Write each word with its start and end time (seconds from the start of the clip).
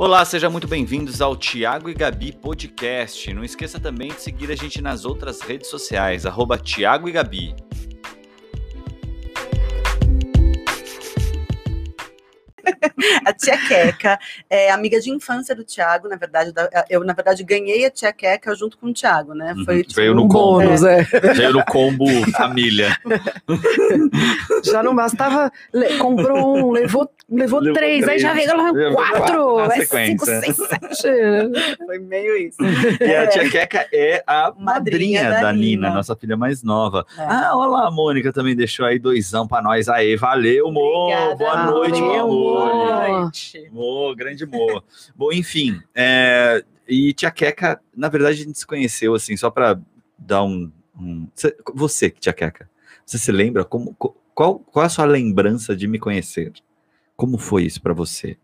Olá, 0.00 0.24
sejam 0.24 0.48
muito 0.48 0.68
bem-vindos 0.68 1.20
ao 1.20 1.36
Tiago 1.36 1.90
e 1.90 1.92
Gabi 1.92 2.30
Podcast. 2.30 3.34
Não 3.34 3.42
esqueça 3.42 3.80
também 3.80 4.10
de 4.10 4.22
seguir 4.22 4.48
a 4.48 4.54
gente 4.54 4.80
nas 4.80 5.04
outras 5.04 5.40
redes 5.40 5.68
sociais, 5.68 6.24
arroba 6.24 6.56
Tiago 6.56 7.08
e 7.08 7.12
Gabi. 7.12 7.67
A 13.28 13.32
tia 13.32 13.56
Queca 13.58 14.18
é 14.48 14.70
amiga 14.70 15.00
de 15.00 15.10
infância 15.10 15.54
do 15.54 15.64
Thiago, 15.64 16.08
na 16.08 16.16
verdade, 16.16 16.52
da- 16.52 16.68
eu 16.88 17.04
na 17.04 17.12
verdade 17.12 17.42
ganhei 17.44 17.84
a 17.86 17.90
tia 17.90 18.12
Queca 18.12 18.54
junto 18.54 18.78
com 18.78 18.88
o 18.88 18.92
Thiago, 18.94 19.34
né? 19.34 19.54
Uhum, 19.56 19.64
Foi 19.64 19.82
tipo, 19.82 19.94
veio 19.94 20.14
no 20.14 20.24
um 20.24 20.28
combo. 20.28 20.62
bônus, 20.62 20.82
é. 20.84 21.02
Veio 21.34 21.52
no 21.52 21.64
combo 21.64 22.06
família. 22.32 22.96
Já 24.64 24.82
não 24.82 24.94
bastava, 24.94 25.50
le- 25.72 25.96
comprou 25.98 26.38
um, 26.38 26.70
levou, 26.72 27.08
levou, 27.30 27.60
Levou 27.60 27.72
três, 27.74 28.02
aí 28.02 28.20
três. 28.20 28.22
já 28.22 28.32
veio 28.32 28.56
lá 28.56 28.72
quatro, 28.72 28.92
quatro 28.94 29.56
na 29.68 29.76
é 29.76 29.80
sequência. 29.80 30.06
cinco, 30.06 30.24
seis, 30.26 30.56
sete. 30.56 31.76
Foi 31.86 31.98
meio 31.98 32.36
isso. 32.36 32.56
E 33.00 33.14
a 33.14 33.26
tia 33.26 33.48
Queca 33.50 33.86
é 33.92 34.22
a 34.26 34.52
madrinha, 34.56 35.22
Madrinha 35.22 35.30
da, 35.30 35.40
da 35.42 35.52
Nina, 35.52 35.88
Nina. 35.88 35.90
nossa 35.90 36.16
filha 36.16 36.36
mais 36.36 36.62
nova. 36.62 37.04
É. 37.16 37.22
Ah, 37.22 37.50
olha 37.54 37.70
lá, 37.70 37.86
a 37.88 37.90
Mônica 37.90 38.32
também 38.32 38.54
deixou 38.56 38.86
aí 38.86 38.98
doisão 38.98 39.46
pra 39.46 39.62
nós. 39.62 39.88
Aê, 39.88 40.16
valeu, 40.16 40.70
Mo. 40.70 40.80
Obrigada, 40.80 41.36
Boa 41.36 41.64
noite, 41.66 42.00
meu 42.00 42.08
Valeu, 42.10 42.26
Mo. 42.28 42.58
amor. 42.58 42.70
Boa 42.72 43.17
Mo, 43.70 44.14
grande 44.16 44.46
Mo. 44.46 44.82
Bom, 45.16 45.32
enfim, 45.32 45.80
é, 45.94 46.64
e 46.88 47.12
tia 47.12 47.30
Queca, 47.30 47.80
na 47.96 48.08
verdade, 48.08 48.40
a 48.42 48.44
gente 48.44 48.58
se 48.58 48.66
conheceu, 48.66 49.14
assim, 49.14 49.36
só 49.36 49.50
pra 49.50 49.78
dar 50.18 50.42
um... 50.44 50.70
um- 50.98 51.26
Cê- 51.34 51.56
Você, 51.74 52.10
tia 52.10 52.32
Queca, 52.32 52.68
você 53.04 53.18
se 53.18 53.30
lembra? 53.32 53.64
Como, 53.64 53.94
co- 53.94 54.16
qual, 54.34 54.58
qual 54.60 54.82
é 54.84 54.86
a 54.86 54.90
sua 54.90 55.04
lembrança 55.04 55.74
de 55.76 55.86
me 55.88 55.98
conhecer? 55.98 56.52
Como 57.16 57.36
foi 57.38 57.64
isso 57.64 57.80
pra 57.82 57.92
você? 57.92 58.36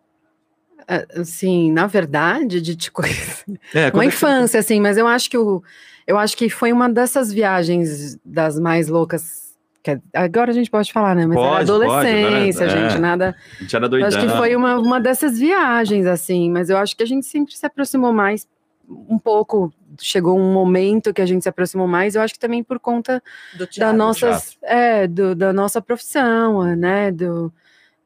Assim, 1.16 1.72
na 1.72 1.86
verdade, 1.86 2.60
de 2.60 2.76
te 2.76 2.90
conhecer. 2.90 3.44
É, 3.74 3.90
Uma 3.90 4.04
é 4.04 4.08
que- 4.08 4.14
infância, 4.14 4.60
assim, 4.60 4.80
mas 4.80 4.96
eu 4.98 5.06
acho 5.06 5.30
que 5.30 5.38
o, 5.38 5.62
eu 6.06 6.18
acho 6.18 6.36
que 6.36 6.50
foi 6.50 6.72
uma 6.72 6.88
dessas 6.88 7.32
viagens 7.32 8.18
das 8.24 8.58
mais 8.58 8.88
loucas. 8.88 9.43
Que 9.84 10.00
agora 10.14 10.50
a 10.50 10.54
gente 10.54 10.70
pode 10.70 10.90
falar, 10.90 11.14
né? 11.14 11.26
Mas 11.26 11.36
Pode, 11.36 11.52
era 11.52 11.62
adolescência, 11.62 12.60
pode, 12.66 12.72
agora- 12.72 12.88
gente, 12.88 12.96
é. 12.96 13.00
nada. 13.00 13.36
A 13.58 13.62
gente 13.62 13.76
era 13.76 13.86
doidão. 13.88 14.08
acho 14.08 14.18
que 14.18 14.28
foi 14.30 14.56
uma, 14.56 14.78
uma 14.78 14.98
dessas 14.98 15.38
viagens, 15.38 16.06
assim, 16.06 16.50
mas 16.50 16.70
eu 16.70 16.78
acho 16.78 16.96
que 16.96 17.02
a 17.02 17.06
gente 17.06 17.26
sempre 17.26 17.54
se 17.54 17.66
aproximou 17.66 18.10
mais 18.10 18.48
um 18.88 19.18
pouco. 19.18 19.70
Chegou 20.00 20.40
um 20.40 20.52
momento 20.54 21.12
que 21.12 21.20
a 21.20 21.26
gente 21.26 21.42
se 21.42 21.48
aproximou 21.50 21.86
mais, 21.86 22.14
eu 22.14 22.22
acho 22.22 22.32
que 22.32 22.40
também 22.40 22.64
por 22.64 22.80
conta 22.80 23.22
Do 23.58 23.68
da 23.78 23.92
nossas, 23.92 24.56
é, 24.62 25.06
do- 25.06 25.34
da 25.34 25.52
nossa 25.52 25.82
profissão, 25.82 26.62
né? 26.74 27.12
Do 27.12 27.52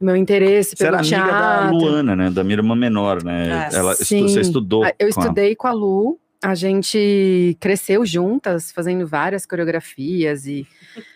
meu 0.00 0.16
interesse 0.16 0.74
Você 0.76 0.84
era 0.84 0.98
pelo 0.98 1.14
amiga 1.14 1.32
da 1.32 1.58
teatro. 1.60 1.76
Luana, 1.76 2.16
né? 2.16 2.28
Da 2.30 2.42
minha 2.42 2.56
irmã 2.56 2.74
menor, 2.74 3.22
né? 3.22 3.68
É. 3.72 3.76
Ela, 3.76 3.92
estu- 3.92 4.28
você 4.28 4.40
estudou. 4.40 4.82
Ah, 4.84 4.88
Eu 4.88 4.94
com 4.96 5.02
ela. 5.04 5.10
estudei 5.26 5.54
com 5.56 5.66
a 5.68 5.72
Lu, 5.72 6.18
a 6.42 6.54
gente 6.54 7.56
cresceu 7.60 8.04
juntas, 8.04 8.70
fazendo 8.72 9.06
várias 9.06 9.46
coreografias 9.46 10.44
e 10.46 10.66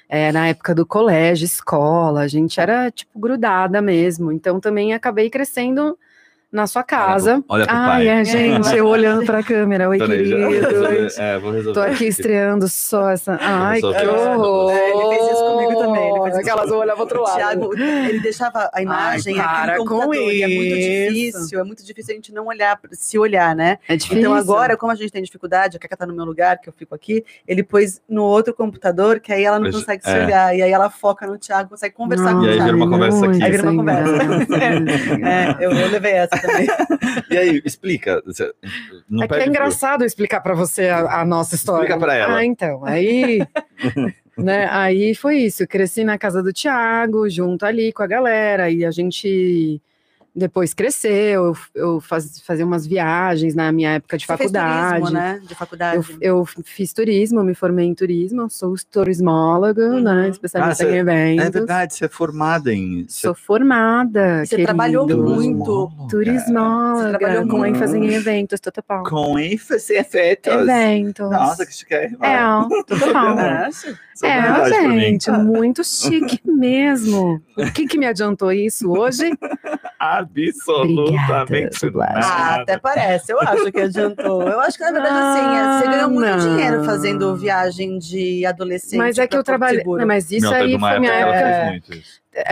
é, 0.08 0.32
na 0.32 0.48
época 0.48 0.74
do 0.74 0.86
colégio, 0.86 1.44
escola, 1.44 2.20
a 2.20 2.28
gente 2.28 2.60
era 2.60 2.90
tipo 2.90 3.18
grudada 3.18 3.80
mesmo. 3.80 4.32
Então 4.32 4.60
também 4.60 4.92
acabei 4.92 5.30
crescendo 5.30 5.98
na 6.52 6.66
sua 6.66 6.82
casa. 6.82 7.42
Olha 7.48 7.66
pro 7.66 7.74
Ai, 7.74 7.86
pai. 8.04 8.08
é, 8.08 8.24
gente, 8.24 8.76
eu 8.76 8.86
olhando 8.86 9.24
pra 9.24 9.42
câmera. 9.42 9.88
Oi, 9.88 9.98
Peraí, 9.98 10.24
já- 10.26 10.36
querido. 10.36 10.82
É, 11.18 11.38
vou 11.38 11.50
resolver. 11.50 11.72
Tô 11.80 11.80
aqui 11.86 12.06
estreando 12.06 12.68
só 12.68 13.10
essa. 13.10 13.38
Ai, 13.40 13.80
que 13.80 13.86
horror! 13.86 14.70
É, 14.70 14.90
ele 14.90 15.08
fez 15.08 15.32
isso 15.32 15.44
comigo 15.44 15.78
também, 15.80 16.08
ele 16.10 16.20
fez 16.22 16.32
isso 16.32 16.40
Aquelas 16.40 16.60
comigo. 16.64 16.78
olham 16.80 16.94
pro 16.94 17.02
outro 17.02 17.18
O 17.20 17.22
lado. 17.22 17.36
Thiago, 17.36 17.74
ele 17.78 18.20
deixava 18.20 18.70
a 18.72 18.82
imagem 18.82 19.40
aqui 19.40 19.66
para 19.66 19.76
no 19.78 19.84
com 19.86 20.14
e 20.14 20.42
é 20.42 20.46
muito 20.48 20.74
isso. 20.76 21.38
difícil, 21.38 21.60
é 21.60 21.64
muito 21.64 21.84
difícil 21.84 22.12
a 22.12 22.16
gente 22.16 22.32
não 22.32 22.46
olhar, 22.46 22.78
se 22.92 23.18
olhar, 23.18 23.54
né? 23.56 23.78
É 23.88 23.96
difícil. 23.96 24.18
Então 24.20 24.34
agora, 24.34 24.76
como 24.76 24.92
a 24.92 24.94
gente 24.94 25.10
tem 25.10 25.22
dificuldade, 25.22 25.76
a 25.76 25.80
Kaka 25.80 25.96
tá 25.96 26.06
no 26.06 26.14
meu 26.14 26.24
lugar, 26.24 26.58
que 26.60 26.68
eu 26.68 26.72
fico 26.76 26.94
aqui, 26.94 27.24
ele 27.48 27.62
pôs 27.62 28.00
no 28.08 28.22
outro 28.24 28.52
computador, 28.54 29.20
que 29.20 29.32
aí 29.32 29.44
ela 29.44 29.58
não 29.58 29.66
Mas, 29.66 29.76
consegue 29.76 30.02
se 30.04 30.10
é. 30.10 30.24
olhar. 30.24 30.56
E 30.56 30.62
aí 30.62 30.70
ela 30.70 30.90
foca 30.90 31.26
no 31.26 31.38
Thiago, 31.38 31.70
consegue 31.70 31.94
conversar 31.94 32.34
com 32.34 32.42
E 32.42 32.46
o 32.46 32.50
aí 32.50 32.56
Thiago. 32.56 32.64
vira 32.72 32.76
uma 32.76 32.90
conversa 32.90 33.26
aqui. 33.26 33.42
Aí 33.42 33.50
vira 33.50 33.62
uma 33.70 33.76
conversa. 33.76 34.12
conversa. 34.12 34.52
É, 35.22 35.64
eu, 35.64 35.70
eu 35.72 35.88
levei 35.90 36.12
essa 36.12 36.41
também. 36.42 36.66
E 37.30 37.36
aí, 37.38 37.62
explica. 37.64 38.22
Não 39.08 39.22
É 39.24 39.28
que 39.28 39.34
é 39.34 39.38
pro- 39.38 39.48
engraçado 39.48 40.04
explicar 40.04 40.40
para 40.40 40.54
você 40.54 40.88
a, 40.88 41.20
a 41.20 41.24
nossa 41.24 41.54
história. 41.54 41.84
Explica 41.84 41.98
pra 42.04 42.14
ela. 42.14 42.36
Ah, 42.36 42.44
então, 42.44 42.84
aí, 42.84 43.40
né, 44.36 44.68
aí 44.70 45.14
foi 45.14 45.38
isso. 45.38 45.62
Eu 45.62 45.68
cresci 45.68 46.04
na 46.04 46.18
casa 46.18 46.42
do 46.42 46.52
Tiago, 46.52 47.28
junto 47.30 47.64
ali 47.64 47.92
com 47.92 48.02
a 48.02 48.06
galera, 48.06 48.70
e 48.70 48.84
a 48.84 48.90
gente 48.90 49.80
depois 50.34 50.72
cresceu. 50.74 51.44
Eu, 51.46 51.56
eu 51.74 52.00
faz- 52.00 52.40
fazia 52.40 52.64
umas 52.64 52.86
viagens 52.86 53.54
na 53.54 53.70
minha 53.72 53.90
época 53.94 54.16
de 54.16 54.24
Você 54.26 54.36
fez 54.36 54.50
faculdade. 54.50 54.96
turismo, 55.00 55.10
né? 55.10 55.40
De 55.46 55.54
faculdade. 55.54 55.96
Eu, 56.20 56.38
eu 56.40 56.46
fiz 56.64 56.92
turismo, 56.92 57.42
me 57.44 57.54
formei 57.54 57.86
em 57.86 57.94
turismo, 57.94 58.48
sou 58.50 58.74
turismóloga, 58.90 59.86
Uhum. 59.90 60.00
né? 60.00 60.28
Especialista 60.28 60.84
Ah, 60.84 60.86
em 60.86 60.90
você- 60.90 60.96
eventos. 60.98 61.46
É 61.46 61.50
verdade, 61.50 61.94
você 61.94 62.04
é 62.04 62.08
formada 62.08 62.72
em. 62.72 63.04
você- 63.08 63.20
Sou 63.26 63.34
formada. 63.34 64.44
Você 64.44 64.62
trabalhou 64.64 65.06
muito. 65.06 65.90
Turismóloga, 66.08 67.02
Você 67.12 67.18
trabalhou 67.18 67.46
com 67.46 67.58
muito. 67.58 67.76
ênfase 67.76 67.98
em 67.98 68.06
eventos, 68.14 68.60
tudo 68.60 68.82
bom. 68.88 69.02
Com 69.04 69.38
ênfase 69.38 69.94
em 69.94 69.98
efeitos. 69.98 70.52
Eventos. 70.52 71.30
Nossa, 71.30 71.66
que 71.66 71.74
chique. 71.74 71.92
É, 71.94 72.08
tudo 72.86 73.12
bom. 73.12 73.34
Nossa. 73.36 73.98
Isso 74.14 74.26
é 74.26 74.28
É, 74.28 74.68
gente, 75.00 75.30
muito 75.30 75.82
chique 75.84 76.40
mesmo. 76.44 77.40
O 77.56 77.72
que 77.72 77.86
que 77.86 77.98
me 77.98 78.06
adiantou 78.06 78.52
isso 78.52 78.90
hoje? 78.90 79.30
Absolutamente 80.22 81.86
Obrigada, 81.86 82.18
Ah, 82.18 82.20
nada. 82.20 82.62
até 82.62 82.78
parece, 82.78 83.32
eu 83.32 83.40
acho 83.40 83.70
que 83.72 83.80
adiantou. 83.80 84.42
Eu 84.42 84.60
acho 84.60 84.76
que, 84.78 84.84
na 84.84 84.92
verdade, 84.92 85.14
assim, 85.18 85.56
é, 85.56 85.78
você 85.78 85.86
ganhou 85.96 86.10
muito 86.10 86.26
Ah, 86.26 86.36
não. 86.36 86.48
dinheiro 86.56 86.84
fazendo 86.84 87.36
viagem 87.36 87.98
de 87.98 88.44
adolescente. 88.46 88.98
Mas 88.98 89.18
é 89.18 89.26
que 89.26 89.36
eu 89.36 89.42
trabalhei. 89.42 89.82
Não, 89.84 90.06
mas 90.06 90.30
isso 90.30 90.46
Não, 90.46 90.52
aí 90.54 90.78
foi 90.78 90.98
minha 90.98 91.12
época 91.12 91.36
época. 91.36 91.94
É. 91.96 92.02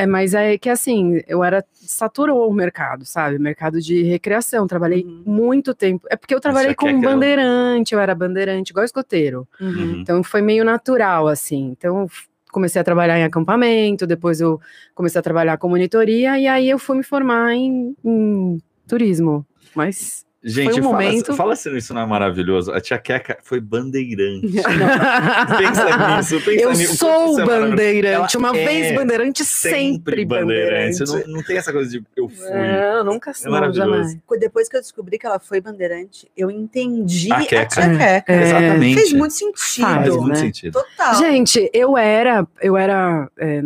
É, 0.03 0.07
mas 0.07 0.35
é 0.35 0.59
que 0.59 0.69
assim, 0.69 1.23
eu 1.27 1.43
era. 1.43 1.65
Saturou 1.73 2.49
o 2.49 2.53
mercado, 2.53 3.05
sabe? 3.07 3.39
Mercado 3.39 3.81
de 3.81 4.03
recreação. 4.03 4.67
Trabalhei 4.67 5.03
Uhum. 5.05 5.23
muito 5.25 5.75
tempo. 5.75 6.07
É 6.11 6.17
porque 6.17 6.35
eu 6.35 6.41
trabalhei 6.41 6.75
com 6.75 6.87
eu- 6.89 7.01
bandeirante, 7.01 7.95
eu 7.95 7.99
era 8.01 8.15
bandeirante, 8.15 8.71
igual 8.73 8.85
escoteiro. 8.85 9.49
Uhum. 9.59 10.01
Então 10.03 10.23
foi 10.23 10.43
meio 10.43 10.65
natural, 10.67 11.27
assim. 11.29 11.75
Então 11.77 12.07
comecei 12.51 12.81
a 12.81 12.85
trabalhar 12.85 13.19
em 13.19 13.25
acampamento, 13.25 14.07
depois 14.07 14.41
eu 14.41 14.61
comecei 14.95 15.19
a 15.19 15.23
trabalhar 15.23 15.59
com 15.59 15.69
monitoria, 15.69 16.39
e 16.39 16.47
aí 16.47 16.69
eu 16.69 16.79
fui 16.79 16.97
me 16.97 17.03
formar 17.03 17.55
em, 17.55 17.95
em 18.05 18.59
turismo. 18.87 19.47
Mas. 19.75 20.25
Gente, 20.43 20.81
um 20.81 20.85
fala, 20.85 20.95
momento- 20.95 21.35
fala 21.37 21.55
se 21.55 21.77
isso 21.77 21.93
não 21.93 22.01
é 22.01 22.07
maravilhoso. 22.07 22.73
A 22.73 22.81
tia 22.81 22.99
Queca 22.99 23.37
foi 23.43 23.61
bandeirante. 23.61 24.47
pensa 25.59 26.17
nisso, 26.17 26.41
pensa 26.45 26.63
eu 26.63 26.71
nisso. 26.73 26.97
sou 26.97 27.39
é 27.41 27.45
bandeirante, 27.45 28.37
uma 28.39 28.57
é 28.57 28.65
vez 28.65 28.95
bandeirante, 28.95 29.45
sempre 29.45 30.25
bandeirante. 30.25 31.01
Não, 31.05 31.35
não 31.35 31.43
tem 31.43 31.59
essa 31.59 31.71
coisa 31.73 31.91
de 31.91 32.03
eu 32.17 32.27
fui. 32.29 32.49
Não, 32.51 33.05
nunca 33.05 33.33
É 33.33 33.45
não, 33.45 33.51
maravilhoso. 33.53 33.91
jamais. 33.91 34.19
Depois 34.41 34.69
que 34.69 34.77
eu 34.77 34.81
descobri 34.81 35.19
que 35.19 35.27
ela 35.27 35.39
foi 35.39 35.61
bandeirante, 35.61 36.27
eu 36.35 36.51
entendi 36.51 37.31
A 37.31 37.37
a, 37.37 37.45
Queca. 37.45 37.67
tia 37.67 37.97
Queca. 37.99 38.33
É. 38.33 38.43
Exatamente. 38.43 38.95
Fez 38.99 39.13
muito 39.13 39.35
sentido. 39.35 39.83
Faz, 39.85 39.97
Faz 40.07 40.17
muito 40.17 40.29
né? 40.29 40.35
sentido. 40.37 40.73
Total. 40.73 41.15
Gente, 41.17 41.71
eu 41.75 41.99
era, 41.99 42.47
eu 42.63 42.77
era, 42.79 43.29
é, 43.39 43.63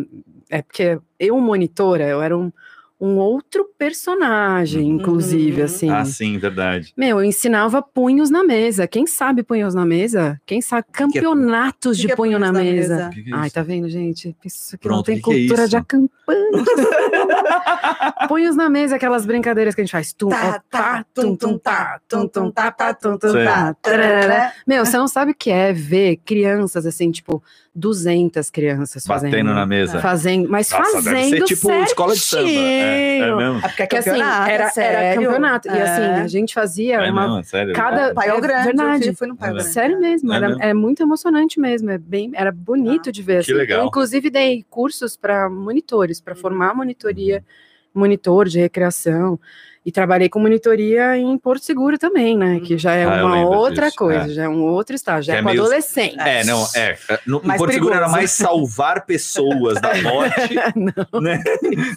é 0.51 0.61
porque 0.63 0.99
eu 1.21 1.39
monitora, 1.41 2.05
eu 2.09 2.21
era 2.21 2.37
um, 2.37 2.51
um 3.05 3.19
outro 3.19 3.67
personagem, 3.79 4.85
Uhum. 4.85 4.97
inclusive, 4.99 5.59
Uhum. 5.61 5.65
assim. 5.67 5.91
Ah, 5.91 6.05
sim, 6.05 6.39
verdade. 6.39 6.93
Meu, 6.97 7.19
eu 7.19 7.25
ensinava 7.25 7.83
punhos 7.83 8.31
na 8.31 8.43
mesa. 8.43 8.87
Quem 8.87 9.07
sabe 9.07 9.43
punhos 9.43 9.75
na 9.75 9.85
mesa? 9.85 10.41
Quem 10.47 10.61
sabe 10.63 10.85
que 10.85 11.03
é- 11.03 11.07
campeonatos 11.07 11.97
Que 11.97 12.03
de 12.03 12.07
que 12.09 12.13
é 12.13 12.17
punho 12.17 12.39
punhos 12.39 12.41
na 12.41 12.53
na 12.53 12.61
mesa? 12.65 12.97
mesa? 12.97 13.11
Que 13.11 13.23
que 13.23 13.33
é 13.33 13.37
Ai, 13.37 13.51
tá 13.51 13.63
vendo, 13.63 13.89
gente? 13.89 14.35
Isso 14.45 14.75
aqui 14.75 14.89
não 14.89 14.95
Pronto, 14.95 15.07
tem 15.07 15.17
que 15.17 15.23
que 15.23 15.31
é 15.31 15.39
cultura 15.41 15.63
isso? 15.63 15.71
de 15.71 15.77
acampante. 15.77 16.15
punhos 18.29 18.57
na 18.57 18.69
mesa, 18.71 18.97
aquelas 18.97 19.27
brincadeiras 19.27 19.75
que 19.75 19.81
a 19.81 19.85
gente 19.85 19.93
faz. 19.93 20.13
Tum, 20.13 20.29
Tá, 20.29 20.57
ó, 20.57 20.61
tá, 20.71 21.05
tum, 21.15 21.37
tum, 21.37 21.59
tá, 21.59 22.01
tum, 22.09 22.29
tum, 22.29 22.51
tá, 22.51 22.71
tá, 22.71 22.95
tum, 22.95 23.17
tum, 23.19 23.33
tá. 23.33 23.75
tarará. 23.75 24.53
Meu, 24.67 24.85
você 24.85 24.97
não 24.97 25.09
sabe 25.09 25.33
o 25.33 25.35
que 25.35 25.51
é 25.51 25.73
ver 25.73 26.17
crianças 26.25 26.87
assim, 26.87 27.11
tipo, 27.11 27.43
200 27.75 28.51
crianças 28.51 29.05
fazendo. 29.05 29.33
Batendo 29.33 29.53
na 29.53 29.67
mesa. 29.67 29.99
Fazendo, 29.99 30.49
mas 30.49 30.71
Nossa, 30.71 30.93
fazendo 30.93 31.15
deve 31.15 31.29
ser 31.31 31.45
tipo 31.45 31.71
escola 31.83 32.15
de 32.15 32.21
samba. 32.21 32.49
É, 32.49 32.55
é 32.55 33.19
certinho. 33.19 33.37
mesmo? 33.37 33.59
É 33.59 33.69
porque 33.69 33.83
é 33.83 33.85
assim, 33.99 34.11
campeonato, 34.11 34.51
era, 34.51 34.73
era 34.77 35.15
campeonato. 35.17 35.69
E 35.69 35.71
assim, 35.73 36.03
É. 36.03 36.15
a 36.21 36.27
gente 36.29 36.55
fazia 36.55 36.95
É 36.97 37.11
uma. 37.11 37.23
mesmo, 37.23 37.39
é 37.39 37.43
sério. 37.43 37.75
cada- 37.75 38.01
é 38.11 38.41
Grande, 38.41 38.65
verdade. 38.67 39.09
eu 39.09 39.15
fui 39.15 39.27
no 39.27 39.37
Paiol 39.37 39.55
É 39.55 39.59
Grande. 39.59 39.73
Sério 39.73 40.01
mesmo, 40.01 40.33
É 40.33 40.37
era, 40.37 40.49
mesmo? 40.51 40.63
é 40.63 40.73
muito 40.75 41.03
emocionante 41.03 41.59
mesmo, 41.59 41.91
é 41.91 41.99
bem, 41.99 42.31
era 42.35 42.53
bonito 42.53 43.11
de 43.11 43.23
ver. 43.23 43.45
Que 43.45 43.51
assim. 43.51 43.61
legal. 43.61 43.81
Eu, 43.81 43.87
inclusive, 43.87 44.31
dei 44.31 44.65
cursos 44.71 45.17
para 45.17 45.51
monitores, 45.51 46.21
para 46.21 46.37
formar 46.37 46.75
monitoria, 46.75 47.45
monitor 47.93 48.49
de 48.49 48.61
recreação. 48.61 49.39
E 49.87 49.93
trabalhei 49.93 50.31
com 50.31 50.39
monitoria 50.41 51.15
em 51.19 51.37
Porto 51.37 51.63
Seguro 51.63 51.99
também, 51.99 52.39
né? 52.39 52.59
Que 52.59 52.79
já 52.79 52.95
é 52.95 53.05
Ah, 53.05 53.19
eu 53.19 53.27
uma 53.27 53.47
outra 53.51 53.85
disso, 53.89 53.99
coisa, 53.99 54.25
é. 54.25 54.29
já 54.31 54.45
é 54.45 54.49
um 54.49 54.63
outro 54.63 54.97
estágio, 54.97 55.25
já 55.25 55.35
é, 55.35 55.37
é 55.37 55.43
com 55.43 55.49
meio- 55.51 55.61
adolescente. 55.61 56.17
É, 56.19 56.43
não, 56.45 56.67
é. 56.75 56.97
No, 57.27 57.39
em 57.45 57.47
Mais 57.47 57.59
Porto 57.59 57.73
Seguro 57.75 57.91
era 57.93 58.01
perigoso. 58.01 58.17
mais 58.17 58.31
salvar 58.31 59.05
pessoas 59.05 59.79
da 59.83 59.93
morte, 60.01 60.55
né? 61.21 61.43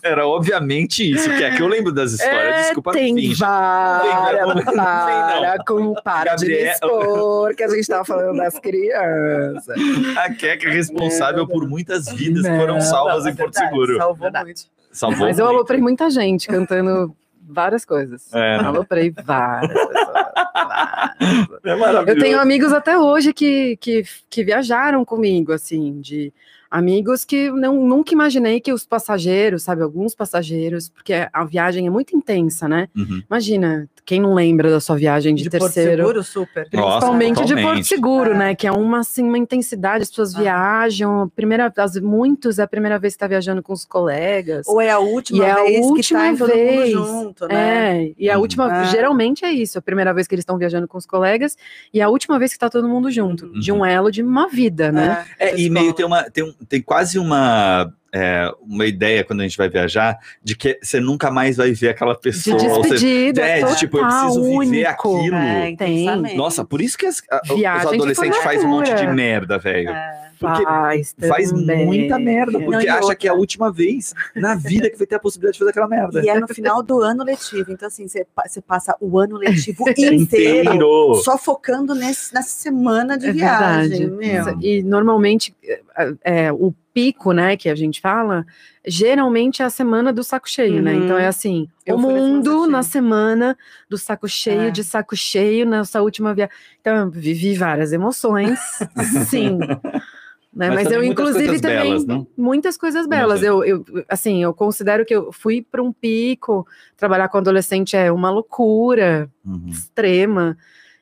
Era 0.03 0.27
obviamente 0.27 1.09
isso, 1.09 1.29
que 1.29 1.41
é 1.45 1.55
que 1.55 1.61
eu 1.61 1.67
lembro 1.69 1.93
das 1.93 2.11
histórias, 2.11 2.55
É, 2.57 2.61
desculpa, 2.63 2.91
tem 2.91 3.15
finge. 3.15 3.35
várias, 3.35 4.47
Não, 4.47 4.53
não, 4.55 4.63
para, 4.73 5.63
com, 5.65 5.93
para 6.03 6.35
de 6.35 6.45
Gabriel- 6.45 6.73
expor, 6.73 7.55
que 7.55 7.63
a 7.63 7.67
gente 7.69 7.87
tava 7.87 8.03
falando 8.03 8.35
das 8.37 8.59
crianças. 8.59 9.77
A 10.17 10.25
é 10.45 10.55
responsável 10.57 11.47
por 11.47 11.65
muitas 11.69 12.07
vidas 12.11 12.43
que 12.43 12.49
Não, 12.49 12.59
foram 12.59 12.81
salvas 12.81 13.23
Não, 13.23 13.31
em 13.31 13.35
Porto 13.35 13.53
verdade, 13.53 13.69
Seguro. 13.73 13.97
Salvou 13.97 14.23
Verdade. 14.23 14.45
muito. 14.45 14.61
Salvou 14.91 15.27
Mas 15.27 15.39
eu 15.39 15.45
muito. 15.45 15.55
aloprei 15.57 15.79
muita 15.79 16.09
gente 16.09 16.47
cantando 16.47 17.15
várias 17.47 17.85
coisas. 17.85 18.33
É. 18.33 18.55
Aloprei 18.57 19.13
várias 19.23 19.71
pessoas. 19.71 20.13
várias. 20.53 21.59
É 21.63 21.75
maravilhoso. 21.75 22.09
Eu 22.09 22.19
tenho 22.19 22.39
amigos 22.39 22.73
até 22.73 22.97
hoje 22.97 23.33
que, 23.33 23.77
que, 23.77 24.03
que 24.29 24.43
viajaram 24.43 25.03
comigo, 25.05 25.51
assim, 25.53 25.99
de 26.01 26.33
amigos 26.69 27.23
que 27.25 27.49
não, 27.51 27.75
nunca 27.85 28.13
imaginei 28.13 28.59
que 28.59 28.71
os 28.73 28.85
passageiros, 28.85 29.63
sabe, 29.63 29.81
alguns 29.81 30.13
passageiros, 30.15 30.89
porque 30.89 31.13
a 31.31 31.45
viagem 31.45 31.87
é 31.87 31.89
muito 31.89 32.15
intensa, 32.15 32.67
né? 32.67 32.87
Uhum. 32.95 33.21
Imagina, 33.29 33.89
quem 34.05 34.21
não 34.21 34.33
lembra 34.33 34.69
da 34.69 34.79
sua 34.79 34.95
viagem 34.95 35.35
de, 35.35 35.49
Porto 35.49 35.61
terceiro, 35.73 36.01
Seguro, 36.03 36.23
super. 36.23 36.67
Nossa, 36.73 37.07
principalmente 37.07 37.45
de 37.45 37.61
Porto. 37.61 37.83
Seguro, 37.83 38.31
É. 38.31 38.37
né? 38.37 38.55
Que 38.55 38.67
é 38.67 38.71
uma, 38.71 38.99
assim, 38.99 39.23
uma 39.23 39.37
intensidade, 39.37 40.03
as 40.03 40.09
pessoas 40.09 40.35
Ah. 40.35 40.39
viajam, 40.39 41.21
a 41.23 41.27
primeira, 41.27 41.71
as, 41.77 41.99
muitos 41.99 42.59
é 42.59 42.63
a 42.63 42.67
primeira 42.67 42.97
vez 42.99 43.13
que 43.13 43.17
está 43.17 43.27
viajando 43.27 43.61
com 43.63 43.73
os 43.73 43.85
colegas. 43.85 44.67
Ou 44.67 44.79
é 44.81 44.89
a 44.89 44.99
última 44.99 45.39
E 45.39 45.41
é 45.47 45.51
a 45.51 45.55
vez 45.63 45.79
que 45.79 45.81
última 45.85 46.19
tá 46.19 46.27
em 46.27 46.37
todo 46.37 46.47
vez. 46.47 46.93
mundo 46.95 47.05
junto, 47.07 47.47
né? 47.47 48.03
É, 48.07 48.11
e 48.17 48.29
a 48.29 48.35
Uhum. 48.35 48.41
última, 48.41 48.81
É. 48.83 48.85
geralmente 48.85 49.43
é 49.45 49.51
isso, 49.51 49.77
a 49.77 49.81
primeira 49.81 50.13
vez 50.13 50.27
que 50.27 50.35
eles 50.35 50.43
estão 50.43 50.57
viajando 50.57 50.87
com 50.87 50.97
os 50.97 51.05
colegas 51.05 51.57
e 51.93 52.01
a 52.01 52.09
última 52.09 52.37
vez 52.39 52.53
que 52.53 52.59
tá 52.59 52.69
todo 52.69 52.87
mundo 52.87 53.11
junto, 53.11 53.45
Uhum. 53.47 53.59
de 53.59 53.71
um 53.71 53.85
elo 53.85 54.11
de 54.11 54.21
uma 54.23 54.47
vida, 54.47 54.91
né? 54.91 55.25
É, 55.39 55.51
da 55.51 55.57
e 55.57 55.69
meio 55.69 55.93
tem 55.93 56.05
uma 56.05 56.23
tem, 56.29 56.43
um- 56.43 56.53
tem 56.67 56.81
quase 56.81 57.19
uma 57.19 57.93
é, 58.13 58.51
uma 58.61 58.85
ideia 58.85 59.23
quando 59.23 59.41
a 59.41 59.43
gente 59.43 59.57
vai 59.57 59.69
viajar 59.69 60.17
de 60.43 60.55
que 60.55 60.79
você 60.81 60.99
nunca 60.99 61.29
mais 61.31 61.57
vai 61.57 61.71
ver 61.73 61.89
aquela 61.89 62.13
De 62.13 62.21
pessoa. 62.21 62.55
ou 62.55 62.83
seja, 62.83 62.95
despedida, 62.95 63.41
é, 63.41 63.63
de 63.63 63.75
tipo, 63.77 63.97
eu 63.97 64.05
preciso 64.07 64.43
viver 64.43 64.55
único. 64.55 64.89
aquilo. 64.89 65.35
É, 65.35 65.75
Tem. 65.75 66.01
intensamente. 66.03 66.35
Nossa, 66.35 66.63
por 66.65 66.81
isso 66.81 66.97
que 66.97 67.05
as- 67.05 67.21
a- 67.29 67.41
os 67.49 67.55
de 67.57 67.65
adolescentes 67.65 68.37
fazem 68.39 68.65
um 68.65 68.69
monte 68.69 68.93
de 68.93 69.07
merda, 69.07 69.57
velho. 69.57 69.89
É. 69.89 70.27
Porque 70.39 70.61
Faz, 70.63 71.15
faz 71.27 71.51
muita 71.51 72.19
merda, 72.19 72.59
Não, 72.59 72.65
porque 72.65 72.85
e 72.85 72.89
acha 72.89 72.99
outra. 72.99 73.15
que 73.15 73.27
é 73.27 73.31
a 73.31 73.33
última 73.33 73.71
vez 73.71 74.13
na 74.35 74.53
vida 74.53 74.87
que 74.87 74.95
vai 74.95 75.07
ter 75.07 75.15
a 75.15 75.19
possibilidade 75.19 75.53
de 75.53 75.57
fazer 75.59 75.71
aquela 75.71 75.87
merda. 75.87 76.23
E 76.23 76.29
é 76.29 76.39
no 76.39 76.47
final 76.47 76.83
do 76.83 77.01
ano 77.01 77.23
letivo. 77.23 77.71
Então, 77.71 77.87
assim, 77.87 78.07
você 78.07 78.23
pa- 78.35 78.43
você 78.47 78.61
passa 78.61 78.95
o 79.01 79.17
ano 79.17 79.35
letivo 79.37 79.83
inteiro 79.89 80.13
Inteiro. 80.13 81.15
só 81.23 81.39
focando 81.39 81.95
nesse, 81.95 82.31
nessa 82.35 82.49
semana 82.49 83.17
de 83.17 83.25
É 83.29 83.31
viagem. 83.31 84.09
verdade. 84.09 84.11
Meu. 84.11 84.61
E 84.61 84.83
normalmente 84.83 85.55
é, 85.63 85.81
é, 86.23 86.51
o 86.53 86.71
pico, 86.97 87.31
né, 87.31 87.55
que 87.55 87.69
a 87.69 87.75
gente 87.75 88.01
fala, 88.01 88.43
geralmente 88.83 89.61
é 89.61 89.65
a 89.65 89.69
semana 89.69 90.11
do 90.11 90.23
saco 90.23 90.49
cheio, 90.49 90.81
né? 90.81 90.93
Uhum. 90.95 91.05
Então 91.05 91.15
é 91.17 91.27
assim, 91.27 91.67
Eu 91.85 91.95
o 91.95 91.99
mundo 91.99 92.65
na 92.65 92.81
semana 92.81 93.55
do 93.87 93.99
saco 93.99 94.27
cheio, 94.27 94.61
É. 94.61 94.71
de 94.71 94.83
saco 94.83 95.15
cheio 95.15 95.63
nessa 95.67 96.01
última 96.01 96.33
viagem. 96.33 96.55
Então 96.81 96.95
eu 96.95 97.11
vivi 97.11 97.53
várias 97.53 97.93
emoções, 97.93 98.59
sim. 99.29 99.59
Né? 99.59 100.69
Mas 100.69 100.85
Mas, 100.85 100.91
eu, 100.91 101.03
inclusive, 101.03 101.59
também. 101.61 101.83
belas, 101.83 102.05
não? 102.05 102.25
Muitas 102.35 102.75
coisas 102.77 103.05
belas. 103.05 103.43
Eu, 103.43 103.63
eu, 103.63 103.85
assim, 104.09 104.41
eu 104.41 104.51
considero 104.55 105.05
que 105.05 105.13
eu 105.13 105.31
fui 105.31 105.61
para 105.61 105.83
um 105.83 105.93
pico. 105.93 106.65
Trabalhar 106.95 107.27
com 107.29 107.37
adolescente 107.37 107.95
é 107.95 108.11
uma 108.11 108.31
loucura 108.31 109.29
Uhum. 109.45 109.67
extrema. 109.67 110.57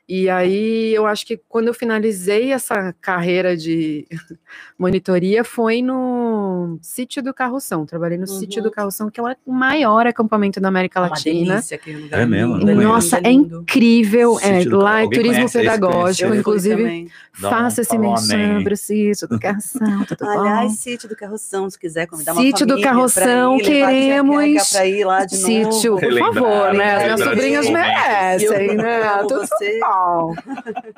E 0.07 0.30
aí 0.30 0.94
eu 0.94 1.07
acho 1.07 1.25
que 1.25 1.36
quando 1.50 1.68
eu 1.68 1.74
finalizei 1.74 2.52
essa 2.52 2.94
carreira 3.02 3.57
de 3.57 4.06
monitoria 4.78 5.44
foi 5.44 5.81
no 5.81 6.78
sítio 6.81 7.24
do 7.24 7.34
Carroção. 7.34 7.86
Trabalhei 7.88 8.18
no 8.18 8.30
Uhum. 8.30 8.40
sítio 8.40 8.62
do 8.62 8.69
Carroção, 8.69 9.10
que 9.10 9.19
é 9.19 9.24
o 9.24 9.52
maior 9.52 10.06
acampamento 10.06 10.60
da 10.60 10.68
América 10.68 11.00
Uma 11.00 11.10
Latina. 11.10 11.54
delícia, 11.54 11.75
aquele 11.75 12.04
lugar 12.04 12.22
É 12.22 12.25
mesmo? 12.25 12.57
lindo. 12.57 12.75
Nossa, 12.84 13.18
é 13.18 13.22
lindo. 13.31 13.62
incrível. 13.62 14.38
É, 14.42 14.63
lá 14.75 15.02
é 15.04 15.07
turismo 15.10 15.34
conhece 15.38 15.57
pedagógico, 15.60 16.36
inclusive. 16.36 16.84
um- 16.84 17.08
Faça 17.38 17.81
esse 17.81 17.98
menção 17.98 18.40
sobre 18.60 18.74
o 18.74 18.78
sítio 18.78 19.28
do 19.28 19.38
Carroção, 19.40 20.06
tudo 20.08 20.24
bom? 20.24 20.40
Aliás, 20.40 20.72
sítio 20.80 21.10
do 21.10 21.16
Carroção, 21.18 21.69
se 21.69 21.78
quiser 21.78 22.06
convidar 22.08 22.31
uma 22.31 22.42
Sítio 22.42 22.66
do 22.66 22.80
Carroção, 22.80 23.58
ir, 23.58 23.63
queremos 23.63 24.69
pra 24.72 24.86
ir 24.86 25.04
lá 25.04 25.25
de 25.25 25.36
Sítio, 25.36 25.92
novo. 25.96 26.00
por 26.01 26.18
favor, 26.18 26.74
né? 26.74 26.96
As 26.96 27.04
minhas 27.04 27.19
sobrinhas 27.19 27.69
merecem, 27.69 28.75
né? 28.78 29.18
Tudo 29.28 29.42
você. 29.48 29.80
Bom. 29.96 30.36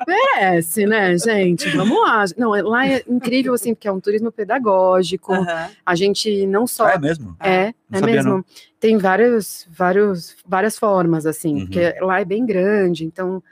Merece, 0.06 0.86
né, 0.86 1.16
gente? 1.18 1.68
Vamos 1.76 2.00
lá. 2.02 2.24
Não, 2.36 2.50
lá 2.50 2.86
é 2.86 3.02
incrível, 3.08 3.54
assim, 3.54 3.74
porque 3.74 3.88
é 3.88 3.92
um 3.92 4.00
turismo 4.00 4.30
pedagógico. 4.32 5.32
Aham. 5.34 5.68
A 5.84 5.94
gente 5.94 6.46
não 6.46 6.66
só. 6.66 6.86
Ah, 6.86 6.92
é 6.92 6.98
mesmo? 6.98 7.36
É, 7.40 7.64
Não 7.90 7.96
é 7.96 7.98
sabia, 8.00 8.14
mesmo. 8.16 8.30
não. 8.30 8.44
Tem 8.80 8.96
vários, 8.98 9.66
vários, 9.70 10.36
várias 10.46 10.78
formas, 10.78 11.26
assim, 11.26 11.54
Uhum. 11.54 11.60
porque 11.66 11.94
lá 12.00 12.20
é 12.20 12.24
bem 12.24 12.44
grande, 12.46 13.04
então 13.04 13.42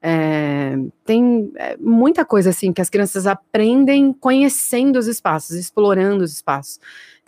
é, 0.00 0.76
tem 1.04 1.50
é, 1.56 1.76
muita 1.78 2.24
coisa 2.24 2.50
assim 2.50 2.72
que 2.72 2.80
as 2.80 2.88
crianças 2.88 3.26
aprendem 3.26 4.12
conhecendo 4.12 4.96
os 4.98 5.06
espaços, 5.08 5.56
explorando 5.56 6.22
os 6.22 6.32
espaços. 6.32 6.78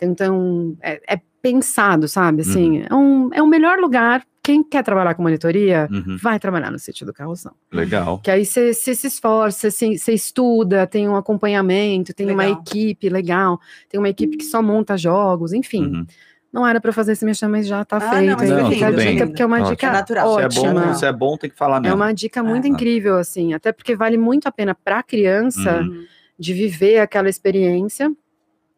Então, 0.01 0.77
é, 0.81 1.01
é 1.15 1.19
pensado, 1.41 2.07
sabe? 2.07 2.41
Assim, 2.41 2.83
é, 2.89 2.93
um, 2.95 3.29
é 3.33 3.41
o 3.41 3.47
melhor 3.47 3.79
lugar. 3.79 4.25
Quem 4.41 4.63
quer 4.63 4.83
trabalhar 4.83 5.13
com 5.15 5.21
monitoria, 5.21 5.87
Uhum. 5.91 6.17
vai 6.21 6.39
trabalhar 6.39 6.71
no 6.71 6.79
sítio 6.79 7.05
do 7.05 7.13
Carroção. 7.13 7.51
Legal. 7.71 8.19
Que 8.19 8.31
aí 8.31 8.45
você 8.45 8.73
se 8.73 8.91
esforça, 9.07 9.69
você 9.69 9.97
você 9.97 10.13
estuda, 10.13 10.87
tem 10.87 11.07
um 11.09 11.15
acompanhamento, 11.15 12.13
tem 12.13 12.25
uma 12.31 12.43
Legal. 12.43 12.61
equipe 12.65 13.09
legal, 13.09 13.59
tem 13.89 13.99
uma 13.99 14.09
equipe 14.09 14.37
que 14.37 14.45
só 14.45 14.61
monta 14.61 14.97
jogos, 14.97 15.53
enfim. 15.53 15.85
Uhum. 15.85 16.05
Não 16.51 16.65
era 16.65 16.81
para 16.81 16.91
fazer 16.91 17.11
esse 17.11 17.23
mexer, 17.23 17.47
mas 17.47 17.67
já 17.67 17.85
tá 17.85 17.97
Ah, 17.97 17.99
não, 17.99 18.09
feito. 18.09 18.37
mas 18.39 18.51
aí 18.51 18.61
foi 18.61 18.73
fica 18.73 18.87
a 18.87 18.91
dica, 18.91 19.27
porque 19.27 19.41
é 19.41 19.45
uma 19.45 19.57
Ótimo. 19.57 19.69
dica 19.71 19.87
É 19.87 19.91
natural. 19.91 20.33
Se 20.35 20.41
é 20.41 20.45
ótima. 20.45 20.81
bom, 20.81 20.93
se 20.95 21.05
é 21.05 21.13
bom, 21.13 21.37
tem 21.37 21.49
que 21.49 21.55
falar 21.55 21.77
É 21.77 21.81
mesmo. 21.81 21.95
uma 21.97 22.11
dica 22.11 22.41
muito 22.41 22.65
Ah. 22.65 22.69
incrível, 22.69 23.17
assim, 23.17 23.53
até 23.53 23.71
porque 23.71 23.95
vale 23.95 24.17
muito 24.17 24.47
a 24.47 24.51
pena 24.51 24.73
para 24.73 24.97
a 24.99 25.03
criança 25.03 25.81
Uhum. 25.81 26.05
de 26.39 26.53
viver 26.53 26.99
aquela 26.99 27.29
experiência. 27.29 28.11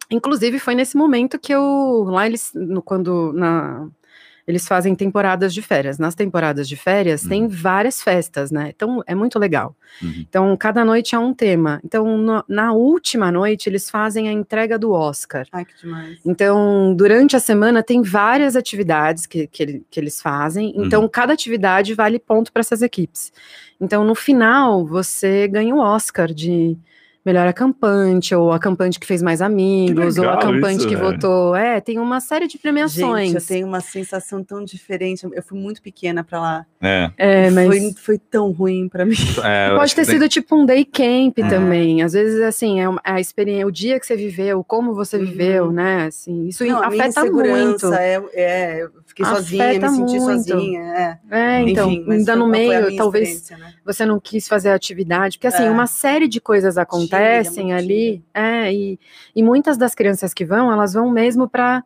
Inclusive, 0.10 0.60
foi 0.60 0.76
nesse 0.76 0.98
momento 0.98 1.40
que 1.40 1.54
eu, 1.54 2.04
lá 2.10 2.26
eles, 2.28 2.52
no- 2.54 2.82
quando, 2.82 3.32
na, 3.34 3.88
eles 4.52 4.68
fazem 4.68 4.94
temporadas 4.94 5.54
de 5.54 5.62
férias. 5.62 5.98
Nas 5.98 6.14
temporadas 6.14 6.68
de 6.68 6.76
férias, 6.76 7.22
tem 7.24 7.44
Uhum. 7.44 7.50
várias 7.50 8.02
festas, 8.02 8.52
né? 8.52 8.72
Então, 8.76 9.02
é 9.08 9.16
muito 9.16 9.40
legal. 9.40 9.76
Uhum. 10.02 10.26
Então, 10.30 10.58
cada 10.58 10.84
noite 10.86 11.16
é 11.16 11.20
um 11.20 11.34
tema. 11.34 11.80
Então, 11.84 12.18
no- 12.18 12.44
na 12.48 12.74
última 12.74 13.32
noite, 13.32 13.68
eles 13.70 13.90
fazem 13.90 14.28
a 14.30 14.32
entrega 14.32 14.78
do 14.78 14.92
Oscar. 14.92 15.48
Ai, 15.52 15.66
que 15.66 15.74
demais. 15.82 16.20
Então, 16.26 16.94
durante 16.96 17.36
a 17.36 17.40
semana 17.40 17.82
tem 17.82 18.02
várias 18.02 18.56
atividades 18.56 19.26
que, 19.26 19.48
que, 19.48 19.82
que 19.90 20.00
eles 20.00 20.22
fazem. 20.22 20.74
Uhum. 20.76 20.86
Então, 20.86 21.08
cada 21.08 21.34
atividade 21.34 21.94
vale 21.94 22.20
ponto 22.20 22.52
para 22.52 22.60
essas 22.60 22.82
equipes. 22.82 23.32
Então, 23.80 24.04
no 24.04 24.14
final, 24.16 24.86
você 24.86 25.48
ganha 25.48 25.74
o 25.74 25.80
Oscar 25.80 26.28
de 26.34 26.78
melhor 27.24 27.48
acampante, 27.48 28.34
ou 28.34 28.52
acampante 28.52 29.00
que 29.00 29.06
fez 29.06 29.22
mais 29.22 29.42
amigos, 29.42 30.18
ou 30.18 30.28
acampante 30.30 30.78
isso, 30.80 30.88
que 30.88 30.96
velho. 30.96 31.12
votou. 31.12 31.56
É, 31.56 31.80
tem 31.80 32.00
uma 32.00 32.20
série 32.20 32.48
de 32.48 32.58
premiações. 32.58 33.28
Gente, 33.32 33.36
eu 33.42 33.46
tenho 33.48 33.68
uma 33.68 33.80
sensação 33.80 34.44
tão 34.44 34.64
diferente. 34.66 35.28
Eu 35.32 35.44
fui 35.44 35.60
muito 35.60 35.82
pequena 35.82 36.24
pra 36.24 36.42
lá. 36.42 36.66
É, 36.82 37.12
É, 37.18 37.50
mas 37.52 37.68
Foi, 37.68 37.94
foi 37.94 38.18
tão 38.18 38.52
ruim 38.52 38.90
pra 38.90 39.06
mim. 39.06 39.14
é, 39.44 39.76
pode 39.76 39.94
ter 39.94 40.02
que 40.02 40.08
tem- 40.08 40.16
sido 40.20 40.28
tipo 40.28 40.56
um 40.56 40.66
day 40.66 40.84
camp 40.84 41.38
É. 41.38 41.48
também. 41.48 42.02
Às 42.02 42.14
vezes, 42.14 42.42
assim, 42.42 42.82
é 42.82 42.86
a 43.04 43.20
experiência, 43.20 43.68
o 43.68 43.72
dia 43.72 44.00
que 44.00 44.06
você 44.06 44.16
viveu, 44.16 44.64
como 44.64 44.96
você 44.96 45.18
Uhum. 45.18 45.26
viveu, 45.26 45.72
né? 45.72 46.06
Assim, 46.08 46.48
isso 46.48 46.66
Não, 46.66 46.82
afeta 46.84 47.24
muito. 47.26 47.94
É, 47.94 48.22
é, 48.34 48.84
eu 48.84 48.90
fiquei 49.06 49.26
sozinha, 49.26 49.64
me 49.66 49.70
Afeta 49.78 49.90
senti 49.90 50.20
muito. 50.20 50.24
sozinha. 50.44 50.82
É. 50.82 51.18
É, 51.30 51.62
então, 51.70 51.92
Enfim, 51.92 52.12
ainda 52.12 52.32
foi- 52.34 52.42
no 52.42 52.48
meio, 52.48 52.96
talvez 52.96 53.50
né? 53.52 53.58
você 53.86 54.06
não 54.08 54.20
quis 54.20 54.48
fazer 54.48 54.70
a 54.70 54.76
atividade, 54.76 55.38
porque 55.38 55.48
assim, 55.48 55.66
É. 55.66 55.70
uma 55.70 55.86
série 55.86 56.28
de 56.28 56.42
coisas 56.42 56.78
acontecem 56.80 57.11
muito 57.18 57.74
ali, 57.74 58.24
é, 58.34 58.74
e, 58.74 59.00
e 59.36 59.44
muitas 59.44 59.78
das 59.78 59.94
crianças 59.96 60.34
que 60.34 60.46
vão, 60.46 60.72
elas 60.72 60.94
vão 60.94 61.10
mesmo 61.10 61.50
para 61.50 61.84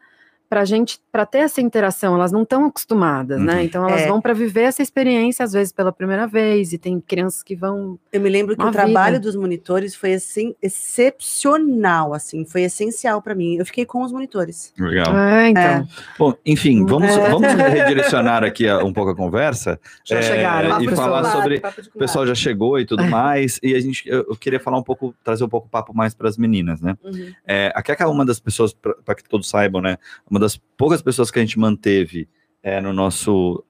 para 0.50 0.64
gente, 0.66 1.00
para 1.12 1.26
ter 1.26 1.40
essa 1.40 1.60
interação, 1.62 2.16
elas 2.16 2.32
não 2.32 2.44
estão 2.44 2.66
acostumadas, 2.66 3.40
Uhum. 3.40 3.46
né? 3.46 3.64
Então 3.64 3.88
elas 3.88 4.02
É. 4.02 4.08
vão 4.08 4.22
para 4.22 4.34
viver 4.34 4.62
essa 4.64 4.82
experiência 4.82 5.44
às 5.44 5.54
vezes 5.54 5.74
pela 5.74 5.92
primeira 5.92 6.28
vez, 6.28 6.72
e 6.74 6.78
tem 6.78 7.00
crianças 7.00 7.42
que 7.44 7.56
vão, 7.56 7.98
Eu 8.12 8.22
me 8.22 8.30
lembro 8.30 8.56
que 8.56 8.64
o 8.64 8.72
trabalho 8.72 9.14
vida. 9.16 9.20
dos 9.26 9.36
monitores 9.36 9.96
foi 9.96 10.14
assim, 10.14 10.54
excepcional, 10.62 12.14
assim, 12.14 12.46
foi 12.46 12.64
essencial 12.64 13.22
para 13.22 13.34
mim. 13.36 13.56
Eu 13.58 13.66
fiquei 13.66 13.86
com 13.86 14.04
os 14.04 14.12
monitores. 14.12 14.74
Legal. 14.78 15.16
é, 15.18 15.50
então, 15.50 15.62
É. 15.64 15.88
Bom, 16.18 16.34
enfim, 16.46 16.86
vamos, 16.86 17.10
É. 17.10 17.30
vamos 17.30 17.48
redirecionar 18.24 18.44
aqui 18.44 18.68
a- 18.68 18.84
um 18.84 18.94
pouco 18.94 19.12
a 19.12 19.16
conversa 19.16 19.80
já 20.04 20.18
É, 20.18 20.22
chegaram. 20.22 20.82
e 20.82 20.88
falar 20.96 21.24
celular. 21.24 21.32
sobre- 21.32 21.62
O 21.96 21.98
pessoal 22.00 22.26
já 22.28 22.36
chegou 22.36 22.80
e 22.80 22.86
tudo 22.86 23.04
mais, 23.10 23.60
e 23.64 23.74
a 23.76 23.80
gente, 23.80 24.08
eu, 24.08 24.26
eu 24.30 24.36
queria 24.36 24.60
falar 24.60 24.78
um 24.78 24.84
pouco, 24.84 25.14
trazer 25.24 25.44
um 25.44 25.50
pouco 25.50 25.68
o 25.68 25.70
papo 25.70 25.94
mais 25.96 26.14
para 26.14 26.28
as 26.30 26.38
meninas, 26.38 26.82
né? 26.82 26.96
Uhum. 27.04 27.32
É, 27.48 27.72
a 27.76 27.82
Keka 27.82 28.04
é 28.04 28.08
uma 28.08 28.26
das 28.26 28.40
pessoas, 28.40 28.74
para 28.74 29.16
que 29.16 29.24
todos 29.28 29.48
saibam, 29.50 29.82
né? 29.82 29.98
Uma 30.36 30.40
das 30.42 30.58
poucas 30.76 31.02
pessoas 31.02 31.32
que 31.32 31.40
a 31.40 31.42
gente 31.42 31.58
manteve 31.58 32.28
é, 32.62 32.82
no 32.82 32.92
nosso 32.92 33.64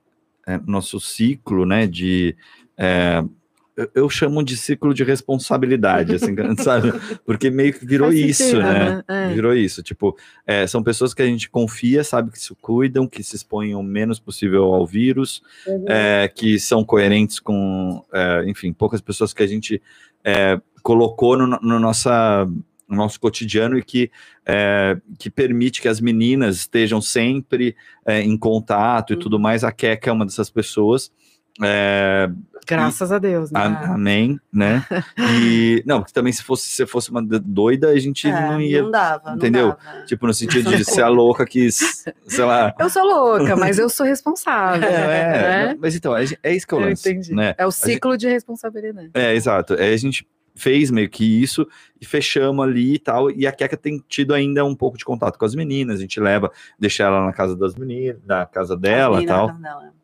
é, 0.48 0.60
nosso 0.66 1.00
ciclo, 1.00 1.64
né, 1.64 1.86
de 1.86 2.36
é, 2.76 3.24
eu, 3.78 3.92
eu 3.94 4.10
chamo 4.10 4.44
de 4.44 4.58
ciclo 4.58 4.92
de 4.92 5.04
responsabilidade, 5.04 6.16
assim, 6.16 6.34
sabe? 6.58 6.92
Porque 7.24 7.52
meio 7.52 7.72
que 7.72 7.86
virou 7.86 8.08
Faz 8.08 8.20
isso, 8.20 8.44
sentido, 8.44 8.64
né? 8.64 9.04
É. 9.08 9.28
Virou 9.32 9.54
isso, 9.54 9.84
tipo, 9.84 10.18
é, 10.48 10.66
são 10.66 10.82
pessoas 10.82 11.14
que 11.14 11.22
a 11.22 11.26
gente 11.28 11.52
confia, 11.52 12.04
sabe 12.04 12.32
que 12.32 12.40
se 12.40 12.56
cuidam, 12.56 13.08
que 13.08 13.22
se 13.22 13.36
expõem 13.36 13.76
o 13.76 13.84
menos 13.84 14.20
possível 14.20 14.74
ao 14.74 14.88
vírus, 14.88 15.44
é, 15.88 16.28
que 16.34 16.60
são 16.60 16.84
coerentes 16.84 17.40
com, 17.40 18.04
é, 18.12 18.44
enfim, 18.48 18.74
poucas 18.74 19.02
pessoas 19.02 19.34
que 19.34 19.44
a 19.44 19.48
gente 19.48 19.80
é, 20.24 20.60
colocou 20.82 21.38
no, 21.38 21.46
no 21.46 21.80
nossa, 21.80 22.48
no 22.88 22.96
nosso 22.98 23.20
cotidiano 23.20 23.78
e 23.78 23.84
que, 23.84 24.12
é, 24.46 24.98
que 25.18 25.30
permite 25.30 25.82
que 25.82 25.88
as 25.88 26.00
meninas 26.00 26.58
estejam 26.58 27.02
sempre 27.02 27.76
é, 28.06 28.22
em 28.22 28.38
contato 28.38 29.14
e 29.14 29.18
tudo 29.18 29.40
mais. 29.40 29.64
A 29.64 29.72
Keka 29.72 30.10
é 30.10 30.14
uma 30.14 30.26
dessas 30.26 30.50
pessoas. 30.50 31.12
É, 31.64 32.30
Graças 32.68 33.12
a 33.12 33.20
Deus, 33.20 33.50
né? 33.52 33.60
a- 33.60 33.94
amém, 33.94 34.40
né? 34.52 34.84
E 35.40 35.82
não, 35.86 36.00
porque 36.00 36.12
também 36.14 36.34
se 36.34 36.44
fosse 36.44 36.68
se 36.68 36.86
fosse 36.86 37.10
uma 37.12 37.22
doida, 37.24 37.90
a 37.92 37.98
gente 38.00 38.28
É, 38.28 38.32
não 38.42 38.60
ia, 38.60 38.82
não 38.82 38.92
dava, 38.92 39.30
não 39.30 39.36
entendeu? 39.38 39.68
dava. 39.70 40.06
tipo, 40.06 40.28
no 40.28 40.34
sentido 40.34 40.76
de 40.76 40.84
ser 40.84 41.02
a 41.04 41.08
louca 41.08 41.46
que, 41.46 41.72
sei 41.72 42.44
lá. 42.44 42.74
Eu 42.78 42.90
sou 42.90 43.04
louca, 43.04 43.56
mas 43.56 43.80
eu 43.80 43.88
sou 43.88 44.06
responsável. 44.06 44.86
É, 44.90 45.66
né? 45.68 45.74
não, 45.74 45.80
mas 45.80 45.96
então, 45.96 46.16
é, 46.18 46.26
é 46.44 46.54
isso 46.56 46.68
que 46.68 46.74
eu 46.74 46.82
Eu 46.82 46.90
lance, 46.90 47.10
entendi. 47.10 47.34
né? 47.34 47.56
É 47.58 47.66
o 47.66 47.72
ciclo 47.72 48.18
de 48.18 48.28
responsabilidade. 48.28 49.12
É, 49.14 49.34
exato. 49.34 49.76
É, 49.76 49.94
a 49.94 49.98
gente 49.98 50.28
fez 50.56 50.90
meio 50.90 51.10
que 51.10 51.24
isso 51.42 51.68
e 52.00 52.06
fechamos 52.06 52.66
ali 52.66 52.96
e 52.96 53.00
tal. 53.00 53.30
E 53.30 53.46
a 53.46 53.52
Keka 53.52 53.78
tem 53.78 54.02
tido 54.08 54.34
ainda 54.34 54.64
um 54.64 54.76
pouco 54.76 54.98
de 54.98 55.06
contato 55.06 55.38
com 55.38 55.46
as 55.46 55.54
meninas. 55.54 55.98
A 56.00 56.02
gente 56.02 56.20
leva, 56.20 56.52
deixa 56.80 57.04
ela 57.04 57.26
na 57.26 57.34
casa 57.34 57.56
das 57.56 57.76
meninas, 57.76 58.18
na 58.26 58.46
casa 58.46 58.76
dela 58.76 59.22
e 59.22 59.26
tal. 59.26 59.48
na 59.48 59.54
casa 59.54 59.64
dela. 59.64 59.96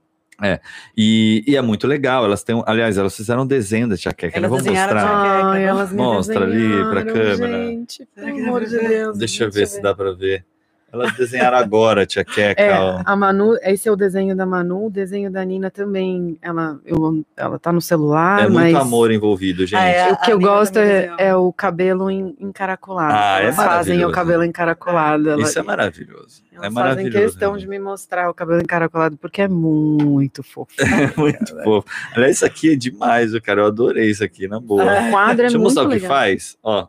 E, 0.98 1.44
e 1.48 1.56
é 1.56 1.62
muito 1.62 1.88
legal. 1.88 2.26
Elas 2.26 2.44
têm, 2.44 2.62
aliás, 2.66 2.98
elas 2.98 3.16
fizeram 3.16 3.44
um 3.44 3.48
desenho 3.48 3.88
da 3.88 3.96
Tia 3.96 4.12
Keka. 4.12 4.40
né? 4.40 4.48
Elas 4.48 4.64
Vamos 4.64 4.80
mostrar. 4.80 5.52
Ai, 5.52 5.64
elas 5.64 5.92
me 5.92 5.98
Mostra 5.98 6.44
ali 6.44 6.70
pra 6.90 7.06
câmera. 7.06 7.66
Gente, 7.68 8.08
pelo 8.14 8.38
amor 8.44 8.66
de 8.66 8.78
Deus. 8.78 9.18
Deixa 9.18 9.44
eu 9.44 9.52
ver 9.52 9.68
se 9.68 9.82
dá 9.82 9.94
pra 9.94 10.12
ver. 10.12 10.46
Elas 10.94 11.14
desenharam 11.14 11.58
agora, 11.58 12.06
Tia 12.06 12.26
Keka. 12.26 12.62
É, 12.62 12.78
ó. 12.80 13.02
a 13.06 13.16
Manu, 13.16 13.56
esse 13.62 13.88
é 13.88 13.92
o 13.92 13.96
desenho 13.96 14.36
da 14.36 14.46
Manu, 14.46 14.88
o 14.88 14.90
desenho 14.90 15.32
da 15.32 15.44
Nina 15.46 15.72
também, 15.72 16.38
ela, 16.42 16.80
eu, 16.86 17.24
ela 17.38 17.58
tá 17.58 17.72
no 17.72 17.80
celular, 17.80 18.40
É 18.44 18.48
muito 18.50 18.74
mas 18.74 18.76
amor 18.76 19.10
envolvido, 19.12 19.66
gente. 19.66 19.80
Ah, 19.80 19.86
é. 19.88 20.12
o 20.12 20.18
que 20.18 20.32
eu 20.34 20.38
Nina 20.38 20.50
gosto 20.52 20.78
é, 20.78 21.14
é 21.18 21.36
o 21.36 21.54
cabelo 21.54 22.12
en- 22.12 22.36
encaracolado. 22.40 23.14
Ah, 23.16 23.40
é 23.40 23.44
elas 23.44 23.56
fazem 23.56 23.68
maravilhoso. 23.70 24.10
o 24.10 24.12
cabelo 24.14 24.44
encaracolado. 24.44 25.30
ela- 25.30 25.42
Isso 25.42 25.58
é 25.60 25.64
maravilhoso. 25.64 26.44
elas 26.52 26.54
é 26.54 26.60
fazem 26.60 26.72
maravilhoso. 26.72 27.20
questão 27.26 27.58
de 27.58 27.68
me 27.68 27.80
mostrar 27.80 28.30
o 28.30 28.34
cabelo 28.34 28.62
encaracolado, 28.62 29.16
porque 29.18 29.42
é 29.44 29.48
muito 29.48 30.44
fofo. 30.44 30.72
É 30.82 31.18
muito 31.20 31.56
fofo. 31.64 31.88
Aliás, 32.14 32.36
isso 32.36 32.46
aqui 32.46 32.74
é 32.74 32.76
demais, 32.76 33.32
cara. 33.40 33.62
Eu 33.62 33.68
adorei 33.68 34.10
isso 34.10 34.24
aqui, 34.24 34.48
na 34.48 34.60
boa. 34.60 34.84
O 34.84 35.10
quadro 35.12 35.34
é 35.34 35.36
Deixa 35.46 35.56
eu 35.56 35.62
muito 35.62 35.74
mostrar 35.76 35.84
o 35.84 35.88
que 35.88 35.94
legal. 35.96 36.10
faz. 36.10 36.58
Ó, 36.62 36.82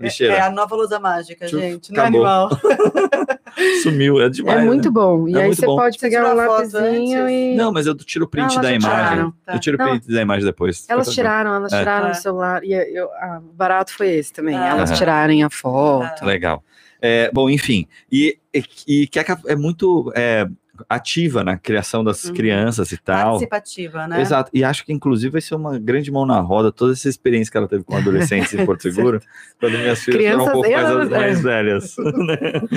É, 0.00 0.04
lixeira. 0.04 0.34
é 0.34 0.40
a 0.42 0.50
nova 0.50 0.76
lusa 0.76 1.00
mágica, 1.00 1.46
Tchuf, 1.46 1.60
gente. 1.60 1.92
Não 1.92 1.98
é 1.98 2.06
acabou. 2.06 2.26
animal. 2.26 2.50
Sumiu, 3.82 4.20
é 4.20 4.28
demais. 4.28 4.60
É 4.60 4.64
muito 4.64 4.84
né? 4.86 4.90
bom. 4.90 5.28
E 5.28 5.34
É 5.36 5.42
aí 5.42 5.54
você 5.54 5.66
bom. 5.66 5.76
pode 5.76 5.98
pegar 5.98 6.30
um 6.32 6.34
lapisinho 6.36 7.22
antes? 7.24 7.32
e. 7.32 7.54
Não, 7.56 7.72
mas 7.72 7.86
eu 7.86 7.94
tiro 7.96 8.24
o 8.24 8.28
print 8.28 8.44
Ah, 8.44 8.52
elas 8.54 8.62
da 8.62 8.72
imagem. 8.74 8.90
tiraram. 9.08 9.34
Tá. 9.44 9.54
Eu 9.54 9.60
tiro 9.60 9.76
o 9.76 9.78
Não. 9.78 9.88
print 9.90 10.12
da 10.12 10.22
imagem 10.22 10.44
depois. 10.44 10.86
Elas 10.88 11.12
tiraram, 11.12 11.54
elas 11.54 11.72
É. 11.72 11.78
tiraram 11.78 12.06
Ah. 12.08 12.10
o 12.12 12.14
celular. 12.14 12.64
E 12.64 12.72
eu, 12.72 13.08
ah, 13.14 13.40
o 13.42 13.52
barato 13.54 13.92
foi 13.92 14.08
esse 14.10 14.32
também. 14.32 14.56
Ah. 14.56 14.68
Elas 14.68 14.96
tirarem 14.96 15.42
a 15.42 15.50
foto. 15.50 16.24
Legal. 16.24 16.62
É, 17.00 17.30
bom, 17.32 17.48
enfim. 17.48 17.86
E, 18.10 18.38
e, 18.52 18.62
e 18.86 19.06
Keka 19.06 19.38
é 19.46 19.54
muito 19.54 20.12
é, 20.16 20.46
ativa 20.88 21.42
na 21.44 21.56
criação 21.56 22.02
das 22.04 22.24
Uhum. 22.24 22.34
crianças 22.34 22.92
e 22.92 22.96
tal. 22.98 23.32
Participativa, 23.32 24.06
né? 24.06 24.20
Exato. 24.20 24.50
E 24.52 24.62
acho 24.64 24.84
que, 24.84 24.92
inclusive, 24.92 25.32
vai 25.32 25.40
ser 25.40 25.54
uma 25.54 25.78
grande 25.78 26.10
mão 26.10 26.26
na 26.26 26.40
roda 26.40 26.70
toda 26.72 26.92
essa 26.92 27.08
experiência 27.08 27.50
que 27.50 27.56
ela 27.58 27.68
teve 27.68 27.84
com 27.84 27.94
adolescentes 27.96 28.52
em 28.54 28.64
Porto 28.66 28.82
Seguro, 28.82 29.20
quando 29.60 29.78
minhas 29.78 30.00
filhas 30.02 30.20
foram 30.32 30.44
um 30.44 30.52
Crianças 30.52 30.52
pouco 30.52 30.70
mais, 30.70 30.84
adolescentes. 30.86 31.18
mais 31.18 31.42
velhas. 31.42 31.96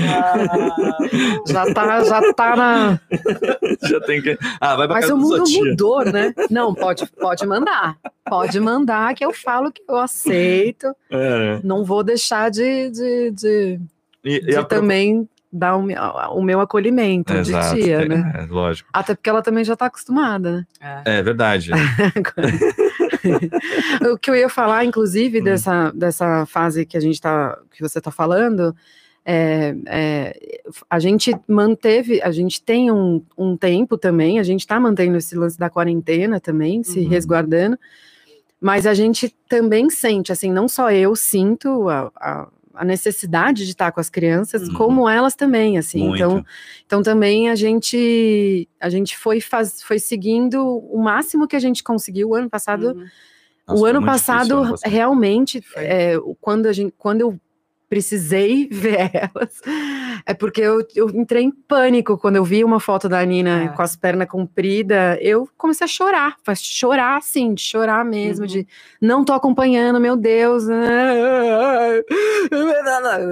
Ah, 0.08 0.98
Já 1.48 1.74
tá, 1.74 2.04
já 2.04 2.34
tá 2.34 2.56
na. 2.56 3.00
Já 3.90 4.00
tem 4.02 4.22
que. 4.22 4.38
Ah, 4.60 4.76
vai 4.76 4.88
pra 4.88 4.96
Mas 4.96 5.06
casa 5.06 5.16
o 5.16 5.18
mundo 5.18 5.44
mudou, 5.50 6.04
né? 6.06 6.34
Não, 6.50 6.74
pode, 6.74 7.06
pode 7.20 7.46
mandar. 7.46 7.98
Pode 8.26 8.60
mandar, 8.60 9.14
que 9.16 9.26
eu 9.26 9.34
falo 9.34 9.72
que 9.72 9.82
eu 9.88 9.98
aceito. 9.98 10.94
É. 11.10 11.60
Não 11.64 11.84
vou 11.84 12.04
deixar 12.04 12.50
de, 12.52 12.90
de, 12.92 13.32
de, 13.32 13.80
E, 14.24 14.36
e 14.36 14.40
de 14.42 14.56
a 14.56 14.64
também 14.64 15.28
dar 15.52 15.76
o, 15.76 15.84
meu- 15.84 16.02
o 16.32 16.42
meu 16.42 16.60
acolhimento 16.62 17.34
Exato, 17.34 17.76
de 17.76 17.84
tia, 17.84 18.02
é, 18.04 18.08
né? 18.08 18.32
é, 18.36 18.46
lógico. 18.52 18.90
Até 18.94 19.14
porque 19.14 19.30
ela 19.30 19.42
também 19.42 19.64
já 19.64 19.76
tá 19.76 19.88
acostumada, 19.88 20.66
né? 20.80 21.02
é. 21.06 21.20
É 21.20 21.24
verdade. 21.24 21.72
o 24.12 24.18
que 24.18 24.30
eu 24.30 24.36
ia 24.36 24.50
falar, 24.50 24.86
inclusive, 24.86 25.42
Hum. 25.42 25.44
dessa, 25.44 25.92
dessa 25.92 26.46
fase 26.46 26.86
que 26.86 26.98
a 26.98 27.02
gente 27.02 27.20
tá, 27.20 27.58
que 27.72 27.82
você 27.82 28.00
tá 28.00 28.12
falando, 28.12 28.76
é, 29.26 29.76
é, 29.88 30.60
a 30.90 31.00
gente 31.00 31.36
manteve, 31.48 32.22
a 32.22 32.32
gente 32.32 32.62
tem 32.62 32.92
um, 32.92 33.24
um 33.38 33.56
tempo 33.56 33.98
também, 33.98 34.40
a 34.40 34.44
gente 34.44 34.66
tá 34.66 34.80
mantendo 34.80 35.18
esse 35.18 35.36
lance 35.36 35.58
da 35.58 35.70
quarentena 35.70 36.40
também, 36.40 36.84
se 36.84 37.00
Uhum. 37.02 37.10
resguardando, 37.10 37.78
mas 38.60 38.86
a 38.86 38.94
gente 38.94 39.34
também 39.50 39.90
sente, 39.90 40.32
assim, 40.32 40.52
não 40.52 40.68
só 40.68 40.92
eu 40.92 41.16
sinto 41.16 41.90
a, 41.90 42.12
a, 42.16 42.48
a 42.74 42.86
necessidade 42.86 43.66
de 43.66 43.72
estar 43.72 43.92
com 43.92 44.00
as 44.00 44.10
crianças, 44.10 44.68
Uhum. 44.68 44.74
como 44.76 45.10
elas 45.10 45.36
também, 45.36 45.78
assim, 45.78 46.00
Muito. 46.10 46.16
então 46.16 46.46
então 46.86 47.04
também 47.04 47.50
a 47.50 47.56
gente 47.56 48.68
a 48.80 48.90
gente 48.90 49.18
foi 49.18 49.40
faz, 49.42 49.82
foi 49.84 50.00
seguindo 50.00 50.62
o 50.66 50.98
máximo 51.02 51.48
que 51.48 51.56
a 51.56 51.60
gente 51.60 51.84
conseguiu 51.84 52.30
o 52.30 52.36
ano 52.36 52.50
passado 52.50 52.94
Uhum. 52.94 53.06
Nossa, 53.68 53.82
o 53.82 53.86
ano 53.86 54.00
difícil 54.00 54.06
passado, 54.12 54.58
ano 54.58 54.72
passado. 54.72 54.92
realmente, 54.92 55.64
é, 55.76 56.16
quando, 56.42 56.66
a 56.66 56.74
gente, 56.74 56.94
quando 56.98 57.22
eu 57.22 57.40
precisei 57.92 58.70
ver 58.72 59.12
elas, 59.14 59.60
é 60.26 60.34
porque 60.34 60.62
eu, 60.62 60.82
eu 60.96 61.10
entrei 61.10 61.44
em 61.44 61.52
pânico 61.52 62.18
quando 62.18 62.38
eu 62.38 62.44
vi 62.46 62.64
uma 62.64 62.80
foto 62.80 63.10
da 63.10 63.22
Nina 63.26 63.66
É. 63.66 63.68
com 63.68 63.82
as 63.82 63.98
pernas 63.98 64.30
compridas. 64.30 65.18
Eu 65.20 65.46
comecei 65.58 65.84
a 65.84 65.88
chorar, 65.90 66.38
faz 66.42 66.62
chorar 66.64 67.18
assim, 67.18 67.54
de 67.54 67.62
chorar 67.62 68.06
mesmo, 68.06 68.44
Uhum. 68.46 68.48
de 68.48 68.66
não 69.02 69.26
tô 69.26 69.34
acompanhando, 69.34 70.00
meu 70.00 70.16
Deus. 70.16 70.64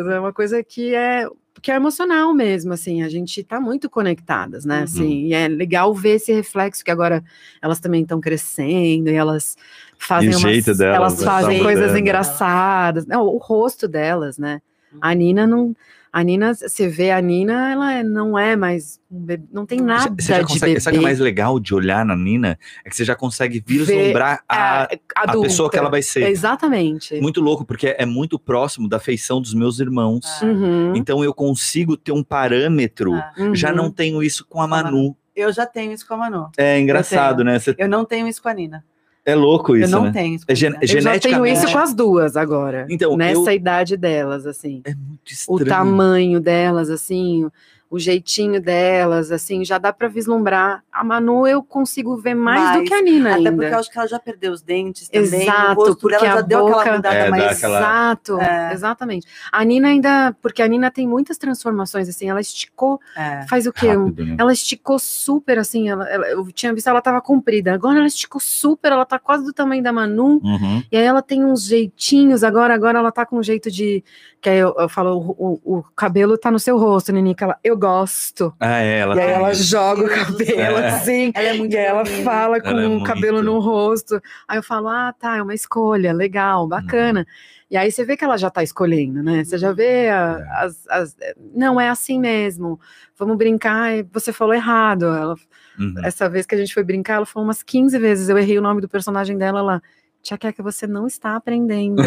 É 0.10 0.20
uma 0.20 0.34
coisa 0.34 0.62
que 0.64 0.94
é 0.94 1.26
que 1.62 1.72
é 1.72 1.76
emocional 1.76 2.34
mesmo, 2.34 2.72
assim, 2.72 3.04
a 3.04 3.10
gente 3.10 3.44
tá 3.44 3.60
muito 3.60 3.90
conectadas, 3.90 4.64
né, 4.64 4.78
Uhum. 4.78 4.84
assim, 4.84 5.22
e 5.26 5.34
é 5.34 5.46
legal 5.50 5.94
ver 5.94 6.12
esse 6.16 6.32
reflexo 6.32 6.86
que 6.86 6.90
agora 6.92 7.22
elas 7.62 7.82
também 7.82 8.02
estão 8.02 8.22
crescendo 8.22 9.10
e 9.10 9.14
elas 9.16 9.58
fazem 10.00 10.30
umas, 10.30 10.42
jeito 10.42 10.74
delas, 10.76 10.96
elas 10.96 11.20
né, 11.20 11.26
fazem 11.26 11.58
tá 11.58 11.64
coisas 11.64 11.84
mudando. 11.88 12.00
engraçadas, 12.00 13.06
não, 13.06 13.24
o 13.28 13.38
rosto 13.38 13.88
delas, 13.88 14.38
né, 14.38 14.62
a 15.02 15.14
Nina 15.14 15.46
não, 15.46 15.76
a 16.12 16.24
Nina, 16.24 16.56
você 16.56 16.88
vê 16.88 17.12
a 17.12 17.22
Nina, 17.22 17.72
ela 17.72 17.94
é- 17.94 18.02
não 18.04 18.36
é 18.40 18.56
mais, 18.56 19.00
um 19.12 19.20
bebê, 19.20 19.44
não 19.52 19.64
tem 19.68 19.80
nada 19.80 20.12
Você 20.20 20.28
já 20.30 20.40
de 20.40 20.46
consegue, 20.48 20.72
bebê. 20.72 20.80
sabe 20.80 20.98
o 20.98 21.00
que 21.00 21.06
é 21.06 21.08
mais 21.08 21.20
legal 21.20 21.60
de 21.60 21.76
olhar 21.76 22.04
na 22.04 22.16
Nina? 22.16 22.58
É 22.84 22.90
que 22.90 22.96
você 22.96 23.06
já 23.06 23.16
consegue 23.16 23.64
vislumbrar 23.64 24.44
a, 24.50 24.88
É, 24.92 25.00
a 25.16 25.38
pessoa 25.40 25.70
que 25.70 25.78
ela 25.78 25.88
vai 25.92 26.02
ser. 26.02 26.24
Exatamente. 26.28 27.22
Muito 27.22 27.40
louco, 27.40 27.64
porque 27.64 27.96
é 27.96 28.08
muito 28.08 28.40
próximo 28.40 28.90
da 28.90 28.98
feição 29.00 29.40
dos 29.40 29.54
meus 29.54 29.80
irmãos. 29.80 30.26
Ah. 30.42 30.46
Uhum, 30.46 30.96
Então 30.96 31.24
eu 31.24 31.32
consigo 31.34 31.96
ter 31.96 32.12
um 32.12 32.24
parâmetro. 32.24 33.14
Ah. 33.14 33.32
Já 33.54 33.70
uhum. 33.70 33.76
não 33.76 33.92
tenho 33.92 34.24
isso 34.24 34.44
com 34.50 34.60
a 34.64 34.68
Manu. 34.68 35.16
Eu 35.36 35.54
já 35.54 35.68
tenho 35.68 35.92
isso 35.94 36.08
com 36.08 36.16
a 36.16 36.18
Manu. 36.18 36.50
É 36.58 36.80
engraçado, 36.80 37.44
né? 37.44 37.60
Você- 37.60 37.76
Eu 37.78 37.88
não 37.88 38.04
tenho 38.04 38.28
isso 38.28 38.42
com 38.42 38.50
a 38.50 38.54
Nina. 38.56 38.84
É 39.26 39.36
louco 39.36 39.76
isso, 39.76 39.94
eu 39.94 39.98
não 40.00 40.06
né? 40.06 40.12
tenho 40.12 40.40
É 40.48 40.56
gen- 40.56 40.76
Eu 40.82 41.02
já 41.02 41.20
tenho 41.20 41.46
isso 41.46 41.72
com 41.72 41.78
as 41.78 41.94
duas 41.94 42.36
agora. 42.38 42.86
Então, 42.90 43.16
nessa 43.18 43.52
eu- 43.52 43.52
idade 43.52 43.96
delas, 43.98 44.46
assim. 44.46 44.82
É 44.86 44.96
muito 44.96 45.20
o 45.28 45.32
estranho. 45.58 45.66
tamanho 45.68 46.40
delas, 46.40 46.90
assim, 46.90 47.50
o- 47.90 48.00
jeitinho 48.00 48.62
delas, 48.62 49.32
assim, 49.32 49.64
já 49.66 49.78
dá 49.78 49.92
pra 49.94 50.08
vislumbrar. 50.08 50.84
A 50.92 51.04
Manu 51.04 51.48
eu 51.48 51.62
consigo 51.64 52.16
ver 52.18 52.34
mais, 52.36 52.62
do 52.72 52.76
Mais. 52.78 52.88
que 52.90 52.94
a 52.94 53.02
Nina 53.02 53.30
Até 53.30 53.38
ainda. 53.38 53.52
porque 53.54 53.74
eu 53.74 53.80
acho 53.80 53.92
que 53.92 53.98
ela 53.98 54.08
já 54.08 54.20
perdeu 54.20 54.52
os 54.52 54.62
dentes 54.62 55.10
também. 55.10 55.44
Exato, 55.44 55.72
o 55.72 55.86
rosto 55.86 55.98
porque 56.02 56.18
dela 56.18 56.28
já 56.34 56.40
a 56.40 56.42
deu 56.42 56.60
boca- 56.66 56.80
aquela 56.82 56.96
mudada 56.98 57.16
É, 57.16 57.30
mais. 57.30 57.58
aquela- 57.58 57.80
Exato, 57.80 58.40
É. 58.40 58.74
exatamente. 58.74 59.28
A 59.52 59.64
Nina 59.66 59.88
ainda, 59.90 60.36
porque 60.42 60.62
a 60.62 60.68
Nina 60.68 60.92
tem 60.92 61.08
muitas 61.08 61.38
transformações, 61.38 62.08
assim, 62.10 62.30
ela 62.30 62.42
esticou, 62.42 63.00
É. 63.18 63.46
faz 63.48 63.66
o 63.66 63.74
quê? 63.74 63.88
Rápido, 63.90 64.26
né? 64.26 64.36
ela 64.38 64.54
esticou 64.54 65.00
super, 65.00 65.58
assim, 65.60 65.90
ela, 65.90 66.08
ela- 66.10 66.28
eu 66.30 66.46
tinha 66.52 66.74
visto 66.74 66.88
ela 66.88 67.02
tava 67.02 67.22
comprida, 67.22 67.74
agora 67.74 67.98
ela 68.00 68.08
esticou 68.08 68.40
super, 68.40 68.92
ela 68.92 69.06
tá 69.06 69.18
quase 69.20 69.44
do 69.44 69.54
tamanho 69.54 69.82
da 69.84 69.92
Manu, 69.92 70.40
Uhum. 70.44 70.84
e 70.92 70.98
aí 70.98 71.04
ela 71.04 71.22
tem 71.22 71.44
uns 71.44 71.64
jeitinhos, 71.66 72.44
agora 72.44 72.74
agora 72.74 73.00
ela 73.00 73.12
tá 73.12 73.26
com 73.26 73.38
um 73.38 73.44
jeito 73.44 73.70
de. 73.72 74.04
Que 74.42 74.50
aí 74.50 74.58
eu, 74.58 74.74
eu 74.80 74.88
falo, 74.88 75.18
o, 75.38 75.60
o- 75.66 75.80
o 75.80 75.84
cabelo 75.96 76.38
tá 76.38 76.50
no 76.50 76.60
seu 76.60 76.78
rosto, 76.78 77.12
Ninica. 77.12 77.44
Ela, 77.44 77.58
eu 77.62 77.76
gosto. 77.80 78.54
Ah, 78.60 78.80
é, 78.82 79.00
ela 79.00 79.16
e 79.16 79.20
aí 79.20 79.32
ela 79.32 79.52
isso. 79.52 79.64
joga 79.64 80.04
o 80.04 80.10
cabelo 80.10 80.38
céu. 80.78 80.78
assim. 80.86 81.32
Ela 81.34 81.48
é 81.48 81.54
muito 81.54 81.74
E 81.74 81.78
aí 81.78 81.86
ela 81.86 82.06
fala 82.06 82.62
com 82.62 82.68
Ela 82.70 82.84
é 82.84 82.88
o 82.88 82.90
muito. 82.92 83.06
cabelo 83.06 83.42
no 83.42 83.60
rosto. 83.60 84.22
Aí 84.48 84.58
eu 84.58 84.64
falo, 84.64 84.88
ah, 84.90 85.14
tá, 85.18 85.38
é 85.38 85.42
uma 85.42 85.54
escolha, 85.56 86.14
legal, 86.14 86.68
bacana. 86.68 87.26
E 87.72 87.78
aí 87.78 87.92
você 87.92 88.04
vê 88.04 88.18
que 88.18 88.24
ela 88.24 88.36
já 88.38 88.50
tá 88.50 88.62
escolhendo, 88.64 89.22
né? 89.24 89.44
Você 89.44 89.58
já 89.58 89.72
vê 89.72 90.10
a- 90.10 90.40
É. 90.40 90.66
as, 90.66 90.88
as- 90.90 91.16
Não, 91.56 91.80
é 91.80 91.88
assim 91.90 92.20
mesmo. 92.20 92.80
Vamos 93.18 93.38
brincar, 93.38 93.96
e 93.98 94.04
você 94.12 94.34
falou 94.34 94.54
errado. 94.54 95.06
Ela, 95.06 95.36
Uhum. 95.80 95.94
essa 96.04 96.28
vez 96.30 96.46
que 96.46 96.56
a 96.56 96.58
gente 96.58 96.74
foi 96.74 96.84
brincar, 96.84 97.16
ela 97.16 97.26
falou 97.26 97.48
umas 97.48 97.64
15 97.64 97.98
vezes. 98.00 98.28
Eu 98.28 98.38
errei 98.38 98.58
o 98.58 98.62
nome 98.62 98.82
do 98.82 98.90
personagem 98.90 99.38
dela 99.38 99.62
lá. 99.62 99.82
Tia 100.22 100.38
que 100.38 100.62
você 100.62 100.86
não 100.86 101.08
está 101.08 101.36
aprendendo. 101.36 102.04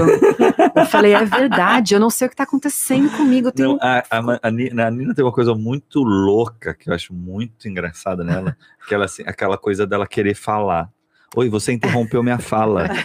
eu 0.76 0.86
falei, 0.86 1.14
é 1.14 1.24
verdade, 1.24 1.94
eu 1.94 2.00
não 2.00 2.10
sei 2.10 2.26
o 2.26 2.30
que 2.30 2.36
tá 2.36 2.42
acontecendo 2.44 3.10
comigo. 3.16 3.50
Tenho 3.50 3.70
Não, 3.70 3.78
a, 3.80 3.98
a, 4.10 4.38
a 4.42 4.50
Ni- 4.50 4.70
a 4.80 4.90
Nina 4.90 5.14
tem 5.14 5.24
uma 5.24 5.32
coisa 5.32 5.54
muito 5.54 6.02
louca 6.02 6.74
que 6.74 6.90
eu 6.90 6.94
acho 6.94 7.12
muito 7.14 7.66
engraçada 7.68 8.22
nela, 8.22 8.56
que 8.86 8.94
ela, 8.94 9.06
assim, 9.06 9.22
aquela 9.26 9.56
coisa 9.56 9.86
dela 9.86 10.06
querer 10.06 10.34
falar. 10.34 10.90
Oi, 11.34 11.48
você 11.48 11.72
interrompeu 11.72 12.22
minha 12.22 12.38
fala. 12.38 12.88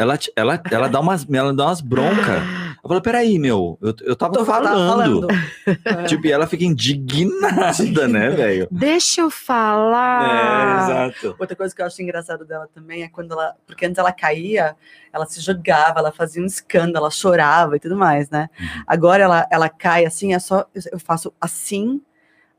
Ela, 0.00 0.16
ela, 0.36 0.62
ela, 0.70 0.88
dá 0.88 1.00
umas, 1.00 1.26
ela 1.28 1.52
dá 1.52 1.64
umas 1.66 1.80
broncas. 1.80 2.40
Eu 2.82 2.88
falo, 2.88 3.02
peraí, 3.02 3.38
meu, 3.38 3.76
eu, 3.82 3.94
eu 4.02 4.16
tava 4.16 4.32
Tô 4.32 4.44
falando. 4.44 4.88
falando. 4.88 5.28
Tipo, 6.08 6.26
e 6.26 6.32
ela 6.32 6.46
fica 6.46 6.64
indignada, 6.64 8.06
né, 8.08 8.30
velho? 8.30 8.68
Deixa 8.70 9.20
eu 9.20 9.28
É, 9.28 9.30
falar. 9.30 10.82
exato. 11.10 11.36
Outra 11.38 11.56
coisa 11.56 11.74
que 11.74 11.82
eu 11.82 11.86
acho 11.86 12.00
engraçado 12.02 12.44
dela 12.44 12.68
também 12.72 13.02
é 13.02 13.08
quando 13.08 13.32
ela. 13.32 13.54
Porque 13.66 13.84
antes 13.84 13.98
ela 13.98 14.12
caía, 14.12 14.76
ela 15.12 15.26
se 15.26 15.40
jogava, 15.40 15.98
ela 16.00 16.12
fazia 16.12 16.42
um 16.42 16.46
escândalo, 16.46 17.04
ela 17.06 17.10
chorava 17.10 17.76
e 17.76 17.80
tudo 17.80 17.96
mais, 17.96 18.30
né? 18.30 18.48
Uhum. 18.58 18.66
Agora 18.86 19.22
ela, 19.22 19.46
ela 19.50 19.68
cai 19.68 20.04
assim, 20.06 20.32
é 20.34 20.38
só. 20.38 20.66
Eu 20.92 20.98
faço 20.98 21.32
assim, 21.40 22.00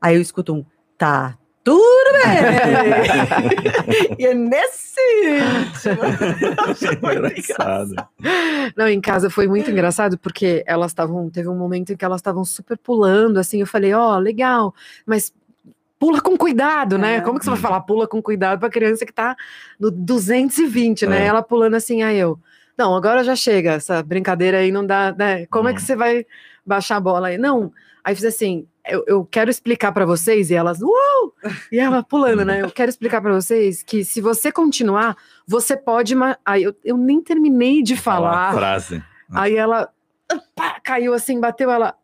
aí 0.00 0.16
eu 0.16 0.20
escuto 0.22 0.54
um 0.54 0.64
tá. 0.98 1.36
Tudo 1.62 2.12
bem! 2.24 4.16
e 4.18 4.26
é 4.26 4.34
nesse 4.34 5.00
ritmo. 5.24 6.02
Engraçado. 7.12 7.94
Não, 8.76 8.88
em 8.88 9.00
casa 9.00 9.28
foi 9.28 9.46
muito 9.46 9.70
engraçado 9.70 10.18
porque 10.18 10.64
elas 10.66 10.90
estavam. 10.90 11.28
Teve 11.28 11.48
um 11.48 11.56
momento 11.56 11.92
em 11.92 11.96
que 11.96 12.04
elas 12.04 12.20
estavam 12.20 12.44
super 12.44 12.78
pulando, 12.78 13.38
assim. 13.38 13.60
Eu 13.60 13.66
falei, 13.66 13.92
ó, 13.92 14.18
legal, 14.18 14.74
mas 15.04 15.32
pula 15.98 16.20
com 16.20 16.36
cuidado, 16.36 16.96
né? 16.96 17.16
É. 17.16 17.20
Como 17.20 17.38
que 17.38 17.44
você 17.44 17.50
vai 17.50 17.60
falar 17.60 17.80
pula 17.82 18.08
com 18.08 18.22
cuidado 18.22 18.58
pra 18.58 18.70
criança 18.70 19.04
que 19.04 19.12
tá 19.12 19.36
no 19.78 19.90
220, 19.90 21.06
né? 21.06 21.24
É. 21.24 21.26
Ela 21.26 21.42
pulando 21.42 21.74
assim, 21.74 22.02
aí 22.02 22.18
eu. 22.18 22.38
Não, 22.76 22.96
agora 22.96 23.22
já 23.22 23.36
chega, 23.36 23.72
essa 23.72 24.02
brincadeira 24.02 24.58
aí 24.58 24.72
não 24.72 24.86
dá, 24.86 25.12
né? 25.12 25.44
Como 25.46 25.68
é 25.68 25.74
que 25.74 25.82
Hum. 25.82 25.84
você 25.84 25.94
vai 25.94 26.24
baixar 26.64 26.96
a 26.96 27.00
bola 27.00 27.28
aí? 27.28 27.36
Não. 27.36 27.70
Aí 28.04 28.14
fiz 28.14 28.24
assim, 28.24 28.66
eu, 28.86 29.04
eu 29.06 29.24
quero 29.24 29.50
explicar 29.50 29.92
pra 29.92 30.04
vocês, 30.04 30.50
e 30.50 30.54
elas, 30.54 30.80
uau! 30.80 31.34
E 31.70 31.78
ela 31.78 32.02
pulando, 32.02 32.44
né? 32.44 32.62
Eu 32.62 32.70
quero 32.70 32.88
explicar 32.90 33.20
pra 33.20 33.32
vocês 33.32 33.82
que 33.82 34.04
se 34.04 34.20
você 34.20 34.50
continuar, 34.50 35.16
você 35.46 35.76
pode. 35.76 36.14
Aí 36.44 36.62
eu, 36.62 36.74
eu 36.84 36.96
nem 36.96 37.20
terminei 37.20 37.82
de 37.82 37.96
Fala 37.96 38.30
falar. 38.30 38.54
frase. 38.54 39.02
Aí 39.32 39.56
ela 39.56 39.88
pá, 40.54 40.80
caiu 40.82 41.14
assim, 41.14 41.40
bateu 41.40 41.70
ela. 41.70 41.94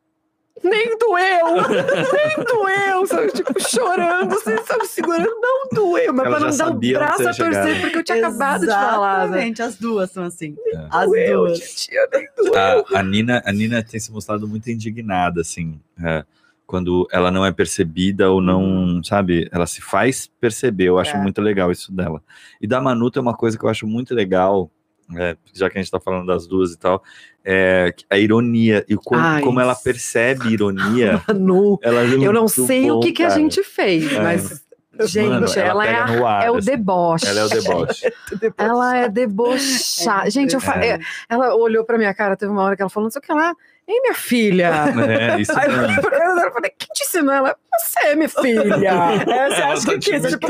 Nem 0.64 0.96
doeu! 0.98 1.46
Nem 1.66 2.44
doeu! 2.44 3.06
Sabe, 3.06 3.30
tipo, 3.32 3.60
chorando, 3.60 4.34
assim, 4.34 4.56
sabe, 4.64 4.86
segurando, 4.86 5.28
não 5.40 5.68
doeu, 5.72 6.12
mas 6.14 6.26
Ela 6.26 6.36
pra 6.38 6.50
não 6.50 6.56
dar 6.56 6.70
o 6.70 6.74
braço 6.74 7.22
você 7.22 7.28
a 7.28 7.34
torcer, 7.34 7.80
porque 7.82 7.98
eu 7.98 8.04
tinha 8.04 8.18
acabado 8.18 8.60
de 8.62 8.66
falar. 8.66 9.18
Né? 9.18 9.24
Exatamente, 9.26 9.62
as 9.62 9.76
duas 9.76 10.10
são 10.10 10.24
assim. 10.24 10.56
É. 10.74 10.86
As 10.90 11.06
Doeu, 11.06 11.46
duas. 11.46 11.58
titia, 11.60 12.08
nem 12.12 12.26
doeu. 12.36 12.54
A, 12.56 12.98
a 13.00 13.02
Nina, 13.02 13.42
a 13.44 13.52
Nina 13.52 13.82
tem 13.82 14.00
se 14.00 14.10
mostrado 14.10 14.48
muito 14.48 14.70
indignada, 14.70 15.42
assim, 15.42 15.78
é, 16.02 16.24
quando 16.66 17.06
ela 17.12 17.30
não 17.30 17.44
é 17.46 17.52
percebida 17.52 18.30
ou 18.30 18.40
não, 18.40 19.00
sabe, 19.04 19.48
ela 19.52 19.66
se 19.66 19.80
faz 19.80 20.28
perceber. 20.40 20.84
Eu 20.84 20.98
acho 20.98 21.14
É. 21.16 21.22
muito 21.22 21.40
legal 21.40 21.70
isso 21.70 21.92
dela. 21.92 22.20
E 22.60 22.66
da 22.66 22.80
Manu 22.80 23.10
tem 23.10 23.22
uma 23.22 23.36
coisa 23.36 23.56
que 23.58 23.64
eu 23.64 23.68
acho 23.68 23.86
muito 23.86 24.14
legal, 24.14 24.68
é, 25.16 25.36
já 25.52 25.68
que 25.70 25.78
a 25.78 25.82
gente 25.82 25.90
tá 25.90 26.00
falando 26.00 26.26
das 26.26 26.46
duas 26.46 26.72
e 26.72 26.78
tal, 26.78 27.02
é 27.44 27.94
a 28.10 28.18
ironia 28.18 28.84
e 28.88 28.96
como, 28.96 29.20
Ai, 29.20 29.40
como 29.42 29.60
ela 29.60 29.74
percebe 29.74 30.48
ironia. 30.52 31.22
Manu, 31.28 31.78
ela 31.82 32.02
é 32.02 32.14
eu 32.14 32.32
não 32.32 32.48
sei 32.48 32.90
o 32.90 32.94
bom, 32.94 33.00
que, 33.00 33.12
que 33.12 33.22
a 33.22 33.28
gente 33.30 33.62
fez, 33.62 34.12
É. 34.12 34.20
mas, 34.20 34.64
gente, 35.02 35.28
Mano, 35.28 35.46
ela, 35.56 35.84
é, 35.84 35.86
pega 35.88 36.04
a- 36.04 36.16
no 36.16 36.26
ar, 36.26 36.44
é 36.46 36.50
o 36.50 36.56
assim. 36.56 36.70
deboche. 36.70 37.26
Ela 37.28 37.40
é 37.40 37.44
o 37.44 37.48
deboche. 37.48 38.12
Ela 38.58 38.96
é 38.96 39.08
debochada. 39.08 40.30
gente, 40.30 40.54
eu 40.54 40.60
fa- 40.60 40.84
é, 40.84 40.98
ela 41.28 41.54
olhou 41.54 41.84
pra 41.84 41.98
minha 41.98 42.12
cara, 42.14 42.36
teve 42.36 42.50
uma 42.50 42.62
hora 42.62 42.74
que 42.76 42.82
ela 42.82 42.88
falou, 42.90 43.04
não 43.06 43.10
sei 43.10 43.20
o 43.20 43.22
que 43.22 43.32
lá. 43.32 43.54
Ei, 43.88 44.00
minha 44.00 44.14
filha! 44.14 44.70
É, 45.08 45.40
isso 45.40 45.56
Aí 45.56 45.70
eu 45.70 45.76
mesmo. 45.78 46.00
eu 46.02 46.52
falei, 46.52 46.70
quem 46.76 46.88
te 46.92 47.04
ensinou? 47.04 47.32
Ela, 47.32 47.56
você, 47.78 48.14
minha 48.16 48.28
filha. 48.28 48.62
É, 48.62 49.48
você 49.48 49.62
Ela 49.62 49.72
acha 49.74 49.86
tá 49.86 49.92
que 49.92 49.98
te 50.00 50.10
quis? 50.10 50.30
Tipo, 50.32 50.46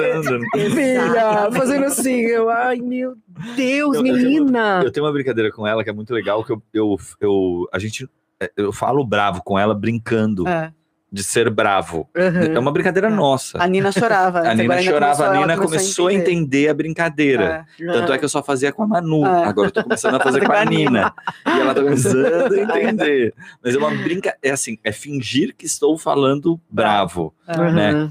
filha, 0.75 1.51
fazendo 1.53 1.85
assim. 1.85 2.21
Eu, 2.23 2.49
ai, 2.49 2.79
meu 2.79 3.15
Deus, 3.55 3.97
Eu- 3.97 4.07
eu 4.07 4.15
tenho 4.15 4.17
menina. 4.17 4.81
Eu 4.83 4.91
tenho 4.91 5.05
uma 5.05 5.13
brincadeira 5.13 5.53
com 5.53 5.67
ela 5.67 5.85
que 5.85 5.91
é 5.91 5.93
muito 5.93 6.15
legal, 6.15 6.43
que 6.45 6.53
eu, 6.53 6.63
eu, 6.73 6.97
eu- 7.21 7.69
a 7.73 7.79
gente, 7.79 8.09
é, 8.41 8.51
eu 8.57 8.73
falo 8.73 9.05
bravo 9.05 9.43
com 9.45 9.59
ela 9.59 9.75
brincando 9.75 10.49
É. 10.49 10.73
de 11.11 11.23
ser 11.23 11.49
bravo. 11.49 12.09
Uhum. 12.17 12.57
É 12.57 12.59
uma 12.59 12.73
brincadeira 12.73 13.09
É. 13.09 13.11
nossa. 13.11 13.63
A 13.63 13.67
Nina 13.67 13.93
chorava. 13.93 14.41
A 14.49 14.55
Nina 14.55 14.83
chorava, 14.83 15.29
a 15.29 15.37
Nina 15.39 15.57
começou 15.57 16.09
a 16.09 16.13
entender 16.13 16.69
a 16.69 16.75
brincadeira. 16.75 17.67
É. 17.81 17.87
Tanto 17.87 18.13
é 18.13 18.19
que 18.19 18.25
eu 18.25 18.29
só 18.29 18.43
fazia 18.43 18.73
com 18.73 18.83
a 18.83 18.87
Manu. 18.87 19.25
É. 19.25 19.45
Agora 19.45 19.69
eu 19.69 19.73
tô 19.73 19.83
começando 19.83 20.17
a 20.17 20.21
fazer 20.21 20.41
com 20.45 20.53
a 20.53 20.65
Nina. 20.65 21.15
E 21.47 21.61
ela 21.61 21.75
tá 21.75 21.83
começando 21.83 22.53
a 22.53 22.57
entender. 22.83 23.35
Mas 23.63 23.75
é 23.75 23.79
uma 23.79 23.91
brinca, 23.91 24.37
é 24.43 24.51
assim, 24.51 24.79
é 24.83 24.93
fingir 24.93 25.55
que 25.57 25.65
estou 25.67 25.97
falando 25.97 26.61
bravo. 26.69 27.33
Uhum. 27.49 27.73
né? 27.73 28.11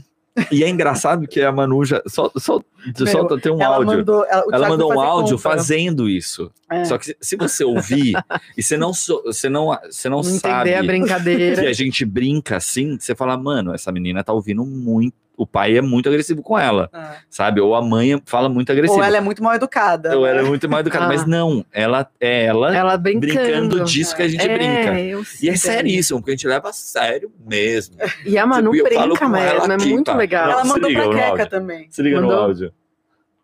E 0.52 0.64
é 0.64 0.70
engraçado 0.70 1.28
que 1.28 1.42
a 1.42 1.52
Manu 1.52 1.86
já. 1.86 2.02
Só, 2.08 2.30
só, 2.38 2.60
só 3.06 3.24
Meu, 3.24 3.40
tem 3.40 3.52
um 3.52 3.62
Ela 3.62 3.76
áudio. 3.78 3.98
mandou, 3.98 4.26
ela, 4.26 4.44
Ela 4.52 4.70
mandou 4.70 4.94
um 4.94 5.00
áudio 5.00 5.38
compra. 5.38 5.52
fazendo 5.52 6.10
isso. 6.10 6.52
É. 6.70 6.84
Só 6.86 6.98
que 6.98 7.16
se- 7.22 7.38
você 7.38 7.64
ouvir 7.64 8.14
e 8.58 8.62
você 8.62 8.76
não, 8.78 8.94
so- 8.94 9.22
você 9.26 9.48
não, 9.50 9.68
você 9.90 10.10
não, 10.10 10.18
Não 10.18 10.24
sabe 10.24 10.74
a 10.74 10.82
que 10.82 10.88
brincadeira. 10.88 11.70
a 11.70 11.74
gente 11.74 12.04
brinca 12.04 12.58
assim, 12.58 12.98
você 13.00 13.16
fala, 13.16 13.38
mano, 13.38 13.74
essa 13.74 13.92
menina 13.92 14.24
tá 14.24 14.34
ouvindo 14.34 14.66
muito. 14.66 15.16
O 15.38 15.46
pai 15.46 15.78
é 15.78 15.82
muito 15.82 16.08
agressivo 16.08 16.42
com 16.42 16.58
ela, 16.58 16.90
É. 16.94 17.18
sabe? 17.30 17.60
Ou 17.60 17.76
a 17.76 17.82
mãe 17.82 18.22
fala 18.26 18.48
muito 18.48 18.72
agressivo. 18.72 19.00
Ou 19.00 19.04
ela 19.06 19.18
é 19.18 19.22
muito 19.22 19.44
mal 19.44 19.54
educada. 19.56 20.18
Ou 20.18 20.26
ela 20.26 20.40
é 20.40 20.44
muito 20.44 20.70
mal 20.70 20.80
educada. 20.80 21.06
Ah. 21.06 21.08
Mas 21.10 21.26
não, 21.26 21.66
ela 21.74 22.10
é 22.20 22.46
ela, 22.46 22.76
Ela 22.76 22.98
brincando. 22.98 23.28
brincando 23.36 23.84
disso 23.84 24.16
que 24.16 24.22
a 24.22 24.28
gente 24.28 24.48
é, 24.48 24.58
brinca. 24.58 25.28
E 25.42 25.50
é 25.50 25.56
seríssimo, 25.56 26.20
porque 26.20 26.32
a 26.32 26.36
gente 26.36 26.48
leva 26.48 26.70
a 26.70 26.74
sério 26.74 27.32
mesmo. 27.46 27.96
E 28.26 28.38
a 28.38 28.46
Manu 28.46 28.72
Tipo, 28.72 28.84
brinca, 28.86 29.20
com 29.20 29.30
mas 29.30 29.44
ela 29.46 29.74
é 29.74 29.78
muito 29.78 30.12
pá. 30.12 30.16
legal. 30.18 30.50
Ela 30.52 30.64
mandou 30.66 30.90
pra 30.92 31.06
no 31.06 31.12
Queca 31.12 31.28
áudio. 31.30 31.50
também. 31.50 31.88
Se 31.92 32.02
liga 32.02 32.22
no 32.22 32.28
Mandou? 32.28 32.44
áudio. 32.46 32.74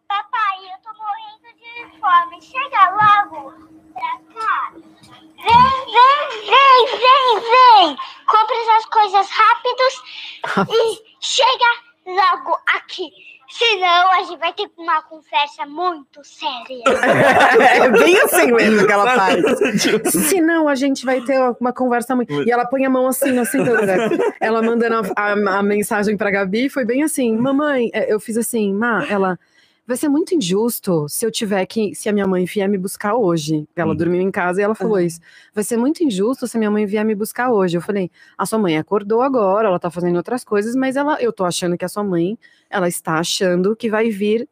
Papai, 0.07 0.57
eu 0.63 0.77
tô 0.83 0.97
morrendo 0.97 1.49
de 1.57 1.99
fome. 1.99 2.41
Chega 2.41 2.89
logo 2.91 3.53
pra 3.93 4.19
cá. 4.33 4.71
Vem, 5.43 5.85
vem, 5.85 6.45
vem, 6.45 6.99
vem, 6.99 7.41
vem. 7.41 7.97
Compre 8.27 8.55
as 8.77 8.85
coisas 8.85 9.27
rápidos 9.29 9.93
e 10.69 11.10
chega 11.21 11.65
logo 12.05 12.57
aqui. 12.75 13.09
Senão 13.53 14.11
a 14.13 14.23
gente 14.23 14.39
vai 14.39 14.53
ter 14.53 14.69
uma 14.77 15.01
conversa 15.01 15.65
muito 15.65 16.21
séria. 16.23 16.83
É 17.83 17.89
bem 17.89 18.17
assim 18.21 18.49
mesmo 18.51 18.87
que 18.87 18.93
ela 18.93 19.13
faz. 19.13 19.43
Se 20.09 20.39
não, 20.39 20.69
a 20.69 20.75
gente 20.75 21.05
vai 21.05 21.19
ter 21.21 21.37
uma 21.59 21.73
conversa 21.73 22.15
muito. 22.15 22.31
E 22.43 22.49
ela 22.51 22.65
põe 22.65 22.85
a 22.85 22.89
mão 22.89 23.07
assim 23.07 23.31
na 23.33 23.43
cintura. 23.43 24.09
ela 24.39 24.61
mandando 24.61 25.11
a, 25.15 25.31
a- 25.31 25.59
a 25.59 25.63
mensagem 25.63 26.15
pra 26.15 26.31
Gabi, 26.31 26.69
foi 26.69 26.85
bem 26.85 27.03
assim: 27.03 27.35
Mamãe, 27.37 27.89
é, 27.93 28.11
eu 28.13 28.19
fiz 28.21 28.37
assim, 28.37 28.73
Má, 28.73 29.05
ela. 29.09 29.37
Vai 29.91 29.97
ser 29.97 30.07
muito 30.07 30.33
injusto 30.33 31.05
se 31.09 31.25
eu 31.25 31.29
tiver 31.29 31.65
que. 31.65 31.93
Se 31.93 32.07
a 32.07 32.13
minha 32.13 32.25
mãe 32.25 32.45
vier 32.45 32.69
me 32.69 32.77
buscar 32.77 33.13
hoje. 33.15 33.67
Ela 33.75 33.91
Uhum. 33.91 33.97
dormiu 33.97 34.21
em 34.21 34.31
casa 34.31 34.61
e 34.61 34.63
ela 34.63 34.73
falou 34.73 34.95
Uhum. 34.97 35.01
isso. 35.03 35.19
Vai 35.53 35.65
ser 35.65 35.75
muito 35.75 36.01
injusto 36.01 36.47
se 36.47 36.55
a 36.55 36.59
minha 36.59 36.71
mãe 36.71 36.85
vier 36.85 37.03
me 37.03 37.13
buscar 37.13 37.51
hoje. 37.51 37.75
Eu 37.75 37.81
falei: 37.81 38.09
A 38.37 38.45
sua 38.45 38.57
mãe 38.57 38.77
acordou 38.77 39.21
agora, 39.21 39.67
ela 39.67 39.77
tá 39.77 39.91
fazendo 39.91 40.15
outras 40.15 40.45
coisas, 40.45 40.75
mas 40.77 40.95
ela, 40.95 41.21
eu 41.21 41.33
tô 41.33 41.43
achando 41.43 41.77
que 41.77 41.83
a 41.83 41.89
sua 41.89 42.05
mãe, 42.05 42.37
ela 42.69 42.87
está 42.87 43.19
achando 43.19 43.75
que 43.75 43.89
vai 43.89 44.09
vir. 44.09 44.47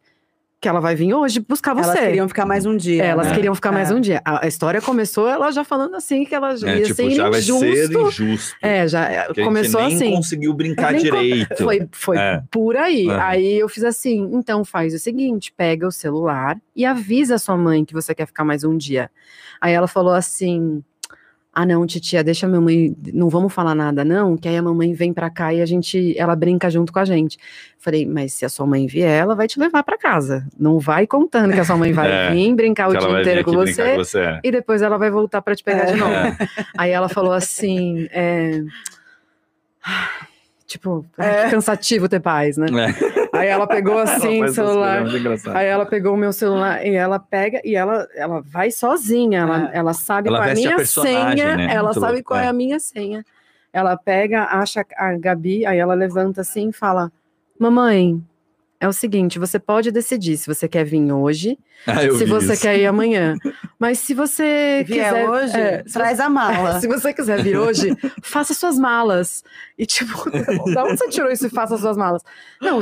Que 0.61 0.67
ela 0.67 0.81
vai 0.81 0.93
vir 0.93 1.13
hoje 1.13 1.39
buscar 1.39 1.73
você. 1.73 1.87
Elas 1.91 1.99
queriam 2.01 2.27
ficar 2.27 2.45
mais 2.45 2.65
um 2.65 2.75
dia. 2.75 3.01
É, 3.01 3.07
elas 3.07 3.27
né? 3.27 3.35
queriam 3.35 3.55
ficar 3.55 3.71
mais 3.71 3.89
É. 3.89 3.93
um 3.93 4.01
dia. 4.01 4.21
A, 4.25 4.43
a 4.43 4.47
história 4.47 4.81
começou 4.81 5.25
ela 5.29 5.49
já 5.51 5.63
falando 5.63 5.95
assim 5.95 6.25
que 6.25 6.35
ela 6.35 6.53
já 6.57 6.67
É, 6.69 6.77
ia 6.79 6.83
tipo, 6.83 6.95
ser 6.95 7.11
já 7.11 7.29
vai 7.29 7.39
injusto. 7.39 7.59
ser 7.65 7.91
injusto. 7.91 8.55
É, 8.61 8.85
já 8.85 9.05
é, 9.09 9.23
Porque 9.27 9.41
começou 9.43 9.79
a 9.79 9.83
gente 9.89 9.99
nem 9.99 10.07
assim. 10.09 10.15
conseguiu 10.17 10.53
brincar 10.53 10.93
direito. 10.93 11.55
Foi, 11.63 11.87
foi 11.93 12.17
É. 12.17 12.43
por 12.51 12.75
aí. 12.75 13.09
Aí 13.09 13.57
eu 13.57 13.69
fiz 13.69 13.85
assim: 13.85 14.29
então 14.33 14.65
faz 14.65 14.93
o 14.93 14.99
seguinte, 14.99 15.53
pega 15.55 15.87
o 15.87 15.91
celular 15.93 16.57
e 16.75 16.83
avisa 16.85 17.35
a 17.35 17.39
sua 17.39 17.55
mãe 17.55 17.85
que 17.85 17.93
você 17.93 18.13
quer 18.13 18.25
ficar 18.25 18.43
mais 18.43 18.65
um 18.65 18.75
dia. 18.75 19.09
Aí 19.61 19.71
ela 19.71 19.87
falou 19.87 20.13
assim: 20.13 20.83
Ah, 21.61 21.65
não, 21.65 21.85
titia, 21.85 22.23
deixa 22.23 22.45
a 22.45 22.49
minha 22.49 22.61
mãe. 22.61 22.95
Não 23.13 23.27
vamos 23.29 23.51
falar 23.53 23.75
nada, 23.75 24.05
não, 24.05 24.37
que 24.37 24.47
aí 24.47 24.55
a 24.55 24.61
mamãe 24.61 24.93
vem 24.93 25.11
pra 25.11 25.29
cá 25.29 25.53
e 25.53 25.61
a 25.61 25.65
gente. 25.65 26.17
Ela 26.17 26.35
brinca 26.35 26.69
junto 26.69 26.93
com 26.93 26.99
a 26.99 27.05
gente. 27.05 27.37
Falei, 27.77 28.05
mas 28.05 28.33
se 28.33 28.45
a 28.45 28.49
sua 28.49 28.65
mãe 28.65 28.87
vier, 28.87 29.19
ela 29.21 29.35
vai 29.35 29.47
te 29.47 29.59
levar 29.59 29.83
pra 29.83 29.97
casa. 29.97 30.45
Não 30.59 30.79
vai 30.79 31.05
contando 31.07 31.53
que 31.53 31.59
a 31.59 31.65
sua 31.65 31.75
mãe 31.77 31.91
vai 31.91 32.09
É, 32.11 32.31
vir 32.31 32.53
brincar 32.55 32.89
o 32.89 32.97
dia 32.97 33.19
inteiro 33.21 33.43
com 33.43 33.51
você. 33.53 33.91
com 33.91 33.97
você. 33.97 34.19
é. 34.19 34.39
E 34.43 34.51
depois 34.51 34.81
ela 34.81 34.97
vai 34.97 35.09
voltar 35.11 35.41
pra 35.41 35.55
te 35.55 35.63
pegar 35.63 35.83
É. 35.89 35.91
de 35.93 35.97
novo. 35.97 36.11
É. 36.13 36.37
Aí 36.77 36.91
ela 36.91 37.09
falou 37.09 37.33
assim: 37.33 38.07
é, 38.11 38.61
Tipo, 40.67 41.03
que 41.15 41.49
cansativo 41.51 42.07
ter 42.07 42.19
pais, 42.19 42.55
né? 42.57 42.67
Aí 43.39 43.47
ela 43.47 43.67
pegou 43.67 43.93
Ela 43.99 44.03
assim 44.03 44.39
faz 44.39 44.51
o 44.51 44.55
celular. 44.55 45.03
Aí 45.55 45.67
ela 45.67 45.85
pegou 45.85 46.13
o 46.13 46.17
meu 46.17 46.31
celular 46.33 46.85
e 46.85 46.93
ela 46.95 47.19
pega 47.19 47.61
e 47.63 47.75
ela, 47.75 48.07
ela 48.15 48.41
vai 48.41 48.71
sozinha. 48.71 49.39
Ela, 49.41 49.71
É. 49.73 49.77
ela 49.77 49.93
sabe 49.93 50.29
Ela 50.29 50.37
qual 50.39 50.47
é 50.47 50.49
a 50.49 50.53
a 50.53 50.55
minha 50.55 50.75
personagem, 50.75 51.37
senha. 51.37 51.55
né? 51.57 51.73
Ela 51.73 51.83
Muito 51.89 51.99
sabe 51.99 52.13
louco, 52.13 52.27
qual 52.27 52.39
é. 52.39 52.45
é. 52.45 52.47
a 52.47 52.53
minha 52.53 52.79
senha. 52.79 53.25
Ela 53.71 53.95
pega, 53.97 54.45
acha 54.45 54.85
a 54.97 55.13
Gabi, 55.13 55.65
aí 55.65 55.77
ela 55.77 55.93
levanta 55.93 56.41
assim 56.41 56.69
e 56.69 56.73
fala: 56.73 57.11
Mamãe, 57.59 58.23
é 58.79 58.87
o 58.87 58.93
seguinte, 58.93 59.37
você 59.39 59.59
pode 59.59 59.91
decidir 59.91 60.37
se 60.37 60.47
você 60.47 60.67
quer 60.67 60.85
vir 60.85 61.11
hoje, 61.11 61.57
Ah, 61.85 61.99
se 62.01 62.25
você 62.25 62.53
isso. 62.53 62.61
quer 62.61 62.77
ir 62.79 62.85
amanhã. 62.87 63.35
Mas 63.77 63.99
se 63.99 64.13
você 64.13 64.83
Vier 64.85 65.13
quiser. 65.13 65.29
hoje, 65.29 65.57
é, 65.57 65.83
traz 65.83 66.19
a 66.19 66.29
mala. 66.29 66.79
se 66.81 66.87
você 66.87 67.13
quiser 67.13 67.41
vir 67.43 67.57
hoje, 67.57 67.95
faça 68.21 68.53
suas 68.53 68.77
malas. 68.77 69.43
E 69.77 69.85
tipo, 69.85 70.29
da 70.73 70.83
onde 70.83 70.97
você 70.97 71.07
tirou 71.09 71.31
isso 71.31 71.47
e 71.47 71.49
faça 71.49 71.77
suas 71.77 71.95
malas? 71.97 72.21
Não, 72.61 72.79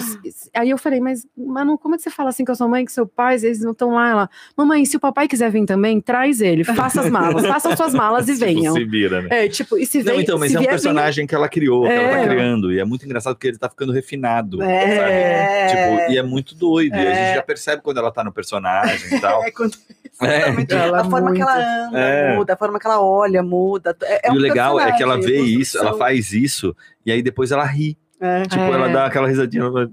aí 0.55 0.69
eu 0.71 0.77
falei, 0.77 0.99
mas 0.99 1.25
Manu, 1.38 1.77
como 1.77 1.93
é 1.95 1.97
que 1.97 2.03
você 2.03 2.10
fala 2.10 2.29
assim 2.29 2.43
com 2.43 2.51
a 2.51 2.55
sua 2.55 2.67
mãe, 2.67 2.83
com 2.86 2.91
seu 2.91 3.05
pai, 3.07 3.36
eles 3.36 3.62
não 3.62 3.71
estão 3.71 3.91
lá? 3.91 4.10
Ela, 4.10 4.29
mamãe, 4.55 4.83
se 4.86 4.97
o 4.97 4.99
papai 4.99 5.27
quiser 5.27 5.51
vir 5.51 5.65
também, 5.65 6.01
traz 6.01 6.41
ele, 6.41 6.63
faça 6.63 7.01
as 7.01 7.10
malas, 7.10 7.45
faça 7.45 7.75
suas 7.75 7.93
malas 7.93 8.27
e 8.27 8.33
Tipo, 8.33 8.45
venham. 8.45 8.73
Se 8.73 8.83
vira, 8.86 9.21
né? 9.21 9.27
É, 9.45 9.47
tipo, 9.47 9.77
e 9.77 9.86
se 9.86 9.99
Não, 10.03 10.13
vem, 10.13 10.21
então, 10.21 10.38
mas 10.39 10.53
é 10.53 10.57
um 10.57 10.62
vier, 10.62 10.69
personagem 10.71 11.27
que 11.27 11.36
ela 11.36 11.47
criou, 11.49 11.83
que 11.83 11.91
ela 11.91 12.10
tá 12.10 12.19
É. 12.21 12.27
criando. 12.27 12.71
E 12.71 12.79
é 12.79 12.86
muito 12.86 13.05
engraçado 13.05 13.36
porque 13.36 13.47
ele 13.47 13.57
tá 13.57 13.69
ficando 13.69 13.91
refinado. 13.91 14.62
É, 14.63 15.67
Tipo, 15.67 15.87
e 16.10 16.17
é 16.17 16.23
muito 16.23 16.56
doido. 16.56 16.95
E 16.95 17.00
a 17.00 17.06
gente 17.13 17.17
É. 17.17 17.36
já 17.36 17.41
percebe 17.43 17.82
quando 17.82 17.97
ela 17.97 18.12
tá 18.12 18.23
no 18.23 18.32
personagem 18.32 19.17
e 19.17 19.19
tal. 19.21 19.43
É 19.47 19.52
quando- 19.52 19.78
É. 20.21 20.50
exatamente. 20.50 20.73
A 20.73 21.04
forma 21.04 21.32
que 21.32 21.38
muito. 21.38 21.41
ela 21.50 21.88
anda 21.88 22.00
É. 22.00 22.36
muda, 22.36 22.54
a 22.54 22.58
forma 22.58 22.80
que 22.80 22.88
ela 22.88 23.02
olha 23.02 23.43
muda. 23.43 23.95
É, 24.04 24.28
é 24.28 24.30
e 24.30 24.32
um 24.32 24.36
o 24.36 24.39
legal 24.39 24.80
é 24.80 24.91
que 24.91 25.04
ela 25.04 25.19
vê 25.21 25.41
isso, 25.41 25.78
ela 25.78 25.95
faz 25.97 26.34
isso, 26.34 26.76
e 27.06 27.12
aí 27.12 27.21
depois 27.21 27.52
ela 27.52 27.63
ri. 27.63 27.97
É. 28.19 28.41
Tipo, 28.43 28.62
É. 28.63 28.71
ela 28.71 28.88
dá 28.89 29.06
aquela 29.06 29.28
risadinha. 29.28 29.63
Ela 29.65 29.89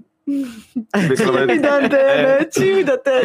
Tímida 1.15 1.85
até, 1.85 2.39
né? 2.39 2.45
Tímida 2.45 2.93
até. 2.95 3.21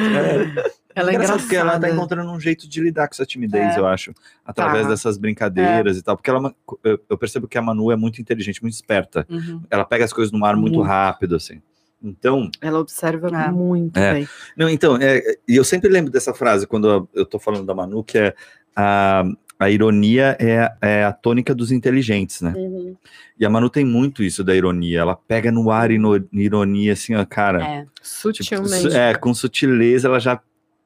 ela 0.95 1.11
é 1.11 1.15
Engraçado 1.15 1.41
porque 1.41 1.57
ela 1.57 1.71
tá 1.73 1.77
engraçada. 1.79 1.89
encontrando 1.97 2.31
um 2.33 2.39
jeito 2.41 2.69
de 2.69 2.81
lidar 2.83 3.09
com 3.09 3.15
essa 3.15 3.25
timidez, 3.25 3.77
É. 3.77 3.79
eu 3.81 3.87
acho. 3.87 4.13
Através 4.45 4.85
Tá. 4.85 4.91
dessas 4.91 5.17
brincadeiras 5.17 5.97
e 5.97 6.03
tal. 6.03 6.17
Porque 6.17 6.29
ela, 6.29 6.55
eu, 6.85 7.01
eu 7.09 7.17
percebo 7.19 7.49
que 7.49 7.57
a 7.57 7.63
Manu 7.63 7.91
é 7.91 7.97
muito 7.97 8.21
inteligente, 8.21 8.61
muito 8.63 8.75
esperta. 8.75 9.27
Uhum. 9.31 9.63
Ela 9.71 9.85
pega 9.85 10.05
as 10.05 10.13
coisas 10.13 10.31
no 10.33 10.45
ar 10.45 10.57
muito 10.57 10.75
Muito. 10.77 10.87
rápido, 10.89 11.37
assim. 11.37 11.63
Então, 12.03 12.51
Ela 12.61 12.79
observa 12.79 13.29
É. 13.29 13.51
muito 13.51 13.97
É. 13.99 14.15
bem. 14.15 14.29
Não, 14.57 14.69
então, 14.69 14.97
é, 14.97 15.21
e 15.47 15.57
eu 15.57 15.65
sempre 15.65 15.89
lembro 15.91 16.11
dessa 16.11 16.33
frase 16.33 16.67
quando 16.67 17.09
eu, 17.15 17.27
tô 17.27 17.39
falando 17.39 17.65
da 17.67 17.75
Manu, 17.75 18.03
que 18.03 18.17
é 18.19 18.35
a, 18.75 19.25
a 19.59 19.69
ironia 19.71 20.37
é, 20.41 20.73
é 20.81 21.05
a 21.05 21.13
tônica 21.13 21.55
dos 21.55 21.71
inteligentes, 21.71 22.41
né? 22.41 22.55
Uhum. 22.57 22.97
E 23.39 23.45
a 23.45 23.51
Manu 23.51 23.69
tem 23.69 23.85
muito 23.85 24.23
isso 24.23 24.43
da 24.43 24.55
ironia, 24.57 25.01
ela 25.01 25.15
pega 25.17 25.53
no 25.53 25.71
ar 25.71 25.91
ino- 25.91 26.27
ironia, 26.33 26.95
assim, 26.95 27.15
ó, 27.15 27.25
cara, 27.27 27.63
É. 27.63 27.81
tipo, 27.81 27.91
Sutilmente. 28.03 28.91
su- 28.91 28.97
é, 28.97 29.15
com 29.15 29.35
sutileza 29.35 30.09
ela 30.09 30.19
já, 30.19 30.41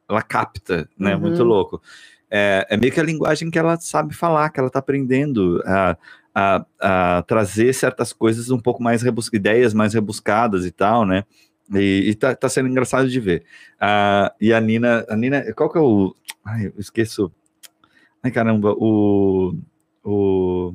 ela 0.08 0.22
capta, 0.22 0.88
né? 0.98 1.14
Uhum. 1.14 1.20
Muito 1.20 1.44
louco. 1.44 1.80
É, 2.28 2.66
é 2.68 2.76
meio 2.76 2.92
que 2.92 2.98
a 2.98 3.04
linguagem 3.04 3.48
que 3.50 3.58
ela 3.58 3.78
sabe 3.78 4.12
falar, 4.12 4.50
que 4.50 4.58
ela 4.58 4.68
tá 4.70 4.80
aprendendo 4.80 5.62
a, 5.64 5.96
a, 6.34 6.64
a 6.80 7.22
trazer 7.22 7.72
certas 7.72 8.12
coisas 8.12 8.50
um 8.50 8.58
pouco 8.58 8.82
mais 8.82 9.02
rebuscadas, 9.02 9.38
ideias 9.38 9.74
mais 9.74 9.94
rebuscadas 9.94 10.66
e 10.66 10.70
tal, 10.70 11.06
né? 11.06 11.24
E, 11.72 12.10
e 12.10 12.14
tá, 12.14 12.34
tá 12.34 12.48
sendo 12.48 12.68
engraçado 12.68 13.08
de 13.08 13.20
ver. 13.20 13.44
Ah, 13.80 14.32
e 14.40 14.52
a 14.52 14.60
Nina, 14.60 15.04
a 15.08 15.16
Nina, 15.16 15.42
qual 15.54 15.70
que 15.70 15.78
é 15.78 15.80
o. 15.80 16.14
Ai, 16.44 16.66
eu 16.66 16.72
esqueço. 16.78 17.32
Ai, 18.22 18.30
caramba, 18.30 18.72
o. 18.76 19.54
O. 20.04 20.74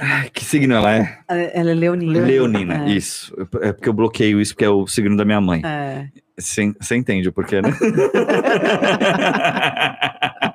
Ai, 0.00 0.30
que 0.30 0.44
signo 0.44 0.74
ela 0.74 0.94
é? 0.94 1.18
Ela 1.26 1.72
é 1.72 1.74
leonina. 1.74 2.20
Leonina, 2.20 2.88
É. 2.88 2.90
isso. 2.90 3.34
É 3.60 3.72
porque 3.72 3.88
eu 3.88 3.92
bloqueio 3.92 4.40
isso, 4.40 4.54
porque 4.54 4.64
é 4.64 4.70
o 4.70 4.86
signo 4.86 5.16
da 5.16 5.24
minha 5.24 5.40
mãe. 5.40 5.60
É. 5.64 6.06
Você 6.38 6.72
você 6.80 6.94
entende 6.94 7.28
o 7.28 7.32
porquê, 7.32 7.60
né? 7.60 7.70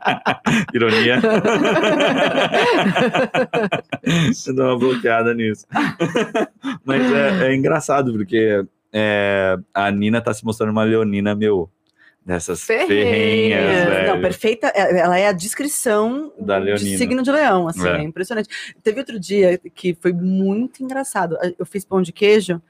Ironia. 0.74 1.20
Eu 4.48 4.56
dou 4.56 4.66
uma 4.68 4.80
bloqueada 4.80 5.34
nisso. 5.34 5.66
Mas 6.86 7.02
é, 7.12 7.48
é 7.48 7.56
engraçado, 7.56 8.12
porque 8.14 8.64
é, 8.92 9.58
a 9.74 9.92
Nina 9.92 10.22
tá 10.22 10.34
se 10.34 10.46
mostrando 10.46 10.72
uma 10.72 10.84
leonina, 10.84 11.36
meu, 11.36 11.70
dessas 12.26 12.62
Ferrenhas. 12.64 12.90
ferrenhas. 12.90 14.08
Não, 14.08 14.22
perfeita. 14.22 14.68
é- 14.76 15.00
Ela 15.00 15.20
é 15.20 15.28
a 15.28 15.32
descrição 15.32 16.32
Da 16.40 16.60
de 16.60 16.98
signo 16.98 17.24
de 17.24 17.32
leão, 17.32 17.68
assim, 17.68 17.88
É. 17.88 17.98
é. 17.98 18.04
impressionante. 18.04 18.50
Teve 18.82 19.00
outro 19.00 19.20
dia 19.20 19.60
que 19.74 19.96
foi 20.00 20.14
muito 20.14 20.84
engraçado. 20.84 21.38
Eu 21.58 21.66
fiz 21.66 21.86
pão 21.86 22.02
de 22.02 22.12
queijo 22.12 22.62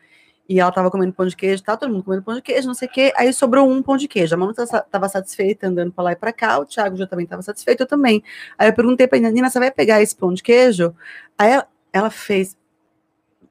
e 0.47 0.59
ela 0.59 0.71
tava 0.71 0.91
comendo 0.91 1.13
pão 1.13 1.25
de 1.25 1.35
queijo, 1.35 1.63
tá 1.63 1.77
todo 1.77 1.89
mundo 1.91 2.03
comendo 2.03 2.21
pão 2.23 2.35
de 2.35 2.41
queijo, 2.41 2.67
não 2.67 2.73
sei 2.73 2.87
o 2.87 2.91
quê. 2.91 3.13
Aí 3.15 3.31
sobrou 3.31 3.69
um 3.69 3.81
pão 3.81 3.95
de 3.95 4.07
queijo. 4.07 4.35
A 4.35 4.37
Manu 4.37 4.53
tava 4.91 5.07
satisfeita 5.07 5.67
andando 5.67 5.91
pra 5.91 6.03
lá 6.03 6.11
e 6.11 6.15
pra 6.15 6.33
cá, 6.33 6.59
o 6.59 6.65
Thiago 6.65 6.97
já 6.97 7.07
também 7.07 7.25
tava 7.25 7.41
satisfeito, 7.41 7.81
eu 7.83 7.87
também. 7.87 8.21
Aí 8.57 8.67
eu 8.67 8.73
perguntei 8.73 9.07
pra 9.07 9.17
Nina, 9.17 9.31
Nina, 9.31 9.49
você 9.49 9.57
vai 9.59 9.71
pegar 9.71 10.01
esse 10.01 10.15
pão 10.15 10.33
de 10.33 10.43
queijo? 10.43 10.93
Aí 11.37 11.51
ela, 11.51 11.67
ela 11.93 12.09
fez 12.09 12.57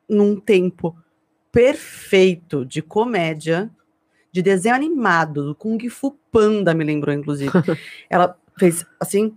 num 0.08 0.38
tempo 0.38 0.94
perfeito 1.50 2.64
de 2.66 2.82
comédia, 2.82 3.70
de 4.30 4.42
desenho 4.42 4.74
animado, 4.74 5.44
do 5.44 5.54
Kung 5.54 5.78
Fu 5.88 6.12
Panda, 6.30 6.74
me 6.74 6.84
lembrou, 6.84 7.14
inclusive. 7.14 7.52
ela 8.08 8.36
fez 8.58 8.84
assim, 9.00 9.34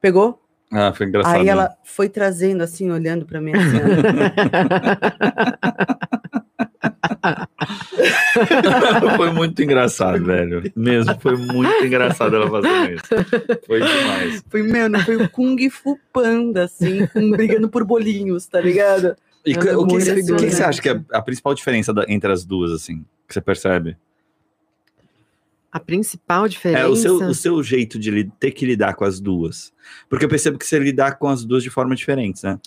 pegou, 0.00 0.40
Ah, 0.70 0.92
foi 0.92 1.06
engraçado. 1.06 1.36
aí 1.36 1.44
né? 1.44 1.50
ela 1.50 1.76
foi 1.82 2.08
trazendo 2.08 2.62
assim, 2.62 2.90
olhando 2.90 3.26
pra 3.26 3.40
mim 3.40 3.52
assim. 3.52 3.78
foi 9.16 9.30
muito 9.32 9.62
engraçado, 9.62 10.24
velho. 10.24 10.62
Mesmo, 10.74 11.18
foi 11.20 11.36
muito 11.36 11.84
engraçado 11.84 12.36
ela 12.36 12.48
fazendo 12.50 12.92
isso. 12.92 13.04
Foi 13.66 13.80
demais. 13.80 14.44
foi, 14.48 14.62
mano, 14.62 14.98
foi 15.00 15.16
o 15.16 15.28
Kung 15.28 15.68
Fu 15.70 15.98
Panda, 16.12 16.64
assim, 16.64 17.08
brigando 17.36 17.68
por 17.68 17.84
bolinhos, 17.84 18.46
tá 18.46 18.60
ligado? 18.60 19.16
E 19.46 19.52
é 19.54 19.76
o 19.76 19.86
que, 19.86 19.94
você- 20.50 20.62
acha 20.62 20.82
que 20.82 20.88
é 20.88 21.00
a 21.12 21.22
principal 21.22 21.54
diferença 21.54 21.92
da- 21.92 22.04
entre 22.08 22.30
as 22.30 22.44
duas, 22.44 22.70
assim, 22.72 23.04
que 23.26 23.32
você 23.34 23.40
percebe? 23.40 23.96
A 25.70 25.78
principal 25.78 26.48
diferença. 26.48 26.80
É 26.82 26.86
o 26.86 26.96
seu, 26.96 27.16
o 27.16 27.34
seu 27.34 27.62
jeito 27.62 27.98
de 27.98 28.24
ter 28.40 28.50
que 28.52 28.64
lidar 28.66 28.94
com 28.94 29.04
as 29.04 29.20
duas. 29.20 29.72
Porque 30.08 30.24
eu 30.24 30.28
percebo 30.28 30.58
que 30.58 30.66
você 30.66 30.78
lidar 30.78 31.18
com 31.18 31.28
as 31.28 31.44
duas 31.44 31.62
de 31.62 31.70
forma 31.70 31.94
diferente, 31.94 32.42
né? 32.42 32.58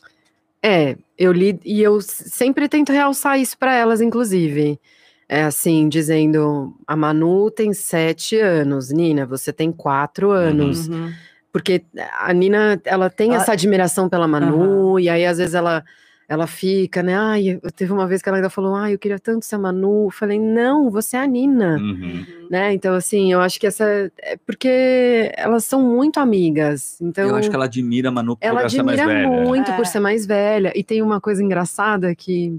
É, 0.63 0.95
eu 1.17 1.31
li 1.31 1.59
e 1.65 1.81
eu 1.81 1.99
sempre 2.01 2.69
tento 2.69 2.91
realçar 2.91 3.39
isso 3.39 3.57
para 3.57 3.75
elas, 3.75 4.01
inclusive. 4.01 4.79
É 5.27 5.43
assim, 5.43 5.87
dizendo, 5.87 6.75
a 6.85 6.95
Manu 6.95 7.49
tem 7.49 7.73
sete 7.73 8.37
anos, 8.37 8.91
Nina, 8.91 9.25
você 9.25 9.53
tem 9.53 9.71
quatro 9.71 10.29
anos. 10.31 10.89
Uhum. 10.89 11.11
Porque 11.53 11.83
a 12.19 12.33
Nina, 12.33 12.79
ela 12.85 13.09
tem 13.09 13.29
Ela- 13.31 13.41
essa 13.41 13.53
admiração 13.53 14.07
pela 14.09 14.27
Manu, 14.27 14.99
e 14.99 15.09
aí 15.09 15.25
às 15.25 15.37
vezes 15.37 15.53
ela, 15.55 15.83
ela 16.31 16.47
fica, 16.47 17.03
né? 17.03 17.13
Ai, 17.13 17.59
eu- 17.61 17.71
teve 17.75 17.91
uma 17.91 18.07
vez 18.07 18.21
que 18.21 18.29
ela 18.29 18.37
ainda 18.37 18.49
falou, 18.49 18.73
ai, 18.73 18.93
eu 18.93 18.97
queria 18.99 19.19
tanto 19.19 19.43
ser 19.45 19.55
a 19.55 19.59
Manu. 19.59 20.05
Eu 20.05 20.11
falei, 20.11 20.39
não, 20.39 20.89
você 20.89 21.17
é 21.17 21.19
a 21.19 21.27
Nina. 21.27 21.75
Uhum. 21.77 22.25
Né? 22.49 22.73
Então, 22.73 22.95
assim, 22.95 23.33
eu 23.33 23.41
acho 23.41 23.59
que 23.59 23.67
essa. 23.67 23.83
É 24.17 24.37
porque 24.45 25.29
elas 25.35 25.65
são 25.65 25.81
muito 25.81 26.21
amigas. 26.21 26.99
Então, 27.01 27.27
eu 27.27 27.35
acho 27.35 27.49
que 27.49 27.55
ela 27.55 27.65
admira 27.65 28.07
a 28.07 28.11
Manu 28.13 28.37
por 28.37 28.45
ela 28.45 28.69
ser 28.69 28.81
mais 28.81 28.97
admira 28.99 29.29
velha. 29.29 29.45
muito 29.45 29.73
por 29.73 29.81
É. 29.81 29.85
ser 29.85 29.99
mais 29.99 30.25
velha. 30.25 30.71
E 30.73 30.83
tem 30.85 31.01
uma 31.01 31.19
coisa 31.19 31.43
engraçada 31.43 32.15
que, 32.15 32.57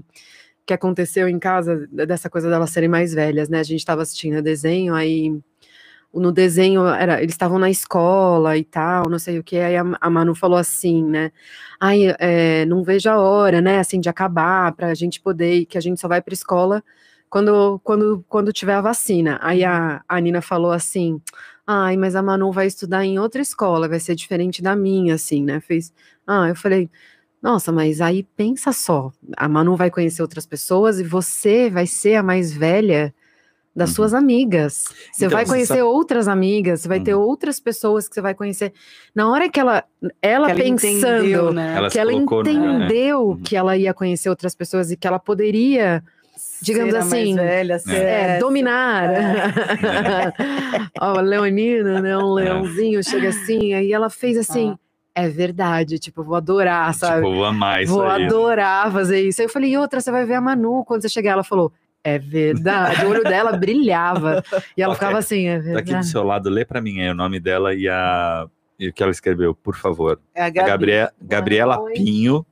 que 0.67 0.73
aconteceu 0.73 1.27
em 1.27 1.39
casa, 1.39 1.87
dessa 1.91 2.29
coisa 2.29 2.49
delas 2.51 2.69
serem 2.69 2.89
mais 2.89 3.11
velhas, 3.13 3.49
né? 3.49 3.59
A 3.59 3.63
gente 3.63 3.79
estava 3.79 4.03
assistindo 4.03 4.37
o 4.37 4.41
desenho, 4.43 4.93
aí 4.93 5.35
no 6.13 6.31
desenho 6.31 6.85
era, 6.87 7.21
eles 7.21 7.33
estavam 7.33 7.59
na 7.59 7.69
escola 7.69 8.57
e 8.57 8.63
tal, 8.63 9.09
não 9.09 9.19
sei 9.19 9.39
o 9.39 9.43
que. 9.43 9.57
Aí 9.57 9.75
a, 9.75 9.83
a 9.99 10.09
Manu 10.09 10.35
falou 10.35 10.57
assim, 10.57 11.03
né? 11.03 11.31
Ai, 11.79 12.15
é, 12.19 12.65
não 12.65 12.83
vejo 12.83 13.09
a 13.09 13.17
hora, 13.19 13.61
né? 13.61 13.79
Assim, 13.79 13.99
de 13.99 14.09
acabar, 14.09 14.73
para 14.73 14.87
a 14.87 14.93
gente 14.93 15.19
poder, 15.21 15.65
que 15.65 15.77
a 15.77 15.81
gente 15.81 15.99
só 15.99 16.07
vai 16.07 16.21
para 16.21 16.33
escola 16.33 16.83
quando, 17.29 17.79
quando, 17.83 18.25
quando 18.29 18.53
tiver 18.53 18.75
a 18.75 18.81
vacina. 18.81 19.39
Aí 19.41 19.63
a, 19.63 20.03
a 20.07 20.19
Nina 20.21 20.41
falou 20.41 20.71
assim. 20.71 21.21
Ai, 21.65 21.95
mas 21.97 22.15
a 22.15 22.21
Manu 22.21 22.51
vai 22.51 22.67
estudar 22.67 23.05
em 23.05 23.17
outra 23.19 23.41
escola, 23.41 23.87
vai 23.87 23.99
ser 23.99 24.15
diferente 24.15 24.61
da 24.61 24.75
minha, 24.75 25.15
assim, 25.15 25.43
né? 25.43 25.61
Fez. 25.61 25.93
Ah, 26.27 26.49
eu 26.49 26.55
falei, 26.55 26.89
nossa, 27.41 27.71
mas 27.71 28.01
aí 28.01 28.23
pensa 28.23 28.71
só, 28.71 29.11
a 29.35 29.49
Manu 29.49 29.75
vai 29.75 29.91
conhecer 29.91 30.21
outras 30.21 30.45
pessoas 30.45 30.99
e 30.99 31.03
você 31.03 31.69
vai 31.69 31.85
ser 31.87 32.15
a 32.15 32.23
mais 32.23 32.53
velha 32.53 33.13
das 33.75 33.89
Uhum. 33.89 33.95
suas 33.95 34.13
amigas. 34.13 34.85
Você 35.11 35.25
Então, 35.25 35.35
vai 35.35 35.45
você 35.45 35.51
conhecer 35.51 35.67
sabe- 35.67 35.81
outras 35.81 36.27
amigas, 36.27 36.81
você 36.81 36.87
vai 36.87 36.99
ter 36.99 37.15
Uhum. 37.15 37.21
outras 37.23 37.59
pessoas 37.59 38.07
que 38.07 38.13
você 38.13 38.21
vai 38.21 38.33
conhecer. 38.35 38.71
Na 39.15 39.29
hora 39.31 39.49
que 39.49 39.59
ela, 39.59 39.83
ela, 40.21 40.45
Que 40.47 40.51
ela 40.51 40.63
pensando, 40.63 41.17
entendeu, 41.19 41.51
né? 41.53 41.73
Ela 41.77 41.89
que 41.89 41.97
ela 41.99 42.11
né? 42.11 42.17
entendeu 42.17 43.29
Uhum. 43.29 43.41
que 43.41 43.55
ela 43.55 43.75
ia 43.75 43.93
conhecer 43.93 44.29
outras 44.29 44.53
pessoas 44.53 44.91
e 44.91 44.95
que 44.97 45.07
ela 45.07 45.17
poderia 45.19 46.03
digamos 46.61 46.95
assim, 46.95 47.35
velha, 47.35 47.73
é, 47.89 48.11
essa. 48.35 48.39
dominar. 48.39 49.03
Ó, 50.99 51.17
a 51.17 51.21
Leonina, 51.21 52.01
né? 52.01 52.17
Um 52.17 52.33
leãozinho 52.33 53.03
chega 53.03 53.29
assim, 53.29 53.73
aí 53.73 53.91
ela 53.91 54.09
fez 54.09 54.37
assim. 54.37 54.75
é 55.15 55.29
verdade, 55.29 55.99
tipo, 55.99 56.23
vou 56.23 56.35
adorar, 56.35 56.91
sabe? 56.95 57.17
Tipo, 57.21 57.35
vou 57.35 57.45
amar 57.45 57.83
isso 57.83 57.93
vou 57.93 58.01
aí. 58.03 58.21
né? 58.21 58.25
adorar 58.25 58.91
fazer 58.91 59.21
isso. 59.21 59.39
Aí 59.41 59.45
eu 59.45 59.49
falei, 59.49 59.69
e 59.71 59.77
outra, 59.77 60.01
você 60.01 60.09
vai 60.09 60.25
ver 60.25 60.33
a 60.33 60.41
Manu 60.41 60.83
quando 60.83 61.03
você 61.03 61.09
chegar. 61.09 61.33
Ela 61.33 61.43
falou, 61.43 61.71
é 62.03 62.19
verdade. 62.19 63.05
O 63.05 63.09
olho 63.09 63.23
dela 63.23 63.53
brilhava. 63.57 64.43
E 64.77 64.81
ela 64.81 64.93
Ok. 64.93 64.99
ficava 65.05 65.19
assim, 65.19 65.47
é 65.47 65.55
Tá 65.57 65.59
aqui 65.59 65.69
do 65.71 65.75
verdade. 65.85 66.07
seu 66.07 66.23
lado, 66.23 66.49
lê 66.49 66.65
pra 66.65 66.81
mim 66.81 66.99
aí 67.01 67.09
o 67.09 67.13
nome 67.15 67.39
dela 67.39 67.73
e, 67.73 67.87
a, 67.87 68.45
e 68.79 68.89
o 68.89 68.93
que 68.93 69.01
ela 69.01 69.11
escreveu, 69.11 69.53
por 69.55 69.75
favor. 69.75 70.19
É 70.35 70.41
a 70.43 70.45
A 70.45 70.49
Gabi. 70.49 70.69
Gabriela, 70.69 71.11
Gabriela 71.21 71.75
noite. 71.77 72.03
Pinho. 72.03 72.45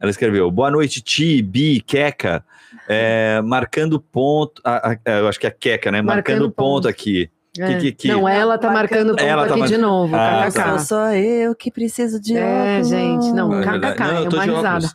Ela 0.00 0.10
escreveu: 0.10 0.50
Boa 0.50 0.70
noite, 0.70 1.00
Ti, 1.00 1.40
Bi, 1.42 1.80
Queca. 1.80 2.44
É, 2.88 3.40
marcando 3.42 3.98
ponto. 4.00 4.60
a- 4.64 4.92
a- 4.92 5.10
eu 5.18 5.26
acho 5.28 5.40
que 5.40 5.46
é 5.46 5.50
Queca, 5.50 5.90
né? 5.90 6.00
Marcando, 6.02 6.16
Marcando 6.40 6.50
ponto, 6.50 6.74
ponto. 6.82 6.88
aqui. 6.88 7.30
É. 7.58 7.78
que- 7.78 7.90
que- 7.92 8.08
Não, 8.08 8.28
ela 8.28 8.58
tá 8.58 8.70
Marcando- 8.70 9.06
marcando 9.06 9.16
ponto 9.16 9.22
Ela 9.24 9.44
tá 9.46 9.50
aqui 9.52 9.60
mar- 9.60 9.68
de 9.68 9.78
novo. 9.78 10.14
Ah, 10.14 10.42
kkk. 10.50 10.68
sou 10.68 10.78
só 10.78 11.14
eu 11.14 11.54
que 11.54 11.70
preciso 11.70 12.20
de 12.20 12.36
É, 12.36 12.44
óculos. 12.74 12.88
gente, 12.90 13.32
não, 13.32 13.50
É 13.54 13.62
kkk, 13.62 13.70
verdade. 13.70 13.98
Não, 14.00 14.08
eu 14.20 14.26
é 14.26 14.28
tô 14.28 14.36
uma 14.36 14.44
de 14.44 14.50
risada. 14.50 14.86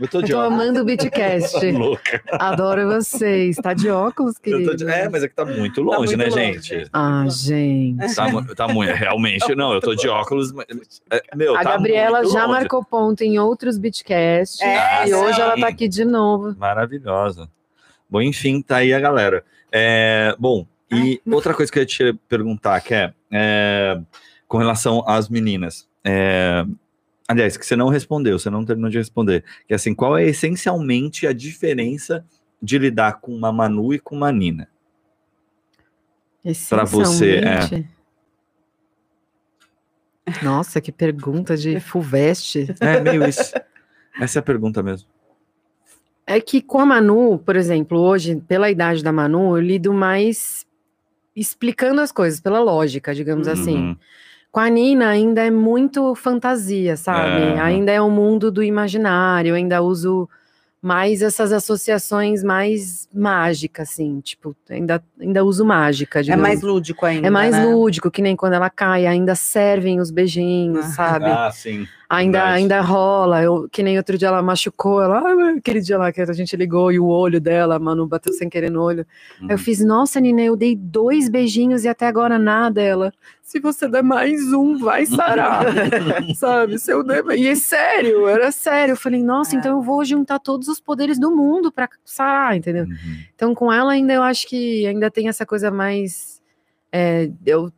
Eu 0.00 0.08
tô 0.08 0.18
Eu 0.18 0.22
de 0.22 0.32
tô 0.32 0.38
óculos. 0.38 0.60
amando 0.62 0.80
o 0.80 0.84
Beatcast. 0.84 1.58
Louca. 1.72 2.22
Adoro 2.32 2.86
vocês. 2.88 3.56
Tá 3.56 3.74
de 3.74 3.90
óculos, 3.90 4.36
Eu 4.36 4.42
querido? 4.42 4.70
tô 4.70 4.76
de- 4.76 4.88
É, 4.90 5.08
mas 5.08 5.22
é 5.22 5.28
que 5.28 5.34
tá 5.34 5.44
muito 5.44 5.82
longe, 5.82 6.16
muito 6.16 6.18
né, 6.18 6.24
longe, 6.26 6.62
gente? 6.62 6.88
Ah, 6.92 7.24
gente. 7.28 8.14
Tá, 8.14 8.26
tá 8.54 8.68
muito. 8.68 8.92
Realmente, 8.94 9.54
não, 9.54 9.72
eu 9.72 9.80
tô 9.80 9.94
de 9.94 10.08
óculos. 10.08 10.52
mas- 10.52 10.66
é, 11.10 11.22
Meu, 11.36 11.54
A 11.56 11.62
tá 11.62 11.72
Gabriela 11.72 12.20
muito 12.20 12.32
já 12.32 12.46
longe. 12.46 12.60
marcou 12.60 12.84
ponto 12.84 13.22
em 13.22 13.38
outros 13.38 13.78
Beatcasts. 13.78 14.60
É, 14.60 15.08
e 15.08 15.14
hoje 15.14 15.34
sim. 15.36 15.40
ela 15.42 15.56
tá 15.58 15.68
aqui 15.68 15.88
de 15.88 16.04
novo. 16.04 16.54
Maravilhosa. 16.58 17.48
Bom, 18.08 18.20
enfim, 18.20 18.60
tá 18.62 18.76
aí 18.76 18.92
a 18.92 19.00
galera. 19.00 19.44
É, 19.70 20.34
bom, 20.38 20.66
e 20.90 21.20
outra 21.30 21.54
coisa 21.54 21.72
que 21.72 21.78
eu 21.78 21.82
ia 21.82 21.86
te 21.86 22.12
perguntar, 22.28 22.80
que 22.82 22.92
é, 22.94 23.12
é, 23.32 23.98
com 24.46 24.58
relação 24.58 25.02
às 25.06 25.28
meninas. 25.30 25.88
é, 26.04 26.64
aliás, 27.28 27.56
que 27.56 27.64
você 27.64 27.76
não 27.76 27.88
respondeu, 27.88 28.38
você 28.38 28.50
não 28.50 28.64
terminou 28.64 28.90
de 28.90 28.98
responder. 28.98 29.44
Que 29.66 29.72
é 29.72 29.76
assim, 29.76 29.94
qual 29.94 30.16
é 30.16 30.24
essencialmente 30.24 31.26
a 31.26 31.32
diferença 31.32 32.24
de 32.60 32.78
lidar 32.78 33.20
com 33.20 33.34
uma 33.34 33.52
Manu 33.52 33.92
e 33.92 33.98
com 33.98 34.16
uma 34.16 34.30
Nina? 34.30 34.68
Pra 36.68 36.84
você, 36.84 37.36
é. 37.36 37.84
Nossa, 40.42 40.80
que 40.80 40.90
pergunta 40.90 41.56
de 41.56 41.78
fulvestre. 41.80 42.74
É 42.80 43.00
meio 43.00 43.28
isso. 43.28 43.52
Essa 44.20 44.38
é 44.38 44.40
a 44.40 44.42
pergunta 44.42 44.82
mesmo. 44.82 45.08
É 46.26 46.40
que 46.40 46.62
com 46.62 46.78
a 46.78 46.86
Manu, 46.86 47.38
por 47.38 47.56
exemplo, 47.56 47.98
hoje, 47.98 48.36
pela 48.46 48.70
idade 48.70 49.02
da 49.02 49.12
Manu, 49.12 49.56
eu 49.56 49.60
lido 49.60 49.92
mais 49.92 50.66
explicando 51.34 52.00
as 52.00 52.12
coisas 52.12 52.40
pela 52.40 52.60
lógica, 52.60 53.14
digamos 53.14 53.48
assim. 53.48 53.96
Com 54.52 54.60
a 54.60 54.68
Nina 54.68 55.08
ainda 55.08 55.42
é 55.42 55.50
muito 55.50 56.14
fantasia, 56.14 56.94
sabe? 56.96 57.40
É. 57.42 57.58
Ainda 57.60 57.90
é 57.90 58.00
o 58.02 58.10
mundo 58.10 58.52
do 58.52 58.62
imaginário, 58.62 59.54
ainda 59.54 59.80
uso 59.80 60.28
mais 60.80 61.22
essas 61.22 61.52
associações 61.52 62.42
mais 62.44 63.08
mágicas, 63.14 63.88
assim, 63.90 64.20
tipo, 64.20 64.54
ainda, 64.68 65.02
ainda 65.18 65.42
uso 65.44 65.64
mágica, 65.64 66.18
É 66.18 66.22
digamos. 66.22 66.42
mais 66.42 66.60
lúdico 66.60 67.06
ainda. 67.06 67.26
É 67.26 67.30
mais 67.30 67.52
né? 67.56 67.64
lúdico, 67.64 68.10
que 68.10 68.20
nem 68.20 68.36
quando 68.36 68.52
ela 68.54 68.68
cai, 68.68 69.06
ainda 69.06 69.34
servem 69.34 70.00
os 70.00 70.10
beijinhos, 70.10 70.84
Ah. 70.84 70.88
sabe? 70.90 71.24
Ah, 71.26 71.50
sim. 71.50 71.86
Ainda, 72.16 72.38
verdade. 72.38 72.56
ainda 72.58 72.80
rola. 72.80 73.42
Eu, 73.42 73.68
que 73.70 73.82
nem 73.82 73.96
outro 73.96 74.16
dia 74.18 74.28
ela 74.28 74.42
machucou, 74.42 75.02
ela, 75.02 75.18
ah, 75.20 75.54
aquele 75.58 75.80
dia 75.80 75.96
lá 75.98 76.12
que 76.12 76.20
a 76.20 76.32
gente 76.32 76.54
ligou 76.56 76.92
e 76.92 76.98
o 77.00 77.06
olho 77.06 77.40
dela, 77.40 77.78
mano, 77.78 78.06
bateu 78.06 78.32
sem 78.32 78.48
querer 78.48 78.70
no 78.70 78.82
olho. 78.82 79.06
Aí 79.40 79.46
eu 79.48 79.52
Uhum. 79.52 79.58
fiz, 79.58 79.84
nossa, 79.84 80.20
Nina, 80.20 80.42
eu 80.42 80.56
dei 80.56 80.76
dois 80.76 81.28
beijinhos 81.28 81.84
e 81.84 81.88
até 81.88 82.06
agora 82.06 82.38
nada. 82.38 82.80
Ela, 82.82 83.12
se 83.42 83.58
você 83.60 83.88
der 83.88 84.02
mais 84.02 84.52
um, 84.52 84.76
vai 84.78 85.04
sarar. 85.06 85.64
sabe? 86.36 86.78
Se 86.78 86.92
eu 86.92 87.02
der... 87.02 87.24
E 87.36 87.48
é 87.48 87.54
sério, 87.54 88.26
era 88.28 88.50
sério. 88.52 88.92
Eu 88.92 88.96
falei, 88.96 89.22
nossa, 89.22 89.56
É. 89.56 89.58
então 89.58 89.76
eu 89.76 89.82
vou 89.82 90.04
juntar 90.04 90.38
todos 90.38 90.68
os 90.68 90.80
poderes 90.80 91.18
do 91.18 91.30
mundo 91.34 91.70
pra 91.72 91.88
sarar, 92.04 92.56
entendeu? 92.56 92.84
Uhum. 92.84 93.16
Então, 93.34 93.54
com 93.54 93.72
ela, 93.72 93.92
ainda 93.92 94.12
eu 94.12 94.22
acho 94.22 94.46
que 94.48 94.86
ainda 94.86 95.10
tem 95.10 95.28
essa 95.28 95.44
coisa 95.46 95.70
mais. 95.70 96.40
é, 96.92 97.30
eu 97.46 97.72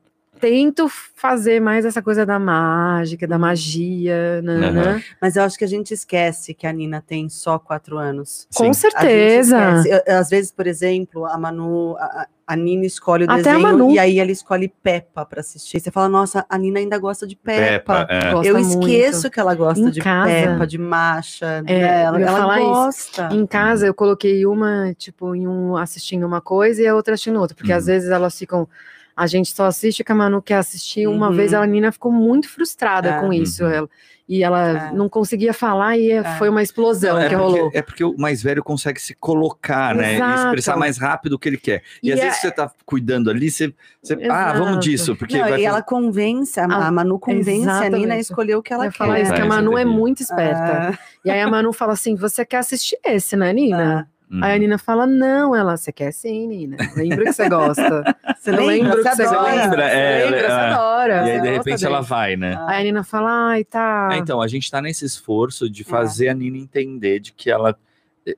tento 0.45 0.89
fazer 1.15 1.59
mais 1.59 1.87
essa 1.87 2.03
coisa 2.03 2.27
da 2.27 2.39
mágica, 2.39 3.27
da 3.27 3.39
magia, 3.39 4.43
né? 4.43 4.69
Aham. 4.69 5.03
Mas 5.19 5.37
eu 5.37 5.43
acho 5.43 5.57
que 5.57 5.65
a 5.65 5.69
gente 5.69 5.95
esquece 5.95 6.53
que 6.53 6.67
a 6.67 6.73
Nina 6.73 7.03
tem 7.07 7.31
só 7.31 7.59
quatro 7.59 7.97
anos. 7.97 8.47
Com 8.55 8.65
Sim. 8.65 8.65
Gente 8.65 8.77
certeza. 8.77 9.83
às 10.07 10.29
vezes, 10.29 10.53
por 10.53 10.67
exemplo, 10.67 11.25
a 11.25 11.39
Manu, 11.39 11.97
a, 11.99 12.27
a 12.47 12.57
Nina 12.57 12.85
escolhe 12.85 13.25
o 13.25 13.31
Até 13.31 13.55
desenho 13.55 13.91
e 13.93 13.99
aí 13.99 14.19
ela 14.19 14.31
escolhe 14.31 14.69
Peppa 14.83 15.25
pra 15.25 15.41
assistir. 15.41 15.81
Você 15.81 15.91
fala, 15.91 16.11
nossa, 16.11 16.45
a 16.47 16.59
Nina 16.59 16.79
ainda 16.79 16.99
gosta 16.99 17.27
de 17.27 17.37
Peppa. 17.37 18.05
Peppa, 18.05 18.07
é. 18.11 18.33
Gosta 18.33 18.49
Eu 18.49 18.59
muito. 18.61 18.87
esqueço 18.87 19.31
que 19.31 19.41
ela 19.41 19.55
gosta 19.55 19.81
Em 19.81 19.91
de 19.91 20.01
casa. 20.01 20.29
Peppa, 20.31 20.67
de 20.67 20.77
Masha. 20.77 21.47
É, 21.47 21.63
né? 21.63 22.03
Ela, 22.03 22.21
ela 22.21 22.39
falar 22.39 22.61
isso. 22.61 22.69
gosta. 22.69 23.29
Em 23.33 23.47
casa 23.47 23.87
eu 23.87 23.95
coloquei 23.95 24.45
uma, 24.45 24.93
tipo, 24.99 25.35
em 25.35 25.49
um 25.49 25.75
assistindo 25.75 26.27
uma 26.27 26.43
coisa 26.43 26.83
e 26.83 26.87
a 26.87 26.95
outra 26.95 27.15
assistindo 27.15 27.41
outra, 27.41 27.57
porque 27.57 27.73
Uhum. 27.73 27.79
às 27.79 27.87
vezes 27.87 28.11
elas 28.11 28.39
ficam. 28.39 28.69
A 29.17 29.27
gente 29.27 29.51
só 29.53 29.67
assiste 29.67 30.03
o 30.03 30.05
que 30.05 30.13
a 30.13 30.15
Manu 30.15 30.43
quer 30.43 30.57
assistir. 30.57 31.07
Uma 31.07 31.29
Uhum. 31.29 31.37
vez 31.37 31.55
a 31.55 31.65
Nina 31.67 31.93
ficou 31.93 32.11
muito 32.13 32.49
frustrada 32.49 33.11
É. 33.11 33.21
com 33.21 33.33
isso. 33.33 33.65
Uhum. 33.65 33.71
Ela, 33.71 33.89
e 34.27 34.43
ela 34.43 34.89
É. 34.89 34.93
não 34.93 35.07
conseguia 35.09 35.53
falar 35.53 35.99
e 35.99 36.11
foi 36.39 36.49
uma 36.49 36.63
explosão 36.63 37.19
é, 37.19 37.29
que 37.29 37.35
rolou. 37.35 37.65
porque, 37.65 37.79
é 37.79 37.83
porque 37.83 38.03
o 38.05 38.17
mais 38.19 38.43
velho 38.43 38.65
consegue 38.65 38.99
se 39.01 39.15
colocar, 39.15 39.95
né? 39.95 40.19
E 40.19 40.35
expressar 40.35 40.77
mais 40.79 40.97
rápido 40.99 41.35
o 41.35 41.39
que 41.39 41.49
ele 41.49 41.59
quer. 41.59 41.83
E, 42.03 42.09
E 42.09 42.13
às 42.13 42.19
é- 42.19 42.23
vezes 42.25 42.41
você 42.41 42.51
tá 42.51 42.71
cuidando 42.87 43.29
ali, 43.31 43.51
você. 43.51 43.73
você 44.03 44.15
ah, 44.31 44.53
vamos 44.55 44.81
disso, 44.85 45.15
porque 45.15 45.37
Não, 45.39 45.49
vai 45.49 45.61
e 45.61 45.65
ela 45.65 45.75
fazer- 45.77 45.87
convence, 45.87 46.59
a, 46.59 46.65
a 46.65 46.91
Manu 46.91 47.19
convence 47.19 47.51
a 47.51 47.53
Nina 47.53 47.73
a 47.73 47.87
exatamente. 47.87 48.21
escolher 48.21 48.57
o 48.57 48.63
que 48.63 48.73
ela 48.73 48.87
Eu 48.87 48.91
quer. 48.93 48.97
falar 48.99 49.21
isso, 49.21 49.33
que 49.35 49.41
a 49.41 49.45
É, 49.45 49.49
Manu 49.49 49.71
isso 49.73 49.79
é 49.79 49.83
é 49.83 49.85
muito 49.85 50.23
esperta. 50.23 50.99
E 51.25 51.31
aí 51.31 51.41
a 51.41 51.47
Manu 51.49 51.73
fala 51.73 51.93
assim: 51.93 52.17
você 52.17 52.45
quer 52.47 52.57
assistir 52.59 52.99
esse, 53.05 53.37
né, 53.37 53.53
Nina? 53.53 54.09
Uhum. 54.31 54.43
Aí 54.43 54.57
a 54.57 54.59
Nina 54.59 54.79
fala: 54.79 55.07
não, 55.07 55.55
ela, 55.55 55.77
você 55.77 55.93
quer 55.93 56.13
sim, 56.13 56.47
Nina. 56.49 56.77
Lembra 56.97 57.25
que 57.27 57.33
você 57.33 57.49
gosta. 57.49 58.17
Você 58.39 58.51
Eu 58.51 58.67
lembra? 58.67 58.97
que 58.97 59.03
você 59.15 59.23
adora. 59.23 59.55
lembra, 59.55 59.85
é, 59.91 60.25
Lembra, 60.25 60.41
você 60.41 60.47
é. 60.47 60.51
adora. 60.51 61.15
E 61.15 61.31
aí, 61.31 61.41
de 61.41 61.51
repente, 61.51 61.85
ela 61.87 62.01
vai, 62.01 62.37
né? 62.37 62.57
Aí 62.67 62.81
a 62.81 62.85
Nina 62.85 63.05
fala: 63.05 63.49
ai, 63.51 63.65
tá. 63.65 64.09
É, 64.13 64.17
então, 64.17 64.41
a 64.41 64.49
gente 64.49 64.71
tá 64.71 64.81
nesse 64.83 65.05
esforço 65.05 65.67
É. 65.67 65.69
de 65.69 65.85
fazer 65.85 66.29
a 66.29 66.35
Nina 66.35 66.57
entender 66.59 67.21
de 67.21 67.33
que 67.33 67.51
ela. 67.51 67.77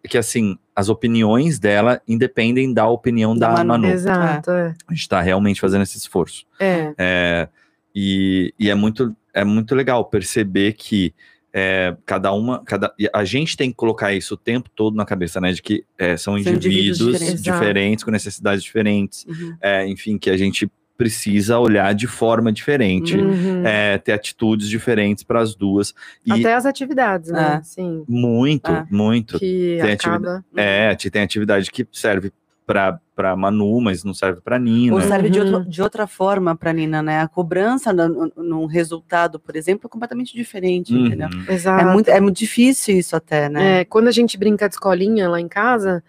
Que 0.08 0.18
assim, 0.18 0.58
as 0.74 0.88
opiniões 0.88 1.60
dela 1.60 2.02
independem 2.08 2.74
da 2.74 2.88
opinião 2.88 3.36
da, 3.36 3.48
Da 3.48 3.64
Manu. 3.64 3.84
Manu. 3.84 3.86
Exato, 3.86 4.50
é. 4.50 4.74
A 4.88 4.92
gente 4.92 5.08
tá 5.08 5.20
realmente 5.20 5.60
fazendo 5.60 5.82
esse 5.82 5.96
esforço. 5.96 6.44
É. 6.58 6.92
É, 6.98 7.48
e, 7.94 8.52
e 8.58 8.68
é 8.68 8.74
muito 8.74 9.14
é 9.32 9.44
muito 9.44 9.74
legal 9.76 10.04
perceber 10.06 10.72
que 10.72 11.14
é, 11.58 11.96
cada 12.04 12.32
uma, 12.34 12.62
cada, 12.64 12.92
a 13.14 13.24
gente 13.24 13.56
tem 13.56 13.70
que 13.70 13.76
colocar 13.76 14.12
isso 14.12 14.34
o 14.34 14.36
tempo 14.36 14.68
todo 14.74 14.94
na 14.94 15.06
cabeça, 15.06 15.40
né? 15.40 15.52
De 15.52 15.62
que 15.62 15.84
é, 15.96 16.14
são 16.16 16.34
São 16.34 16.38
indivíduos 16.38 16.66
indivíduos, 16.66 17.12
diferentes. 17.14 17.42
diferentes, 17.42 18.04
com 18.04 18.10
necessidades 18.10 18.62
diferentes, 18.62 19.24
Uhum. 19.26 19.56
é, 19.62 19.86
enfim, 19.88 20.18
que 20.18 20.28
a 20.28 20.36
gente 20.36 20.70
precisa 20.98 21.58
olhar 21.58 21.94
de 21.94 22.06
forma 22.06 22.52
diferente, 22.52 23.16
Uhum. 23.16 23.66
é, 23.66 23.96
ter 23.98 24.12
atitudes 24.12 24.68
diferentes 24.68 25.24
para 25.24 25.40
as 25.40 25.54
duas. 25.54 25.94
E 26.26 26.32
Até 26.32 26.54
as 26.54 26.66
atividades, 26.66 27.30
né? 27.30 27.58
É. 27.60 27.62
Sim. 27.62 28.04
muito, 28.08 28.70
É. 28.70 28.86
muito. 28.90 29.38
Que 29.38 29.78
Tem 29.80 29.92
acaba. 29.92 30.44
É, 30.54 30.94
te- 30.94 31.10
tem 31.10 31.22
atividade 31.22 31.70
que 31.70 31.86
serve 31.92 32.32
para 32.66 32.98
Manu, 33.36 33.80
mas 33.80 34.04
não 34.04 34.12
serve 34.12 34.40
para 34.42 34.58
Nina. 34.58 34.94
Ou 34.94 35.00
serve 35.00 35.30
de, 35.30 35.40
Uhum. 35.40 35.54
outro- 35.54 35.70
de 35.70 35.82
outra 35.82 36.06
forma 36.06 36.54
para 36.54 36.72
Nina, 36.72 37.02
né? 37.02 37.20
A 37.20 37.28
cobrança 37.28 37.92
no, 37.92 38.30
num 38.36 38.66
resultado, 38.66 39.40
por 39.40 39.56
exemplo, 39.56 39.86
é 39.86 39.88
completamente 39.88 40.34
diferente, 40.34 40.92
Uhum. 40.94 41.06
entendeu? 41.06 41.28
Exato. 41.48 41.80
É 41.88 41.92
muito, 41.92 42.08
é 42.08 42.20
muito 42.20 42.36
difícil 42.36 42.98
isso 42.98 43.16
até, 43.16 43.48
né? 43.48 43.80
É, 43.80 43.84
quando 43.86 44.08
a 44.08 44.12
gente 44.12 44.36
brinca 44.36 44.68
de 44.68 44.74
escolinha 44.74 45.28
lá 45.28 45.40
em 45.40 45.48
casa, 45.48 46.04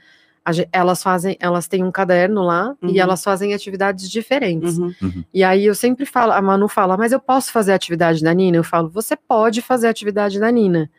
elas 0.72 1.04
fazem, 1.04 1.36
elas 1.42 1.68
têm 1.68 1.84
um 1.84 1.92
caderno 1.92 2.42
lá 2.42 2.74
Uhum. 2.82 2.90
e 2.90 3.00
elas 3.00 3.22
fazem 3.24 3.54
atividades 3.54 4.10
diferentes. 4.10 4.78
Uhum. 4.78 5.24
E 5.34 5.44
aí 5.44 5.66
eu 5.66 5.76
sempre 5.76 6.06
falo, 6.06 6.32
a 6.32 6.42
Manu 6.42 6.68
fala, 6.70 6.96
mas 6.98 7.12
eu 7.12 7.20
posso 7.20 7.52
fazer 7.52 7.74
a 7.74 7.76
atividade 7.76 8.24
da 8.24 8.34
Nina? 8.34 8.56
Eu 8.58 8.64
falo, 8.64 8.90
você 8.90 9.16
pode 9.18 9.62
fazer 9.62 9.88
a 9.88 9.90
atividade 9.90 10.40
da 10.40 10.50
Nina. 10.52 10.90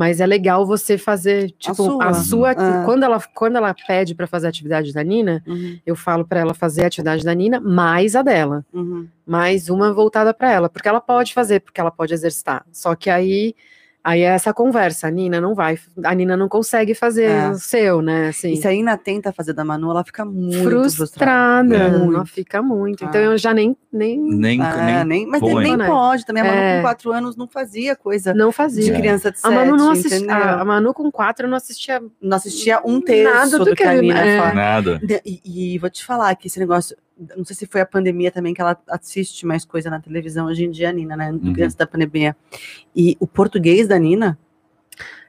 Mas 0.00 0.18
é 0.18 0.24
legal 0.26 0.64
você 0.64 0.96
fazer, 0.96 1.50
tipo, 1.58 2.00
a 2.00 2.14
sua. 2.14 2.14
sua. 2.14 2.50
Ah. 2.52 2.84
Quando, 2.86 3.02
ela, 3.02 3.20
quando 3.34 3.56
ela 3.56 3.74
pede 3.86 4.14
para 4.14 4.26
fazer 4.26 4.46
a 4.46 4.48
atividade 4.48 4.94
da 4.94 5.02
Nina, 5.04 5.42
Uhum. 5.46 5.78
eu 5.84 5.94
falo 5.94 6.24
para 6.24 6.40
ela 6.40 6.54
fazer 6.54 6.84
a 6.84 6.86
atividade 6.86 7.22
da 7.22 7.34
Nina 7.34 7.60
mais 7.60 8.16
a 8.16 8.22
dela. 8.22 8.64
Uhum. 8.72 9.06
mais 9.26 9.68
uma 9.68 9.92
voltada 9.92 10.32
para 10.32 10.50
ela, 10.50 10.70
porque 10.70 10.88
ela 10.88 11.02
pode 11.02 11.34
fazer, 11.34 11.60
porque 11.60 11.78
ela 11.78 11.90
pode 11.90 12.14
exercitar. 12.14 12.64
Só 12.72 12.94
que 12.94 13.10
aí, 13.10 13.54
aí 14.02 14.20
é 14.22 14.26
essa 14.26 14.52
conversa, 14.54 15.06
a 15.06 15.10
Nina 15.10 15.40
não 15.40 15.54
vai, 15.54 15.78
a 16.04 16.14
Nina 16.14 16.36
não 16.36 16.48
consegue 16.48 16.94
fazer 16.94 17.24
É. 17.30 17.50
o 17.50 17.54
seu, 17.54 18.00
né? 18.02 18.28
Assim, 18.28 18.52
E 18.52 18.56
se 18.56 18.66
a 18.66 18.70
Nina 18.70 18.96
tenta 18.96 19.32
fazer 19.32 19.52
da 19.52 19.64
Manu, 19.64 19.90
ela 19.90 20.04
fica 20.04 20.24
muito 20.24 20.62
frustrada. 20.62 20.96
frustrada, 20.96 21.76
É. 21.76 21.80
ela 21.88 21.98
Muito. 21.98 22.26
fica 22.26 22.62
muito. 22.62 23.04
Então 23.04 23.20
Ah. 23.20 23.24
eu 23.24 23.38
já 23.38 23.52
nem 23.54 23.76
nem 23.92 24.20
Nem, 24.20 24.60
Ah, 24.62 24.84
nem 24.84 25.04
nem, 25.04 25.26
mas 25.26 25.40
põe. 25.40 25.64
nem 25.64 25.76
Né? 25.76 25.86
pode 25.86 26.24
também. 26.24 26.42
A 26.42 26.46
Manu 26.46 26.58
É. 26.60 26.76
com 26.76 26.82
quatro 26.82 27.12
anos 27.12 27.36
não 27.36 27.48
fazia 27.48 27.96
coisa 27.96 28.32
não 28.32 28.50
de 28.50 28.54
fazia. 28.56 28.94
criança 28.94 29.30
de 29.30 29.38
A 29.38 29.40
sete, 29.40 29.54
Manu 29.54 29.76
não 29.76 29.90
assistia, 29.90 30.32
a, 30.34 30.60
a 30.60 30.64
Manu 30.64 30.94
com 30.94 31.10
quatro 31.10 31.48
não 31.48 31.56
assistia 31.56 32.00
Não 32.22 32.36
assistia 32.36 32.80
um 32.84 33.00
terço 33.00 33.34
Nada 33.34 33.58
do, 33.58 33.64
do 33.66 33.74
que 33.76 33.82
a 33.82 33.94
que- 33.94 34.00
Nina 34.00 34.20
é. 34.24 34.38
faz. 34.38 34.54
nada. 34.54 35.00
E, 35.24 35.74
e 35.74 35.78
vou 35.78 35.90
te 35.90 36.04
falar 36.04 36.34
que 36.36 36.46
esse 36.46 36.58
negócio 36.58 36.96
não 37.36 37.44
sei 37.44 37.54
se 37.56 37.66
foi 37.66 37.80
a 37.80 37.86
pandemia 37.86 38.30
também 38.30 38.54
que 38.54 38.60
ela 38.60 38.76
assiste 38.88 39.44
mais 39.46 39.64
coisa 39.64 39.90
na 39.90 40.00
televisão 40.00 40.46
hoje 40.46 40.64
em 40.64 40.70
dia, 40.70 40.88
a 40.88 40.92
Nina, 40.92 41.16
né? 41.16 41.30
Uhum. 41.32 41.50
Antes 41.60 41.74
da 41.74 41.86
pandemia. 41.86 42.36
E 42.96 43.16
o 43.20 43.26
português 43.26 43.86
da 43.88 43.98
Nina, 43.98 44.38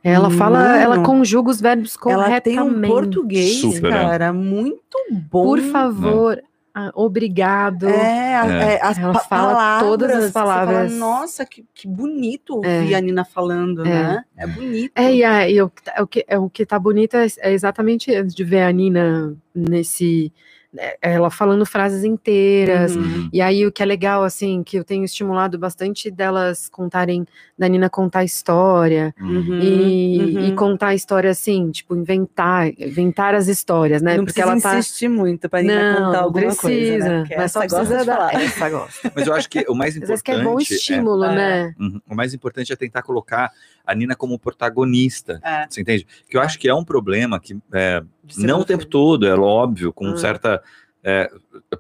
Ela 0.03 0.31
fala, 0.31 0.77
ela 0.77 0.95
Mano, 0.95 1.05
conjuga 1.05 1.51
os 1.51 1.61
verbos 1.61 1.95
ela 2.07 2.41
tem 2.41 2.55
corretamente. 2.55 2.75
um 2.75 2.81
português, 2.95 3.57
Super, 3.61 3.85
é. 3.87 3.89
cara, 3.91 4.33
muito 4.33 4.97
bom. 5.11 5.43
Por 5.43 5.59
favor, 5.61 6.41
ah, 6.73 6.91
obrigado. 6.95 7.87
É, 7.87 8.35
a- 8.35 8.47
É. 8.47 8.73
é, 8.73 8.79
as 8.81 8.97
Ela 8.97 9.13
pa- 9.13 9.19
fala 9.19 9.47
palavras, 9.53 9.89
todas 9.89 10.11
as 10.11 10.23
você 10.25 10.31
fala, 10.31 10.53
palavras. 10.65 10.91
Nossa, 10.93 11.45
que, 11.45 11.63
que 11.73 11.87
bonito 11.87 12.61
É. 12.65 12.79
ouvir 12.79 12.95
a 12.95 13.01
Nina 13.01 13.23
falando, 13.23 13.85
É. 13.85 13.89
né? 13.89 14.23
É 14.35 14.47
bonito. 14.47 14.91
É, 14.95 15.13
e, 15.13 15.23
a- 15.23 15.47
e 15.49 15.61
o, 15.61 15.69
que 15.69 15.83
tá- 15.83 15.95
o, 16.01 16.07
que, 16.07 16.25
é, 16.27 16.39
o 16.39 16.49
que 16.49 16.65
tá 16.65 16.79
bonito 16.79 17.15
é, 17.15 17.27
é 17.39 17.51
exatamente 17.53 18.13
antes 18.15 18.33
de 18.33 18.43
ver 18.43 18.63
a 18.63 18.71
Nina 18.71 19.37
nesse. 19.53 20.33
É, 20.77 20.97
Ela 21.01 21.29
falando 21.29 21.65
frases 21.65 22.03
inteiras. 22.03 22.95
Uhum. 22.95 23.29
E 23.31 23.41
aí, 23.41 23.65
o 23.65 23.71
que 23.71 23.83
é 23.83 23.85
legal, 23.85 24.23
assim, 24.23 24.63
que 24.63 24.77
eu 24.77 24.83
tenho 24.83 25.03
estimulado 25.03 25.57
bastante 25.57 26.09
delas 26.09 26.69
contarem, 26.69 27.25
da 27.57 27.67
Nina 27.67 27.89
contar 27.89 28.23
história. 28.23 29.13
Uhum. 29.19 29.59
E, 29.59 30.19
uhum. 30.19 30.45
e 30.45 30.55
contar 30.55 30.87
a 30.87 30.95
história 30.95 31.29
assim, 31.29 31.71
tipo, 31.71 31.95
inventar, 31.95 32.67
inventar 32.79 33.35
as 33.35 33.47
histórias, 33.47 34.01
né? 34.01 34.17
Não 34.17 34.25
Porque 34.25 34.41
ela 34.41 34.59
tá. 34.59 34.79
insistir 34.79 35.09
muito 35.09 35.49
pra 35.49 35.61
Nina 35.61 35.93
Não, 35.93 36.05
contar 36.05 36.17
não 36.17 36.23
alguma 36.25 36.45
precisa, 36.45 36.61
coisa, 36.61 37.09
né? 37.09 37.19
Porque 37.19 37.35
mas 37.35 37.51
só 37.51 37.63
essa 37.63 37.75
gosta 37.75 37.95
precisa 37.95 38.11
de 38.11 38.17
falar. 38.17 38.33
Essa 38.41 38.69
gosta. 38.69 39.11
Mas 39.15 39.27
eu 39.27 39.33
acho 39.33 39.49
que 39.49 39.65
o 39.67 39.75
mais 39.75 39.97
Às 39.97 40.07
vezes 40.07 40.21
que 40.21 40.31
é 40.31 40.35
bom 40.35 40.51
importante 40.51 40.73
é, 40.73 40.75
estímulo, 40.75 41.23
é. 41.25 41.35
né? 41.35 41.75
Uhum. 41.79 42.01
O 42.09 42.15
mais 42.15 42.33
importante 42.33 42.71
é 42.71 42.75
tentar 42.75 43.01
colocar 43.01 43.51
a 43.85 43.93
Nina 43.95 44.15
como 44.15 44.37
protagonista. 44.39 45.39
É. 45.43 45.65
Você 45.69 45.81
entende? 45.81 46.05
Que 46.29 46.37
eu 46.37 46.41
acho 46.41 46.57
que 46.59 46.67
é 46.69 46.73
um 46.73 46.83
problema 46.83 47.39
que 47.39 47.57
é, 47.73 48.03
não 48.37 48.61
o 48.61 48.65
tempo 48.65 48.85
todo, 48.85 49.27
é 49.27 49.33
óbvio, 49.35 49.91
com 49.93 50.09
Hum. 50.09 50.17
certa 50.17 50.61
é, 51.03 51.29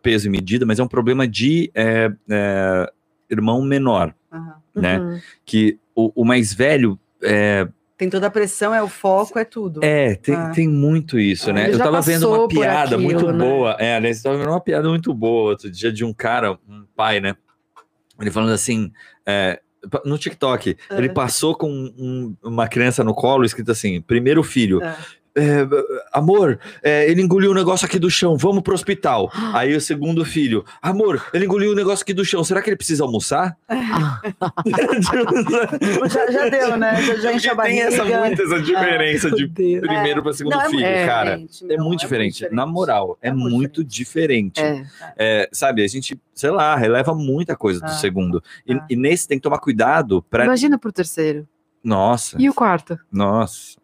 peso 0.01 0.27
e 0.27 0.29
medida, 0.31 0.65
mas 0.65 0.79
é 0.79 0.83
um 0.83 0.87
problema 0.87 1.27
de 1.27 1.69
é, 1.75 2.11
é, 2.29 2.91
irmão 3.29 3.61
menor, 3.61 4.13
né? 4.75 4.99
Uhum. 4.99 5.19
Que 5.45 5.77
o, 5.95 6.11
o 6.21 6.25
mais 6.25 6.53
velho 6.53 6.99
é, 7.21 7.67
Tem 7.97 8.09
toda 8.09 8.25
a 8.25 8.31
pressão, 8.31 8.73
é 8.73 8.81
o 8.81 8.87
foco, 8.87 9.37
é 9.37 9.45
tudo. 9.45 9.81
é 9.83 10.15
tem, 10.15 10.33
Ah. 10.33 10.49
tem 10.49 10.67
muito 10.67 11.19
isso, 11.19 11.51
Ah, 11.51 11.53
né? 11.53 11.71
Eu 11.71 11.77
tava 11.77 12.01
vendo 12.01 12.27
uma 12.33 12.47
piada 12.47 12.95
aquilo, 12.95 13.01
muito 13.03 13.31
né? 13.31 13.45
boa. 13.45 13.75
É, 13.79 13.95
aliás, 13.97 14.17
eu 14.17 14.23
tava 14.23 14.37
vendo 14.37 14.49
uma 14.49 14.59
piada 14.59 14.89
muito 14.89 15.13
boa 15.13 15.51
outro 15.51 15.69
dia 15.69 15.91
de 15.93 16.03
um 16.03 16.11
cara, 16.11 16.57
um 16.67 16.83
pai, 16.95 17.19
né? 17.19 17.35
Ele 18.19 18.31
falando 18.31 18.53
assim, 18.53 18.91
é, 19.23 19.61
no 20.05 20.17
TikTok, 20.17 20.77
Ah. 20.89 20.97
ele 20.97 21.09
passou 21.09 21.55
com 21.55 21.69
um- 21.71 22.35
uma 22.43 22.67
criança 22.67 23.03
no 23.03 23.13
colo 23.13 23.43
escrito 23.45 23.71
assim: 23.71 24.01
primeiro 24.01 24.43
filho. 24.43 24.83
É. 24.83 24.95
é, 25.37 25.67
amor, 26.11 26.59
é, 26.83 27.09
ele 27.09 27.21
engoliu 27.21 27.51
um 27.51 27.53
negócio 27.53 27.85
aqui 27.85 27.97
do 27.99 28.09
chão, 28.09 28.35
vamos 28.37 28.61
pro 28.63 28.73
hospital. 28.73 29.31
Aí 29.53 29.75
o 29.75 29.81
segundo 29.81 30.23
filho, 30.25 30.63
amor, 30.81 31.23
ele 31.33 31.45
engoliu 31.45 31.71
um 31.71 31.75
negócio 31.75 32.03
aqui 32.03 32.13
do 32.13 32.23
chão, 32.25 32.43
será 32.43 32.61
que 32.61 32.69
ele 32.69 32.77
precisa 32.77 33.03
almoçar? 33.03 33.55
Já, 36.09 36.31
já 36.31 36.49
deu, 36.49 36.77
né? 36.77 37.01
Já, 37.01 37.15
já 37.15 37.33
enche 37.33 37.49
a 37.49 37.55
Porque 37.55 37.69
tem 37.71 37.81
barriga. 37.83 38.03
essa, 38.03 38.19
muito 38.19 38.41
essa 38.41 38.59
diferença 38.61 39.31
de 39.31 39.43
Meu 39.43 39.49
Deus. 39.51 39.87
primeiro 39.87 40.23
para 40.23 40.33
segundo 40.33 40.53
Não, 40.53 40.61
é 40.61 40.69
filho, 40.69 40.85
É, 40.85 41.05
cara. 41.05 41.37
diferente, 41.37 41.73
É 41.73 41.77
muito 41.77 41.99
diferente. 41.99 42.47
Na 42.51 42.65
moral, 42.65 43.17
é, 43.21 43.29
É 43.29 43.31
muito 43.31 43.51
muito 43.61 43.83
diferente. 43.83 44.59
É. 44.59 44.83
É, 45.17 45.49
sabe, 45.51 45.83
a 45.83 45.87
gente, 45.87 46.19
sei 46.33 46.49
lá, 46.49 46.75
releva 46.75 47.13
muita 47.13 47.55
coisa 47.55 47.79
do 47.79 47.85
Ah. 47.85 47.89
segundo. 47.89 48.41
E, 48.65 48.73
Ah. 48.73 48.85
e 48.89 48.95
nesse 48.95 49.27
tem 49.27 49.37
que 49.37 49.43
tomar 49.43 49.59
cuidado 49.59 50.21
pra. 50.29 50.45
Imagina 50.45 50.77
pro 50.79 50.91
terceiro. 50.91 51.47
Nossa, 51.83 52.37
E 52.39 52.49
o 52.49 52.53
quarto? 52.53 52.97
nossa. 53.11 53.77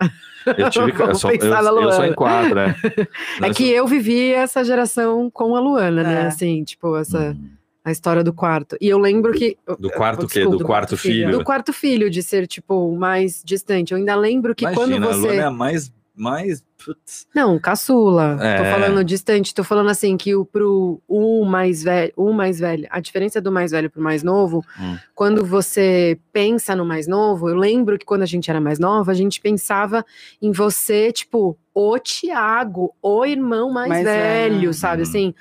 Eu 0.55 0.69
tive. 0.69 0.91
Eu 1.01 1.15
sou, 1.15 1.31
eu, 1.31 1.81
eu 1.81 1.91
sou 1.91 2.05
em 2.05 2.13
quatro, 2.13 2.55
né? 2.55 2.75
É 3.41 3.49
que 3.53 3.69
eu 3.69 3.85
vivi 3.87 4.31
essa 4.31 4.63
geração 4.63 5.29
com 5.31 5.55
a 5.55 5.59
Luana, 5.59 6.03
né? 6.03 6.21
É. 6.23 6.27
Assim, 6.27 6.63
tipo, 6.63 6.95
essa 6.95 7.31
Hum. 7.31 7.49
a 7.83 7.91
história 7.91 8.23
do 8.23 8.31
quarto. 8.31 8.77
E 8.79 8.87
eu 8.87 8.97
lembro 8.99 9.33
que. 9.33 9.57
Do 9.79 9.89
quarto 9.89 10.25
o 10.25 10.27
quê? 10.27 10.39
Desculpa, 10.39 10.57
Do 10.59 10.65
quarto 10.65 10.95
filho? 10.97 11.31
Do 11.39 11.43
quarto 11.43 11.73
filho, 11.73 12.09
de 12.09 12.21
ser, 12.21 12.45
tipo, 12.47 12.95
mais 12.95 13.41
distante. 13.43 13.91
Eu 13.93 13.97
ainda 13.97 14.15
lembro 14.15 14.53
que 14.55 14.63
Imagina, 14.63 14.85
quando 14.85 15.03
a 15.03 15.07
você. 15.07 15.19
Luana 15.19 15.41
é 15.41 15.45
a 15.45 15.51
mais. 15.51 15.91
Mais 16.17 16.63
putz. 16.83 17.27
Não, 17.33 17.59
caçula. 17.59 18.35
Tô 18.37 18.43
É. 18.43 18.71
falando 18.71 19.03
distante, 19.03 19.53
tô 19.53 19.63
falando 19.63 19.89
assim 19.89 20.17
que 20.17 20.35
o 20.35 20.43
pro 20.45 21.01
o 21.07 21.45
mais 21.45 21.83
velho, 21.83 22.11
o 22.15 22.31
mais 22.33 22.59
velho, 22.59 22.87
a 22.89 22.99
diferença 22.99 23.39
do 23.41 23.51
mais 23.51 23.71
velho 23.71 23.89
pro 23.89 24.01
mais 24.01 24.23
novo, 24.23 24.63
Hum. 24.79 24.97
quando 25.15 25.45
você 25.45 26.19
pensa 26.33 26.75
no 26.75 26.85
mais 26.85 27.07
novo, 27.07 27.49
eu 27.49 27.55
lembro 27.55 27.97
que 27.97 28.05
quando 28.05 28.23
a 28.23 28.27
gente 28.27 28.49
era 28.49 28.59
mais 28.61 28.79
nova, 28.79 29.11
a 29.11 29.15
gente 29.15 29.39
pensava 29.41 30.03
em 30.41 30.51
você, 30.51 31.11
tipo, 31.11 31.57
o 31.73 31.97
Tiago, 31.99 32.93
o 33.01 33.25
irmão 33.25 33.69
mais, 33.71 33.89
Mais 33.89 34.03
velho, 34.05 34.55
velho. 34.55 34.73
sabe 34.73 35.03
Uhum. 35.03 35.07
assim? 35.09 35.33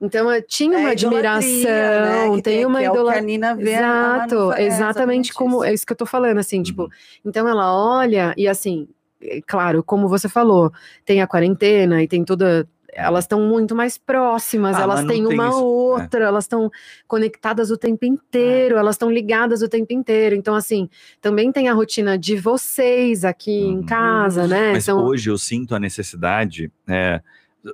Então, 0.00 0.32
eu 0.32 0.40
tinha 0.40 0.78
uma 0.78 0.90
É 0.90 0.92
admiração, 0.92 1.50
né? 1.50 2.30
Que 2.36 2.42
tem 2.42 2.64
uma 2.64 2.80
é 2.80 2.86
idolatria. 2.86 3.20
Nina 3.22 3.54
vê 3.56 3.74
a- 3.74 3.80
a 3.90 4.16
Exato, 4.26 4.52
é 4.52 4.62
exatamente 4.64 5.34
como 5.34 5.64
é 5.64 5.68
isso. 5.68 5.74
isso 5.74 5.86
que 5.86 5.92
eu 5.92 5.96
tô 5.96 6.06
falando, 6.06 6.38
assim, 6.38 6.62
tipo, 6.62 6.82
Uhum. 6.84 6.88
então 7.24 7.48
ela 7.48 7.74
olha 7.74 8.32
e 8.36 8.46
assim, 8.46 8.86
é 8.86 8.97
claro, 9.46 9.82
como 9.82 10.08
você 10.08 10.28
falou, 10.28 10.72
tem 11.04 11.20
a 11.20 11.26
quarentena 11.26 12.02
e 12.02 12.08
tem 12.08 12.24
toda. 12.24 12.68
Elas 12.90 13.24
estão 13.24 13.40
muito 13.42 13.76
mais 13.76 13.96
próximas, 13.98 14.74
Ah, 14.76 14.80
elas 14.82 15.04
têm 15.04 15.24
uma 15.26 15.48
isso, 15.48 15.58
é. 15.58 15.62
outra, 15.62 16.24
elas 16.24 16.44
estão 16.44 16.70
conectadas 17.06 17.70
o 17.70 17.76
tempo 17.76 18.04
inteiro, 18.04 18.76
elas 18.76 18.94
estão 18.96 19.10
ligadas 19.10 19.62
o 19.62 19.68
tempo 19.68 19.92
inteiro. 19.92 20.34
Então, 20.34 20.54
assim, 20.54 20.88
também 21.20 21.52
tem 21.52 21.68
a 21.68 21.74
rotina 21.74 22.18
de 22.18 22.34
vocês 22.36 23.24
aqui 23.24 23.62
Uhum. 23.62 23.70
em 23.80 23.82
casa, 23.84 24.48
né? 24.48 24.72
Mas 24.72 24.84
então, 24.88 25.04
hoje 25.04 25.30
eu 25.30 25.38
sinto 25.38 25.74
a 25.74 25.78
necessidade. 25.78 26.72
é, 26.88 27.20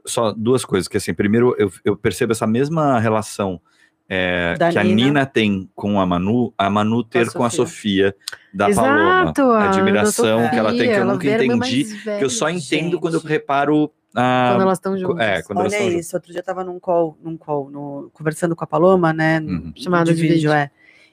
só 0.04 0.32
duas 0.32 0.64
coisas. 0.64 0.88
Que 0.88 0.96
assim, 0.96 1.14
primeiro, 1.14 1.54
eu, 1.58 1.70
eu 1.84 1.96
percebo 1.96 2.32
essa 2.32 2.46
mesma 2.46 2.98
relação. 2.98 3.60
É, 4.08 4.54
que 4.70 4.78
a 4.78 4.84
Nina. 4.84 5.04
Nina 5.06 5.26
tem 5.26 5.68
com 5.74 5.98
a 6.00 6.04
Manu, 6.06 6.52
a 6.58 6.68
Manu 6.68 7.02
ter 7.02 7.30
com 7.32 7.44
a 7.44 7.50
Sofia 7.50 8.14
da 8.52 8.68
Paloma. 8.72 9.22
exato, 9.22 9.42
a 9.42 9.64
admiração 9.70 10.38
Ana 10.40 10.50
que 10.50 10.56
ela 10.56 10.70
tem, 10.70 10.88
que 10.90 10.94
eu 10.96 11.04
nunca 11.04 11.26
a 11.28 11.30
irmã 11.42 11.54
entendi, 11.56 11.84
Que 12.18 12.24
eu 12.24 12.30
só 12.30 12.48
entendo 12.50 13.00
quando 13.00 13.14
eu 13.14 13.20
gente. 13.20 13.28
reparo. 13.30 13.90
a- 14.14 14.50
Quando 14.52 14.62
elas 14.62 14.78
estão 14.78 14.96
juntas. 14.98 15.26
É, 15.26 15.42
quando 15.42 15.58
elas 15.60 15.72
Olha 15.72 15.76
estão 15.78 15.90
juntas. 15.90 16.06
isso, 16.06 16.16
outro 16.16 16.30
dia 16.30 16.40
eu 16.40 16.44
tava 16.44 16.62
num 16.62 16.78
call, 16.78 17.18
num 17.22 17.36
call, 17.36 17.68
no- 17.70 18.10
conversando 18.12 18.54
com 18.54 18.62
a 18.62 18.66
Paloma, 18.66 19.12
né? 19.12 19.40
Uhum. 19.40 19.72
Chamada 19.76 20.14
de 20.14 20.20
vídeo. 20.22 20.52
é. 20.52 20.70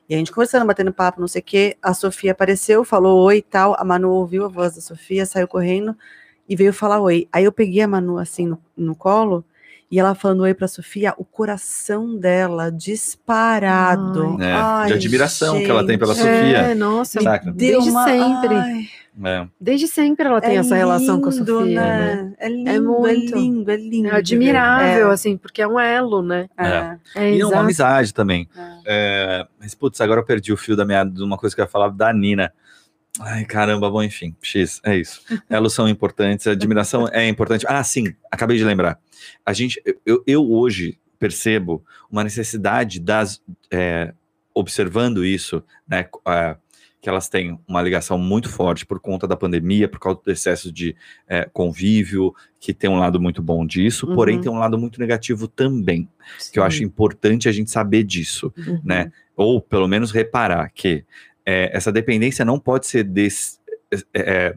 E 0.10 0.14
a 0.14 0.18
gente 0.18 0.32
conversando, 0.32 0.66
batendo 0.68 0.92
papo, 0.94 1.22
não 1.22 1.28
sei 1.28 1.42
o 1.42 1.44
quê. 1.46 1.78
A 1.82 1.94
Sofia 1.94 2.34
apareceu, 2.34 2.84
falou 2.84 3.22
oi 3.24 3.38
e 3.38 3.42
tal. 3.42 3.76
A 3.80 3.84
Manu 3.86 4.10
ouviu 4.12 4.44
a 4.46 4.50
voz 4.50 4.76
da 4.76 4.82
Sofia, 4.82 5.26
saiu 5.26 5.48
correndo 5.48 5.96
e 6.50 6.56
veio 6.56 6.74
falar 6.74 7.00
oi. 7.00 7.28
Aí 7.32 7.46
eu 7.46 7.52
peguei 7.52 7.82
a 7.82 7.88
Manu 7.88 8.18
assim 8.20 8.46
no, 8.46 8.60
no 8.76 8.94
colo 8.94 9.44
e 9.92 10.00
ela 10.00 10.16
falando 10.16 10.42
oi 10.42 10.54
pra 10.54 10.68
Sofia, 10.68 11.14
o 11.18 11.26
coração 11.26 12.18
dela 12.18 12.72
disparado. 12.72 14.42
É, 14.42 14.54
Ai, 14.54 14.88
de 14.88 14.94
admiração 14.94 15.60
que 15.60 15.70
ela 15.70 15.86
tem 15.86 15.98
pela 15.98 16.14
gente, 16.16 16.24
Sofia. 16.26 16.58
É, 16.60 16.76
nossa, 16.76 17.22
Saca? 17.22 17.52
deu 17.52 17.54
desde 17.82 17.90
uma- 17.90 18.06
sempre. 18.06 18.56
ai, 18.56 18.86
É. 19.24 19.46
Desde 19.60 19.88
sempre 19.90 20.26
ela 20.26 20.40
tem 20.40 20.52
é 20.56 20.60
essa 20.60 20.74
relação 20.74 21.20
com 21.20 21.28
a 21.28 21.32
lindo, 21.32 21.46
Sofia, 21.46 21.82
né? 21.82 22.34
É 22.40 22.48
lindo, 22.48 22.70
é, 22.70 22.80
muito. 22.80 23.36
lindo, 23.36 23.70
é 23.70 23.76
lindo. 23.76 24.08
É 24.08 24.16
admirável, 24.16 25.10
É, 25.10 25.14
assim, 25.14 25.36
porque 25.36 25.62
é 25.62 25.68
um 25.68 25.78
elo, 25.78 26.22
né? 26.22 26.48
é, 26.58 26.96
É, 27.16 27.36
E 27.36 27.42
é 27.42 27.46
uma 27.46 27.60
amizade 27.60 28.14
também. 28.14 28.48
é. 28.56 28.72
É, 28.86 29.48
mas, 29.60 29.76
putz, 29.76 30.00
agora 30.00 30.22
eu 30.22 30.26
perdi 30.26 30.54
o 30.54 30.58
fio 30.58 30.78
da 30.78 30.86
meada 30.86 31.12
de 31.12 31.22
uma 31.22 31.38
coisa 31.38 31.54
que 31.54 31.62
eu 31.62 31.66
ia 31.66 31.70
falar 31.70 31.90
da 31.90 32.14
Nina. 32.14 32.54
Ai, 33.20 33.44
caramba, 33.46 33.90
bom, 33.90 34.02
enfim, 34.02 34.36
X, 34.42 34.80
é 34.86 34.96
isso. 34.98 35.22
Elas 35.50 35.74
são 35.74 35.88
importantes, 35.88 36.48
a 36.48 36.52
admiração 36.52 37.08
é 37.12 37.28
importante. 37.28 37.66
Ah, 37.68 37.84
sim, 37.84 38.14
acabei 38.32 38.58
de 38.58 38.64
lembrar. 38.64 39.00
A 39.46 39.52
gente, 39.54 39.82
eu, 40.06 40.24
eu 40.26 40.50
hoje 40.50 40.98
percebo 41.20 41.84
uma 42.10 42.24
necessidade 42.24 43.00
das, 43.00 43.42
é, 43.70 44.14
observando 44.56 45.26
isso, 45.26 45.62
né, 45.88 46.08
é, 46.28 46.56
que 47.02 47.10
elas 47.10 47.28
têm 47.28 47.60
uma 47.68 47.82
ligação 47.82 48.18
muito 48.18 48.48
forte 48.48 48.86
por 48.86 49.00
conta 49.00 49.28
da 49.28 49.36
pandemia, 49.36 49.88
por 49.88 50.00
causa 50.00 50.20
do 50.24 50.32
excesso 50.32 50.72
de 50.72 50.96
é, 51.28 51.50
convívio, 51.52 52.34
que 52.60 52.74
tem 52.74 52.90
um 52.90 52.98
lado 53.00 53.20
muito 53.20 53.42
bom 53.42 53.66
disso, 53.66 54.08
porém 54.16 54.36
Uhum. 54.38 54.42
tem 54.42 54.52
um 54.52 54.58
lado 54.58 54.78
muito 54.78 55.00
negativo 55.00 55.48
também, 55.48 56.08
que 56.54 56.60
eu 56.60 56.64
acho 56.64 56.84
importante 56.84 57.50
a 57.50 57.52
gente 57.52 57.70
saber 57.72 58.04
disso 58.04 58.54
Uhum. 58.58 58.80
né? 58.84 59.12
Ou 59.36 59.60
pelo 59.60 59.88
menos 59.88 60.12
reparar 60.12 60.70
que 60.74 61.04
é, 61.46 61.70
essa 61.76 61.92
dependência 61.92 62.44
não 62.46 62.60
pode 62.60 62.86
ser 62.88 63.04
des, 63.04 63.60
é, 63.92 63.98
é, 64.16 64.56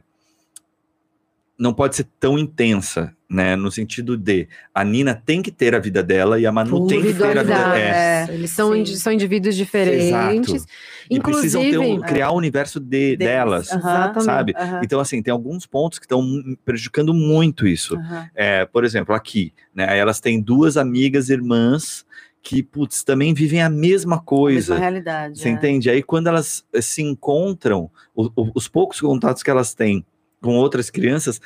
não 1.59 1.73
pode 1.73 1.95
ser 1.97 2.07
tão 2.19 2.37
intensa, 2.39 3.15
né? 3.31 3.55
No 3.55 3.71
sentido 3.71 4.17
de 4.17 4.49
a 4.75 4.83
Nina 4.85 5.15
tem 5.15 5.41
que 5.41 5.53
ter 5.53 5.73
a 5.75 5.79
vida 5.79 6.03
dela 6.03 6.39
e 6.41 6.47
a 6.47 6.53
Manu 6.53 6.87
tem 6.87 7.01
que 7.01 7.15
ter 7.15 7.39
a 7.39 7.43
vida 7.43 7.53
Individualidade. 7.53 7.79
é, 7.79 8.27
É, 8.31 8.35
Eles 8.35 8.51
são, 8.51 8.75
indi- 8.75 8.97
são 8.99 9.13
indivíduos 9.13 9.55
diferentes. 9.57 10.53
Exato. 10.53 10.67
e 11.09 11.21
precisam 11.21 11.63
um, 11.63 12.01
criar 12.01 12.31
o 12.33 12.37
universo 12.37 12.81
de, 12.81 13.17
Deles. 13.17 13.19
delas, 13.19 13.71
Aham, 13.73 13.79
Exatamente. 13.79 14.25
sabe? 14.25 14.55
aham, 14.57 14.81
Então 14.83 14.99
assim 15.01 15.23
tem 15.23 15.31
alguns 15.33 15.65
pontos 15.65 15.99
que 16.01 16.07
estão 16.07 16.27
prejudicando 16.65 17.15
muito 17.15 17.69
isso. 17.69 17.97
aham. 17.97 18.31
É, 18.35 18.65
por 18.67 18.85
exemplo, 18.85 19.15
aqui, 19.15 19.53
né? 19.73 19.97
Elas 19.97 20.19
têm 20.19 20.41
duas 20.41 20.77
amigas 20.77 21.29
irmãs 21.31 22.05
que, 22.45 22.63
putz, 22.63 23.03
também 23.03 23.33
vivem 23.33 23.63
a 23.63 23.71
mesma 23.71 24.21
coisa. 24.21 24.75
Mesma 24.75 24.77
realidade. 24.77 25.39
Você 25.41 25.49
é. 25.49 25.53
entende? 25.53 25.89
Aí 25.89 26.03
quando 26.03 26.27
elas 26.27 26.63
eh, 26.75 26.83
se 26.83 27.03
encontram, 27.03 27.91
o- 28.15 28.27
o- 28.37 28.51
os 28.55 28.69
poucos 28.69 29.01
contatos 29.01 29.43
que 29.43 29.51
elas 29.51 29.73
têm 29.73 30.05
com 30.45 30.57
outras 30.57 30.91
crianças, 30.91 31.41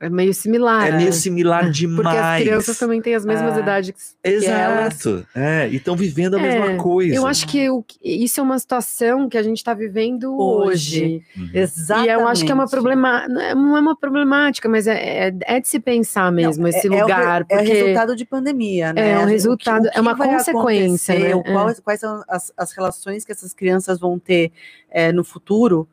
É 0.00 0.08
meio 0.08 0.32
similar. 0.32 0.88
é 0.88 0.96
meio 0.96 1.12
similar 1.12 1.70
demais. 1.70 2.02
Porque 2.02 2.16
as 2.18 2.40
crianças 2.42 2.78
também 2.78 3.02
têm 3.02 3.14
as 3.14 3.24
mesmas 3.26 3.54
Ah, 3.54 3.60
idades 3.60 4.16
que 4.22 4.28
elas. 4.46 4.94
Exato. 4.94 5.26
É, 5.34 5.68
e 5.68 5.76
estão 5.76 5.94
vivendo 5.94 6.36
a 6.36 6.40
É, 6.40 6.42
mesma 6.42 6.82
coisa. 6.82 7.14
Eu 7.14 7.26
acho 7.26 7.46
que 7.46 7.68
o- 7.68 7.84
isso 8.02 8.40
é 8.40 8.42
uma 8.42 8.58
situação 8.58 9.28
que 9.28 9.36
a 9.36 9.42
gente 9.42 9.58
está 9.58 9.74
vivendo 9.74 10.34
hoje. 10.40 10.70
Hoje. 10.70 11.22
Uhum. 11.36 11.50
Exatamente. 11.52 12.08
E 12.08 12.12
eu 12.14 12.26
acho 12.28 12.44
que 12.46 12.50
é 12.50 12.54
uma 12.54 12.66
problema, 12.68 13.28
não 13.28 13.40
é- 13.40 13.54
não 13.54 13.76
é 13.76 13.80
uma 13.80 13.94
problemática, 13.96 14.68
mas 14.68 14.86
é, 14.86 15.28
é, 15.28 15.32
é 15.42 15.60
de 15.60 15.68
se 15.68 15.78
pensar 15.78 16.32
mesmo 16.32 16.66
esse 16.66 16.86
é, 16.86 16.90
lugar, 16.90 17.42
É 17.48 17.54
o, 17.54 17.58
é 17.58 17.58
porque 17.58 17.72
resultado 17.74 18.16
de 18.16 18.24
pandemia, 18.24 18.92
né? 18.94 19.10
É, 19.10 19.18
um 19.18 19.22
O 19.22 19.26
que- 19.26 19.32
resultado- 19.32 19.86
o 19.86 19.90
que 19.90 19.98
é 19.98 20.00
uma 20.00 20.16
consequência, 20.16 21.18
né? 21.18 21.34
o 21.34 21.42
qual- 21.44 21.74
Quais 21.84 22.00
são 22.00 22.22
as, 22.26 22.52
as 22.56 22.72
relações 22.72 23.24
que 23.24 23.32
essas 23.32 23.52
crianças 23.52 23.98
vão 24.00 24.18
ter 24.18 24.50
é, 24.90 25.12
no 25.12 25.22
futuro? 25.22 25.86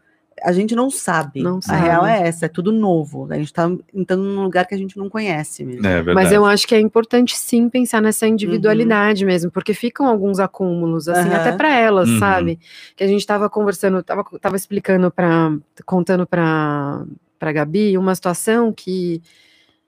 A 0.43 0.51
gente 0.51 0.75
não 0.75 0.89
sabe. 0.89 1.41
Não 1.41 1.57
a 1.57 1.61
sabe. 1.61 1.81
real 1.81 2.05
é 2.05 2.27
essa, 2.27 2.45
é 2.45 2.49
tudo 2.49 2.71
novo. 2.71 3.27
A 3.31 3.35
gente 3.35 3.47
está 3.47 3.69
entrando 3.93 4.23
num 4.23 4.43
lugar 4.43 4.65
que 4.65 4.75
a 4.75 4.77
gente 4.77 4.97
não 4.97 5.09
conhece 5.09 5.63
mesmo. 5.63 5.85
É 5.85 5.95
verdade. 6.01 6.13
Mas 6.15 6.31
eu 6.31 6.45
acho 6.45 6.67
que 6.67 6.75
é 6.75 6.79
importante 6.79 7.35
sim 7.37 7.69
pensar 7.69 8.01
nessa 8.01 8.27
individualidade 8.27 9.25
mesmo, 9.25 9.49
porque 9.51 9.73
ficam 9.73 10.05
alguns 10.07 10.39
acúmulos, 10.39 11.07
assim, 11.09 11.29
Uhum. 11.29 11.35
até 11.35 11.51
para 11.51 11.73
elas, 11.75 12.09
Uhum. 12.09 12.19
sabe? 12.19 12.59
Que 12.95 13.03
a 13.03 13.07
gente 13.07 13.25
tava 13.25 13.49
conversando, 13.49 14.01
tava, 14.03 14.23
tava 14.39 14.55
explicando 14.55 15.09
para 15.11 15.51
contando 15.85 16.25
para 16.25 17.03
para 17.39 17.51
Gabi 17.51 17.97
uma 17.97 18.15
situação 18.15 18.73
que 18.73 19.21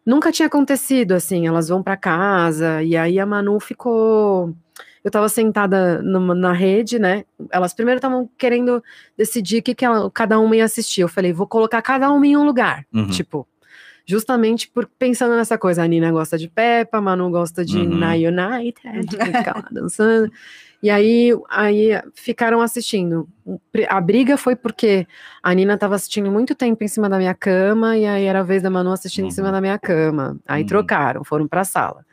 nunca 0.05 0.31
tinha 0.31 0.45
acontecido, 0.47 1.13
assim, 1.13 1.47
elas 1.47 1.67
vão 1.69 1.81
para 1.81 1.97
casa 1.97 2.83
e 2.83 2.95
aí 2.95 3.19
a 3.19 3.25
Manu 3.25 3.59
ficou 3.59 4.53
eu 5.09 5.11
tava 5.11 5.27
sentada 5.27 6.01
numa- 6.03 6.35
na 6.35 6.53
rede, 6.53 6.99
né? 6.99 7.25
Elas 7.51 7.73
primeiro 7.73 7.97
estavam 7.97 8.29
querendo 8.37 8.81
decidir 9.17 9.57
o 9.59 9.63
que, 9.63 9.73
que 9.75 9.83
ela- 9.83 10.09
cada 10.11 10.39
uma 10.39 10.55
ia 10.55 10.63
assistir. 10.65 11.01
Eu 11.01 11.07
falei, 11.09 11.33
vou 11.33 11.47
colocar 11.47 11.81
cada 11.81 12.11
uma 12.11 12.25
em 12.25 12.37
um 12.37 12.45
lugar. 12.45 12.85
Uhum. 12.93 13.07
Tipo, 13.09 13.47
justamente 14.05 14.67
por 14.69 14.87
pensando 14.97 15.35
nessa 15.35 15.57
coisa. 15.57 15.83
A 15.83 15.87
Nina 15.87 16.11
gosta 16.11 16.37
de 16.37 16.47
Peppa, 16.47 16.97
a 16.97 17.01
Manu 17.01 17.29
gosta 17.29 17.65
de 17.65 17.77
Uhum. 17.79 17.97
Na 17.97 18.13
United, 18.13 19.07
que 19.07 19.25
fica 19.25 19.53
lá 19.55 19.67
dançando. 19.71 20.31
E 20.81 20.89
aí, 20.89 21.31
aí 21.49 21.89
ficaram 22.13 22.61
assistindo. 22.61 23.27
A 23.89 23.99
briga 23.99 24.37
foi 24.37 24.55
porque 24.55 25.05
a 25.43 25.53
Nina 25.53 25.73
estava 25.73 25.95
assistindo 25.95 26.31
muito 26.31 26.55
tempo 26.55 26.83
em 26.83 26.87
cima 26.87 27.09
da 27.09 27.17
minha 27.17 27.33
cama, 27.33 27.97
e 27.97 28.05
aí 28.05 28.23
era 28.25 28.39
a 28.39 28.43
vez 28.43 28.61
da 28.63 28.69
Manu 28.69 28.91
assistindo 28.91 29.25
em 29.27 29.31
cima 29.31 29.47
Uhum. 29.47 29.53
da 29.53 29.61
minha 29.61 29.77
cama. 29.77 30.37
Aí 30.47 30.61
Uhum. 30.61 30.67
trocaram, 30.67 31.23
foram 31.23 31.47
para 31.47 31.61
a 31.61 31.65
sala. 31.65 32.05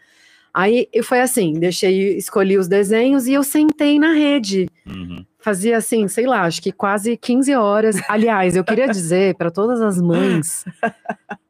Aí 0.59 0.89
e 0.91 1.03
foi 1.03 1.21
assim, 1.21 1.53
deixei, 1.53 2.17
escolhi 2.17 2.57
os 2.57 2.67
desenhos 2.67 3.27
e 3.27 3.35
eu 3.35 3.43
sentei 3.43 3.99
na 3.99 4.13
rede 4.15 4.71
Uhum. 4.87 5.23
fazia 5.39 5.77
assim, 5.77 6.09
sei 6.09 6.27
lá, 6.27 6.45
acho 6.45 6.63
que 6.63 6.73
quase 6.73 7.15
15 7.17 7.55
horas. 7.55 7.97
Aliás, 8.09 8.57
eu 8.57 8.65
queria 8.65 8.89
dizer 8.89 9.35
para 9.35 9.51
todas 9.51 9.83
as 9.83 10.01
mães, 10.01 10.65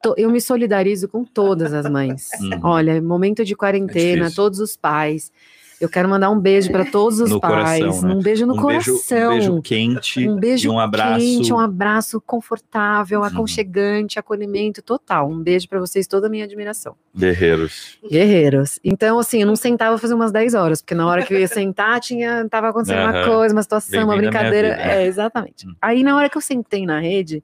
to- 0.03 0.13
eu 0.17 0.29
me 0.29 0.41
solidarizo 0.41 1.07
com 1.07 1.23
todas 1.23 1.73
as 1.73 1.89
mães. 1.89 2.27
Uhum. 2.41 2.59
Olha, 2.63 3.01
momento 3.01 3.45
de 3.45 3.55
quarentena, 3.55 4.23
difícil. 4.23 4.35
todos 4.35 4.59
os 4.59 4.75
pais. 4.75 5.31
Eu 5.79 5.87
quero 5.87 6.09
mandar 6.09 6.31
um 6.31 6.39
beijo 6.39 6.71
para 6.71 6.85
todos 6.85 7.19
os 7.19 7.29
No 7.29 7.39
pais, 7.39 7.79
coração, 7.83 8.01
né? 8.09 8.15
um 8.15 8.21
beijo 8.21 8.47
no 8.47 8.55
um, 8.55 8.65
beijo, 8.65 8.93
coração. 8.93 9.27
um 9.27 9.29
beijo 9.35 9.61
quente 9.61 10.27
Um 10.27 10.35
beijo 10.35 10.67
e 10.67 10.71
um 10.71 10.79
abraço. 10.79 11.19
quente, 11.19 11.53
um 11.53 11.59
abraço 11.59 12.19
confortável, 12.21 13.19
Uhum. 13.19 13.25
aconchegante, 13.27 14.17
acolhimento 14.17 14.81
total. 14.81 15.29
Um 15.29 15.39
beijo 15.43 15.69
para 15.69 15.79
vocês, 15.79 16.07
toda 16.07 16.25
a 16.25 16.29
minha 16.31 16.45
admiração. 16.45 16.95
Guerreiros. 17.15 17.99
Guerreiros. 18.09 18.79
Então, 18.83 19.19
assim, 19.19 19.41
eu 19.41 19.47
não 19.47 19.55
sentava 19.55 19.97
fazer 19.99 20.15
umas 20.15 20.31
10 20.31 20.55
horas, 20.55 20.81
porque 20.81 20.95
na 20.95 21.05
hora 21.05 21.23
que 21.23 21.33
eu 21.33 21.39
ia 21.39 21.47
sentar, 21.47 21.99
tinha, 22.01 22.47
tava 22.49 22.69
acontecendo 22.69 23.01
uma 23.01 23.11
Aham. 23.19 23.29
coisa, 23.29 23.53
uma 23.55 23.61
situação, 23.63 24.05
uma 24.05 24.17
brincadeira. 24.17 24.69
É, 24.69 25.05
exatamente. 25.05 25.67
Hum. 25.67 25.75
Aí, 25.79 26.01
na 26.03 26.15
hora 26.15 26.27
que 26.27 26.37
eu 26.37 26.41
sentei 26.41 26.87
na 26.87 26.99
rede, 26.99 27.43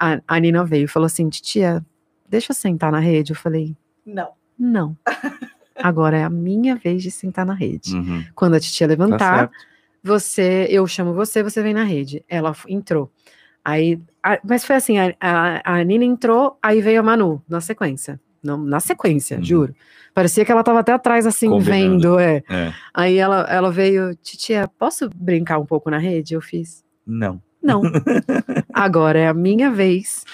a, 0.00 0.20
a 0.26 0.40
Nina 0.40 0.64
veio 0.64 0.84
e 0.86 0.88
falou 0.88 1.06
assim: 1.06 1.28
Titia, 1.28 1.84
deixa 2.28 2.50
eu 2.50 2.56
sentar 2.56 2.90
na 2.90 2.98
rede. 2.98 3.30
Eu 3.32 3.36
falei: 3.36 3.76
Não. 4.04 4.30
Não. 4.58 4.96
Agora 5.76 6.16
é 6.18 6.24
a 6.24 6.30
minha 6.30 6.76
vez 6.76 7.02
de 7.02 7.10
sentar 7.10 7.44
na 7.46 7.54
rede. 7.54 7.94
Uhum. 7.94 8.24
Quando 8.34 8.54
a 8.54 8.60
titia 8.60 8.86
Tá 8.86 8.90
levantar, 8.90 9.38
certo. 9.38 9.52
você, 10.02 10.66
eu 10.70 10.86
chamo 10.86 11.12
você, 11.14 11.42
você 11.42 11.62
vem 11.62 11.74
na 11.74 11.84
rede. 11.84 12.24
Ela 12.28 12.54
entrou. 12.68 13.10
Aí, 13.64 14.00
a- 14.22 14.40
mas 14.44 14.64
foi 14.64 14.76
assim, 14.76 14.98
a, 14.98 15.14
a, 15.20 15.76
a 15.78 15.84
Nina 15.84 16.04
entrou, 16.04 16.58
aí 16.62 16.80
veio 16.80 17.00
a 17.00 17.02
Manu, 17.02 17.40
na 17.48 17.60
sequência. 17.60 18.20
Não, 18.42 18.58
na 18.58 18.80
sequência, 18.80 19.36
Uhum. 19.38 19.44
juro. 19.44 19.74
Parecia 20.12 20.44
que 20.44 20.50
ela 20.50 20.64
tava 20.64 20.80
até 20.80 20.92
atrás, 20.92 21.26
assim, 21.26 21.48
Combinando. 21.48 22.16
vendo, 22.16 22.18
é. 22.18 22.42
É. 22.50 22.72
Aí 22.92 23.16
ela, 23.16 23.42
ela 23.48 23.70
veio, 23.70 24.14
titia, 24.16 24.68
posso 24.78 25.08
brincar 25.14 25.58
um 25.58 25.64
pouco 25.64 25.88
na 25.88 25.98
rede? 25.98 26.34
Eu 26.34 26.40
fiz, 26.40 26.84
Não. 27.06 27.40
não. 27.62 27.80
Agora 28.74 29.18
é 29.18 29.28
a 29.28 29.34
minha 29.34 29.70
vez. 29.70 30.24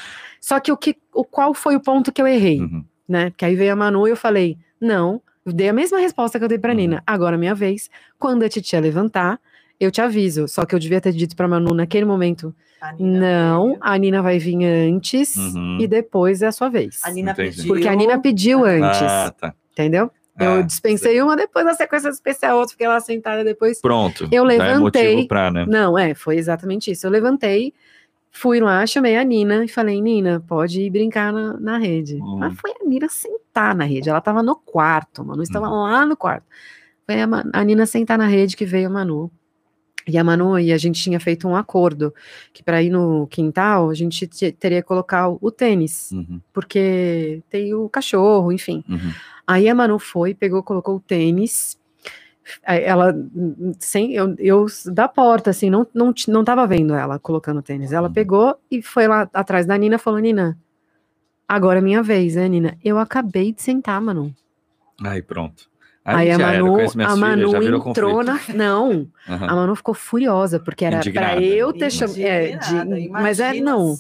Só 0.41 0.59
que 0.59 0.73
o 0.73 0.77
que, 0.77 0.97
o 1.13 1.23
qual 1.25 1.53
foi 1.53 1.77
o 1.77 1.81
ponto 1.81 2.11
que 2.11 2.21
eu 2.23 2.27
errei, 2.27 2.61
Uhum. 2.61 2.83
né? 3.09 3.29
Porque 3.31 3.45
aí 3.45 3.55
veio 3.55 3.73
a 3.73 3.77
Manu 3.77 4.07
e 4.07 4.11
eu 4.11 4.17
falei, 4.17 4.57
não. 4.81 5.21
Eu 5.49 5.53
dei 5.53 5.69
a 5.71 5.73
mesma 5.73 5.99
resposta 5.99 6.39
que 6.39 6.45
eu 6.45 6.49
dei 6.49 6.59
pra 6.59 6.73
Uhum. 6.73 6.77
Nina. 6.77 7.03
Agora 7.07 7.37
é 7.37 7.39
minha 7.39 7.55
vez. 7.55 7.89
Quando 8.19 8.43
a 8.43 8.49
titia 8.49 8.79
levantar, 8.81 9.41
eu 9.81 9.91
te 9.91 10.01
aviso. 10.01 10.47
Só 10.47 10.67
que 10.67 10.75
eu 10.75 10.79
devia 10.79 11.01
ter 11.01 11.13
dito 11.13 11.35
pra 11.35 11.49
Manu 11.49 11.73
naquele 11.75 12.05
momento, 12.05 12.55
A 12.81 12.93
não, 12.99 13.69
veio. 13.69 13.79
a 13.81 13.97
Nina 13.97 14.21
vai 14.23 14.39
vir 14.39 14.63
antes 14.65 15.35
Uhum. 15.37 15.79
e 15.81 15.87
depois 15.87 16.43
é 16.43 16.47
a 16.49 16.53
sua 16.53 16.69
vez. 16.69 17.01
A 17.03 17.11
Nina 17.11 17.33
Entendi. 17.33 17.57
pediu. 17.57 17.67
Porque 17.75 17.89
a 17.89 17.95
Nina 17.95 18.21
pediu 18.21 18.65
antes, 18.65 19.01
Ah, 19.03 19.33
tá. 19.39 19.55
entendeu? 19.73 20.11
Ah, 20.41 20.45
eu 20.45 20.63
dispensei 20.63 21.21
uma, 21.21 21.35
depois 21.35 21.65
na 21.65 21.75
sequência 21.75 22.09
especial, 22.11 22.59
outra, 22.59 22.71
fiquei 22.73 22.87
lá 22.87 23.01
sentada 23.01 23.43
depois. 23.43 23.81
Pronto. 23.81 24.29
Eu 24.31 24.45
é 24.45 24.57
levantei. 24.59 25.09
motivo 25.15 25.29
pra, 25.29 25.51
né? 25.51 25.65
Não, 25.67 25.99
é, 25.99 26.15
foi 26.15 26.37
exatamente 26.37 26.91
isso. 26.93 27.05
Eu 27.07 27.11
levantei, 27.11 27.73
fui 28.41 28.61
lá, 28.61 28.87
chamei 28.87 29.17
a 29.17 29.25
Nina 29.25 29.65
e 29.65 29.69
falei, 29.69 30.01
Nina, 30.01 30.43
pode 30.47 30.81
ir 30.83 30.91
brincar 30.91 31.33
na, 31.33 31.59
na 31.59 31.79
rede. 31.79 32.17
Uhum. 32.17 32.39
Mas 32.39 32.55
foi 32.61 32.71
a 32.73 32.85
Nina 32.87 33.09
sentar 33.09 33.75
na 33.75 33.85
rede. 33.85 34.09
Ela 34.09 34.21
tava 34.21 34.43
no 34.43 34.55
quarto, 34.57 35.23
a 35.23 35.25
Manu 35.25 35.43
estava 35.43 35.69
Uhum. 35.69 35.83
lá 35.83 36.07
no 36.07 36.17
quarto. 36.17 36.45
Foi 37.07 37.21
a, 37.21 37.29
a 37.53 37.65
Nina 37.65 37.87
sentar 37.87 38.19
na 38.19 38.27
rede 38.27 38.57
que 38.57 38.65
veio 38.67 38.89
a 38.89 38.91
Manu. 38.91 39.31
E 40.07 40.17
a 40.17 40.25
Manu 40.25 40.59
e 40.59 40.73
a 40.73 40.79
gente 40.79 41.03
tinha 41.03 41.21
feito 41.21 41.47
um 41.47 41.55
acordo 41.55 42.15
que 42.53 42.63
para 42.63 42.83
ir 42.83 42.89
no 42.91 43.27
quintal 43.27 43.91
a 43.91 43.95
gente 43.95 44.27
te- 44.27 44.53
teria 44.53 44.81
que 44.81 44.89
colocar 44.89 45.29
o, 45.29 45.39
o 45.41 45.51
tênis, 45.51 46.11
Uhum, 46.13 46.41
porque 46.53 47.43
tem 47.51 47.75
o 47.75 47.89
cachorro, 47.91 48.51
enfim. 48.51 48.83
uhum. 48.89 49.13
Aí 49.47 49.69
a 49.69 49.75
Manu 49.75 49.99
foi, 49.99 50.35
pegou, 50.35 50.63
colocou 50.63 50.97
o 50.97 51.01
tênis. 51.01 51.78
Ela, 52.63 53.15
sem, 53.79 54.13
eu, 54.15 54.35
eu 54.39 54.67
da 54.87 55.09
porta, 55.09 55.51
assim, 55.51 55.71
não, 55.71 55.87
não, 55.95 56.13
não 56.29 56.45
tava 56.45 56.67
vendo 56.67 56.95
ela 56.95 57.19
colocando 57.19 57.59
o 57.59 57.63
tênis. 57.63 57.93
Ela 57.93 58.09
Uhum. 58.09 58.15
pegou 58.15 58.59
e 58.71 58.83
foi 58.83 59.07
lá 59.07 59.29
atrás 59.33 59.67
da 59.67 59.77
Nina 59.77 59.99
falou: 59.99 60.19
Nina, 60.21 60.59
agora 61.47 61.79
é 61.79 61.83
minha 61.83 62.03
vez, 62.03 62.37
né, 62.37 62.49
Nina? 62.49 62.79
Eu 62.85 62.99
acabei 62.99 63.53
de 63.53 63.63
sentar, 63.63 64.01
Manu. 64.01 64.35
Aí, 65.05 65.23
pronto. 65.23 65.69
Aí 66.17 66.31
a 66.31 66.35
era, 66.35 66.47
Manu, 66.63 66.75
a 66.77 66.89
filhas, 66.89 67.19
Manu 67.19 67.61
virou 67.61 67.89
entrou 67.91 68.23
na. 68.25 68.41
Não, 68.55 69.07
Aham. 69.29 69.47
a 69.47 69.55
Manu 69.55 69.75
ficou 69.77 69.95
furiosa, 69.95 70.59
porque 70.59 70.85
era 70.85 70.99
pra 71.01 71.09
Indignada. 71.09 71.41
eu 71.43 71.73
ter 71.73 71.91
chamado. 71.91 72.19
É, 72.21 72.57
de- 72.57 73.09
mas 73.11 73.41
é, 73.41 73.55
não. 73.55 73.97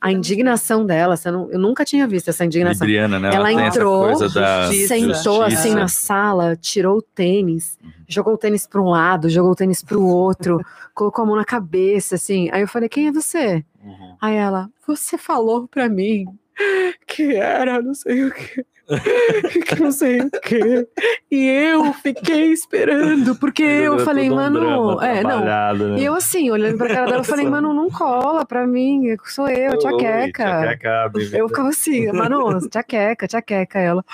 a 0.00 0.10
indignação 0.10 0.84
dela, 0.84 1.16
você 1.16 1.30
não- 1.30 1.50
eu 1.50 1.58
nunca 1.58 1.84
tinha 1.84 2.06
visto 2.08 2.28
essa 2.28 2.44
indignação. 2.44 2.86
Libriana, 2.86 3.20
né? 3.20 3.30
Ela 3.34 3.50
essa 3.52 3.60
entrou, 3.78 4.08
da 4.30 4.70
sentou 4.72 5.44
justiça. 5.44 5.44
assim 5.46 5.74
na 5.74 5.88
sala, 5.88 6.56
tirou 6.56 6.98
o 6.98 7.02
tênis, 7.02 7.78
Uhum. 7.82 7.90
jogou 8.08 8.34
o 8.34 8.38
tênis 8.38 8.66
para 8.66 8.80
um 8.80 8.88
lado, 8.88 9.28
jogou 9.30 9.52
o 9.52 9.56
tênis 9.56 9.82
para 9.82 9.98
o 9.98 10.06
outro, 10.06 10.58
colocou 10.94 11.22
a 11.22 11.26
mão 11.26 11.36
na 11.36 11.44
cabeça, 11.44 12.16
assim. 12.16 12.48
Aí 12.52 12.62
eu 12.62 12.68
falei: 12.68 12.88
quem 12.88 13.08
é 13.08 13.12
você? 13.12 13.64
Uhum. 13.84 14.16
Aí 14.20 14.34
ela: 14.36 14.68
você 14.86 15.16
falou 15.16 15.68
para 15.68 15.88
mim 15.88 16.24
que 17.06 17.34
era 17.36 17.80
não 17.80 17.94
sei 17.94 18.24
o 18.24 18.30
que. 18.32 18.64
que 19.66 19.80
não 19.80 19.92
sei 19.92 20.20
o 20.20 20.30
que. 20.30 20.86
E 21.30 21.46
eu 21.46 21.92
fiquei 21.94 22.52
esperando, 22.52 23.34
porque 23.36 23.62
eu 23.62 23.94
Era 23.94 24.04
falei, 24.04 24.28
todo 24.28 24.34
um 24.34 24.36
mano, 24.42 25.02
é, 25.02 25.22
não. 25.22 25.44
né? 25.44 25.98
E 25.98 26.04
eu 26.04 26.14
assim, 26.14 26.50
olhando 26.50 26.76
pra 26.78 26.88
cara 26.88 27.06
dela, 27.06 27.18
eu 27.20 27.24
falei, 27.24 27.46
mano, 27.48 27.72
não 27.72 27.90
cola 27.90 28.44
pra 28.44 28.66
mim, 28.66 29.16
sou 29.26 29.48
eu, 29.48 29.78
tia 29.78 29.96
Queca. 29.96 30.78
Eu 31.32 31.48
ficava 31.48 31.68
assim, 31.68 32.10
Manu, 32.12 32.68
tia 32.68 32.82
Queca, 32.82 33.26
tia 33.26 33.42
Queca. 33.42 33.78
Ela 33.78 34.04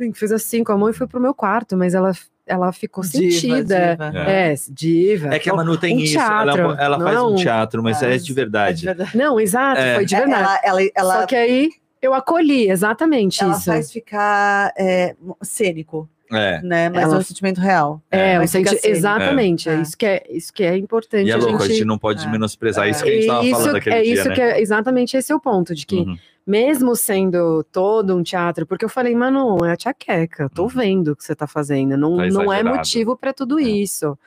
e 0.00 0.12
fez 0.14 0.30
assim 0.30 0.62
com 0.62 0.72
a 0.72 0.78
mão 0.78 0.88
e 0.88 0.92
foi 0.92 1.06
pro 1.06 1.20
meu 1.20 1.34
quarto, 1.34 1.76
mas 1.76 1.94
ela, 1.94 2.12
ela 2.46 2.70
ficou 2.72 3.02
Diva, 3.02 3.18
sentida. 3.32 3.96
diva. 3.96 4.18
É, 4.30 4.54
diva. 4.70 5.34
É 5.34 5.38
que 5.40 5.50
a 5.50 5.54
Manu 5.54 5.76
tem 5.76 5.96
Um 5.96 6.00
isso, 6.00 6.16
ela, 6.18 6.52
teatro, 6.52 6.76
ela 6.80 7.00
faz 7.00 7.20
um 7.22 7.34
é 7.34 7.38
teatro, 7.38 7.82
mas 7.82 8.00
é 8.02 8.10
Mas 8.10 8.24
de 8.24 8.30
É 8.32 8.34
verdade. 8.34 8.78
de 8.80 8.86
verdade. 8.86 9.16
Não, 9.16 9.40
exato, 9.40 9.80
É. 9.80 9.96
foi 9.96 10.04
de 10.06 10.14
É, 10.14 10.18
verdade. 10.20 10.42
Ela, 10.42 10.60
ela, 10.80 10.90
ela, 10.94 11.20
Só 11.22 11.26
que 11.26 11.34
aí 11.34 11.70
eu 12.06 12.14
acolhi, 12.14 12.68
exatamente 12.70 13.42
ela 13.42 13.52
isso. 13.54 13.64
faz 13.64 13.90
ficar 13.92 14.72
é, 14.76 15.14
cênico, 15.42 16.08
É. 16.32 16.60
né? 16.62 16.88
Mas 16.88 17.02
Ela- 17.04 17.16
é 17.16 17.18
um 17.18 17.22
sentimento 17.22 17.60
real. 17.60 18.00
É, 18.10 18.40
um 18.40 18.46
senti- 18.46 18.80
exatamente, 18.88 19.68
é. 19.68 19.74
É. 19.74 19.80
isso 19.82 19.96
que 19.96 20.06
é 20.06 20.22
isso 20.30 20.52
que 20.52 20.62
é 20.62 20.76
importante 20.76 21.26
E 21.26 21.30
é 21.30 21.34
a 21.34 21.36
louco, 21.36 21.56
a 21.56 21.66
gente 21.66 21.76
gente 21.76 21.84
não 21.84 21.98
pode 21.98 22.24
É. 22.26 22.30
menosprezar 22.30 22.88
isso 22.88 23.02
que 23.02 23.08
a 23.10 23.12
É 23.12 23.16
gente 23.16 23.26
tava 23.26 23.44
isso, 23.44 23.52
falando 23.56 23.72
naquele 23.74 23.96
é 23.96 24.02
dia, 24.02 24.14
isso 24.14 24.28
né? 24.28 24.34
que 24.34 24.40
é 24.40 24.60
exatamente 24.60 25.16
esse 25.16 25.32
é 25.32 25.34
o 25.34 25.40
ponto, 25.40 25.74
de 25.74 25.86
que 25.86 25.96
Uhum. 26.00 26.16
mesmo 26.46 26.94
sendo 26.96 27.64
todo 27.72 28.16
um 28.16 28.22
teatro, 28.22 28.66
porque 28.66 28.84
eu 28.84 28.88
falei, 28.88 29.14
mano, 29.14 29.64
é 29.64 29.72
a 29.72 29.76
tia 29.76 29.94
Queca, 29.94 30.44
eu 30.44 30.50
tô 30.50 30.62
Uhum. 30.64 30.68
vendo 30.68 31.08
o 31.12 31.16
que 31.16 31.24
você 31.24 31.34
tá 31.34 31.46
fazendo, 31.46 31.96
não, 31.96 32.16
Tá 32.16 32.26
não 32.28 32.52
é 32.52 32.62
motivo 32.62 33.16
pra 33.16 33.32
tudo 33.32 33.58
É. 33.58 33.62
isso. 33.62 34.18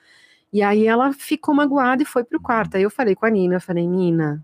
E 0.51 0.61
aí 0.63 0.87
ela 0.87 1.11
ficou 1.13 1.53
magoada 1.53 2.01
e 2.01 2.05
foi 2.05 2.23
pro 2.23 2.39
quarto. 2.39 2.77
Aí 2.77 2.83
eu 2.83 2.89
falei 2.89 3.13
com 3.15 3.25
a 3.25 3.29
Nina, 3.29 3.55
eu 3.55 3.61
falei, 3.61 3.85
Nina, 3.85 4.41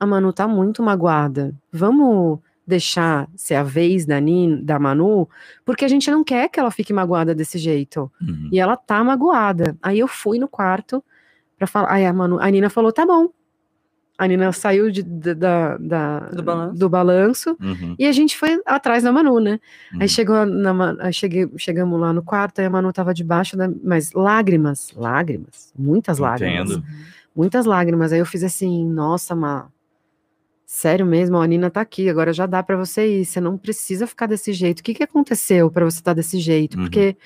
a 0.00 0.04
Manu 0.04 0.32
tá 0.32 0.48
muito 0.48 0.82
magoada. 0.82 1.54
Vamos 1.72 2.40
deixar 2.66 3.28
ser 3.36 3.54
a 3.56 3.62
vez 3.62 4.06
da, 4.06 4.18
Nin, 4.20 4.64
da 4.64 4.78
Manu, 4.78 5.28
porque 5.64 5.84
a 5.84 5.88
gente 5.88 6.10
não 6.10 6.24
quer 6.24 6.48
que 6.48 6.58
ela 6.58 6.70
fique 6.70 6.92
magoada 6.92 7.34
desse 7.34 7.58
jeito. 7.58 8.10
Uhum. 8.20 8.48
E 8.52 8.58
ela 8.58 8.76
tá 8.76 9.02
magoada. 9.04 9.76
Aí 9.82 9.98
eu 9.98 10.08
fui 10.08 10.38
no 10.38 10.48
quarto 10.48 11.02
pra 11.58 11.66
falar. 11.66 11.92
Aí 11.92 12.06
a, 12.06 12.12
Manu, 12.12 12.38
a 12.40 12.48
Nina 12.50 12.70
falou: 12.70 12.90
tá 12.92 13.04
bom. 13.06 13.28
A 14.16 14.28
Nina 14.28 14.52
saiu 14.52 14.92
de- 14.92 15.02
da, 15.02 15.34
da- 15.34 15.76
da- 15.76 16.18
Do 16.30 16.42
balanço. 16.42 16.78
do 16.78 16.88
balanço 16.88 17.56
Uhum. 17.60 17.96
e 17.98 18.06
a 18.06 18.12
gente 18.12 18.36
foi 18.38 18.60
atrás 18.64 19.02
da 19.02 19.10
Manu, 19.10 19.40
né? 19.40 19.58
Uhum. 19.92 20.02
Aí 20.02 20.08
chegou 20.08 20.46
na, 20.46 20.96
aí 21.00 21.12
cheguei, 21.12 21.50
chegamos 21.58 22.00
lá 22.00 22.12
no 22.12 22.22
quarto, 22.22 22.60
aí 22.60 22.66
a 22.66 22.70
Manu 22.70 22.92
tava 22.92 23.12
debaixo 23.12 23.56
da. 23.56 23.68
Mas 23.82 24.12
lágrimas, 24.12 24.92
lágrimas, 24.96 25.72
muitas 25.76 26.18
lágrimas. 26.18 26.70
Entendo. 26.70 26.84
Muitas 27.34 27.66
lágrimas. 27.66 28.12
Aí 28.12 28.20
eu 28.20 28.26
fiz 28.26 28.44
assim, 28.44 28.86
nossa, 28.88 29.34
Ma, 29.34 29.66
sério 30.66 31.04
mesmo, 31.06 31.36
a 31.38 31.46
Nina 31.46 31.70
tá 31.70 31.80
aqui, 31.80 32.08
agora 32.08 32.32
já 32.32 32.46
dá 32.46 32.62
pra 32.62 32.76
você 32.76 33.20
ir. 33.20 33.24
Você 33.24 33.40
não 33.40 33.56
precisa 33.56 34.06
ficar 34.06 34.26
desse 34.26 34.52
jeito. 34.52 34.80
O 34.80 34.82
que, 34.82 34.94
que 34.94 35.02
aconteceu 35.02 35.70
pra 35.70 35.84
você 35.84 35.98
estar 35.98 36.14
desse 36.14 36.38
jeito? 36.38 36.76
Uhum. 36.76 36.84
Porque 36.84 37.16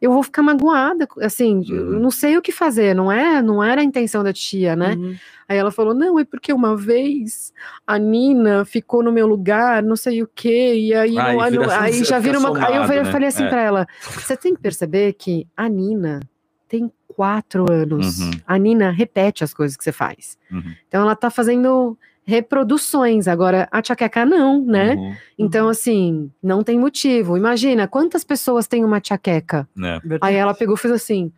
eu 0.00 0.12
vou 0.12 0.22
ficar 0.22 0.42
magoada, 0.42 1.06
assim, 1.20 1.64
eu 1.68 1.92
Uhum. 1.92 2.00
não 2.00 2.10
sei 2.10 2.36
o 2.36 2.42
que 2.42 2.50
fazer, 2.50 2.92
não 2.94 3.10
é, 3.10 3.40
não 3.40 3.62
era 3.62 3.80
a 3.80 3.84
intenção 3.84 4.24
da 4.24 4.32
tia, 4.32 4.74
né? 4.74 4.94
Uhum. 4.94 5.14
Aí 5.48 5.56
ela 5.56 5.70
falou: 5.70 5.94
não, 5.94 6.18
é 6.18 6.24
porque 6.24 6.52
uma 6.52 6.76
vez 6.76 7.52
a 7.86 7.98
Nina 7.98 8.64
ficou 8.64 9.02
no 9.02 9.12
meu 9.12 9.26
lugar, 9.26 9.82
não 9.82 9.94
sei 9.96 10.22
o 10.22 10.28
quê, 10.34 10.74
e 10.74 10.94
aí, 10.94 11.16
Aí 11.18 11.34
não- 11.34 11.40
aí 11.40 11.50
vira- 11.52 11.66
não- 11.66 11.72
aí 11.80 11.92
fica 11.92 12.04
já 12.06 12.18
vira 12.18 12.38
uma. 12.38 12.48
Aí 12.48 12.74
eu 12.76 12.82
somado, 12.82 13.04
né? 13.04 13.12
falei 13.12 13.28
assim 13.28 13.44
É. 13.44 13.48
pra 13.48 13.60
ela: 13.62 13.86
você 14.14 14.36
tem 14.36 14.54
que 14.54 14.60
perceber 14.60 15.12
que 15.12 15.46
a 15.56 15.68
Nina 15.68 16.20
tem 16.68 16.90
quatro 17.06 17.70
anos. 17.70 18.18
Uhum. 18.20 18.30
A 18.46 18.58
Nina 18.58 18.90
repete 18.90 19.44
as 19.44 19.52
coisas 19.54 19.76
que 19.76 19.84
você 19.84 19.92
faz. 19.92 20.36
Uhum. 20.50 20.74
Então 20.88 21.02
ela 21.02 21.14
tá 21.14 21.30
fazendo 21.30 21.96
reproduções. 22.24 23.26
Agora, 23.28 23.68
a 23.70 23.82
tchaqueca 23.82 24.24
não, 24.24 24.64
né? 24.64 24.94
Uhum. 24.94 25.16
Então, 25.38 25.68
assim, 25.68 26.30
não 26.42 26.62
tem 26.62 26.78
motivo. 26.78 27.36
Imagina, 27.36 27.88
quantas 27.88 28.24
pessoas 28.24 28.66
têm 28.66 28.84
uma 28.84 29.00
tchaqueca? 29.00 29.68
É. 29.82 30.18
Aí 30.20 30.34
ela 30.36 30.54
pegou 30.54 30.74
e 30.74 30.78
fez 30.78 30.92
assim. 30.92 31.32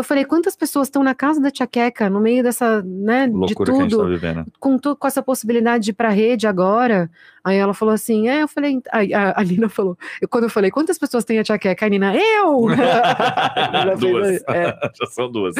Eu 0.00 0.04
falei, 0.04 0.24
quantas 0.24 0.56
pessoas 0.56 0.88
estão 0.88 1.02
na 1.02 1.14
casa 1.14 1.40
da 1.40 1.50
tchaqueca, 1.50 2.08
no 2.10 2.20
meio 2.20 2.42
dessa, 2.42 2.82
né, 2.82 3.26
de 3.26 3.32
Loucura 3.34 3.70
que 3.72 3.78
a 3.78 3.82
gente 3.82 3.90
tudo, 3.90 4.02
tá 4.02 4.08
vivendo. 4.08 4.44
com, 4.58 4.78
com 4.78 5.06
essa 5.06 5.22
possibilidade 5.22 5.84
de 5.84 5.90
ir 5.90 5.94
pra 5.94 6.08
rede 6.08 6.46
agora? 6.46 7.10
Aí 7.44 7.56
ela 7.56 7.72
falou 7.72 7.94
assim, 7.94 8.28
é, 8.28 8.42
eu 8.42 8.48
falei, 8.48 8.80
a, 8.92 9.40
a 9.40 9.44
Nina 9.44 9.68
falou, 9.68 9.96
eu, 10.20 10.28
quando 10.28 10.44
eu 10.44 10.50
falei, 10.50 10.70
quantas 10.70 10.98
pessoas 10.98 11.24
têm 11.24 11.38
a 11.38 11.42
tchaqueca? 11.44 11.86
A 11.86 11.88
Nina, 11.88 12.14
eu! 12.16 12.66
Duas. 13.98 14.42
é. 14.48 14.78
Já 15.00 15.06
são 15.10 15.30
duas. 15.30 15.54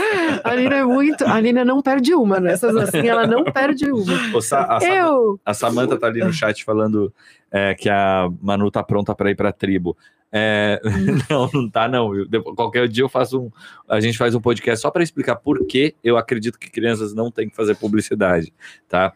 a 0.45 0.57
Nina 0.57 0.77
é 0.77 0.85
muito, 0.85 1.25
a 1.25 1.41
Nina 1.41 1.65
não 1.65 1.81
perde 1.83 2.15
uma, 2.15 2.41
nessas 2.41 2.75
assim, 2.77 3.07
ela 3.09 3.27
não 3.27 3.45
perde 3.45 3.91
uma. 3.91 4.41
Sa- 4.43 4.79
a, 4.79 4.85
Eu! 4.85 5.39
a 5.45 5.55
Samanta 5.55 5.99
tá 5.99 6.07
ali 6.07 6.21
no 6.21 6.33
chat 6.33 6.65
falando 6.65 7.13
é, 7.51 7.75
que 7.75 7.89
a 7.89 8.29
Manu 8.41 8.71
tá 8.71 8.83
pronta 8.83 9.15
para 9.15 9.31
ir 9.31 9.35
pra 9.35 9.53
tribo. 9.53 9.97
É, 10.33 10.81
não, 11.29 11.51
não 11.53 11.69
tá, 11.69 11.89
não. 11.89 12.15
Eu- 12.15 12.43
qualquer 12.55 12.87
dia 12.89 13.03
eu 13.03 13.09
faço 13.09 13.41
um. 13.41 13.51
A 13.89 13.99
gente 14.01 14.17
faz 14.17 14.35
um 14.35 14.41
podcast 14.41 14.81
só 14.81 14.91
para 14.91 15.03
explicar 15.03 15.37
por 15.37 15.67
que 15.67 15.95
eu 16.05 16.17
acredito 16.17 16.59
que 16.59 16.71
crianças 16.71 17.13
não 17.15 17.31
têm 17.31 17.49
que 17.49 17.57
fazer 17.57 17.75
publicidade, 17.75 18.53
tá? 18.89 19.13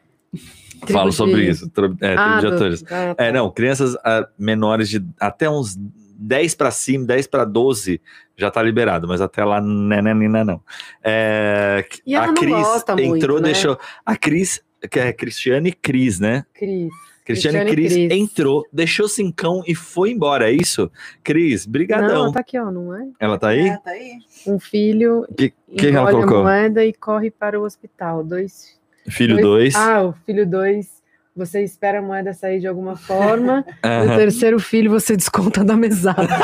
Tribo 0.80 0.92
Falo 0.92 1.10
de- 1.10 1.16
sobre 1.16 1.48
isso. 1.48 1.68
Tribo, 1.70 1.94
é, 2.00 2.08
tribo 2.16 2.20
Ah, 2.20 2.40
de 2.40 2.46
do- 2.48 2.54
atores. 2.54 2.84
ah, 2.90 3.14
tá. 3.14 3.24
É, 3.24 3.30
não, 3.32 3.48
crianças 3.50 3.94
ah, 4.04 4.28
menores 4.36 4.88
de 4.88 5.04
até 5.20 5.48
uns 5.48 5.76
10 6.16 6.54
para 6.56 6.70
cima, 6.72 7.04
10 7.06 7.26
para 7.28 7.44
12 7.44 8.00
já 8.36 8.50
tá 8.50 8.60
liberado, 8.60 9.06
mas 9.06 9.20
até 9.20 9.44
lá 9.44 9.60
nananina 9.60 10.44
não. 10.44 10.60
É, 11.02 11.84
E 12.04 12.14
ela 12.16 12.24
a 12.24 12.26
não 12.28 12.34
Cris 12.34 12.52
entrou, 12.52 12.96
muito, 13.08 13.34
né? 13.34 13.40
deixou. 13.52 13.78
A 14.04 14.16
Cris, 14.16 14.60
que 14.90 14.98
é 14.98 15.12
Cristiane 15.12 15.72
Cris, 15.72 16.18
né? 16.18 16.44
Cris. 16.52 16.90
Cristiane, 17.24 17.58
Cristiane 17.60 17.70
Cris, 17.70 17.92
Cris. 17.92 18.12
entrou, 18.12 18.66
deixou 18.72 19.08
cincão 19.08 19.62
e 19.66 19.74
foi 19.74 20.10
embora, 20.10 20.50
é 20.50 20.52
isso? 20.52 20.90
Cris, 21.22 21.64
Não, 21.66 21.72
brigadão. 21.72 22.24
ela 22.24 22.32
tá 22.32 22.40
aqui, 22.40 22.58
ó, 22.58 22.70
não 22.70 22.94
é? 22.94 23.06
Ela 23.18 23.38
tá 23.38 23.48
aí? 23.48 23.68
É, 23.68 23.76
tá 23.78 23.90
aí. 23.92 24.18
Um 24.46 24.58
filho 24.60 25.26
Que, 25.36 25.52
que 25.76 25.86
ela 25.88 26.10
colocou? 26.10 26.42
moeda 26.42 26.84
e 26.84 26.92
corre 26.92 27.30
para 27.30 27.58
o 27.58 27.64
hospital. 27.64 28.22
Dois 28.22 28.78
Filho 29.08 29.36
Dois- 29.40 29.72
2. 29.72 29.76
Ah, 29.76 30.02
o 30.04 30.12
filho 30.26 30.46
2, 30.46 31.02
você 31.36 31.62
espera 31.64 31.98
a 31.98 32.02
moeda 32.02 32.32
sair 32.34 32.60
de 32.60 32.66
alguma 32.66 32.94
forma. 32.96 33.64
O 33.82 34.16
terceiro 34.16 34.58
filho, 34.60 34.90
você 34.90 35.16
desconta 35.16 35.64
da 35.64 35.76
mesada. 35.76 36.28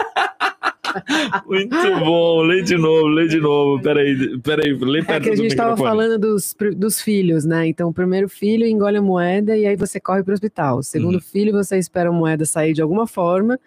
Muito 1.45 1.99
bom, 1.99 2.41
lê 2.41 2.61
de 2.61 2.77
novo, 2.77 3.07
lê 3.07 3.27
de 3.27 3.39
novo. 3.39 3.81
Peraí, 3.81 4.37
peraí, 4.39 4.73
lê 4.73 4.99
É 4.99 5.03
perto 5.03 5.23
que 5.23 5.29
a 5.29 5.35
gente 5.35 5.47
estava 5.47 5.75
falando 5.77 6.17
dos, 6.19 6.55
dos 6.75 7.01
filhos, 7.01 7.45
né? 7.45 7.67
Então, 7.67 7.89
o 7.89 7.93
primeiro 7.93 8.27
filho 8.29 8.65
engole 8.65 8.97
a 8.97 9.01
moeda 9.01 9.57
e 9.57 9.65
aí 9.65 9.75
você 9.75 9.99
corre 9.99 10.23
para 10.23 10.31
o 10.31 10.33
hospital. 10.33 10.77
O 10.79 10.83
segundo 10.83 11.15
Uhum. 11.15 11.21
filho, 11.21 11.51
você 11.51 11.77
espera 11.77 12.09
a 12.09 12.13
moeda 12.13 12.45
sair 12.45 12.73
de 12.73 12.81
alguma 12.81 13.07
forma. 13.07 13.59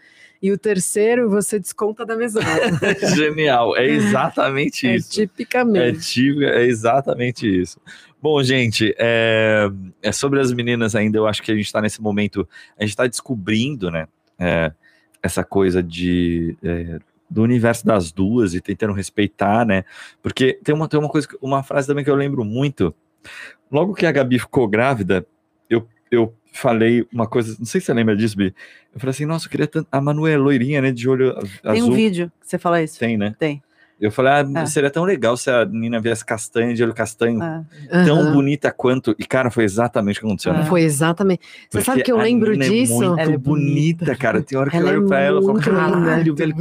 E 0.43 0.53
o 0.53 0.59
terceiro, 0.59 1.31
você 1.31 1.59
desconta 1.59 2.05
da 2.05 2.15
mesada. 2.17 2.45
Genial, 3.17 3.75
é 3.77 3.87
exatamente 3.87 4.87
é 4.87 4.97
isso. 4.97 5.09
É, 5.09 5.27
tipicamente. 5.27 6.01
típico, 6.01 6.43
é 6.43 6.65
exatamente 6.67 7.47
isso. 7.63 7.81
Bom, 8.21 8.43
gente, 8.43 8.95
é, 8.99 9.71
é 10.03 10.13
sobre 10.13 10.41
as 10.41 10.53
meninas 10.53 10.95
ainda, 10.95 11.17
eu 11.17 11.27
acho 11.27 11.43
que 11.43 11.51
a 11.51 11.55
gente 11.55 11.65
está 11.65 11.81
nesse 11.81 12.01
momento, 12.03 12.47
a 12.79 12.83
gente 12.83 12.91
está 12.91 13.07
descobrindo, 13.07 13.91
né, 13.91 14.07
é, 14.39 14.71
essa 15.23 15.43
coisa 15.43 15.83
de 15.83 16.57
é, 16.63 16.99
do 17.29 17.43
universo 17.43 17.85
das 17.87 18.13
duas 18.13 18.55
e 18.55 18.61
tentando 18.61 18.93
respeitar, 18.93 19.65
né, 19.67 19.85
porque 20.23 20.59
tem 20.63 20.75
uma, 20.75 20.89
tem 20.89 20.99
uma 21.01 21.09
coisa, 21.09 21.27
que- 21.27 21.39
uma 21.43 21.63
frase 21.63 21.87
também 21.87 22.05
que 22.05 22.11
eu 22.11 22.15
lembro 22.15 22.45
muito, 22.45 22.95
logo 23.71 23.95
que 23.95 24.07
a 24.07 24.13
Gabi 24.13 24.39
ficou 24.39 24.69
grávida, 24.69 25.27
eu, 25.69 25.87
eu 26.11 26.33
falei 26.53 27.07
uma 27.13 27.27
coisa, 27.27 27.57
não 27.59 27.67
sei 27.67 27.81
se 27.81 27.87
você 27.87 27.95
lembra 27.95 28.15
disso, 28.17 28.37
Bi, 28.37 28.55
eu 28.95 29.01
falei 29.01 29.11
assim, 29.11 29.25
nossa, 29.27 29.47
eu 29.47 29.51
queria 29.51 29.67
tanto, 29.67 29.89
a 29.91 30.01
Manu 30.01 30.27
é 30.27 30.37
loirinha, 30.37 30.81
né, 30.81 30.93
de 30.93 31.09
olho 31.09 31.37
az- 31.37 31.61
Tem 31.63 31.73
azul. 31.73 31.91
um 31.91 31.95
vídeo 31.95 32.31
que 32.41 32.47
você 32.49 32.59
fala 32.59 32.81
isso. 32.83 32.99
Tem, 32.99 33.17
né? 33.17 33.35
Tem. 33.39 33.63
Eu 34.01 34.11
falei, 34.11 34.33
ah, 34.33 34.61
É. 34.63 34.67
seria 34.67 34.91
tão 34.91 35.05
legal 35.05 35.37
se 35.37 35.49
a 35.49 35.65
menina 35.65 36.01
viesse 36.01 36.25
castanha, 36.25 36.75
de 36.75 36.83
olho 36.83 36.93
castanho, 36.93 37.41
É. 37.43 38.05
tão 38.05 38.19
Aham. 38.21 38.33
bonita 38.33 38.71
quanto. 38.73 39.15
E, 39.19 39.25
cara, 39.25 39.51
foi 39.53 39.63
exatamente 39.65 40.19
o 40.19 40.21
que 40.21 40.27
aconteceu. 40.27 40.53
É. 40.53 40.59
né? 40.59 40.65
Foi 40.65 40.83
exatamente. 40.83 41.41
Você 41.43 41.79
Porque 41.79 41.85
sabe 41.85 42.03
que 42.03 42.11
eu 42.13 42.19
a 42.19 42.23
lembro 42.25 42.51
Nina 42.53 42.65
disso? 42.69 42.93
É 42.93 43.07
muito 43.07 43.21
Ela 43.21 43.33
é 43.33 43.39
bonita, 43.39 44.05
bonita. 44.05 44.17
cara. 44.17 44.43
Tem 44.43 44.59
hora 44.59 44.69
que 44.69 44.77
Ela 44.77 44.91
eu 44.91 44.95
é 44.95 44.99
olho 44.99 45.07
pra 45.07 45.21
ela 45.21 45.41
e 45.41 45.45
falo, 45.47 45.61
caralho, 45.61 46.35
velho, 46.35 46.55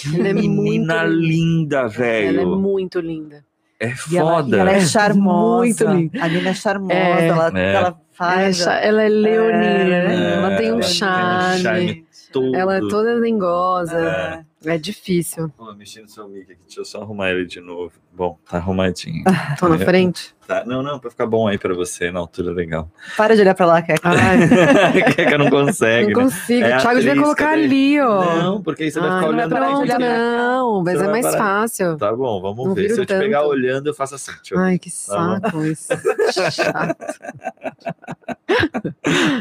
que 0.00 0.18
Ela 0.18 0.28
é 0.28 0.32
menina 0.32 1.04
muito 1.04 1.14
linda, 1.20 1.76
Ela 1.78 1.86
é 1.86 1.90
velho. 1.90 2.56
muito 2.56 3.00
linda. 3.00 3.44
É 3.80 3.92
E 4.10 4.16
ela, 4.16 4.42
foda. 4.42 4.56
e 4.56 4.60
ela 4.60 4.72
é 4.72 4.80
charmosa. 4.80 5.84
Muito 5.84 5.84
linda. 6.02 6.24
A 6.24 6.28
Nina 6.28 6.48
é 6.50 6.54
charmosa. 6.54 6.92
É. 6.94 7.26
Ela, 7.28 7.46
É. 7.54 7.72
ela 7.74 7.78
Ela 7.78 7.88
é, 7.88 7.94
faz. 8.12 8.60
ela 8.66 9.02
é 9.02 9.08
leonina, 9.08 9.64
É, 9.64 9.94
ela 9.94 10.08
tem 10.08 10.18
um 10.18 10.32
ela 10.32 10.56
tem 10.56 10.72
um 10.72 10.82
charme. 10.82 11.62
charme 11.62 12.06
todo. 12.32 12.56
Ela 12.56 12.76
é 12.76 12.80
toda 12.80 13.20
dengosa. 13.20 14.44
É. 14.64 14.72
É 14.74 14.76
difícil. 14.76 15.48
Pô, 15.56 15.72
mexendo 15.74 16.08
seu 16.08 16.28
mic 16.28 16.50
aqui, 16.50 16.60
deixa 16.66 16.80
eu 16.80 16.84
só 16.84 17.00
arrumar 17.02 17.30
ele 17.30 17.46
de 17.46 17.60
novo. 17.60 17.92
Bom, 18.12 18.36
tá 18.50 18.56
arrumadinho. 18.56 19.22
Tô 19.56 19.68
na 19.68 19.76
É. 19.76 19.78
frente. 19.78 20.34
Tá, 20.48 20.64
Não, 20.66 20.82
não, 20.82 20.98
pra 20.98 21.10
ficar 21.10 21.26
bom 21.26 21.46
aí 21.46 21.58
pra 21.58 21.74
você, 21.74 22.10
na 22.10 22.20
altura 22.20 22.50
legal. 22.52 22.90
Para 23.18 23.34
de 23.36 23.42
olhar 23.42 23.54
pra 23.54 23.66
lá. 23.66 23.84
Ai, 24.02 25.02
que 25.14 25.26
não 25.36 25.50
consegue, 25.50 26.10
não 26.14 26.20
né? 26.20 26.24
consigo. 26.24 26.64
É 26.64 26.76
o 26.78 26.80
Thiago 26.80 27.00
devia 27.00 27.22
colocar 27.22 27.50
ali, 27.50 28.00
ó. 28.00 28.24
Não, 28.36 28.62
porque 28.62 28.84
aí 28.84 28.90
você 28.90 28.98
vai 28.98 29.10
Ai, 29.10 29.16
ficar 29.20 29.26
não 29.32 29.38
é 29.40 29.44
olhando 29.46 29.50
pra 29.50 29.98
cá. 29.98 30.08
não, 30.08 30.82
mas 30.82 30.94
Você 30.94 31.00
é 31.00 31.02
vai 31.04 31.12
mais 31.22 31.26
parar- 31.26 31.38
fácil. 31.60 31.96
Tá 31.98 32.16
bom, 32.16 32.40
vamos 32.40 32.66
Não 32.66 32.74
ver. 32.74 32.88
Se 32.90 32.98
eu 32.98 33.04
te 33.04 33.12
pegar 33.18 33.40
tanto. 33.40 33.50
olhando, 33.50 33.86
eu 33.88 33.94
faço 33.94 34.14
assim. 34.14 34.32
Eu. 34.50 34.58
Ai, 34.58 34.78
que 34.78 34.88
Tá 34.90 34.96
saco 34.96 35.64
isso. 35.66 35.88
Chato. 36.50 36.96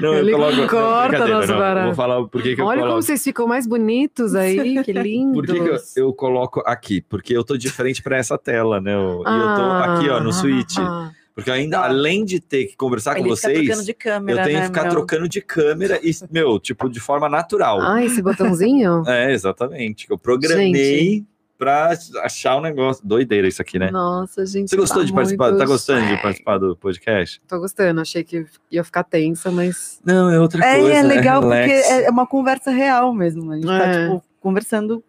Não, 0.01 0.13
eu 0.13 0.19
Ele 0.19 0.31
coloco. 0.33 0.67
corta 0.67 1.27
nosso 1.27 1.53
barato. 1.55 1.85
Vou 1.87 1.95
falar 1.95 2.27
por 2.27 2.41
que 2.41 2.55
que 2.55 2.61
eu 2.61 2.65
Olha 2.65 2.81
como 2.81 3.01
vocês 3.01 3.23
ficam 3.23 3.47
mais 3.47 3.65
bonitos 3.65 4.35
aí, 4.35 4.83
que 4.83 4.91
lindos. 4.93 5.35
Por 5.37 5.45
que, 5.45 5.53
que 5.61 5.69
eu, 5.69 6.07
eu 6.07 6.13
coloco 6.13 6.61
aqui? 6.65 7.01
Porque 7.01 7.35
eu 7.35 7.43
tô 7.43 7.55
de 7.57 7.69
frente 7.69 8.01
para 8.03 8.17
essa 8.17 8.37
tela, 8.37 8.81
né? 8.81 8.93
Eu- 8.93 9.23
e 9.25 9.39
eu 9.39 9.55
tô 9.55 9.61
aqui, 9.71 10.09
ó, 10.09 10.19
no 10.19 10.33
Switch. 10.33 10.77
Ah, 10.79 10.96
Porque 11.37 11.51
ainda, 11.51 11.81
além 11.81 12.25
de 12.25 12.39
ter 12.39 12.65
que 12.65 12.75
conversar 12.75 13.13
com 13.13 13.19
Ele 13.19 13.29
vocês, 13.29 13.59
trocando 13.67 13.85
de 13.85 13.93
câmera, 13.93 14.41
eu 14.41 14.43
tenho 14.45 14.55
né, 14.57 14.61
que 14.61 14.67
ficar 14.69 14.81
meu? 14.85 14.91
trocando 14.91 15.29
de 15.29 15.39
câmera 15.39 15.99
e, 16.01 16.09
meu, 16.33 16.59
tipo, 16.59 16.89
de 16.89 16.99
forma 16.99 17.29
natural. 17.29 17.79
Ah, 17.79 18.03
esse 18.03 18.23
botãozinho? 18.23 19.03
É, 19.07 19.31
exatamente. 19.31 20.07
Eu 20.09 20.17
programei 20.17 21.23
pra 21.55 21.91
achar 22.23 22.55
o 22.55 22.61
negócio. 22.61 23.05
Doideira 23.05 23.47
isso 23.47 23.61
aqui, 23.61 23.77
né? 23.77 23.91
Nossa, 23.91 24.43
gente. 24.47 24.67
Você 24.71 24.75
gostou 24.75 25.01
tá 25.01 25.05
de 25.05 25.13
participar? 25.13 25.49
muito 25.49 25.59
Tá 25.59 25.65
gostando 25.65 26.07
de 26.07 26.17
participar 26.23 26.57
do 26.57 26.75
podcast? 26.75 27.39
Tô 27.47 27.59
gostando, 27.59 28.01
achei 28.01 28.23
que 28.23 28.43
ia 28.71 28.83
ficar 28.83 29.03
tensa, 29.03 29.51
mas. 29.51 29.99
Não, 30.03 30.31
é 30.31 30.39
outra 30.39 30.65
É, 30.65 30.79
coisa. 30.79 30.95
é 30.95 31.03
legal 31.03 31.41
porque 31.43 31.55
relax. 31.55 31.89
é 31.91 32.09
uma 32.09 32.25
conversa 32.25 32.71
real 32.71 33.13
mesmo. 33.13 33.51
A 33.51 33.55
gente 33.57 33.67
tá, 33.67 33.85
É. 33.85 34.05
tipo, 34.05 34.23
conversando 34.39 35.03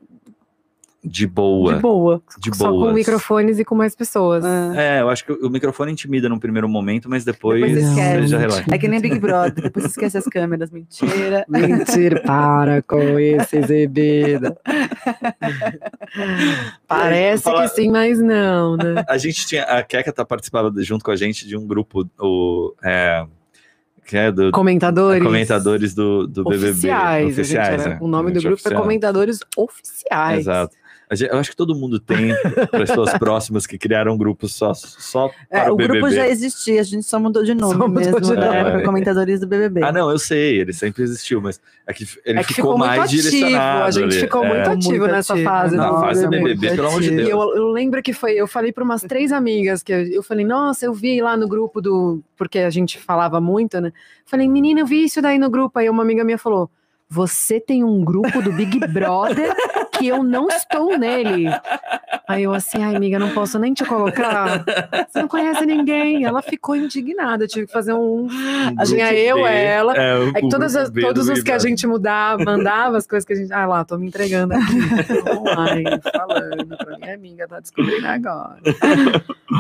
de 1.05 1.27
boa. 1.27 1.75
De 1.75 1.81
boa. 1.81 2.23
De 2.39 2.57
Só 2.57 2.71
com 2.71 2.79
boas. 2.81 2.95
microfones 2.95 3.59
e 3.59 3.65
com 3.65 3.75
mais 3.75 3.95
pessoas. 3.95 4.45
É. 4.45 4.99
É, 4.99 5.01
eu 5.01 5.09
acho 5.09 5.25
que 5.25 5.33
o 5.33 5.49
microfone 5.49 5.93
intimida 5.93 6.29
num 6.29 6.39
primeiro 6.39 6.69
momento, 6.69 7.09
mas 7.09 7.25
depois, 7.25 7.61
Depois 7.63 7.87
esquece. 7.89 8.27
já 8.27 8.39
relaxa. 8.39 8.65
É 8.71 8.79
que 8.79 8.89
nem 8.89 9.01
Big 9.01 9.19
Brother, 9.19 9.63
depois 9.65 9.85
você 9.85 9.91
esquece 9.91 10.19
as 10.19 10.25
câmeras, 10.25 10.71
mentira. 10.71 11.45
Mentira, 11.49 12.21
para 12.23 12.83
com 12.83 13.19
esse 13.19 13.59
exibido. 13.59 14.57
Parece 16.87 17.45
que 17.51 17.69
sim, 17.69 17.91
mas 17.91 18.19
não, 18.19 18.77
né? 18.77 19.05
A 19.09 19.19
gente 19.19 19.47
tinha. 19.47 19.63
A 19.65 19.83
Keka 19.83 20.13
tá 20.13 20.25
participando 20.25 20.83
junto 20.83 21.05
com 21.05 21.11
a 21.11 21.17
gente 21.17 21.47
de 21.47 21.57
um 21.57 21.67
grupo, 21.67 22.09
o. 22.19 22.75
É, 22.85 23.25
que 24.07 24.17
é 24.17 24.33
do. 24.33 24.51
Comentadores. 24.51 25.23
Comentadores 25.23 25.95
do, 25.95 26.27
do 26.27 26.45
BBB. 26.45 26.71
Oficiais. 26.71 27.37
gente 27.37 27.57
era- 27.57 27.89
né? 27.91 27.99
O 28.01 28.09
nome 28.09 28.33
do 28.33 28.41
grupo 28.41 28.55
é 28.55 28.55
oficial. 28.55 28.83
Comentadores 28.83 29.39
Oficiais. 29.57 30.41
Exato. 30.41 30.75
Eu 31.31 31.39
acho 31.39 31.51
que 31.51 31.57
todo 31.57 31.75
mundo 31.75 31.99
tem 31.99 32.35
pessoas 32.71 33.13
próximas 33.19 33.67
que 33.67 33.79
criaram 33.79 34.13
um 34.15 34.19
grupo 34.19 34.47
só, 34.49 34.75
só 34.75 35.31
É, 35.51 35.61
para 35.61 35.71
o 35.71 35.75
o 35.75 35.77
BBB. 35.77 36.01
grupo 36.01 36.15
já 36.15 36.29
existia, 36.29 36.81
a 36.81 36.85
gente 36.85 37.05
só 37.05 37.19
mudou 37.19 37.43
de 37.43 37.55
nome 37.55 37.73
Só 37.73 37.89
mudou 37.89 38.01
mesmo. 38.03 38.21
de 38.21 38.37
né, 38.37 38.65
para 38.65 38.83
comentadores 38.85 39.41
do 39.41 39.47
BBB. 39.47 39.83
Ah, 39.83 39.93
não, 39.93 40.11
eu 40.11 40.19
sei, 40.19 40.61
ele 40.61 40.73
sempre 40.73 41.03
existiu, 41.03 41.41
mas 41.41 41.61
é 41.87 41.93
que 41.95 42.05
ele 42.25 42.41
É 42.41 42.43
que 42.43 42.55
ficou, 42.55 42.73
ficou 42.73 42.79
muito 42.79 42.89
mais 42.97 43.03
ativo, 43.05 43.23
direcionado. 43.23 43.85
a 43.85 43.91
gente 43.91 44.05
ali. 44.05 44.21
ficou 44.21 44.45
É. 44.45 44.49
muito 44.55 44.71
ativo 44.71 44.99
Muito 44.99 45.13
nessa 45.13 45.33
ativo. 45.35 45.49
fase. 45.49 45.77
Na 45.77 45.91
do 45.91 46.01
fase 46.01 46.25
do 46.25 46.31
BBB. 46.31 46.55
BBB, 46.55 46.77
pelo 46.77 46.89
amor 46.89 47.01
de 47.01 47.09
E 47.13 47.17
Deus. 47.17 47.29
eu, 47.29 47.39
eu 47.57 47.69
lembro 47.69 48.03
que 48.03 48.13
foi, 48.13 48.33
eu 48.35 48.47
falei 48.47 48.73
para 48.73 48.85
umas 48.85 49.03
três 49.03 49.33
amigas 49.33 49.83
que 49.83 49.93
eu, 49.93 50.01
eu 50.09 50.23
falei, 50.23 50.45
nossa, 50.45 50.85
eu 50.85 50.93
vi 50.93 51.21
lá 51.23 51.37
no 51.37 51.49
grupo 51.49 51.81
do, 51.81 52.21
porque 52.37 52.59
a 52.59 52.71
gente 52.71 52.99
falava 52.99 53.41
muito, 53.41 53.81
né? 53.81 53.93
Falei, 54.27 54.47
menina, 54.49 54.81
eu 54.81 54.87
vi 54.87 55.05
isso 55.05 55.23
daí 55.23 55.39
no 55.39 55.49
grupo. 55.49 55.79
Aí 55.79 55.89
uma 55.89 56.03
amiga 56.03 56.23
minha 56.25 56.39
falou, 56.39 56.71
você 57.09 57.59
tem 57.59 57.83
um 57.83 58.05
grupo 58.05 58.43
do 58.43 58.53
Big 58.53 58.79
Brother 58.89 59.55
que 59.99 60.07
eu 60.07 60.23
não 60.23 60.49
estou 60.49 60.97
nele. 60.99 61.47
Aí 62.27 62.43
eu 62.43 62.53
assim, 62.53 62.83
ai 62.83 62.95
amiga, 62.95 63.19
não 63.19 63.31
posso 63.31 63.59
nem 63.59 63.73
te 63.73 63.85
colocar. 63.85 64.65
Você 65.09 65.21
não 65.21 65.29
conhece 65.29 65.65
ninguém. 65.67 66.25
Ela 66.25 66.43
ficou 66.43 66.77
indignada, 66.77 67.45
eu 67.45 67.49
tive 67.49 67.67
que 67.67 67.73
fazer 67.73 67.93
um. 67.95 68.25
Um 68.27 68.29
Tinha 68.85 69.07
grupo 69.09 69.19
eu, 69.19 69.37
B, 69.37 69.49
ela. 69.51 69.95
É, 69.97 70.19
o 70.19 70.29
É 70.31 70.41
que 70.43 70.49
todas 70.49 70.77
as- 70.77 70.91
todos 70.91 71.29
os 71.29 71.43
que 71.43 71.51
a 71.53 71.59
gente 71.59 71.87
mudava, 71.87 72.43
mandava 72.45 72.97
as 72.99 73.07
coisas 73.07 73.27
que 73.27 73.33
a 73.33 73.37
gente. 73.37 73.53
Ah 73.53 73.67
lá, 73.67 73.85
tô 73.85 73.97
me 73.97 74.07
entregando 74.07 74.55
aqui. 74.55 75.29
Online, 75.37 76.01
falando 76.13 76.77
pra 76.77 76.99
minha 76.99 77.15
amiga, 77.15 77.49
tá 77.49 77.61
descobrindo 77.61 78.07
agora. 78.07 78.59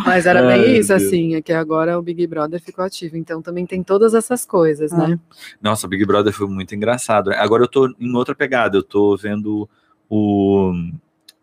Mas 0.05 0.27
era 0.27 0.41
Ai, 0.47 0.59
bem 0.61 0.77
isso, 0.79 0.89
Deus. 0.89 1.03
assim, 1.03 1.35
é 1.35 1.43
que 1.43 1.53
agora 1.53 1.99
o 1.99 2.03
Big 2.03 2.27
Brother 2.27 2.61
ficou 2.61 2.85
ativo. 2.85 3.17
Então 3.17 3.41
também 3.41 3.65
tem 3.67 3.83
todas 3.83 4.15
essas 4.15 4.45
coisas, 4.45 4.93
né? 4.93 5.19
Nossa, 5.63 5.89
Big 5.89 6.05
Brother 6.05 6.33
foi 6.33 6.47
muito 6.47 6.75
engraçado. 6.75 7.33
Agora 7.33 7.63
eu 7.65 7.69
tô 7.69 7.89
em 7.99 8.15
outra 8.15 8.35
pegada, 8.35 8.77
eu 8.77 8.83
tô 8.83 9.17
vendo 9.17 9.69
o, 10.09 10.73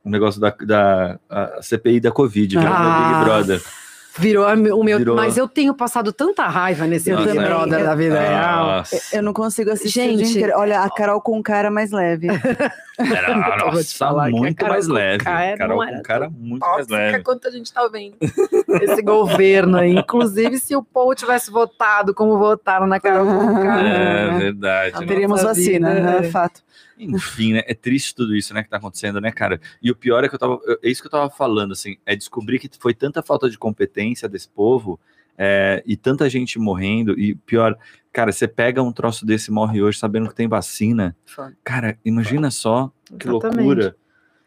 o 0.03 0.09
negócio 0.09 0.39
da, 0.41 0.53
da 0.65 1.19
a 1.29 1.61
CPI 1.61 1.99
da 1.99 2.11
Covid, 2.11 2.55
vendo 2.55 2.67
Ah, 2.67 3.11
Big 3.13 3.25
Brother. 3.25 3.61
Virou 4.17 4.45
o 4.47 4.81
meu. 4.81 4.97
Virou- 4.97 5.13
Mas 5.17 5.35
eu 5.35 5.45
tenho 5.45 5.73
passado 5.73 6.13
tanta 6.13 6.47
raiva 6.47 6.87
nesse 6.87 7.09
Eu 7.09 7.17
Big 7.17 7.33
Brother 7.37 7.79
eu- 7.81 7.85
da 7.85 7.95
vida 7.95 8.17
real. 8.17 8.65
Nossa, 8.77 9.17
Eu 9.17 9.21
não 9.21 9.33
consigo 9.33 9.69
assistir 9.71 9.89
Gente-. 10.17 10.51
Olha, 10.53 10.83
a 10.83 10.89
Carol 10.89 11.19
com 11.19 11.43
cara 11.43 11.69
mais 11.69 11.91
leve. 11.91 12.27
era, 12.29 12.37
Eu 13.67 13.71
vou 13.73 13.83
te 13.83 13.87
nossa, 13.89 13.97
falar 13.97 14.29
que 14.29 14.37
a 14.37 14.39
muito 14.39 14.65
mais 14.65 14.87
com 14.87 14.93
leve. 14.93 15.21
cara 15.25 15.57
Carol 15.57 15.85
com 15.85 16.01
cara 16.01 16.29
muito 16.29 16.65
mais 16.65 16.87
leve. 16.87 17.23
quanto 17.23 17.45
a 17.49 17.51
gente 17.51 17.73
tá 17.73 17.85
vendo 17.89 18.15
esse 18.83 19.01
governo 19.01 19.77
aí. 19.79 19.97
Inclusive, 19.97 20.59
se 20.59 20.73
o 20.77 20.81
povo 20.81 21.13
tivesse 21.13 21.51
votado 21.51 22.13
como 22.13 22.37
votaram 22.37 22.87
na 22.87 23.01
Carol 23.01 23.25
Conká, 23.25 23.81
É 23.81 24.37
verdade. 24.37 24.99
Né? 25.01 25.07
Teríamos 25.07 25.41
Nossa 25.43 25.53
vacina, 25.53 25.93
vida, 25.93 26.11
né? 26.21 26.25
é. 26.27 26.31
Fato. 26.31 26.61
Enfim, 26.97 27.53
né? 27.53 27.63
É 27.65 27.73
triste 27.73 28.15
tudo 28.15 28.35
isso, 28.35 28.53
né, 28.53 28.63
que 28.63 28.69
tá 28.69 28.77
acontecendo, 28.77 29.19
né, 29.19 29.31
cara? 29.31 29.59
E 29.81 29.91
o 29.91 29.95
pior 29.95 30.23
é 30.23 30.29
que 30.29 30.35
eu 30.35 30.39
tava. 30.39 30.59
É 30.81 30.89
isso 30.89 31.01
que 31.01 31.07
eu 31.07 31.11
tava 31.11 31.29
falando, 31.29 31.73
assim, 31.73 31.97
é 32.05 32.15
descobrir 32.15 32.59
que 32.59 32.69
foi 32.79 32.93
tanta 32.93 33.21
falta 33.21 33.49
de 33.49 33.57
competência 33.57 34.29
desse 34.29 34.49
povo 34.49 34.99
é, 35.37 35.83
e 35.85 35.95
tanta 35.95 36.29
gente 36.29 36.57
morrendo. 36.57 37.19
E 37.19 37.35
pior, 37.35 37.77
cara, 38.11 38.31
você 38.31 38.47
pega 38.47 38.81
um 38.81 38.91
troço 38.91 39.25
desse 39.25 39.49
e 39.49 39.53
morre 39.53 39.81
hoje 39.81 39.99
sabendo 39.99 40.29
que 40.29 40.35
tem 40.35 40.47
vacina. 40.47 41.15
Cara, 41.63 41.97
imagina 42.03 42.49
só 42.49 42.91
que 43.19 43.27
Exatamente. 43.27 43.57
loucura. 43.57 43.95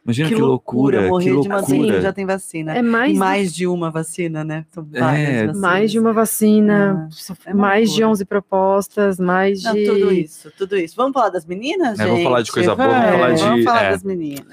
Imagina 0.09 0.29
que, 0.31 0.35
loucura. 0.37 1.07
morrer 1.07 1.25
que 1.25 1.31
de 1.31 1.37
uma 1.49 1.57
loucura. 1.59 1.77
vacina 1.79 2.01
já 2.01 2.13
tem 2.15 2.25
vacina. 2.25 2.75
É 2.79 2.81
mais, 2.83 3.17
mais 3.19 3.55
de 3.55 3.67
uma 3.67 3.91
vacina, 3.91 4.43
né? 4.43 4.65
São 4.71 4.87
É, 4.95 5.01
várias 5.01 5.29
vacinas. 5.29 5.59
mais 5.59 5.91
de 5.93 5.99
uma 5.99 6.13
vacina, 6.15 7.09
é 7.45 7.53
uma 7.53 7.61
mais 7.61 7.85
de 7.91 7.97
loucura. 7.97 8.11
11 8.13 8.25
propostas, 8.25 9.21
mais 9.21 9.63
Não, 9.63 9.75
de. 9.75 9.85
tudo 9.85 10.13
isso, 10.13 10.53
tudo 10.57 10.77
isso. 10.79 10.95
Vamos 10.97 11.13
falar 11.13 11.29
das 11.29 11.45
meninas, 11.45 11.99
É, 11.99 12.03
gente? 12.05 12.09
vamos 12.09 12.25
falar 12.25 12.43
de 12.43 12.51
coisa 12.53 12.75
boa, 12.75 12.89
vamos 12.89 13.21
Vamos, 13.21 13.41
falar 13.43 13.57
de- 13.57 13.63
falar 13.65 13.83
é. 13.85 13.91
das 13.91 14.03
meninas. 14.03 14.47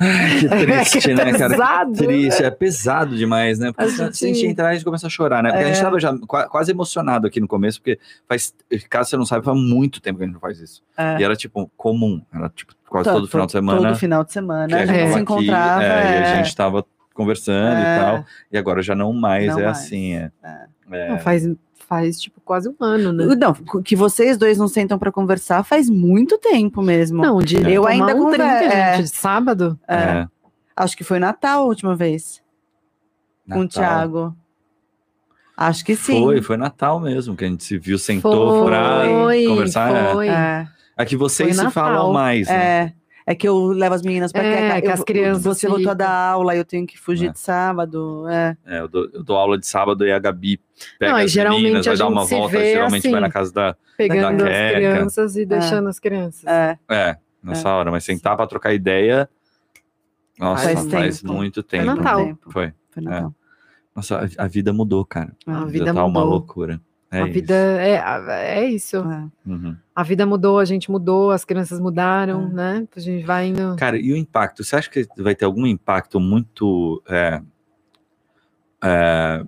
Que 0.00 0.48
triste, 0.48 1.12
né, 1.14 1.32
cara? 1.32 1.50
Pesado, 1.50 1.92
Triste, 1.92 2.42
é 2.42 2.50
pesado 2.50 3.16
demais, 3.16 3.58
né? 3.58 3.70
Porque 3.70 3.84
A 3.84 3.88
se 3.88 4.00
a 4.02 4.06
gente- 4.06 4.18
gente 4.18 4.46
entrar, 4.46 4.68
a 4.68 4.72
gente 4.74 4.84
começa 4.84 5.06
a 5.06 5.10
chorar, 5.10 5.42
né? 5.42 5.50
Porque 5.50 5.64
a 5.64 5.66
gente 5.68 5.78
É. 5.78 5.82
tava 5.82 6.00
já 6.00 6.16
qua- 6.26 6.48
quase 6.48 6.70
emocionado 6.70 7.26
aqui 7.26 7.38
no 7.38 7.46
começo, 7.46 7.80
porque 7.82 7.98
faz, 8.26 8.54
caso 8.88 9.10
você 9.10 9.16
não 9.18 9.26
saiba, 9.26 9.44
faz 9.44 9.58
muito 9.58 10.00
tempo 10.00 10.16
que 10.18 10.24
a 10.24 10.26
gente 10.26 10.34
não 10.34 10.40
faz 10.40 10.58
isso. 10.58 10.82
É. 10.96 11.18
E 11.20 11.24
era, 11.24 11.36
tipo, 11.36 11.70
comum. 11.76 12.22
Era, 12.32 12.48
tipo, 12.48 12.72
quase 12.88 13.04
Todo- 13.10 13.20
todo 13.20 13.28
final 13.30 13.46
de 13.46 13.52
semana. 13.52 13.88
Todo 13.88 13.96
final 13.98 14.24
de 14.24 14.32
semana. 14.32 14.68
que 14.68 14.74
a 14.74 14.86
gente 14.86 14.94
gente 14.94 15.06
se 15.08 15.12
aqui, 15.12 15.20
encontrava. 15.22 15.82
é, 15.84 15.86
e 15.86 15.90
a 15.90 16.20
é. 16.20 16.36
gente 16.36 16.56
tava 16.56 16.84
conversando 17.12 17.76
É. 17.76 17.96
e 17.96 18.00
tal. 18.00 18.24
E 18.52 18.56
agora 18.56 18.80
já 18.82 18.94
não 18.94 19.12
mais 19.12 19.48
Não 19.48 19.60
é 19.60 19.64
mais. 19.64 19.78
assim, 19.78 20.14
é. 20.14 20.30
É. 20.92 21.08
Não, 21.10 21.18
faz, 21.18 21.46
faz 21.90 22.20
tipo 22.20 22.40
quase 22.40 22.68
um 22.68 22.74
ano, 22.80 23.12
né? 23.12 23.34
Não, 23.34 23.52
que 23.82 23.96
vocês 23.96 24.38
dois 24.38 24.56
não 24.56 24.68
sentam 24.68 24.96
pra 24.96 25.10
conversar 25.10 25.64
faz 25.64 25.90
muito 25.90 26.38
tempo 26.38 26.80
mesmo. 26.80 27.20
Não, 27.20 27.40
de 27.40 27.56
Eu 27.56 27.82
tomar 27.82 27.88
ainda 27.90 28.14
um 28.14 28.22
conver- 28.22 28.38
drink, 28.38 28.72
é. 28.72 28.96
gente, 28.96 29.10
de 29.10 29.16
sábado. 29.16 29.76
É. 29.88 29.94
é. 29.96 30.28
Acho 30.76 30.96
que 30.96 31.02
foi 31.02 31.18
Natal 31.18 31.64
a 31.64 31.66
última 31.66 31.96
vez. 31.96 32.40
Com 33.48 33.58
o 33.58 33.62
Natal. 33.64 33.68
Thiago. 33.82 34.36
Acho 35.56 35.84
que 35.84 35.96
sim. 35.96 36.22
Foi, 36.22 36.40
foi 36.40 36.56
Natal 36.56 37.00
mesmo, 37.00 37.36
que 37.36 37.44
a 37.44 37.48
gente 37.48 37.64
se 37.64 37.76
viu, 37.76 37.98
sentou 37.98 38.64
pra 38.64 39.02
Foi, 39.04 39.44
conversar. 39.46 39.94
é. 39.94 40.12
foi. 40.12 40.28
É, 40.28 40.66
Aqui 40.96 41.16
vocês 41.16 41.56
Foi 41.56 41.66
se 41.66 41.70
falam 41.72 41.92
Natal. 41.94 42.12
mais, 42.12 42.46
né? 42.48 42.54
é. 42.54 42.92
É 43.26 43.34
que 43.34 43.46
eu 43.46 43.66
levo 43.68 43.94
as 43.94 44.02
meninas 44.02 44.32
pra 44.32 44.42
É, 44.42 44.68
cá. 44.68 44.80
que 44.80 44.86
eu- 44.88 44.92
as 44.92 45.04
crianças 45.04 45.44
Você 45.44 45.66
voltou 45.68 45.90
a 45.90 45.94
ficam. 45.94 46.06
dar 46.06 46.10
aula, 46.32 46.56
eu 46.56 46.64
tenho 46.64 46.86
que 46.86 46.98
fugir 46.98 47.28
É. 47.28 47.32
de 47.32 47.38
sábado. 47.38 48.26
É. 48.28 48.56
É, 48.66 48.80
eu, 48.80 48.88
dou, 48.88 49.08
eu 49.12 49.22
dou 49.22 49.36
aula 49.36 49.58
de 49.58 49.66
sábado 49.66 50.04
e 50.06 50.10
a 50.12 50.18
Gabi 50.18 50.60
pega 50.98 51.12
Não, 51.12 51.18
as 51.20 51.30
geralmente 51.30 51.62
meninas, 51.62 51.86
vai 51.86 51.94
a 51.94 51.98
dar 51.98 52.08
uma 52.08 52.24
volta, 52.24 52.58
vê 52.58 52.72
geralmente 52.72 53.02
vai 53.02 53.12
assim. 53.12 53.20
na 53.20 53.30
casa 53.30 53.52
da... 53.52 53.76
Pegando 53.96 54.44
Da 54.44 54.50
as 54.50 54.72
crianças 54.74 55.36
e 55.36 55.44
deixando 55.44 55.88
as 55.88 55.98
crianças. 55.98 56.44
É. 56.46 56.78
É, 56.90 57.16
nessa 57.42 57.68
hora, 57.74 57.90
mas 57.90 58.04
sentar 58.04 58.36
pra 58.36 58.46
trocar 58.46 58.72
ideia... 58.72 59.28
Nossa, 60.38 60.64
Faz 60.72 60.90
faz, 60.90 61.20
tempo. 61.20 61.34
muito 61.34 61.62
tempo. 61.62 61.84
Natal. 61.84 62.24
Tempo. 62.24 62.50
Foi. 62.50 62.72
Foi 62.90 63.02
Natal. 63.02 63.34
Nossa, 63.94 64.26
a, 64.38 64.44
a 64.44 64.48
vida 64.48 64.72
mudou, 64.72 65.04
cara. 65.04 65.36
A 65.46 65.62
É. 65.62 65.66
vida 65.66 65.92
tá 65.92 66.02
uma 66.04 66.08
mudou. 66.20 66.24
loucura. 66.30 66.80
É 67.12 67.22
a 67.22 67.24
isso. 67.24 67.32
vida 67.32 67.54
é, 67.54 68.58
é 68.60 68.64
isso. 68.66 68.96
É. 68.98 69.28
Uhum. 69.44 69.76
A 69.94 70.02
vida 70.02 70.24
mudou, 70.24 70.58
a 70.60 70.64
gente 70.64 70.90
mudou, 70.90 71.30
as 71.32 71.44
crianças 71.44 71.80
mudaram, 71.80 72.46
É. 72.46 72.52
né? 72.54 72.88
A 72.94 73.00
gente 73.00 73.24
vai 73.24 73.48
indo. 73.48 73.74
Cara, 73.76 73.98
e 73.98 74.12
o 74.12 74.16
impacto? 74.16 74.62
Você 74.62 74.76
acha 74.76 74.88
que 74.88 75.06
vai 75.18 75.34
ter 75.34 75.44
algum 75.44 75.66
impacto 75.66 76.20
muito 76.20 77.02
é, 77.08 77.42
é, 78.82 79.44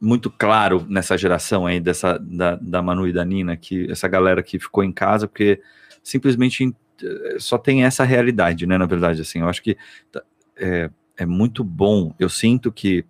muito 0.00 0.30
claro 0.30 0.84
nessa 0.88 1.16
geração 1.16 1.66
aí 1.66 1.78
dessa 1.80 2.18
da, 2.18 2.56
da 2.56 2.82
Manu 2.82 3.06
e 3.06 3.12
da 3.12 3.24
Nina, 3.24 3.56
que 3.56 3.90
essa 3.90 4.08
galera 4.08 4.42
que 4.42 4.58
ficou 4.58 4.82
em 4.82 4.92
casa 4.92 5.28
porque 5.28 5.60
simplesmente 6.02 6.74
eh, 7.02 7.36
só 7.38 7.58
tem 7.58 7.84
essa 7.84 8.02
realidade, 8.04 8.66
né? 8.66 8.78
Na 8.78 8.86
verdade, 8.86 9.20
assim, 9.20 9.40
eu 9.40 9.48
acho 9.48 9.62
que 9.62 9.76
tá- 10.10 10.22
é, 10.56 10.90
é 11.16 11.26
muito 11.26 11.62
bom. 11.62 12.14
Eu 12.18 12.28
sinto 12.30 12.72
que 12.72 13.04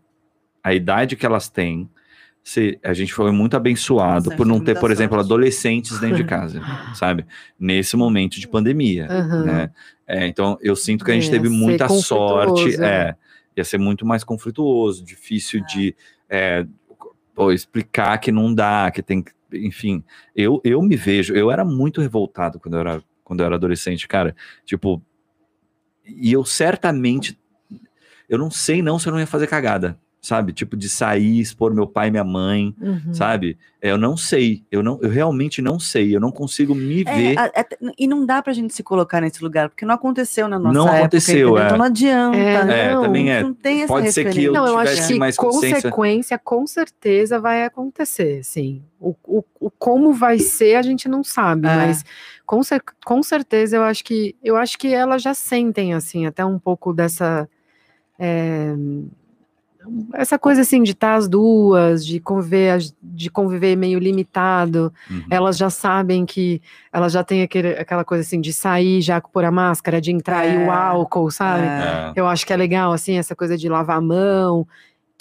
a 0.62 0.74
idade 0.74 1.14
que 1.16 1.24
elas 1.24 1.49
têm 1.49 1.88
se, 2.43 2.78
a 2.82 2.93
gente 2.93 3.12
foi 3.12 3.30
muito 3.30 3.57
abençoado 3.57 4.26
Nossa, 4.26 4.36
por 4.36 4.47
não 4.47 4.59
ter, 4.61 4.78
por 4.78 4.91
exemplo, 4.91 5.16
sorte. 5.16 5.26
adolescentes 5.26 5.99
dentro 6.01 6.16
de 6.16 6.24
casa, 6.28 6.64
sabe? 6.93 7.26
Nesse 7.59 7.97
momento 7.97 8.41
de 8.41 8.49
pandemia 8.49 9.07
Aham. 9.11 9.45
né? 9.45 9.70
É, 10.07 10.26
então 10.26 10.59
eu 10.61 10.74
sinto 10.74 11.05
que 11.05 11.11
a 11.11 11.14
gente 11.14 11.26
Ia 11.26 11.30
teve 11.30 11.49
muita 11.49 11.88
sorte, 11.88 12.74
é, 12.76 12.78
né? 12.78 13.16
ia 13.57 13.64
ser 13.64 13.78
muito 13.78 14.05
mais 14.07 14.24
conflituoso, 14.24 15.05
difícil 15.05 15.62
de 15.64 15.95
é, 16.28 16.66
pô, 17.34 17.53
explicar 17.53 18.18
que 18.18 18.32
não 18.32 18.53
dá, 18.53 18.91
que 18.91 19.03
tem, 19.03 19.22
que- 19.22 19.32
enfim, 19.53 20.03
eu, 20.34 20.61
eu 20.64 20.80
me 20.82 20.97
vejo, 20.97 21.34
eu 21.34 21.51
era 21.51 21.64
muito 21.64 22.01
revoltado 22.01 22.59
quando 22.59 22.74
eu 22.74 22.80
era 22.80 23.03
quando 23.22 23.41
eu 23.41 23.47
era 23.47 23.55
adolescente, 23.55 24.09
cara, 24.09 24.34
tipo, 24.64 25.01
e 26.05 26.32
eu 26.32 26.45
certamente, 26.45 27.38
eu 28.28 28.36
não 28.38 28.51
sei 28.51 28.82
não 28.82 28.99
se 28.99 29.09
eu 29.09 29.12
não 29.12 29.20
ia 29.20 29.26
fazer 29.26 29.47
cagada, 29.47 29.97
sabe? 30.21 30.53
Tipo, 30.53 30.77
de 30.77 30.89
sair, 30.89 31.41
expor 31.41 31.73
meu 31.73 31.87
pai 31.87 32.09
e 32.09 32.11
minha 32.11 32.23
mãe, 32.25 32.75
Uhum. 32.81 33.14
sabe? 33.14 33.57
É, 33.83 33.91
Eu 33.91 33.97
não 33.97 34.14
sei, 34.14 34.62
eu, 34.71 34.83
não, 34.83 34.99
eu 35.01 35.09
realmente 35.09 35.62
não 35.62 35.81
sei, 35.81 36.14
eu 36.14 36.21
não 36.21 36.31
consigo 36.31 36.75
me 36.75 37.01
É, 37.01 37.05
ver. 37.05 37.39
a- 37.39 37.47
é- 37.55 37.66
e 37.99 38.07
não 38.07 38.27
dá 38.27 38.43
pra 38.43 38.53
gente 38.53 38.75
se 38.75 38.83
colocar 38.83 39.23
nesse 39.23 39.43
lugar, 39.43 39.71
porque 39.71 39.87
não 39.87 39.95
aconteceu 39.95 40.47
na 40.49 40.59
nossa 40.59 40.75
Não 40.75 40.85
época. 40.87 40.99
aconteceu, 40.99 41.35
entendeu? 41.49 41.59
é. 41.59 41.64
Então 41.66 41.79
não 41.79 41.85
adianta. 41.87 42.37
É, 42.37 42.55
É, 42.89 42.95
não, 42.95 43.03
também 43.03 43.31
é. 43.33 43.43
Não 43.43 43.55
tem 43.55 43.79
essa 43.83 43.87
Pode 43.95 44.12
ser 44.12 44.25
que 44.25 44.29
referência. 44.29 44.49
eu 44.49 44.53
Não, 44.53 44.66
eu 44.66 44.79
acho 44.79 45.09
que 45.09 45.14
mais 45.18 45.37
consciência. 45.39 45.91
consequência 45.91 46.39
com 46.39 46.66
certeza 46.66 47.41
vai 47.41 47.64
acontecer, 47.64 48.45
sim. 48.45 48.83
O, 49.01 49.14
o, 49.25 49.43
o 49.59 49.71
como 49.71 50.12
vai 50.12 50.39
ser 50.39 50.75
a 50.75 50.83
gente 50.83 51.09
não 51.09 51.25
sabe, 51.25 51.66
É. 51.66 51.75
mas 51.75 52.05
com, 52.45 52.62
cer- 52.62 52.83
com 53.07 53.23
certeza 53.23 53.77
eu 53.77 53.83
acho 53.83 54.05
que 54.05 54.37
eu 54.45 54.57
acho 54.57 54.77
que 54.77 54.93
elas 54.93 55.23
já 55.23 55.33
sentem 55.33 55.95
assim 55.95 56.27
até 56.27 56.45
um 56.45 56.59
pouco 56.59 56.93
dessa 56.93 57.49
é, 58.18 58.75
essa 60.14 60.39
coisa 60.39 60.61
assim 60.61 60.83
de 60.83 60.93
estar 60.93 61.14
as 61.14 61.28
duas, 61.28 62.05
de 62.05 62.20
conviver, 62.20 62.78
de 63.03 63.31
conviver 63.31 63.76
meio 63.76 63.99
limitado. 63.99 64.93
Uhum. 65.11 65.24
Elas 65.31 65.57
já 65.57 65.70
sabem 65.70 66.26
que 66.26 66.61
elas 66.93 67.12
já 67.12 67.24
têm 67.24 67.43
aquele, 67.43 67.68
aquela 67.70 68.05
coisa 68.05 68.22
assim 68.22 68.41
de 68.41 68.53
sair 68.53 69.01
já 69.01 69.20
por 69.20 69.45
a 69.45 69.51
máscara, 69.51 70.01
de 70.01 70.12
entrar 70.12 70.47
e 70.47 70.57
É, 70.57 70.66
o 70.66 70.70
álcool, 70.70 71.31
sabe? 71.31 71.64
É. 71.64 71.66
É. 71.66 72.12
Eu 72.16 72.26
acho 72.26 72.47
que 72.47 72.53
é 72.53 72.57
legal, 72.57 72.93
assim, 72.93 73.16
essa 73.18 73.35
coisa 73.35 73.57
de 73.57 73.68
lavar 73.68 73.99
a 73.99 74.01
mão, 74.01 74.66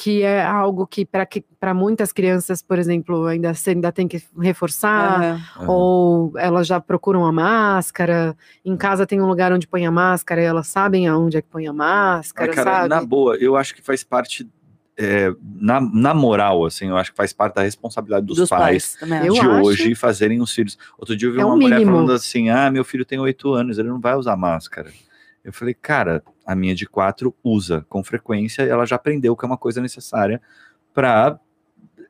que 0.01 0.23
é 0.23 0.41
algo 0.41 0.87
que 0.87 1.05
para 1.05 1.73
muitas 1.73 2.13
crianças, 2.13 2.61
por 2.61 2.79
exemplo, 2.79 3.25
ainda, 3.25 3.53
se 3.53 3.71
ainda 3.71 3.91
tem 3.91 4.07
que 4.07 4.23
reforçar. 4.39 5.41
Aham. 5.57 5.67
ou 5.67 6.33
elas 6.37 6.65
já 6.65 6.79
procuram 6.79 7.25
a 7.25 7.33
máscara, 7.33 8.33
em 8.63 8.77
casa 8.77 9.05
tem 9.05 9.19
um 9.21 9.27
lugar 9.27 9.51
onde 9.51 9.67
põe 9.67 9.85
a 9.85 9.91
máscara, 9.91 10.41
e 10.41 10.45
elas 10.45 10.67
sabem 10.67 11.05
aonde 11.05 11.35
é 11.35 11.41
que 11.41 11.49
põe 11.49 11.67
a 11.67 11.73
máscara, 11.73 12.53
cara, 12.53 12.71
sabe? 12.71 12.87
na 12.87 13.03
boa, 13.03 13.35
eu 13.35 13.57
acho 13.57 13.75
que 13.75 13.81
faz 13.81 14.01
parte, 14.01 14.49
é, 14.97 15.33
na, 15.43 15.81
na 15.81 16.13
moral, 16.13 16.65
assim, 16.65 16.87
eu 16.87 16.95
acho 16.95 17.11
que 17.11 17.17
faz 17.17 17.33
parte 17.33 17.55
da 17.55 17.63
responsabilidade 17.63 18.25
dos, 18.25 18.47
pais, 18.47 18.95
também 18.97 19.25
Eu 19.25 19.33
acho. 19.33 19.41
de 19.41 19.49
acho. 19.49 19.67
hoje 19.67 19.95
fazerem 19.95 20.39
os 20.41 20.53
filhos. 20.53 20.77
Outro 20.97 21.13
dia 21.13 21.27
eu 21.27 21.33
vi 21.33 21.41
É 21.41 21.45
uma 21.45 21.57
mulher 21.57 21.79
mínimo. 21.79 21.97
falando 21.97 22.13
assim: 22.13 22.49
ah, 22.49 22.71
meu 22.71 22.85
filho 22.85 23.03
tem 23.03 23.19
oito 23.19 23.53
anos, 23.53 23.77
ele 23.77 23.89
não 23.89 23.99
vai 23.99 24.15
usar 24.15 24.37
máscara. 24.37 24.89
Eu 25.43 25.51
falei, 25.53 25.73
cara, 25.73 26.23
a 26.51 26.55
minha 26.55 26.73
de 26.73 26.85
quatro 26.87 27.33
usa 27.43 27.85
com 27.87 28.03
frequência 28.03 28.63
e 28.63 28.69
ela 28.69 28.85
já 28.85 28.95
aprendeu 28.95 29.35
que 29.35 29.45
é 29.45 29.47
uma 29.47 29.57
coisa 29.57 29.79
necessária 29.81 30.41
para 30.93 31.39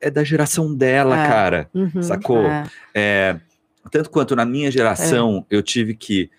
é 0.00 0.10
da 0.10 0.24
geração 0.24 0.74
dela, 0.74 1.14
É. 1.24 1.28
cara. 1.28 1.70
Uhum. 1.74 2.02
Sacou? 2.02 2.46
É. 2.46 2.64
É, 2.94 3.40
tanto 3.90 4.08
quanto 4.08 4.34
na 4.34 4.46
minha 4.46 4.70
geração, 4.70 5.44
eu 5.50 5.62
tive 5.62 5.94
que, 5.94 6.30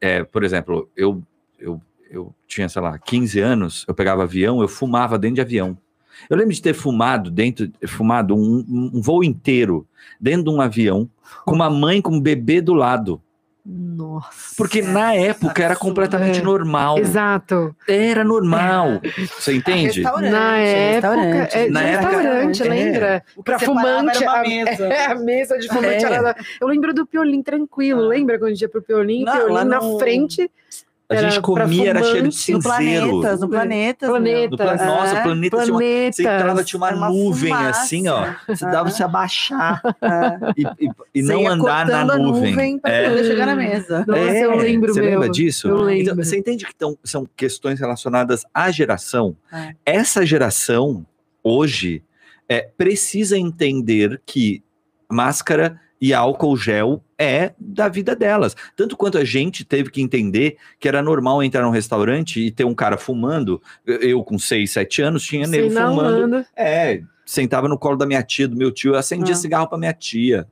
é, 0.00 0.24
por 0.24 0.42
exemplo, 0.42 0.88
eu, 0.96 1.22
eu, 1.56 1.80
eu 2.10 2.34
tinha, 2.48 2.68
sei 2.68 2.82
lá, 2.82 2.98
15 2.98 3.38
anos, 3.38 3.84
eu 3.86 3.94
pegava 3.94 4.24
avião, 4.24 4.60
eu 4.60 4.66
fumava 4.66 5.16
dentro 5.16 5.36
de 5.36 5.40
avião. 5.40 5.78
Eu 6.28 6.36
lembro 6.36 6.52
de 6.52 6.60
ter 6.60 6.74
fumado 6.74 7.30
dentro, 7.30 7.70
fumado 7.86 8.34
um, 8.34 8.64
um- 8.68 8.90
um 8.94 9.00
voo 9.00 9.22
inteiro 9.22 9.86
dentro 10.20 10.42
de 10.44 10.50
um 10.50 10.60
avião, 10.60 11.08
com 11.44 11.54
uma 11.54 11.70
mãe 11.70 12.02
com 12.02 12.14
um 12.16 12.20
bebê 12.20 12.60
do 12.60 12.74
lado. 12.74 13.22
Nossa. 13.64 14.54
Porque 14.56 14.80
na 14.82 15.14
época 15.14 15.62
era 15.62 15.76
completamente 15.76 16.40
É. 16.40 16.42
normal. 16.42 16.98
Exato. 16.98 17.74
Era 17.86 18.24
normal. 18.24 19.00
Você 19.38 19.56
entende? 19.56 20.00
Restaurante, 20.00 20.30
Na 20.30 20.56
época, 20.56 21.08
restaurante. 21.16 21.54
é, 21.56 21.68
Na 21.70 21.82
época- 21.82 22.08
restaurante, 22.16 22.62
é. 22.62 22.68
lembra? 22.68 23.22
O 23.36 23.42
que 23.42 23.50
Pra 23.50 23.58
fumante, 23.58 24.22
era 24.24 24.32
uma 24.32 24.38
a, 24.38 24.42
mesa. 24.42 24.86
é, 24.92 25.06
a 25.06 25.14
mesa 25.14 25.58
de 25.58 25.68
fumante 25.68 26.04
É. 26.04 26.12
era 26.12 26.36
Eu 26.60 26.68
lembro 26.68 26.94
do 26.94 27.06
Piolim 27.06 27.42
tranquilo, 27.42 28.04
Ah. 28.04 28.08
lembra 28.08 28.38
quando 28.38 28.48
a 28.48 28.50
gente 28.50 28.62
ia 28.62 28.68
pro 28.68 28.82
Piolim? 28.82 29.24
Não, 29.24 29.32
Piolim 29.36 29.64
na 29.68 29.80
no- 29.80 29.98
frente. 29.98 30.50
A 31.10 31.14
Era 31.16 31.28
gente 31.30 31.40
comia, 31.42 31.90
era 31.90 32.02
cheio 32.04 32.28
de 32.28 32.36
fumante, 32.36 32.52
No 32.52 32.62
cinzeiro. 32.62 32.62
planetas, 32.62 33.40
no 33.40 33.48
planetas. 33.48 34.08
Planeta. 34.08 34.50
No 34.50 34.56
plan- 34.56 34.72
É. 34.74 34.86
Nossa, 34.86 35.18
o 35.18 35.22
planeta 35.24 35.56
tinha 35.56 35.72
uma, 35.72 35.78
Planeta. 35.80 36.12
Você 36.16 36.22
entrava, 36.22 36.64
tinha 36.64 36.78
uma, 36.78 36.90
uma 36.92 37.08
nuvem 37.10 37.52
fumaça. 37.52 37.80
assim, 37.82 38.08
ó. 38.08 38.26
Você 38.46 38.64
dava 38.66 38.90
se 38.90 39.02
abaixar 39.02 39.82
É. 40.00 40.52
e, 40.56 40.86
e- 40.86 40.90
e 41.16 41.22
não 41.22 41.48
andar 41.48 41.84
na 41.86 42.14
a 42.14 42.16
nuvem. 42.18 42.78
pra 42.78 42.90
É. 42.92 43.08
poder 43.10 43.24
chegar 43.24 43.46
na 43.46 43.56
mesa. 43.56 44.04
Nossa, 44.06 44.20
É, 44.20 44.44
eu 44.44 44.56
lembro, 44.56 44.94
Você 44.94 45.00
meu. 45.00 45.10
lembra 45.10 45.28
disso? 45.28 45.66
Eu 45.68 45.76
lembro. 45.82 46.02
Então, 46.02 46.16
você 46.16 46.38
entende 46.38 46.64
que 46.64 46.74
tão- 46.76 46.96
são 47.02 47.26
questões 47.36 47.80
relacionadas 47.80 48.44
à 48.54 48.70
geração? 48.70 49.36
É. 49.52 49.74
Essa 49.84 50.24
geração, 50.24 51.04
hoje, 51.42 52.04
é, 52.48 52.68
precisa 52.78 53.36
entender 53.36 54.22
que 54.24 54.62
máscara 55.10 55.76
e 56.00 56.14
álcool 56.14 56.56
gel 56.56 57.04
é 57.18 57.52
da 57.58 57.88
vida 57.88 58.16
delas. 58.16 58.56
Tanto 58.74 58.96
quanto 58.96 59.18
a 59.18 59.24
gente 59.24 59.64
teve 59.64 59.90
que 59.90 60.00
entender 60.00 60.56
que 60.78 60.88
era 60.88 61.02
normal 61.02 61.42
entrar 61.42 61.62
num 61.62 61.70
restaurante 61.70 62.40
e 62.40 62.50
ter 62.50 62.64
um 62.64 62.74
cara 62.74 62.96
fumando. 62.96 63.60
Eu, 63.86 64.24
com 64.24 64.38
6, 64.38 64.70
7 64.70 65.02
anos, 65.02 65.22
tinha 65.24 65.46
nego 65.46 65.68
fumando. 65.70 66.46
É, 66.56 67.02
sentava 67.26 67.68
no 67.68 67.78
colo 67.78 67.96
da 67.96 68.06
minha 68.06 68.22
tia, 68.22 68.48
do 68.48 68.56
meu 68.56 68.70
tio, 68.70 68.94
eu 68.94 68.98
acendia 68.98 69.34
Ah. 69.34 69.36
cigarro 69.36 69.68
pra 69.68 69.76
minha 69.78 69.92
tia, 69.92 70.46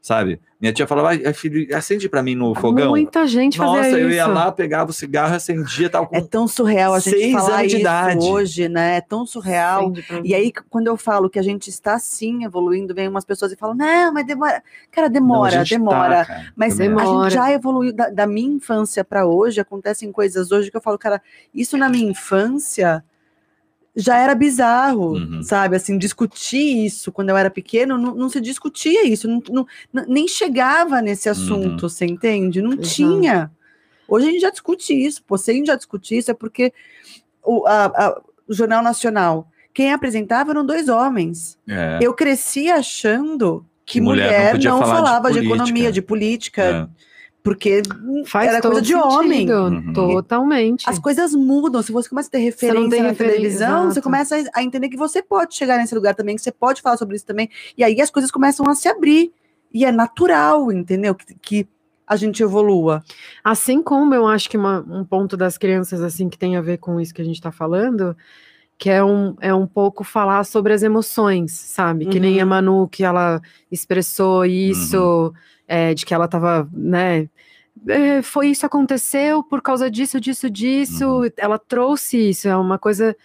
sabe? 0.00 0.40
Minha 0.60 0.72
tia 0.74 0.86
falava, 0.86 1.08
"Ai, 1.08 1.32
filho, 1.32 1.74
acende 1.74 2.06
pra 2.06 2.22
mim 2.22 2.34
no 2.34 2.54
fogão. 2.54 2.90
Muita 2.90 3.26
gente 3.26 3.58
Nossa, 3.58 3.82
fazia 3.82 3.98
eu 3.98 4.08
isso. 4.08 4.16
ia 4.16 4.26
lá, 4.26 4.52
pegava 4.52 4.90
o 4.90 4.92
cigarro, 4.92 5.34
acendia, 5.34 5.88
tal. 5.88 6.06
É 6.12 6.20
tão 6.20 6.46
surreal 6.46 6.92
a 6.92 6.98
gente 7.00 7.32
falar 7.32 7.64
isso 7.64 7.78
idade. 7.78 8.18
hoje, 8.26 8.68
né? 8.68 8.96
É 8.98 9.00
tão 9.00 9.24
surreal. 9.24 9.90
E 10.22 10.34
aí, 10.34 10.52
quando 10.68 10.88
eu 10.88 10.98
falo 10.98 11.30
que 11.30 11.38
a 11.38 11.42
gente 11.42 11.68
está 11.70 11.98
sim 11.98 12.44
evoluindo, 12.44 12.94
vem 12.94 13.08
umas 13.08 13.24
pessoas 13.24 13.52
e 13.52 13.56
falam, 13.56 13.74
não, 13.74 14.12
mas 14.12 14.26
demora. 14.26 14.62
Cara, 14.90 15.08
Não, 15.08 15.16
a 15.16 15.20
demora, 15.20 15.50
gente 15.64 15.70
demora. 15.70 16.16
tá, 16.16 16.24
cara. 16.26 16.52
Mas 16.54 16.76
Demora. 16.76 17.04
a 17.08 17.22
gente 17.24 17.34
já 17.34 17.50
evoluiu 17.52 17.92
da, 17.94 18.10
da 18.10 18.26
minha 18.26 18.54
infância 18.56 19.02
para 19.02 19.24
hoje, 19.26 19.60
acontecem 19.62 20.12
coisas 20.12 20.52
hoje 20.52 20.70
que 20.70 20.76
eu 20.76 20.80
falo, 20.82 20.98
cara, 20.98 21.22
isso 21.54 21.78
na 21.78 21.88
minha 21.88 22.10
infância 22.10 23.02
já 24.00 24.18
era 24.18 24.34
bizarro, 24.34 25.12
Uhum. 25.14 25.42
sabe? 25.42 25.76
Assim, 25.76 25.96
discutir 25.98 26.84
isso 26.86 27.10
quando 27.12 27.30
eu 27.30 27.36
era 27.36 27.50
pequeno, 27.50 27.96
não, 27.98 28.14
não 28.14 28.28
se 28.28 28.40
discutia 28.40 29.06
isso, 29.06 29.28
não, 29.28 29.42
não- 29.50 29.66
não- 29.92 30.04
nem 30.08 30.26
chegava 30.28 31.00
nesse 31.00 31.28
Uhum. 31.28 31.32
assunto, 31.32 31.88
você 31.88 32.06
entende? 32.06 32.60
Não 32.62 32.72
Exato. 32.72 32.88
tinha. 32.88 33.50
Hoje 34.08 34.28
a 34.28 34.30
gente 34.32 34.40
já 34.40 34.50
discute 34.50 34.92
isso, 34.92 35.22
pô, 35.24 35.36
se 35.38 35.50
a 35.50 35.54
gente 35.54 35.66
já 35.66 35.76
discute 35.76 36.16
isso 36.16 36.30
é 36.30 36.34
porque 36.34 36.72
o, 37.44 37.66
a- 37.66 37.86
a- 37.86 38.20
o 38.48 38.52
Jornal 38.52 38.82
Nacional, 38.82 39.48
quem 39.72 39.92
apresentava 39.92 40.50
eram 40.50 40.66
dois 40.66 40.88
homens. 40.88 41.56
É, 41.68 41.98
Eu 42.02 42.12
cresci 42.12 42.68
achando 42.70 43.64
que 43.86 44.00
mulher 44.00 44.24
não 44.24 44.30
mulher, 44.32 44.52
não, 44.52 44.58
de 44.80 44.86
falava 44.86 45.28
de, 45.28 45.34
política. 45.38 45.54
economia, 45.54 45.92
de 45.92 46.02
política, 46.02 46.62
é. 46.62 46.88
Porque 47.42 47.82
Faz 48.26 48.48
era 48.48 48.60
todo 48.60 48.72
coisa 48.72 48.86
de 48.86 48.92
sentido, 48.92 49.08
homem. 49.14 49.50
Uhum. 49.50 49.92
Totalmente. 49.92 50.88
As 50.88 50.98
coisas 50.98 51.34
mudam. 51.34 51.82
Se 51.82 51.90
você 51.92 52.08
começa 52.08 52.28
a 52.28 52.32
ter 52.32 52.38
referência 52.38 52.90
tem 52.90 53.02
na 53.02 53.08
referência, 53.08 53.36
televisão, 53.38 53.82
você 53.84 53.86
exato. 53.92 54.02
começa 54.02 54.36
a- 54.54 54.62
entender 54.62 54.88
que 54.88 54.96
você 54.96 55.22
pode 55.22 55.54
chegar 55.54 55.78
nesse 55.78 55.94
lugar 55.94 56.14
também, 56.14 56.36
que 56.36 56.42
você 56.42 56.52
pode 56.52 56.82
falar 56.82 56.96
sobre 56.96 57.16
isso 57.16 57.24
também. 57.26 57.48
E 57.76 57.82
aí 57.84 58.00
as 58.00 58.10
coisas 58.10 58.30
começam 58.30 58.66
a 58.68 58.74
se 58.74 58.88
abrir. 58.88 59.32
E 59.72 59.84
é 59.84 59.92
natural, 59.92 60.70
entendeu? 60.72 61.14
Que, 61.14 61.34
que 61.40 61.68
a 62.06 62.16
gente 62.16 62.42
evolua. 62.42 63.04
Assim 63.44 63.80
como 63.82 64.12
eu 64.14 64.26
acho 64.26 64.50
que 64.50 64.56
uma- 64.58 64.84
um 64.90 65.04
ponto 65.04 65.36
das 65.36 65.56
crianças 65.56 66.02
assim 66.02 66.28
que 66.28 66.36
tem 66.36 66.56
a 66.56 66.60
ver 66.60 66.78
com 66.78 67.00
isso 67.00 67.14
que 67.14 67.22
a 67.22 67.24
gente 67.24 67.36
está 67.36 67.52
falando, 67.52 68.16
que 68.76 68.90
é 68.90 69.04
um, 69.04 69.36
é 69.40 69.54
um 69.54 69.66
pouco 69.68 70.02
falar 70.02 70.42
sobre 70.44 70.72
as 70.72 70.82
emoções, 70.82 71.52
sabe? 71.52 72.06
Que 72.06 72.18
nem 72.18 72.36
Uhum. 72.38 72.42
a 72.42 72.46
Manu, 72.46 72.88
que 72.88 73.04
ela 73.04 73.40
expressou 73.70 74.44
isso, 74.44 75.32
é, 75.70 75.94
de 75.94 76.04
que 76.04 76.12
ela 76.12 76.24
estava, 76.24 76.68
né? 76.72 77.28
é, 77.88 78.20
foi 78.22 78.48
isso 78.48 78.66
aconteceu 78.66 79.42
por 79.44 79.62
causa 79.62 79.88
disso, 79.88 80.20
disso, 80.20 80.50
disso. 80.50 81.22
Ela 81.36 81.58
trouxe 81.58 82.30
isso, 82.30 82.48
é 82.48 82.56
uma 82.56 82.76
coisa. 82.76 83.16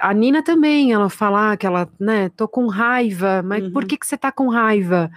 A 0.00 0.12
Nina 0.12 0.42
também, 0.42 0.92
ela 0.92 1.08
falar 1.08 1.56
que 1.56 1.64
ela, 1.64 1.88
né, 1.98 2.28
tô 2.30 2.48
com 2.48 2.66
raiva, 2.66 3.40
mas 3.42 3.68
por 3.70 3.82
Uhum. 3.82 3.88
que, 3.88 3.96
que 3.96 4.06
você 4.06 4.16
tá 4.16 4.32
com 4.32 4.48
raiva? 4.48 5.10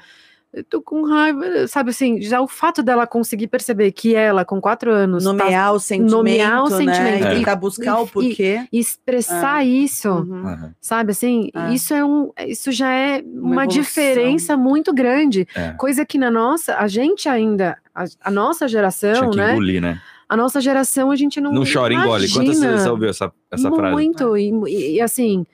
Eu 0.54 0.64
tô 0.64 0.82
com 0.82 1.04
raiva, 1.04 1.68
sabe 1.68 1.89
assim, 1.89 2.22
já 2.22 2.39
o 2.41 2.48
fato 2.48 2.82
dela 2.82 3.06
conseguir 3.06 3.48
perceber 3.48 3.91
que 3.91 4.16
ela, 4.16 4.45
com 4.45 4.62
quatro 4.62 4.91
anos, 4.91 5.24
tá 5.24 5.30
Nomear 5.34 5.74
o 5.74 5.80
sentimento, 5.80 6.12
nomear 6.12 6.64
o 6.64 6.70
né? 6.70 6.78
sentimento. 6.78 7.24
E 7.24 7.28
É. 7.28 7.36
tentar 7.36 7.56
buscar 7.58 8.00
E- 8.00 8.04
o 8.04 8.08
porquê. 8.08 8.66
expressar 8.72 9.66
isso, 9.66 10.10
Uhum. 10.10 10.72
Sabe 10.80 11.12
assim, 11.12 11.50
É. 11.54 11.74
isso 11.74 11.93
é 11.93 12.04
um, 12.04 12.32
isso 12.48 12.72
já 12.72 12.89
é 12.91 13.22
uma, 13.22 13.64
evolução. 13.66 13.68
diferença 13.82 14.56
muito 14.58 14.93
grande, 14.93 15.45
É. 15.54 15.72
coisa 15.72 16.06
que 16.06 16.18
na 16.18 16.32
nossa, 16.32 16.76
a 16.78 16.88
gente 16.88 17.28
ainda, 17.28 17.78
a, 17.93 18.06
a 18.22 18.32
nossa 18.32 18.60
Tinha 18.66 18.70
geração, 18.70 19.30
que 19.32 19.38
né, 19.38 19.52
engolir, 19.52 19.82
né? 19.82 20.02
a 20.30 20.36
nossa 20.38 20.60
geração 20.62 21.12
a 21.12 21.16
gente 21.16 21.39
não 21.41 21.52
Não 21.52 21.64
chora, 21.72 21.93
engole. 21.93 22.28
Quantas 22.32 22.60
vezes 22.60 22.82
você 22.82 22.89
ouviu 22.89 23.10
essa, 23.10 23.32
essa 23.52 23.70
frase? 23.72 23.93
Muito, 23.93 24.36
e, 24.38 24.50
e- 24.68 24.95
e, 24.95 25.02
assim, 25.02 25.45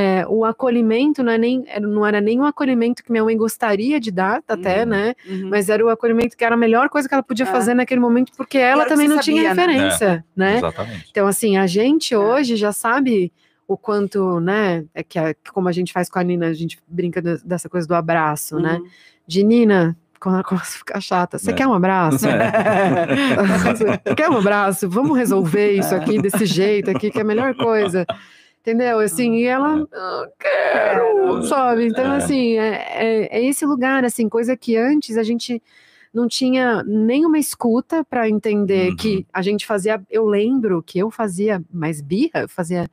é, 0.00 0.24
o 0.28 0.44
acolhimento 0.44 1.22
não, 1.22 1.32
é 1.32 1.38
nem, 1.38 1.64
era- 1.66 1.86
não 1.86 2.06
era 2.06 2.20
nem 2.20 2.38
um 2.38 2.44
acolhimento 2.44 3.02
que 3.02 3.10
minha 3.10 3.24
mãe 3.24 3.36
gostaria 3.36 3.98
de 3.98 4.10
dar, 4.10 4.42
até, 4.46 4.82
Uhum. 4.84 4.88
né? 4.90 5.14
Uhum. 5.28 5.48
Mas 5.50 5.68
era 5.68 5.84
o 5.84 5.88
acolhimento 5.88 6.36
que 6.36 6.44
era 6.44 6.54
a 6.54 6.58
melhor 6.58 6.88
coisa 6.88 7.08
que 7.08 7.14
ela 7.14 7.22
podia 7.22 7.44
É. 7.46 7.50
fazer 7.50 7.74
naquele 7.74 8.00
momento, 8.00 8.30
porque 8.36 8.58
ela 8.58 8.84
o 8.84 8.86
também 8.86 9.08
não 9.08 9.18
tinha 9.18 9.48
sabia, 9.48 9.54
né? 9.66 9.72
referência, 9.72 10.24
né? 10.36 10.58
Exatamente. 10.58 11.06
Então, 11.10 11.26
assim, 11.26 11.56
a 11.56 11.66
gente 11.66 12.14
É. 12.14 12.18
hoje 12.18 12.54
já 12.54 12.70
sabe 12.70 13.32
o 13.66 13.76
quanto, 13.76 14.38
né? 14.40 14.84
É 14.94 15.02
que, 15.02 15.18
a- 15.18 15.34
que 15.34 15.50
como 15.52 15.68
a 15.68 15.72
gente 15.72 15.92
faz 15.92 16.08
com 16.08 16.18
a 16.18 16.22
Nina, 16.22 16.46
a 16.46 16.52
gente 16.54 16.78
brinca 16.86 17.20
de- 17.20 17.42
dessa 17.44 17.68
coisa 17.68 17.86
do 17.88 17.94
abraço, 17.94 18.58
né? 18.60 18.74
Uhum. 18.80 18.86
De 19.26 19.42
Nina, 19.42 19.96
quando 20.20 20.36
ela 20.36 20.44
começa 20.44 20.74
a 20.76 20.78
ficar 20.78 21.00
chata, 21.00 21.38
você 21.38 21.50
É. 21.50 21.54
quer 21.54 21.66
um 21.66 21.74
abraço? 21.74 22.24
Você 24.06 24.14
quer 24.14 24.28
um 24.30 24.36
abraço? 24.38 24.88
Vamos 24.88 25.16
resolver 25.16 25.72
isso 25.72 25.94
aqui 25.94 26.20
desse 26.20 26.44
jeito 26.46 26.90
aqui, 26.90 27.10
que 27.10 27.18
é 27.18 27.22
a 27.22 27.24
melhor 27.24 27.54
coisa. 27.54 28.06
Entendeu? 28.68 28.98
Assim, 28.98 29.32
e 29.36 29.44
ela, 29.46 29.86
"Ah, 29.90 30.28
quero, 30.38 31.42
sabe? 31.44 31.86
Então, 31.86 32.12
É. 32.12 32.16
assim, 32.18 32.58
é, 32.58 32.68
é, 33.30 33.38
é 33.38 33.44
esse 33.46 33.64
lugar, 33.64 34.04
assim, 34.04 34.28
coisa 34.28 34.54
que 34.58 34.76
antes 34.76 35.16
a 35.16 35.22
gente 35.22 35.62
não 36.12 36.28
tinha 36.28 36.82
nenhuma 36.84 37.38
escuta 37.38 38.04
para 38.04 38.28
entender 38.28 38.90
Uhum. 38.90 38.96
que 38.96 39.26
a 39.32 39.40
gente 39.40 39.64
fazia. 39.66 40.02
Eu 40.10 40.26
lembro 40.26 40.82
que 40.82 40.98
eu 40.98 41.10
fazia 41.10 41.62
mais 41.72 42.02
birra, 42.02 42.40
eu 42.42 42.48
fazia. 42.48 42.90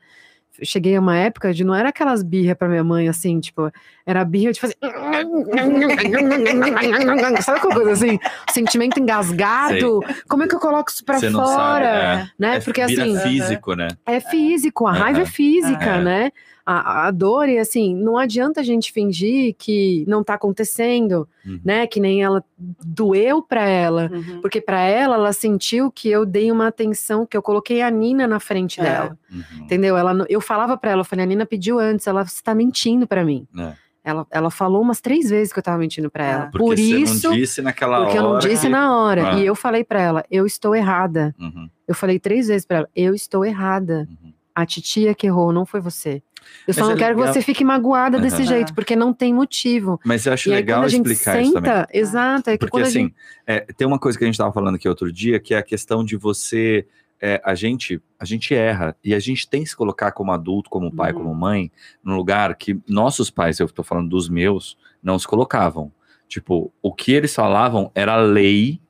Cheguei 0.63 0.95
a 0.95 0.99
uma 0.99 1.17
época 1.17 1.53
de 1.53 1.63
não 1.63 1.75
era 1.75 1.89
aquelas 1.89 2.23
birra 2.23 2.55
para 2.55 2.67
minha 2.67 2.83
mãe, 2.83 3.07
assim, 3.09 3.39
tipo, 3.39 3.71
era 4.05 4.23
birra 4.23 4.53
de 4.53 4.59
fazer. 4.61 4.75
Sabe 7.41 7.57
aquela 7.59 7.73
coisa 7.75 7.91
assim? 7.91 8.19
Sentimento 8.51 8.99
engasgado. 8.99 9.99
Como 10.27 10.43
é 10.43 10.47
que 10.47 10.55
eu 10.55 10.59
coloco 10.59 10.89
isso 10.89 11.03
pra 11.03 11.19
Você 11.19 11.31
fora? 11.31 11.45
sabe, 11.45 11.85
é. 11.85 12.27
Né? 12.39 12.55
É, 12.57 12.59
Porque 12.59 12.81
assim. 12.81 13.19
físico, 13.19 13.73
né? 13.75 13.87
É 14.05 14.19
físico, 14.19 14.87
a 14.87 14.93
raiva 14.93 15.21
é 15.21 15.25
física, 15.25 15.95
É. 15.97 16.01
né? 16.01 16.31
A, 16.67 17.05
a 17.07 17.11
dor, 17.11 17.47
e 17.47 17.59
assim, 17.59 17.93
não 17.95 18.17
adianta 18.17 18.59
a 18.59 18.63
gente 18.63 18.91
fingir 18.91 19.53
que 19.55 20.03
não 20.07 20.23
tá 20.23 20.33
acontecendo, 20.33 21.27
Uhum. 21.45 21.59
né? 21.63 21.85
Que 21.85 21.99
nem 21.99 22.23
ela 22.23 22.43
doeu 22.83 23.41
pra 23.41 23.67
ela. 23.69 24.09
Uhum. 24.11 24.41
Porque 24.41 24.59
pra 24.59 24.79
ela, 24.81 25.13
ela 25.15 25.31
sentiu 25.31 25.91
que 25.91 26.09
eu 26.09 26.25
dei 26.25 26.51
uma 26.51 26.65
atenção, 26.67 27.23
que 27.25 27.37
eu 27.37 27.41
coloquei 27.41 27.81
a 27.83 27.89
Nina 27.91 28.25
na 28.27 28.39
frente 28.39 28.79
É. 28.81 28.83
dela. 28.83 29.17
Uhum. 29.31 29.43
Entendeu? 29.63 29.95
Ela, 29.95 30.25
eu 30.27 30.41
falava 30.41 30.75
pra 30.75 30.89
ela, 30.91 31.01
eu 31.01 31.05
falei, 31.05 31.23
a 31.23 31.27
Nina 31.27 31.45
pediu 31.45 31.77
antes, 31.77 32.07
ela 32.07 32.23
está 32.23 32.55
mentindo 32.55 33.05
pra 33.05 33.23
mim. 33.23 33.47
É. 33.57 33.73
Ela, 34.03 34.25
ela 34.31 34.51
falou 34.51 34.81
umas 34.81 35.01
três 35.01 35.29
vezes 35.31 35.51
que 35.53 35.57
eu 35.59 35.63
tava 35.63 35.77
mentindo 35.77 36.09
pra 36.09 36.23
Ah. 36.23 36.31
ela. 36.31 36.45
Porque 36.51 36.57
Por 36.59 36.77
você 36.77 36.81
isso, 36.97 37.27
não 37.29 37.35
disse 37.35 37.61
naquela 37.61 37.97
porque 38.05 38.17
hora. 38.17 38.27
eu 38.27 38.33
não 38.33 38.39
disse 38.39 38.61
que- 38.67 38.69
na 38.69 38.95
hora. 38.97 39.29
Ah. 39.31 39.39
E 39.39 39.45
eu 39.45 39.55
falei 39.55 39.83
pra 39.83 40.01
ela, 40.01 40.25
eu 40.31 40.45
estou 40.47 40.75
errada. 40.75 41.33
Uhum, 41.39 41.69
Eu 41.87 41.93
falei 41.93 42.17
três 42.19 42.47
vezes 42.47 42.65
pra 42.65 42.77
ela, 42.77 42.89
eu 42.95 43.13
estou 43.13 43.45
errada. 43.45 44.07
uhum. 44.09 44.24
A 44.55 44.65
titia 44.65 45.13
que 45.13 45.27
errou, 45.27 45.51
não 45.51 45.65
foi 45.65 45.81
você. 45.81 46.23
Eu 46.67 46.73
só 46.73 46.81
Mas 46.81 46.87
não 46.89 46.95
é 46.95 46.97
quero 46.97 47.15
legal- 47.17 47.33
que 47.33 47.39
você 47.39 47.41
fique 47.45 47.63
magoada 47.65 48.17
desse 48.19 48.37
Aham. 48.37 48.45
jeito, 48.45 48.73
porque 48.73 48.95
não 48.95 49.11
tem 49.13 49.33
motivo. 49.33 49.99
Mas 50.05 50.25
eu 50.25 50.31
acho 50.33 50.49
aí, 50.49 50.55
legal 50.55 50.85
explicar 50.85 51.41
isso 51.41 51.53
também. 51.53 51.71
senta, 51.71 51.87
exato, 51.91 52.49
é 52.51 52.53
que 52.57 52.59
Porque 52.65 52.81
assim, 52.81 52.91
gente. 52.99 53.15
é, 53.45 53.59
tem 53.75 53.85
uma 53.85 53.99
coisa 53.99 54.17
que 54.17 54.23
a 54.23 54.27
gente 54.27 54.35
estava 54.35 54.53
falando 54.53 54.75
aqui 54.75 54.87
outro 54.87 55.11
dia, 55.11 55.39
que 55.39 55.53
é 55.53 55.57
a 55.57 55.63
questão 55.63 56.03
de 56.05 56.15
você. 56.15 56.87
é, 57.21 57.41
a 57.45 57.55
gente 57.55 58.01
a 58.19 58.25
gente 58.25 58.53
erra 58.53 58.93
e 59.03 59.15
a 59.15 59.19
gente 59.19 59.49
tem 59.49 59.63
que 59.63 59.69
se 59.69 59.75
colocar 59.75 60.11
como 60.11 60.33
adulto, 60.33 60.69
como 60.69 60.91
pai, 60.93 61.13
Uhum. 61.13 61.19
como 61.19 61.33
mãe, 61.33 61.71
num 62.03 62.15
lugar 62.15 62.53
que 62.55 62.77
nossos 62.87 63.29
pais, 63.31 63.57
eu 63.59 63.65
estou 63.65 63.85
falando 63.85 64.09
dos 64.09 64.27
meus, 64.27 64.77
não 65.01 65.17
se 65.17 65.25
colocavam. 65.25 65.91
Tipo, 66.27 66.71
o 66.81 66.93
que 66.93 67.13
eles 67.13 67.33
falavam 67.33 67.89
era 67.95 68.13
a 68.15 68.21
lei, 68.21 68.81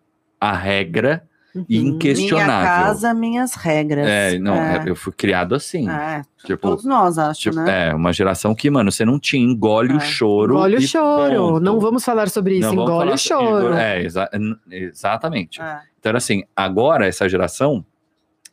a 0.41 0.51
regra 0.53 1.24
e 1.70 1.80
Uhum. 1.80 1.88
inquestionável. 1.88 2.45
Minha 2.47 2.64
casa, 2.86 3.14
minhas 3.14 3.53
regras. 3.56 4.08
É, 4.08 4.38
não, 4.39 4.53
é. 4.56 4.84
eu 4.88 4.95
fui 4.95 5.14
criado 5.14 5.56
assim. 5.56 5.89
É, 5.89 6.22
Tipo, 6.45 6.68
todos 6.70 6.86
nós, 6.86 7.18
acho, 7.18 7.39
tipo, 7.41 7.56
né? 7.58 7.89
é, 7.89 7.93
uma 7.95 8.12
geração 8.14 8.53
que, 8.53 8.70
mano, 8.70 8.91
você 8.91 9.03
não 9.06 9.20
tinha, 9.20 9.43
engole 9.43 9.93
o 9.93 9.97
É. 9.97 9.99
choro. 10.01 10.53
Engole 10.56 10.76
o 10.78 10.82
choro. 10.82 11.36
ponto. 11.36 11.60
Não 11.60 11.80
vamos 11.80 12.03
falar 12.06 12.30
sobre 12.30 12.60
isso, 12.60 12.68
Não, 12.74 12.84
engole 12.84 13.12
o 13.14 13.18
sobre- 13.18 13.45
choro. 13.47 13.74
É, 13.74 14.01
exa- 14.03 14.30
exatamente. 14.70 15.62
É. 15.62 15.80
Então 15.99 16.10
era 16.12 16.18
assim, 16.18 16.43
agora 16.56 17.08
essa 17.08 17.28
geração 17.28 17.84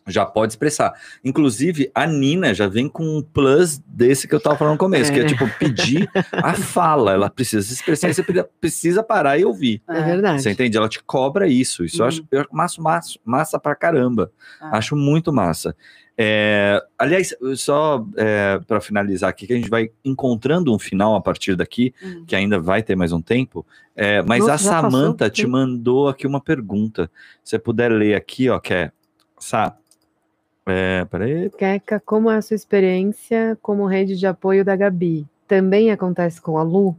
já 0.07 0.25
pode 0.27 0.53
expressar. 0.53 0.93
Inclusive, 1.25 1.91
a 1.95 2.07
Nina 2.07 2.53
já 2.55 2.67
vem 2.67 2.89
com 2.89 3.05
um 3.19 3.23
plus 3.23 3.79
desse 3.87 4.27
que 4.27 4.35
eu 4.35 4.41
tava 4.41 4.57
falando 4.57 4.73
no 4.75 4.79
começo, 4.79 5.13
que 5.13 5.21
é 5.21 5.23
É. 5.23 5.27
tipo 5.27 5.49
pedir 5.59 6.11
a 6.33 6.55
fala, 6.55 7.13
ela 7.13 7.31
precisa 7.31 7.63
se 7.67 7.75
expressar 7.75 8.09
e 8.11 8.15
você 8.15 8.23
pre- 8.23 8.45
precisa 8.61 9.03
parar 9.03 9.39
e 9.39 9.45
ouvir. 9.45 9.83
É 9.89 10.01
verdade. 10.03 10.43
Você 10.43 10.51
entende? 10.51 10.77
Ela 10.77 10.89
te 10.89 11.03
cobra 11.03 11.47
isso. 11.47 11.85
Isso 11.85 11.99
eu 11.99 12.03
Uhum. 12.03 12.09
acho 12.09 12.27
eu 12.31 12.41
acho 12.41 12.49
massa, 12.53 12.81
massa, 12.83 13.19
massa 13.25 13.59
pra 13.61 13.75
caramba. 13.75 14.33
Ah. 14.61 14.79
Acho 14.79 14.97
muito 14.97 15.33
massa. 15.33 15.75
É, 16.17 16.79
aliás, 16.99 17.35
só 17.57 18.05
para 18.67 18.81
finalizar 18.83 19.31
aqui, 19.31 19.47
que 19.47 19.53
a 19.55 19.57
gente 19.57 19.71
vai 19.71 19.91
encontrando 20.05 20.73
um 20.75 20.79
final 20.79 21.15
a 21.15 21.21
partir 21.23 21.57
daqui, 21.57 21.95
Hum. 22.03 22.25
que 22.27 22.37
ainda 22.37 22.61
vai 22.61 22.83
ter 22.83 22.95
mais 22.95 23.13
um 23.13 23.21
tempo. 23.23 23.65
é, 23.97 24.23
mas 24.23 24.41
Nossa, 24.41 24.55
a 24.55 24.59
Samanta 24.83 25.29
te 25.29 25.47
mandou 25.47 26.09
aqui 26.09 26.27
uma 26.27 26.41
pergunta. 26.41 27.11
Se 27.45 27.51
você 27.51 27.59
puder 27.59 27.91
ler 27.93 28.15
aqui, 28.15 28.49
ó, 28.49 28.59
que 28.59 28.73
é. 28.73 28.91
Sá. 29.39 29.77
É, 30.67 31.05
peraí. 31.07 31.51
Keca, 31.51 32.01
como 32.05 32.31
é 32.31 32.37
a 32.37 32.43
sua 32.43 32.55
experiência 32.55 33.59
como 33.61 33.87
rede 33.87 34.17
de 34.17 34.27
apoio 34.27 34.65
da 34.65 34.77
Gabi? 34.77 35.27
Também 35.49 35.91
acontece 35.91 36.41
com 36.41 36.57
a 36.57 36.63
Lu? 36.63 36.97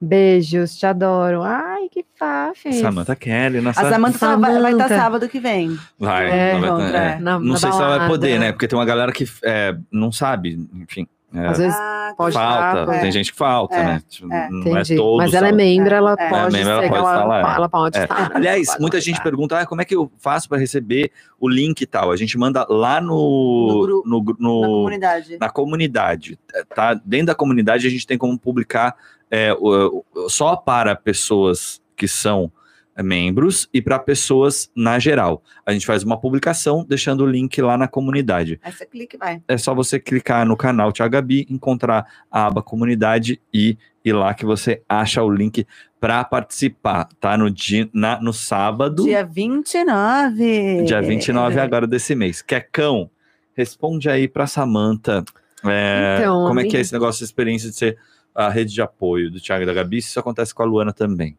Beijos, 0.00 0.76
te 0.78 0.86
adoro. 0.86 1.42
Ai, 1.42 1.88
que 1.90 2.04
fácil. 2.16 2.72
Samanta 2.74 3.16
Kelly. 3.16 3.60
Nossa, 3.60 3.80
A 3.80 3.90
Samanta 3.90 4.18
tá- 4.18 4.36
vai- 4.36 4.60
vai 4.60 4.72
estar 4.72 4.88
sábado 4.88 5.28
que 5.28 5.40
vem. 5.40 5.76
Vai, 5.98 6.30
É, 6.30 6.52
não, 6.52 6.60
vai- 6.60 6.68
encontra, 6.70 6.98
é. 6.98 7.08
é. 7.14 7.18
Na- 7.18 7.40
Não 7.40 7.40
na 7.40 7.56
sei 7.56 7.72
se 7.72 7.76
ela 7.78 7.88
vai 7.88 7.98
balada. 7.98 8.08
poder, 8.08 8.38
né? 8.38 8.52
Porque 8.52 8.68
tem 8.68 8.78
uma 8.78 8.84
galera 8.84 9.10
que 9.10 9.24
é, 9.42 9.76
não 9.90 10.12
sabe, 10.12 10.68
enfim. 10.74 11.08
É, 11.34 11.46
Às 11.46 11.58
vezes 11.58 11.76
Ah, 11.78 12.14
pode 12.16 12.34
falta, 12.34 12.80
estar, 12.80 13.00
tem 13.00 13.08
é. 13.08 13.12
gente 13.12 13.32
que 13.32 13.38
falta, 13.38 13.74
É, 13.76 13.84
né? 13.84 14.02
Tipo, 14.08 14.32
é. 14.32 14.48
Não 14.50 14.60
Entendi. 14.60 14.94
é 14.94 14.96
todo. 14.96 15.16
Mas 15.18 15.34
ela 15.34 15.48
é 15.48 15.52
membro, 15.52 15.94
ela 15.94 16.16
É. 16.18 16.28
pode 16.30 16.56
É, 16.56 16.58
membro, 16.58 16.72
ela 16.72 16.82
pode 16.88 16.94
ela, 17.00 17.14
falar, 17.20 17.38
é. 17.52 17.56
ela 17.56 17.68
pode 17.68 17.98
É. 17.98 18.02
estar. 18.02 18.30
Aliás, 18.34 18.66
Pode 18.68 18.80
muita 18.80 19.00
gente 19.00 19.12
estar. 19.16 19.22
pergunta 19.24 19.58
ah, 19.60 19.66
como 19.66 19.82
é 19.82 19.84
que 19.84 19.94
eu 19.94 20.10
faço 20.18 20.48
para 20.48 20.58
receber 20.58 21.10
o 21.38 21.48
link 21.48 21.80
e 21.82 21.86
tal. 21.86 22.10
A 22.10 22.16
gente 22.16 22.38
manda 22.38 22.66
lá 22.68 23.00
no, 23.00 23.66
No 23.68 23.80
grupo, 23.82 24.08
no 24.08 24.22
no- 24.38 24.60
na 24.62 24.66
comunidade. 24.68 25.38
na 25.38 25.50
comunidade. 25.50 26.38
Tá? 26.74 26.94
Dentro 26.94 27.26
da 27.26 27.34
comunidade 27.34 27.86
a 27.86 27.90
gente 27.90 28.06
tem 28.06 28.16
como 28.18 28.38
publicar 28.38 28.96
é, 29.30 29.52
o- 29.52 30.02
o- 30.14 30.28
só 30.30 30.56
para 30.56 30.96
pessoas 30.96 31.82
que 31.94 32.08
são 32.08 32.44
é, 32.46 32.57
membros 33.02 33.68
e 33.72 33.80
para 33.80 33.98
pessoas 33.98 34.70
na 34.74 34.98
geral. 34.98 35.42
A 35.64 35.72
gente 35.72 35.86
faz 35.86 36.02
uma 36.02 36.18
publicação 36.20 36.84
deixando 36.88 37.22
o 37.22 37.26
link 37.26 37.60
lá 37.62 37.76
na 37.78 37.86
comunidade. 37.88 38.58
Aí 38.62 38.72
você 38.72 38.84
clica 38.86 39.16
e 39.16 39.18
vai. 39.18 39.42
É 39.48 39.56
só 39.56 39.74
você 39.74 39.98
clicar 40.00 40.44
no 40.46 40.56
canal 40.56 40.90
Tia 40.92 41.06
Gabi, 41.08 41.46
encontrar 41.48 42.06
a 42.30 42.46
aba 42.46 42.62
comunidade 42.62 43.40
e 43.52 43.76
ir 44.04 44.12
lá 44.12 44.32
que 44.34 44.44
você 44.44 44.82
acha 44.88 45.22
o 45.22 45.30
link 45.30 45.66
para 46.00 46.22
participar. 46.24 47.08
Tá 47.20 47.36
no, 47.36 47.50
dia, 47.50 47.88
na- 47.92 48.20
no 48.20 48.32
sábado. 48.32 49.04
Dia 49.04 49.24
29. 49.24 50.84
Dia 50.84 51.00
29 51.02 51.58
agora 51.60 51.86
desse 51.86 52.14
mês. 52.14 52.42
Quecão, 52.42 53.10
responde 53.54 54.08
aí 54.08 54.28
pra 54.28 54.46
Samanta. 54.46 55.24
é, 55.64 56.18
Então, 56.20 56.46
como 56.46 56.60
é 56.60 56.64
que 56.64 56.76
é 56.76 56.80
esse 56.80 56.92
negócio, 56.92 57.18
essa 57.18 57.24
experiência 57.24 57.70
de 57.70 57.76
ser 57.76 57.98
a 58.34 58.48
rede 58.48 58.72
de 58.72 58.80
apoio 58.80 59.30
do 59.30 59.40
Thiago 59.40 59.64
e 59.64 59.66
da 59.66 59.74
Gabi? 59.74 60.00
Se 60.00 60.08
isso 60.10 60.20
acontece 60.20 60.54
com 60.54 60.62
a 60.62 60.66
Luana 60.66 60.92
também. 60.92 61.36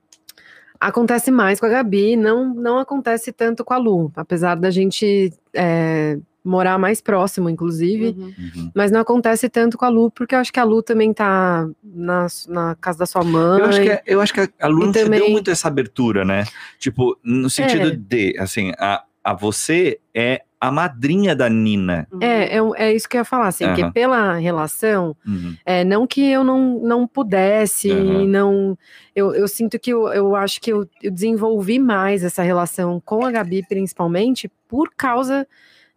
Acontece 0.80 1.30
mais 1.30 1.59
com 1.59 1.65
a 1.65 1.69
Gabi, 1.69 2.15
não, 2.15 2.53
não 2.53 2.77
acontece 2.77 3.32
tanto 3.34 3.65
com 3.65 3.73
a 3.73 3.77
Lu, 3.77 4.11
apesar 4.15 4.55
da 4.55 4.71
gente 4.71 5.34
é, 5.53 6.17
morar 6.41 6.77
mais 6.80 7.01
próximo, 7.01 7.49
inclusive. 7.49 8.15
Uhum. 8.17 8.34
Uhum. 8.55 8.71
Mas 8.73 8.89
não 8.89 9.01
acontece 9.01 9.49
tanto 9.49 9.77
com 9.77 9.84
a 9.84 9.89
Lu, 9.89 10.09
porque 10.09 10.34
eu 10.34 10.39
acho 10.39 10.53
que 10.53 10.59
a 10.59 10.63
Lu 10.63 10.82
também 10.82 11.13
tá 11.13 11.67
na, 11.84 12.27
na 12.47 12.75
casa 12.75 12.99
da 12.99 13.05
sua 13.05 13.23
mãe. 13.25 13.59
Eu 13.59 13.65
acho, 13.65 13.82
que, 13.82 13.89
é- 13.89 14.03
eu 14.05 14.21
acho 14.21 14.34
que 14.34 14.39
a- 14.59 14.67
Lu 14.67 14.80
não 14.86 14.91
te 14.91 14.95
deu 14.95 15.03
também- 15.05 15.32
muito 15.32 15.51
essa 15.51 15.67
abertura, 15.67 16.23
né? 16.23 16.45
Tipo, 16.80 17.17
no 17.23 17.49
sentido 17.49 17.89
É. 17.89 17.95
de, 17.97 18.38
assim, 18.39 18.71
a, 18.80 19.03
a 19.30 19.34
você 19.34 19.99
é 20.13 20.41
a 20.59 20.71
madrinha 20.71 21.36
da 21.36 21.47
Nina. 21.49 22.07
Uhum. 22.11 22.19
É, 22.21 22.57
é, 22.57 22.59
é 22.89 22.93
isso 22.93 23.07
que 23.07 23.15
eu 23.15 23.21
ia 23.21 23.25
falar, 23.25 23.47
assim, 23.47 23.63
Aham. 23.63 23.75
que 23.75 23.91
pela 23.91 24.34
relação, 24.36 25.15
Uhum. 25.25 25.55
é, 25.65 25.86
não 25.86 26.05
que 26.05 26.21
eu 26.30 26.43
não, 26.43 26.80
não 26.84 27.07
pudesse, 27.07 27.91
Aham. 27.91 28.25
não. 28.27 28.77
Eu, 29.15 29.34
eu 29.34 29.47
sinto 29.47 29.80
que 29.80 29.91
eu, 29.91 30.07
eu 30.09 30.36
acho 30.36 30.59
que 30.59 30.71
eu, 30.73 30.88
eu 31.01 31.11
desenvolvi 31.11 31.80
mais 31.80 32.23
essa 32.23 32.43
relação 32.43 33.01
com 33.05 33.25
a 33.25 33.32
Gabi, 33.32 33.63
principalmente, 33.67 34.51
por 34.67 34.91
causa 34.97 35.47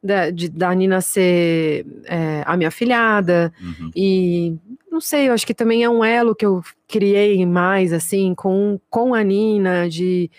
da, 0.03 0.31
de, 0.31 0.49
da 0.49 0.73
Nina 0.75 1.01
ser 1.01 1.85
é, 2.05 2.43
a 2.47 2.57
minha 2.57 2.71
filhada. 2.71 3.53
Uhum. 3.61 3.91
E 3.97 4.57
não 4.91 5.01
sei, 5.01 5.29
eu 5.29 5.33
acho 5.33 5.47
que 5.47 5.55
também 5.55 5.83
é 5.83 5.89
um 5.89 6.05
elo 6.05 6.35
que 6.37 6.45
eu 6.47 6.63
criei 6.87 7.45
mais, 7.47 7.93
assim, 7.93 8.35
com, 8.35 8.79
com 8.91 9.15
a 9.15 9.25
Nina, 9.25 9.89
de. 9.89 10.31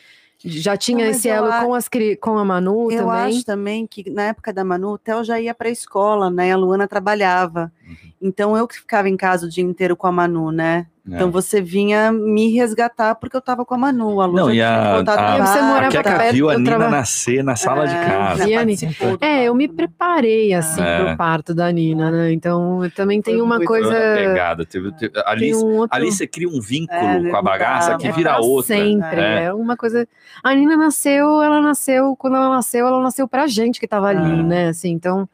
Já 0.45 0.75
tinha 0.75 1.05
mas 1.07 1.17
esse 1.17 1.27
eu 1.29 1.35
elo 1.35 1.47
a- 1.51 1.61
com, 1.63 1.73
as, 1.73 1.89
com 2.19 2.37
a 2.37 2.43
Manu 2.45 2.91
Eu 2.91 3.05
também. 3.05 3.21
acho 3.37 3.45
também 3.45 3.87
que 3.87 4.09
na 4.09 4.23
época 4.23 4.51
da 4.51 4.63
Manu, 4.63 4.91
o 4.93 4.97
Theo 4.97 5.23
já 5.23 5.39
ia 5.39 5.53
para 5.53 5.69
a 5.69 5.71
escola, 5.71 6.29
né? 6.29 6.51
A 6.51 6.57
Luana 6.57 6.87
trabalhava. 6.87 7.71
Uhum. 7.87 7.95
Então 8.21 8.55
eu 8.57 8.67
que 8.67 8.75
ficava 8.75 9.09
em 9.09 9.17
casa 9.17 9.45
o 9.45 9.49
dia 9.49 9.63
inteiro 9.63 9.95
com 9.97 10.07
a 10.07 10.11
Manu, 10.11 10.51
né? 10.51 10.87
É. 11.11 11.15
Então 11.15 11.29
você 11.29 11.59
vinha 11.61 12.13
me 12.13 12.53
resgatar 12.55 13.15
porque 13.15 13.35
eu 13.35 13.41
tava 13.41 13.65
com 13.65 13.73
a 13.75 13.77
Manu. 13.77 14.21
A 14.21 14.25
Lu 14.25 14.35
Não, 14.37 14.45
já 14.47 14.51
e 14.53 14.55
tinha 14.55 15.13
a, 15.13 15.33
a, 15.35 15.37
E 15.37 15.41
você 15.41 15.61
morava 15.61 15.87
a 15.87 15.89
Queca 15.89 16.17
perto, 16.17 16.33
viu 16.33 16.49
a 16.49 16.53
eu 16.53 16.59
Nina 16.59 16.77
nascer 16.89 17.43
na 17.43 17.57
sala 17.57 17.85
de 17.85 17.93
É, 17.93 18.05
casa. 18.05 18.37
já 18.43 18.47
E 18.47 18.55
a 18.55 18.63
Ni- 18.63 18.77
participou 18.77 19.17
do 19.17 19.25
É, 19.25 19.43
eu 19.43 19.53
me 19.53 19.67
né? 19.67 19.73
preparei 19.75 20.53
assim 20.53 20.81
É. 20.81 21.03
pro 21.03 21.17
parto 21.17 21.53
da 21.53 21.69
Nina, 21.69 22.09
né? 22.09 22.31
Então 22.31 22.81
eu 22.85 22.89
também 22.91 23.21
tem 23.21 23.41
uma 23.41 23.59
coisa. 23.65 23.91
Pegada. 23.91 24.65
Teve, 24.65 24.93
teve- 24.93 25.21
ali, 25.25 25.51
Tem 25.51 25.55
um 25.55 25.75
outro... 25.79 25.97
ali 25.97 26.09
você 26.09 26.25
cria 26.25 26.47
um 26.47 26.61
vínculo 26.61 26.97
É, 27.27 27.29
com 27.29 27.35
a 27.35 27.41
bagaça 27.41 27.97
que 27.97 28.09
vira 28.13 28.39
outra. 28.39 28.73
Sempre. 28.73 29.19
É. 29.19 29.43
É. 29.45 29.53
uma 29.53 29.75
coisa. 29.75 30.07
A 30.41 30.55
Nina 30.55 30.77
nasceu, 30.77 31.41
ela 31.41 31.59
nasceu, 31.59 32.15
quando 32.15 32.37
ela 32.37 32.49
nasceu, 32.49 32.87
ela 32.87 33.01
nasceu 33.03 33.27
pra 33.27 33.45
gente 33.45 33.77
que 33.77 33.87
tava 33.89 34.07
ali, 34.07 34.39
É. 34.39 34.43
né? 34.43 34.67
Assim, 34.69 34.91
então 34.91 35.27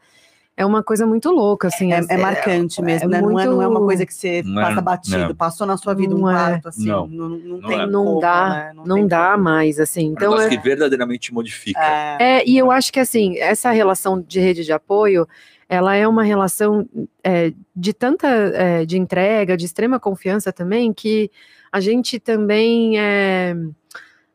é 0.60 0.66
uma 0.66 0.84
coisa 0.84 1.06
muito 1.08 1.32
louca, 1.32 1.70
assim. 1.70 1.94
É, 1.94 2.02
é 2.10 2.18
marcante 2.18 2.82
mesmo, 2.82 3.08
é 3.08 3.12
né? 3.14 3.22
Não, 3.22 3.40
é, 3.40 3.46
não 3.46 3.62
é 3.62 3.68
uma 3.68 3.80
muito- 3.80 3.86
coisa 3.86 4.06
que 4.06 4.14
você 4.14 4.44
Não 4.44 4.62
é- 4.62 4.66
passa 4.66 4.82
batido, 4.82 5.18
não. 5.18 5.36
passou 5.36 5.66
na 5.66 5.78
sua 5.78 5.94
vida 5.94 6.14
um 6.14 6.30
é. 6.30 6.34
parto, 6.34 6.68
assim. 6.68 6.86
Não. 6.86 7.08
Não, 7.08 7.30
não, 7.30 7.38
Não 7.60 7.68
tem 7.70 7.80
é. 7.80 7.86
Não 7.88 8.20
dá, 8.20 8.50
né? 8.50 8.82
Não 8.86 9.08
dá 9.08 9.32
como. 9.32 9.44
mais, 9.46 9.80
assim. 9.80 10.10
Um 10.10 10.12
Então, 10.12 10.32
negócio 10.32 10.48
é, 10.54 10.58
que 10.58 10.62
verdadeiramente 10.62 11.34
modifica. 11.34 11.80
É, 11.80 12.18
É, 12.40 12.44
e 12.46 12.58
eu 12.58 12.70
acho 12.72 12.92
que 12.92 13.00
assim, 13.00 13.38
essa 13.40 13.72
relação 13.72 14.22
de 14.22 14.40
rede 14.42 14.66
de 14.66 14.74
apoio, 14.74 15.26
ela 15.70 15.96
é 15.96 16.06
uma 16.06 16.24
relação 16.24 16.86
é, 17.24 17.54
de 17.76 17.94
tanta 17.94 18.28
é, 18.28 18.86
de 18.86 18.98
entrega, 18.98 19.56
de 19.56 19.66
extrema 19.66 19.98
confiança 20.00 20.52
também, 20.52 20.92
que 20.92 21.32
a 21.72 21.80
gente 21.80 22.20
também 22.20 23.00
é, 23.00 23.56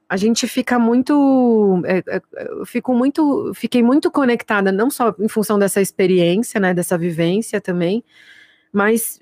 a 0.09 0.17
gente 0.17 0.47
fica 0.47 0.79
muito, 0.79 1.83
é, 1.87 1.99
é, 1.99 2.23
eu 2.51 2.67
fico 2.67 2.95
muito, 2.95 3.53
fiquei 3.55 3.83
muito 3.83 4.11
conectada, 4.11 4.71
não 4.71 4.91
só 4.91 5.15
em 5.19 5.29
função 5.29 5.59
dessa 5.59 5.81
experiência, 5.81 6.61
né, 6.61 6.75
dessa 6.75 6.97
vivência 6.99 7.61
também, 7.61 8.05
mas 8.73 9.19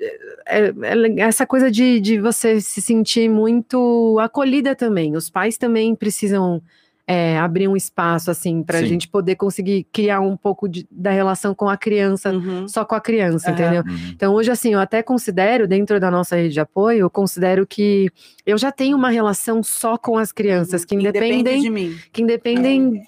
é, 0.47 0.72
essa 1.18 1.47
coisa 1.47 1.70
de, 1.70 2.01
de 2.01 2.18
você 2.20 2.61
se 2.61 2.80
sentir 2.80 3.28
muito 3.28 4.18
acolhida 4.18 4.74
também. 4.74 5.14
Os 5.14 5.28
pais 5.28 5.59
também 5.59 5.95
precisam 5.95 6.62
é, 7.07 7.36
abrir 7.38 7.66
um 7.68 7.76
espaço 7.76 8.30
assim 8.30 8.62
para 8.62 8.78
a 8.78 8.82
gente 8.84 9.09
poder 9.09 9.34
conseguir 9.34 9.84
criar 9.92 10.20
um 10.20 10.36
pouco 10.36 10.68
de- 10.68 10.86
da 10.90 11.11
relação 11.11 11.55
com 11.55 11.68
a 11.68 11.76
criança, 11.76 12.30
uhum. 12.32 12.68
só 12.68 12.84
com 12.84 12.94
a 12.94 13.00
criança, 13.00 13.50
Aham. 13.50 13.59
entendeu? 13.61 13.82
Uhum. 13.86 14.11
Então 14.14 14.32
hoje 14.34 14.50
assim 14.50 14.72
eu 14.74 14.80
até 14.80 15.03
considero 15.03 15.66
dentro 15.66 15.98
da 15.98 16.11
nossa 16.11 16.36
rede 16.36 16.55
de 16.55 16.61
apoio, 16.61 17.00
eu 17.00 17.11
considero 17.11 17.66
que 17.66 18.09
eu 18.46 18.57
já 18.57 18.70
tenho 18.70 18.96
uma 18.96 19.11
relação 19.11 19.62
só 19.62 19.98
com 19.98 20.16
as 20.16 20.30
crianças 20.32 20.84
que 20.84 20.94
Independe 20.94 21.34
independem 21.40 21.61
de 21.62 21.70
mim. 21.70 21.96
que 22.12 22.22
independem 22.22 23.03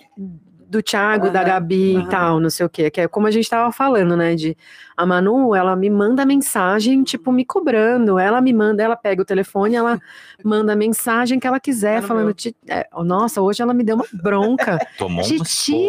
do 0.77 0.83
Thiago, 0.83 1.31
da 1.31 1.41
Aham, 1.41 1.49
Gabi 1.49 1.97
aham. 1.97 2.05
e 2.05 2.09
tal, 2.11 2.41
não 2.41 2.51
sei 2.51 2.67
o 2.67 2.69
quê. 2.69 2.91
Que 2.91 3.03
é 3.03 3.09
como 3.09 3.27
a 3.27 3.31
gente 3.31 3.49
tava 3.49 3.71
falando, 3.73 4.17
né? 4.17 4.35
De 4.35 4.57
a 4.97 5.05
Manu, 5.07 5.55
ela 5.55 5.75
me 5.75 5.89
manda 5.91 6.25
mensagem, 6.27 7.03
tipo, 7.03 7.33
me 7.33 7.45
cobrando. 7.45 8.19
Ela 8.19 8.41
me 8.41 8.53
manda, 8.53 8.83
ela 8.83 8.97
pega 8.97 9.23
o 9.23 9.25
telefone, 9.25 9.75
ela 9.75 9.99
manda 10.45 10.73
a 10.73 10.77
mensagem 10.77 11.39
que 11.41 11.47
ela 11.47 11.59
quiser, 11.61 12.03
no 12.03 12.09
falando, 12.09 12.25
meu. 12.27 12.35
"Ti- 12.35 12.57
é, 12.69 12.87
nossa, 13.05 13.41
hoje 13.41 13.63
ela 13.63 13.73
me 13.75 13.83
deu 13.85 13.97
uma 13.97 14.05
bronca. 14.13 14.79
Tomou 14.99 15.25
um 15.25 15.27
Titia, 15.29 15.43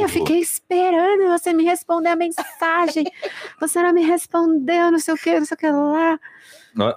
esporro. 0.05 0.07
fiquei 0.09 0.39
esperando 0.39 1.27
você 1.29 1.51
me 1.53 1.63
responder 1.63 2.09
a 2.09 2.15
mensagem. 2.15 3.05
Você 3.59 3.81
não 3.81 3.93
me 3.93 4.03
respondeu, 4.03 4.91
não 4.91 4.99
sei 4.99 5.13
o 5.13 5.17
que, 5.17 5.39
não 5.39 5.45
sei 5.45 5.55
o 5.55 5.57
que 5.57 5.67
lá. 5.69 6.19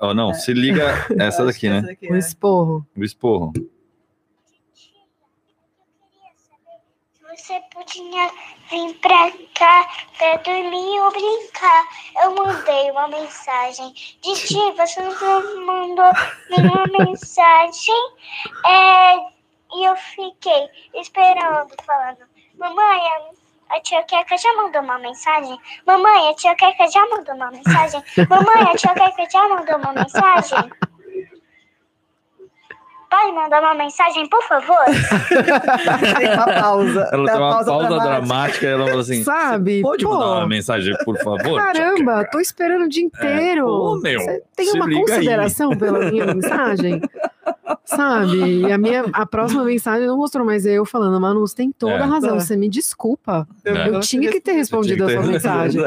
Ó, 0.00 0.12
não, 0.14 0.34
se 0.34 0.52
liga 0.52 0.84
essa 1.18 1.42
Acho 1.42 1.46
daqui, 1.46 1.60
que 1.60 1.68
né? 1.70 1.78
essa 1.78 1.86
daqui 1.86 2.12
Um 2.12 2.16
é. 2.16 2.18
esporro. 2.18 2.86
O 2.96 3.04
esporro. 3.04 3.52
Você 7.38 7.60
podia 7.72 8.30
vir 8.68 8.94
pra 9.00 9.30
cá 9.54 9.88
pra 10.18 10.36
dormir 10.38 11.00
ou 11.00 11.10
brincar. 11.12 11.84
Eu 12.22 12.34
mandei 12.34 12.90
uma 12.90 13.08
mensagem. 13.08 13.92
Didi, 14.20 14.72
você 14.76 15.00
não 15.02 15.64
mandou 15.66 16.10
nenhuma 16.50 16.84
mensagem. 17.06 17.94
É, 18.66 19.16
e 19.72 19.84
eu 19.84 19.96
fiquei 19.96 20.68
esperando, 20.94 21.74
falando: 21.86 22.18
Mamãe, 22.58 23.00
a- 23.70 23.80
tia 23.80 24.02
Keka 24.02 24.36
já 24.36 24.52
mandou 24.54 24.82
uma 24.82 24.98
mensagem? 24.98 25.58
Mamãe, 25.86 26.28
a 26.30 26.34
tia 26.34 26.54
Keka 26.56 26.88
já 26.90 27.06
mandou 27.08 27.34
uma 27.36 27.50
mensagem? 27.50 28.02
Mamãe, 28.28 28.62
a 28.72 28.74
tia 28.76 28.94
Keka 28.94 29.30
já 29.30 29.48
mandou 29.48 29.76
uma 29.76 29.92
mensagem? 29.92 30.58
Pode 33.10 33.32
mandar 33.32 33.60
uma 33.62 33.74
mensagem, 33.74 34.28
por 34.28 34.42
favor? 34.44 34.76
Tem 36.18 36.34
uma 36.34 36.46
pausa. 36.60 37.08
Ela 37.12 37.26
tem 37.26 37.36
uma 37.40 37.50
pausa, 37.50 37.64
dramática. 37.88 38.04
dramática 38.04 38.66
e 38.66 38.68
ela 38.68 38.86
fala 38.88 39.00
assim: 39.00 39.22
Sabe? 39.24 39.80
Pode 39.82 40.04
Pô, 40.04 40.12
mandar 40.12 40.26
uma 40.26 40.46
mensagem, 40.46 40.94
por 41.04 41.16
favor? 41.18 41.56
Caramba, 41.58 42.24
tô 42.30 42.38
esperando 42.38 42.84
o 42.84 42.88
dia 42.88 43.04
inteiro. 43.04 43.64
pô, 43.66 43.98
meu, 44.02 44.20
Você 44.20 44.42
tem 44.56 44.72
uma 44.72 44.86
liga 44.86 45.00
aí. 45.00 45.06
consideração 45.06 45.70
pela 45.76 46.10
minha 46.10 46.26
mensagem? 46.26 47.00
Sabe? 47.84 48.60
E 48.66 48.72
a 48.72 48.76
minha 48.76 49.04
a 49.12 49.24
próxima 49.24 49.64
mensagem 49.64 50.06
não 50.06 50.16
mostrou, 50.18 50.44
mas 50.44 50.66
é 50.66 50.72
eu 50.74 50.84
falando, 50.84 51.18
Manu, 51.20 51.40
você 51.40 51.56
tem 51.56 51.72
toda 51.72 51.94
É. 51.94 52.02
a 52.02 52.06
razão, 52.06 52.36
É. 52.36 52.40
você 52.40 52.56
me 52.56 52.68
desculpa. 52.68 53.48
É. 53.64 53.88
Eu 53.88 54.00
tinha 54.00 54.30
que 54.30 54.40
ter 54.40 54.52
respondido 54.52 55.06
a 55.06 55.10
sua 55.10 55.22
mensagem. 55.22 55.82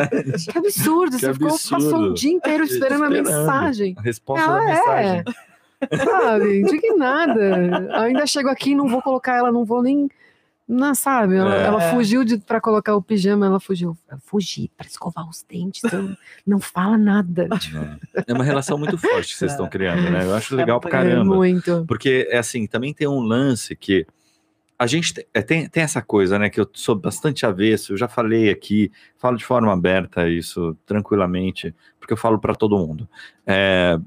Que 0.52 0.58
absurdo, 0.58 1.12
Que 1.18 1.20
você 1.20 1.34
ficou, 1.34 1.50
absurdo. 1.50 1.84
passou 1.84 2.00
o 2.06 2.14
dia 2.16 2.32
inteiro 2.32 2.64
esperando 2.64 3.04
a 3.04 3.10
Esperando. 3.10 3.28
mensagem. 3.46 3.96
A 3.98 4.02
resposta 4.02 4.44
Ela 4.46 4.58
da 4.60 4.66
mensagem. 4.66 5.20
é. 5.20 5.51
Sabe? 6.04 6.62
Indignada. 6.62 8.02
Ainda 8.02 8.26
chego 8.26 8.50
aqui, 8.50 8.76
não 8.76 8.88
vou 8.88 9.02
colocar 9.02 9.36
ela, 9.36 9.52
não 9.52 9.66
vou 9.66 9.82
nem. 9.82 10.10
Não, 10.68 10.96
sabe? 10.96 11.36
Ela, 11.36 11.56
É. 11.56 11.64
ela 11.66 11.82
fugiu 11.92 12.24
de, 12.24 12.38
pra 12.38 12.62
colocar 12.62 12.96
o 12.96 13.02
pijama, 13.02 13.46
ela 13.46 13.60
fugiu. 13.60 13.98
Eu 14.10 14.18
fugi 14.20 14.72
pra 14.78 14.88
escovar 14.88 15.28
os 15.30 15.44
dentes. 15.44 15.84
então 15.84 16.16
não 16.48 16.60
fala 16.62 16.98
nada. 16.98 17.50
É. 18.16 18.24
É 18.28 18.34
uma 18.34 18.44
relação 18.44 18.78
muito 18.78 18.98
forte 18.98 19.34
que 19.34 19.38
vocês 19.38 19.52
estão 19.52 19.68
criando, 19.68 20.10
né? 20.10 20.24
Eu 20.24 20.34
acho 20.34 20.56
legal 20.56 20.80
pra 20.80 20.90
É 20.90 20.92
caramba. 20.94 21.36
muito. 21.36 21.84
Porque, 21.88 22.28
é 22.32 22.38
assim, 22.38 22.68
também 22.68 22.94
tem 22.94 23.06
um 23.08 23.20
lance 23.20 23.76
que 23.76 24.06
a 24.80 24.88
gente 24.88 25.14
te- 25.14 25.28
é, 25.34 25.42
tem, 25.42 25.68
tem 25.68 25.84
essa 25.84 26.02
coisa, 26.02 26.40
né? 26.40 26.50
Que 26.50 26.62
eu 26.62 26.70
sou 26.74 26.96
bastante 26.96 27.46
avesso, 27.46 27.94
eu 27.94 27.98
já 27.98 28.08
falei 28.08 28.50
aqui, 28.50 28.90
falo 29.18 29.36
de 29.38 29.44
forma 29.46 29.74
aberta 29.74 30.30
isso, 30.30 30.76
tranquilamente, 30.86 31.76
porque 32.00 32.14
eu 32.14 32.18
falo 32.18 32.40
pra 32.40 32.56
todo 32.56 32.78
mundo. 32.80 33.08
É, 33.46 34.00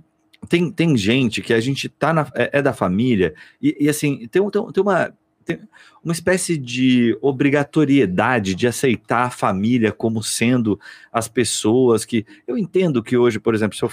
tem, 0.44 0.70
tem 0.70 0.96
gente 0.96 1.40
que 1.42 1.52
a 1.54 1.60
gente 1.60 1.88
tá 1.88 2.12
na, 2.12 2.26
é, 2.34 2.58
é 2.58 2.62
da 2.62 2.72
família, 2.72 3.34
e, 3.60 3.76
e, 3.80 3.88
assim, 3.88 4.26
tem, 4.28 4.50
tem, 4.50 4.72
tem 4.72 4.82
uma. 4.82 5.12
tem 5.44 5.58
uma 6.02 6.12
espécie 6.12 6.56
de 6.58 7.16
obrigatoriedade 7.22 8.54
de 8.54 8.66
aceitar 8.66 9.24
a 9.26 9.30
família 9.30 9.92
como 9.92 10.22
sendo 10.22 10.78
as 11.12 11.28
pessoas 11.28 12.04
que. 12.04 12.26
Eu 12.46 12.58
entendo 12.58 13.02
que 13.02 13.16
hoje, 13.16 13.38
por 13.40 13.54
exemplo, 13.54 13.76
se 13.76 13.84
eu, 13.84 13.90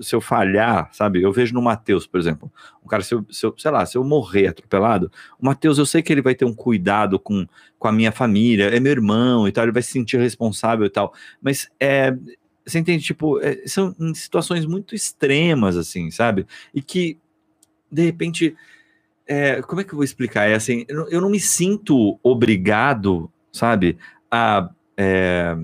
se 0.00 0.14
eu 0.14 0.20
falhar, 0.20 0.88
sabe? 0.92 1.22
Eu 1.22 1.32
vejo 1.32 1.54
no 1.54 1.62
Matheus, 1.62 2.06
por 2.06 2.18
exemplo, 2.18 2.50
um 2.84 2.88
cara, 2.88 3.02
se 3.02 3.14
eu, 3.14 3.24
se 3.30 3.46
eu- 3.46 3.54
sei 3.56 3.70
lá, 3.70 3.86
se 3.86 3.96
eu 3.96 4.04
morrer 4.04 4.48
atropelado, 4.48 5.10
o 5.38 5.46
Matheus, 5.46 5.78
eu 5.78 5.86
sei 5.86 6.02
que 6.02 6.12
ele 6.12 6.22
vai 6.22 6.34
ter 6.34 6.44
um 6.44 6.54
cuidado 6.54 7.18
com, 7.18 7.46
com 7.78 7.88
a 7.88 7.92
minha 7.92 8.12
família, 8.12 8.64
é 8.74 8.80
meu 8.80 8.92
irmão 8.92 9.46
e 9.46 9.52
tal, 9.52 9.64
ele 9.64 9.72
vai 9.72 9.82
se 9.82 9.92
sentir 9.92 10.18
responsável 10.18 10.84
e 10.86 10.90
tal, 10.90 11.12
mas 11.40 11.70
é. 11.80 12.14
Você 12.66 12.78
entende? 12.78 13.04
Tipo, 13.04 13.40
é, 13.40 13.66
são 13.66 13.94
situações 14.14 14.64
muito 14.64 14.94
extremas, 14.94 15.76
assim, 15.76 16.10
sabe? 16.10 16.46
E 16.72 16.80
que, 16.80 17.18
de 17.90 18.04
repente, 18.04 18.56
é, 19.26 19.60
como 19.62 19.80
é 19.80 19.84
que 19.84 19.92
eu 19.92 19.96
vou 19.96 20.04
explicar? 20.04 20.48
É 20.48 20.54
assim, 20.54 20.84
eu 20.88 20.96
não, 20.96 21.08
eu 21.08 21.20
não 21.20 21.30
me 21.30 21.40
sinto 21.40 22.18
obrigado, 22.22 23.30
sabe, 23.52 23.98
a, 24.30 24.70
é, 24.96 25.56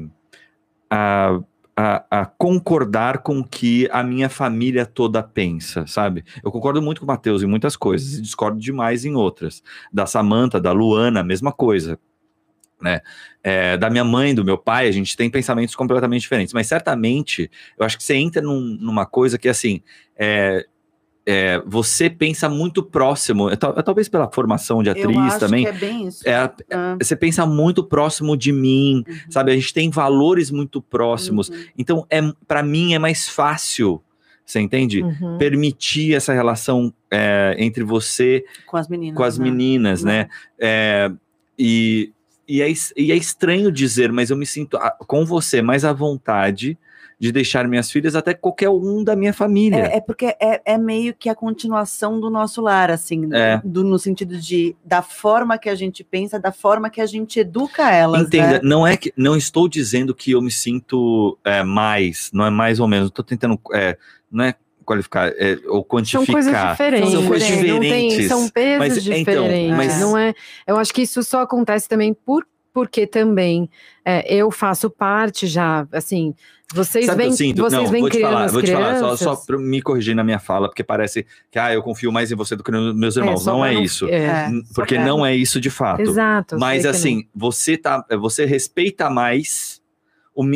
a, 0.91 1.41
a, 1.77 2.05
a 2.11 2.27
concordar 2.27 3.19
com 3.19 3.41
o 3.41 3.45
que 3.45 3.89
a 3.91 4.03
minha 4.03 4.29
família 4.29 4.85
toda 4.85 5.23
pensa, 5.23 5.87
sabe? 5.87 6.25
Eu 6.43 6.53
concordo 6.53 6.83
muito 6.83 7.01
com 7.01 7.05
o 7.05 7.09
Matheus 7.09 7.43
em 7.43 7.47
muitas 7.47 7.77
coisas 7.77 8.19
e 8.19 8.23
discordo 8.23 8.59
demais 8.59 9.05
em 9.05 9.15
outras. 9.15 9.63
Da 9.93 10.05
Samanta, 10.05 10.61
da 10.61 10.73
Luana, 10.73 11.21
a 11.21 11.25
mesma 11.25 11.53
coisa. 11.53 11.99
Né? 12.81 13.01
É, 13.43 13.77
da 13.77 13.91
minha 13.91 14.05
mãe, 14.05 14.35
do 14.35 14.45
meu 14.45 14.57
pai, 14.57 14.89
a 14.89 14.91
gente 14.93 15.17
tem 15.17 15.29
pensamentos 15.31 15.75
completamente 15.75 16.23
diferentes, 16.23 16.55
mas 16.55 16.67
certamente 16.67 17.51
eu 17.79 17.85
acho 17.85 17.97
que 17.99 18.03
você 18.05 18.15
entra 18.15 18.41
num- 18.41 18.77
numa 18.81 19.05
coisa 19.05 19.37
que 19.39 19.49
assim 19.49 19.83
é, 20.17 20.67
é, 21.27 21.63
você 21.67 22.09
pensa 22.09 22.49
muito 22.49 22.83
próximo, 22.83 23.51
é, 23.51 23.53
é 23.53 23.83
talvez 23.83 24.09
pela 24.09 24.31
formação 24.33 24.83
de 24.83 24.89
atriz 24.91 25.37
também, 25.39 25.67
é 25.67 25.73
bem 25.73 26.07
isso. 26.07 26.27
é, 26.29 26.35
Ah, 26.73 26.97
você 27.01 27.15
pensa 27.15 27.45
muito 27.47 27.85
próximo 27.85 28.37
de 28.37 28.51
mim, 28.53 29.05
uhum, 29.07 29.15
sabe? 29.31 29.53
A 29.53 29.55
gente 29.55 29.73
tem 29.75 29.91
valores 29.91 30.51
muito 30.51 30.81
próximos, 30.81 31.49
uhum. 31.51 31.65
então 31.79 32.07
é 32.11 32.21
para 32.49 32.63
mim 32.63 32.95
é 32.95 32.99
mais 32.99 33.29
fácil, 33.29 34.03
você 34.45 34.59
entende? 34.61 35.03
Uhum. 35.03 35.37
Permitir 35.39 36.15
essa 36.15 36.33
relação 36.33 36.93
é, 37.11 37.55
entre 37.59 37.85
você 37.85 38.45
Com 38.67 38.77
as 38.79 38.89
meninas. 38.89 39.17
com 39.17 39.23
as 39.23 39.39
né? 39.39 39.45
meninas, 39.45 40.01
Uhum. 40.01 40.07
né? 40.09 40.29
É, 40.59 41.11
e, 41.59 42.13
e, 42.51 42.63
é, 42.63 42.73
e 42.97 43.13
é 43.13 43.17
estranho 43.17 43.71
dizer, 43.71 44.11
mas 44.13 44.31
eu 44.31 44.37
me 44.37 44.47
sinto 44.47 44.77
ah, 44.77 44.95
com 45.07 45.25
você 45.25 45.63
mais 45.63 45.85
à 45.85 45.93
vontade 45.93 46.77
de 47.19 47.31
deixar 47.31 47.69
minhas 47.69 47.91
filhas 47.91 48.17
até 48.17 48.33
qualquer 48.33 48.71
um 48.71 49.05
da 49.05 49.15
minha 49.15 49.35
família. 49.35 49.77
É, 49.89 49.97
é 49.99 50.01
porque 50.01 50.35
é, 50.41 50.63
é 50.65 50.79
meio 50.79 51.13
que 51.13 51.29
a 51.29 51.35
continuação 51.35 52.19
do 52.19 52.31
nosso 52.31 52.63
lar, 52.63 52.91
assim, 52.91 53.29
É. 53.35 53.61
do- 53.63 53.85
no 53.85 53.99
sentido 53.99 54.39
de 54.39 54.75
da 54.83 55.03
forma 55.03 55.59
que 55.59 55.69
a 55.69 55.75
gente 55.75 56.03
pensa, 56.03 56.41
da 56.41 56.51
forma 56.51 56.89
que 56.89 56.99
a 56.99 57.05
gente 57.05 57.39
educa 57.39 57.91
elas. 57.93 58.23
Entenda, 58.23 58.53
né? 58.55 58.61
não 58.63 58.87
é 58.87 58.97
que 58.97 59.13
não 59.15 59.37
estou 59.37 59.69
dizendo 59.69 60.15
que 60.15 60.31
eu 60.31 60.41
me 60.41 60.51
sinto 60.51 61.39
é, 61.45 61.63
mais, 61.63 62.31
não 62.33 62.47
é 62.47 62.51
mais 62.51 62.81
ou 62.81 62.89
menos. 62.89 63.09
Estou 63.09 63.25
tentando, 63.25 63.61
é, 63.75 63.99
não 64.33 64.45
é 64.45 64.55
qualificar 64.91 65.29
é, 65.37 65.59
ou 65.67 65.77
São 65.77 65.85
quantificar. 65.85 66.27
coisas 66.27 66.71
diferentes. 66.71 67.11
São 67.13 67.27
coisas 67.27 67.49
Não 67.51 67.57
tem- 67.59 67.81
diferentes. 67.81 68.29
são 68.29 68.49
pesos 68.49 68.79
Mas, 68.79 69.07
então, 69.07 69.45
diferentes. 69.45 69.77
mas- 69.77 70.01
Não 70.01 70.19
é. 70.19 70.35
Eu 70.67 70.77
acho 70.77 70.93
que 70.93 71.03
isso 71.03 71.23
só 71.23 71.43
acontece 71.43 71.89
também 71.89 72.13
por 72.15 72.47
porque 72.73 73.05
também 73.05 73.69
é, 74.05 74.33
eu 74.33 74.49
faço 74.49 74.89
parte 74.89 75.45
já, 75.49 75.89
assim, 75.93 76.33
vocês 76.73 77.05
Sabe 77.07 77.25
vêm, 77.25 77.33
vocês 77.33 77.57
Não, 77.73 77.87
vêm 77.89 78.01
vou 78.03 78.09
te 78.09 78.19
criando 78.19 78.33
falar, 78.33 78.45
as 78.45 78.53
vou 78.53 78.63
te 78.63 78.71
falar, 78.71 78.95
só, 78.95 79.01
crianças. 79.07 79.19
só 79.21 79.37
para 79.45 79.59
me 79.59 79.83
corrigir 79.83 80.15
na 80.15 80.23
minha 80.23 80.39
fala, 80.39 80.69
porque 80.69 80.85
parece 80.85 81.27
que 81.51 81.59
ah, 81.59 81.75
eu 81.75 81.83
confio 81.83 82.13
mais 82.13 82.31
em 82.31 82.37
você 82.37 82.55
do 82.55 82.63
que 82.63 82.71
nos 82.71 82.95
meus 82.95 83.17
irmãos. 83.17 83.43
só 83.43 83.55
não 83.55 83.65
é 83.65 83.75
isso. 83.75 84.07
É, 84.09 84.19
É, 84.25 84.51
Porque 84.73 84.97
não 84.99 85.27
é 85.27 85.35
isso 85.35 85.61
de 85.61 85.69
fato. 85.69 86.01
Exato. 86.03 86.57
Mas 86.61 86.87
assim, 86.87 87.27
você 87.35 87.77
tá, 87.77 88.05
você 88.21 88.45
respeita 88.47 89.11
mais 89.11 89.80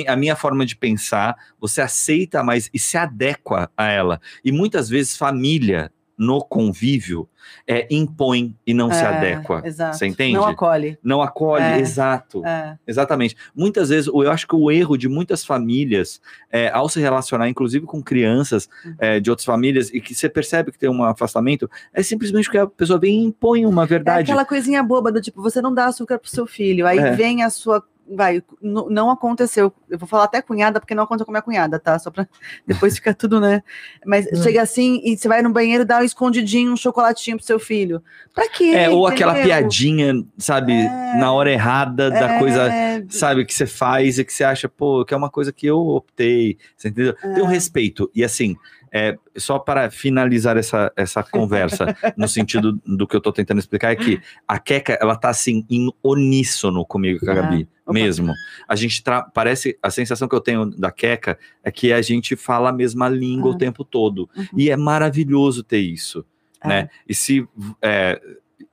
a 0.08 0.16
minha 0.16 0.36
forma 0.36 0.64
de 0.64 0.76
pensar, 0.76 1.36
você 1.60 1.80
aceita 1.80 2.42
mais 2.42 2.70
e 2.72 2.78
se 2.78 2.96
adequa 2.96 3.70
a 3.76 3.86
ela. 3.90 4.20
E 4.44 4.50
muitas 4.52 4.88
vezes 4.88 5.16
família 5.16 5.90
no 6.16 6.40
convívio 6.44 7.28
é, 7.66 7.88
impõe 7.90 8.56
e 8.64 8.72
não 8.72 8.88
se 8.88 9.02
É, 9.02 9.06
adequa. 9.06 9.60
Exato. 9.64 9.98
Você 9.98 10.06
entende? 10.06 10.34
Não 10.34 10.46
acolhe. 10.46 10.96
Não 11.02 11.20
acolhe, 11.20 11.64
É. 11.64 11.78
exato. 11.80 12.46
É. 12.46 12.78
Exatamente. 12.86 13.36
Muitas 13.52 13.88
vezes, 13.88 14.06
eu 14.06 14.30
acho 14.30 14.46
que 14.46 14.54
o 14.54 14.70
erro 14.70 14.96
de 14.96 15.08
muitas 15.08 15.44
famílias, 15.44 16.20
é, 16.52 16.70
ao 16.70 16.88
se 16.88 17.00
relacionar, 17.00 17.48
inclusive 17.48 17.84
com 17.84 18.00
crianças 18.00 18.68
Uhum. 18.84 18.94
é, 19.00 19.18
de 19.18 19.28
outras 19.28 19.44
famílias, 19.44 19.90
e 19.92 20.00
que 20.00 20.14
você 20.14 20.28
percebe 20.28 20.70
que 20.70 20.78
tem 20.78 20.88
um 20.88 21.02
afastamento, 21.02 21.68
é 21.92 22.00
simplesmente 22.00 22.44
porque 22.44 22.58
a 22.58 22.66
pessoa 22.68 22.98
vem 22.98 23.20
e 23.22 23.24
impõe 23.24 23.66
uma 23.66 23.82
É 23.82 23.86
verdade. 23.86 24.30
aquela 24.30 24.44
coisinha 24.44 24.84
boba 24.84 25.10
do 25.10 25.20
tipo, 25.20 25.42
você 25.42 25.60
não 25.60 25.74
dá 25.74 25.86
açúcar 25.86 26.20
pro 26.20 26.30
seu 26.30 26.46
filho, 26.46 26.86
aí 26.86 26.98
É. 26.98 27.10
vem 27.10 27.42
a 27.42 27.50
sua. 27.50 27.82
Vai, 28.06 28.42
não 28.60 29.10
aconteceu. 29.10 29.72
Eu 29.88 29.98
vou 29.98 30.06
falar 30.06 30.24
até 30.24 30.42
cunhada, 30.42 30.78
porque 30.78 30.94
não 30.94 31.04
aconteceu 31.04 31.24
com 31.24 31.32
a 31.32 31.34
minha 31.34 31.42
cunhada, 31.42 31.78
tá? 31.78 31.98
Só 31.98 32.10
pra 32.10 32.26
depois 32.66 32.94
ficar 32.96 33.14
tudo, 33.14 33.40
né? 33.40 33.62
Mas 34.04 34.26
Hum. 34.26 34.42
chega 34.42 34.60
assim 34.60 35.00
e 35.04 35.16
você 35.16 35.26
vai 35.26 35.40
no 35.40 35.50
banheiro 35.50 35.84
dar 35.86 36.02
um 36.02 36.04
escondidinho, 36.04 36.72
um 36.72 36.76
chocolatinho 36.76 37.36
pro 37.38 37.46
seu 37.46 37.58
filho. 37.58 38.02
Pra 38.34 38.48
quê? 38.48 38.72
É, 38.74 38.90
ou 38.90 39.06
aquela 39.06 39.34
piadinha, 39.34 40.12
sabe, 40.36 40.86
É. 40.86 41.16
na 41.18 41.32
hora 41.32 41.50
errada 41.50 42.10
da 42.10 42.34
É, 42.34 42.38
coisa, 42.38 42.70
sabe, 43.08 43.44
que 43.46 43.54
você 43.54 43.66
faz 43.66 44.18
e 44.18 44.24
que 44.24 44.32
você 44.32 44.44
acha, 44.44 44.68
pô, 44.68 45.04
que 45.04 45.14
é 45.14 45.16
uma 45.16 45.30
coisa 45.30 45.52
que 45.52 45.66
eu 45.66 45.78
optei, 45.78 46.58
você 46.76 46.88
entendeu? 46.88 47.14
Tem 47.14 47.42
um 47.42 47.48
É. 47.48 47.52
respeito. 47.54 48.10
E 48.14 48.22
assim, 48.22 48.56
é, 48.96 49.16
só 49.36 49.58
para 49.58 49.90
finalizar 49.90 50.56
essa, 50.56 50.92
essa 50.94 51.20
conversa, 51.26 51.96
no 52.16 52.28
sentido 52.28 52.80
do 52.86 53.08
que 53.08 53.16
eu 53.16 53.20
tô 53.20 53.32
tentando 53.32 53.58
explicar, 53.58 53.90
é 53.90 53.96
que 53.96 54.20
a 54.46 54.56
Keka, 54.56 54.96
ela 55.00 55.16
tá 55.16 55.30
assim, 55.30 55.66
em 55.68 55.90
uníssono 56.02 56.86
comigo, 56.86 57.18
com 57.18 57.28
a 57.28 57.32
Ah, 57.32 57.42
Gabi, 57.42 57.68
mesmo. 57.88 58.32
A 58.68 58.76
gente 58.76 59.02
parece, 59.34 59.76
a 59.82 59.90
sensação 59.90 60.28
que 60.28 60.34
eu 60.36 60.40
tenho 60.40 60.66
da 60.66 60.92
Keka 60.92 61.36
é 61.64 61.72
que 61.72 61.92
a 61.92 62.00
gente 62.00 62.36
fala 62.36 62.70
a 62.70 62.72
mesma 62.72 63.08
língua 63.08 63.50
Ah. 63.50 63.54
o 63.54 63.58
tempo 63.58 63.84
todo. 63.84 64.30
Uhum. 64.36 64.46
E 64.56 64.70
é 64.70 64.76
maravilhoso 64.76 65.64
ter 65.64 65.80
isso, 65.80 66.24
É. 66.62 66.68
né? 66.68 66.88
E 67.08 67.12
se, 67.14 67.44
é, 67.82 68.20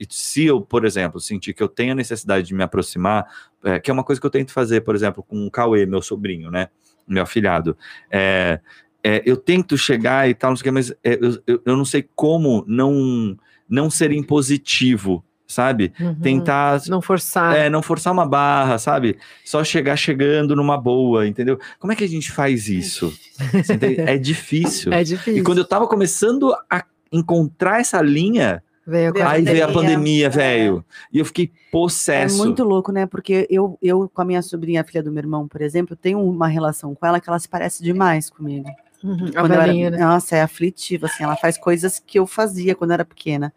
se 0.08 0.46
eu, 0.46 0.62
por 0.62 0.86
exemplo, 0.86 1.20
sentir 1.20 1.54
que 1.56 1.64
eu 1.64 1.68
tenho 1.68 1.94
a 1.94 1.96
necessidade 1.96 2.46
de 2.46 2.54
me 2.54 2.62
aproximar, 2.64 3.26
é, 3.64 3.80
que 3.80 3.90
é 3.90 3.94
uma 3.94 4.04
coisa 4.04 4.22
que 4.22 4.28
eu 4.28 4.32
tento 4.32 4.52
fazer, 4.54 4.82
por 4.82 4.94
exemplo, 4.96 5.24
com 5.24 5.48
o 5.48 5.50
Cauê, 5.52 5.86
meu 5.88 6.02
sobrinho, 6.02 6.52
né? 6.52 6.70
Meu 7.08 7.24
afilhado. 7.24 7.76
É, 8.12 8.60
é, 9.04 9.22
eu 9.26 9.36
tento 9.38 9.78
chegar 9.78 10.30
e 10.30 10.34
tal, 10.34 10.52
não 10.52 10.58
sei 10.58 10.62
o 10.62 10.64
que, 10.66 10.72
mas 10.72 10.92
é, 11.04 11.20
eu, 11.48 11.62
eu, 11.66 11.78
não 11.78 11.86
sei 11.86 12.08
como 12.16 12.64
não, 12.68 13.38
não 13.68 13.90
ser 13.90 14.12
impositivo, 14.12 15.24
sabe? 15.48 15.92
Uhum. 16.00 16.16
Tentar 16.16 16.82
Não 16.88 17.02
forçar. 17.02 17.56
é, 17.56 17.70
não 17.70 17.82
forçar 17.82 18.14
uma 18.14 18.26
barra, 18.26 18.78
sabe? 18.78 19.18
Só 19.44 19.64
chegar 19.64 19.96
chegando 19.96 20.56
numa 20.56 20.78
boa, 20.78 21.28
entendeu? 21.28 21.60
Como 21.80 21.92
é 21.92 21.96
que 21.96 22.04
a 22.04 22.08
gente 22.10 22.32
faz 22.32 22.68
isso? 22.68 23.14
É 24.06 24.18
difícil. 24.18 24.94
É 24.94 25.04
difícil. 25.04 25.42
E 25.42 25.44
quando 25.44 25.58
eu 25.58 25.66
tava 25.66 25.88
começando 25.88 26.56
a 26.70 26.86
encontrar 27.12 27.82
essa 27.82 28.02
linha, 28.02 28.64
Veio 28.86 29.14
aí 29.24 29.44
veio 29.44 29.66
a 29.66 29.72
pandemia, 29.72 30.26
é. 30.26 30.30
velho. 30.30 30.86
E 31.14 31.20
eu 31.20 31.26
fiquei 31.26 31.46
É 31.46 31.72
possesso. 31.72 32.38
muito 32.38 32.64
louco, 32.64 32.92
né? 32.92 33.06
Porque 33.06 33.48
eu, 33.50 33.78
eu, 33.82 34.10
com 34.14 34.22
a 34.22 34.26
minha 34.26 34.42
sobrinha, 34.42 34.82
a 34.82 34.84
filha 34.84 35.04
do 35.04 35.12
meu 35.12 35.22
irmão, 35.22 35.48
por 35.48 35.62
exemplo, 35.62 35.96
tenho 35.96 36.20
uma 36.20 36.48
relação 36.48 36.94
com 36.96 37.06
ela 37.06 37.20
que 37.20 37.30
ela 37.30 37.40
se 37.40 37.48
parece 37.48 37.84
demais 37.84 38.30
comigo. 38.30 38.70
Uhum, 39.04 39.28
a 39.36 39.40
Quando 39.42 39.54
eu 39.54 39.62
era- 39.62 39.74
né? 39.74 39.98
Nossa, 39.98 40.36
é 40.36 40.42
aflitiva, 40.42 41.08
assim, 41.08 41.24
ela 41.24 41.36
faz 41.36 41.58
coisas 41.58 42.00
que 42.00 42.20
eu 42.20 42.28
fazia 42.28 42.76
quando 42.76 42.92
eu 42.92 42.96
era 42.96 43.06
pequena. 43.06 43.54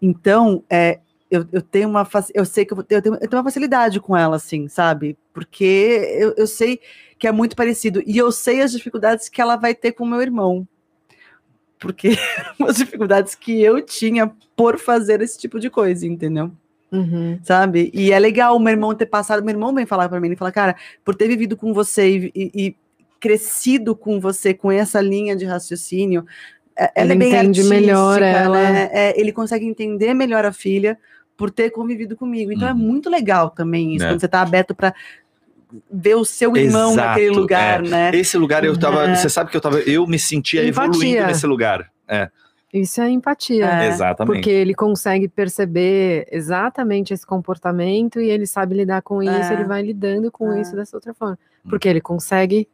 Então, 0.00 0.62
é, 0.68 1.00
eu, 1.30 1.46
eu 1.52 1.62
tenho 1.62 1.88
uma 1.88 2.06
eu 2.34 2.44
sei 2.44 2.64
que 2.64 2.72
eu, 2.74 2.78
eu 2.78 3.02
tenho, 3.02 3.14
eu 3.14 3.20
tenho 3.20 3.36
uma 3.38 3.44
facilidade 3.44 4.00
com 4.00 4.16
ela, 4.16 4.36
assim, 4.36 4.68
sabe? 4.68 5.16
Porque 5.32 5.64
eu, 6.18 6.34
eu 6.36 6.46
sei 6.46 6.80
que 7.18 7.26
é 7.26 7.32
muito 7.32 7.56
parecido. 7.56 8.02
E 8.06 8.16
eu 8.18 8.30
sei 8.30 8.60
as 8.60 8.72
dificuldades 8.72 9.28
que 9.28 9.40
ela 9.40 9.56
vai 9.56 9.74
ter 9.74 9.92
com 9.92 10.04
o 10.04 10.06
meu 10.06 10.20
irmão. 10.20 10.66
Porque 11.78 12.10
as 12.68 12.76
dificuldades 12.76 13.34
que 13.34 13.60
eu 13.60 13.80
tinha 13.82 14.32
por 14.56 14.78
fazer 14.78 15.20
esse 15.22 15.38
tipo 15.38 15.58
de 15.58 15.70
coisa, 15.70 16.06
entendeu? 16.06 16.50
Uhum. 16.92 17.40
sabe? 17.42 17.90
E 17.92 18.12
é 18.12 18.18
legal 18.20 18.54
o 18.54 18.60
meu 18.60 18.70
irmão 18.72 18.94
ter 18.94 19.06
passado, 19.06 19.42
meu 19.42 19.52
irmão 19.52 19.74
vem 19.74 19.84
falar 19.84 20.08
para 20.08 20.20
mim, 20.20 20.28
ele 20.28 20.36
fala, 20.36 20.52
cara, 20.52 20.76
por 21.04 21.16
ter 21.16 21.26
vivido 21.26 21.56
com 21.56 21.74
você 21.74 22.30
e- 22.32 22.50
e 22.54 22.76
crescido 23.28 23.96
com 23.96 24.20
você, 24.20 24.52
com 24.52 24.70
essa 24.70 25.00
linha 25.00 25.34
de 25.34 25.46
raciocínio, 25.46 26.26
é- 26.76 26.92
ela 26.94 27.12
é 27.12 27.14
Ele 27.14 27.18
bem 27.18 27.28
entende 27.34 27.64
melhor 27.64 28.20
ela. 28.20 28.60
né? 28.70 28.90
É, 28.92 29.18
ele 29.18 29.32
consegue 29.32 29.64
entender 29.64 30.12
melhor 30.12 30.44
a 30.44 30.52
filha 30.52 30.98
por 31.34 31.50
ter 31.50 31.70
convivido 31.70 32.14
comigo. 32.16 32.52
Então 32.52 32.68
é 32.68 32.72
Uhum. 32.72 32.78
muito 32.78 33.08
legal 33.08 33.48
também 33.48 33.94
isso, 33.96 34.04
É. 34.04 34.08
quando 34.10 34.20
você 34.20 34.28
tá 34.28 34.42
aberto 34.42 34.74
para 34.74 34.92
ver 35.90 36.16
o 36.16 36.24
seu 36.24 36.54
irmão 36.54 36.92
Exato, 36.92 37.08
naquele 37.08 37.30
lugar, 37.30 37.82
né? 37.82 38.10
Esse 38.14 38.36
lugar 38.36 38.62
eu 38.62 38.78
tava. 38.78 39.08
É. 39.08 39.14
Você 39.16 39.30
sabe 39.30 39.50
que 39.50 39.56
eu 39.56 39.60
tava. 39.60 39.80
Eu 39.80 40.06
me 40.06 40.18
sentia 40.18 40.60
Empatia. 40.68 40.84
evoluindo 40.90 41.26
nesse 41.26 41.46
lugar. 41.46 41.90
É, 42.06 42.28
Isso 42.72 43.00
é 43.00 43.08
empatia. 43.08 43.64
É, 43.66 43.86
exatamente. 43.88 44.34
Porque 44.34 44.50
ele 44.50 44.74
consegue 44.74 45.28
perceber 45.28 46.26
exatamente 46.30 47.14
esse 47.14 47.24
comportamento 47.24 48.20
e 48.20 48.28
ele 48.28 48.46
sabe 48.48 48.74
lidar 48.74 49.00
com 49.00 49.22
isso, 49.22 49.32
É. 49.32 49.52
ele 49.54 49.64
vai 49.64 49.80
lidando 49.80 50.30
com 50.30 50.52
É. 50.52 50.60
isso 50.60 50.74
dessa 50.76 50.96
outra 50.96 51.14
forma. 51.14 51.38
Porque 51.70 51.88
ele 51.88 52.00
consegue 52.00 52.68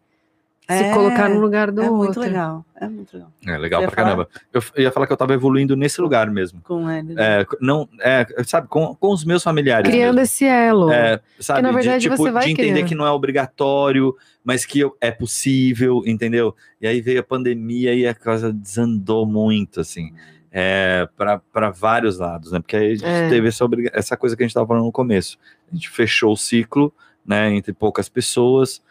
se 0.78 0.84
É, 0.84 0.94
colocar 0.94 1.28
no 1.28 1.40
lugar 1.40 1.70
do 1.70 1.80
É 1.82 1.84
outro. 1.90 1.96
muito 2.04 2.20
legal, 2.20 2.64
é 2.76 2.88
muito 2.88 3.12
legal 3.14 3.30
É 3.46 3.58
legal 3.58 3.82
pra 3.82 3.90
falar? 3.90 4.04
caramba. 4.08 4.28
Eu, 4.52 4.62
eu 4.74 4.82
ia 4.84 4.92
falar 4.92 5.06
que 5.06 5.12
eu 5.12 5.16
tava 5.16 5.34
evoluindo 5.34 5.76
nesse 5.76 6.00
lugar 6.00 6.30
mesmo. 6.30 6.60
com 6.62 6.90
ele. 6.90 7.14
né? 7.14 7.40
É, 7.42 7.46
não, 7.60 7.88
é, 8.00 8.26
sabe, 8.44 8.68
com, 8.68 8.94
com 8.94 9.12
os 9.12 9.24
meus 9.24 9.42
familiares. 9.42 9.90
Criando 9.90 10.16
mesmo. 10.16 10.20
esse 10.24 10.44
elo. 10.44 10.90
É, 10.90 11.20
sabe, 11.38 11.62
na 11.62 11.72
verdade, 11.72 11.98
de, 12.02 12.08
tipo, 12.10 12.16
você 12.16 12.30
vai 12.30 12.44
de 12.46 12.52
entender 12.52 12.72
criando. 12.72 12.88
que 12.88 12.94
não 12.94 13.06
é 13.06 13.10
obrigatório, 13.10 14.14
mas 14.44 14.64
que 14.64 14.80
eu- 14.80 14.96
é 15.00 15.10
possível, 15.10 16.02
entendeu? 16.06 16.54
E 16.80 16.86
aí 16.86 17.00
veio 17.00 17.20
a 17.20 17.24
pandemia 17.24 17.94
e 17.94 18.06
a 18.06 18.14
coisa 18.14 18.52
desandou 18.52 19.26
muito, 19.26 19.80
assim, 19.80 20.12
é, 20.52 21.08
para 21.16 21.70
vários 21.70 22.18
lados, 22.18 22.52
né? 22.52 22.58
Porque 22.60 22.76
aí 22.76 22.86
a 22.86 22.94
gente 22.94 23.04
É. 23.04 23.28
teve 23.28 23.48
essa, 23.48 23.64
obriga- 23.64 23.90
essa 23.94 24.16
coisa 24.16 24.36
que 24.36 24.42
a 24.42 24.44
gente 24.44 24.50
estava 24.50 24.66
falando 24.66 24.84
no 24.84 24.92
começo. 24.92 25.38
A 25.70 25.74
gente 25.74 25.88
fechou 25.90 26.32
o 26.32 26.36
ciclo, 26.36 26.92
né, 27.24 27.52
entre 27.54 27.72
poucas 27.72 28.08
pessoas, 28.08 28.82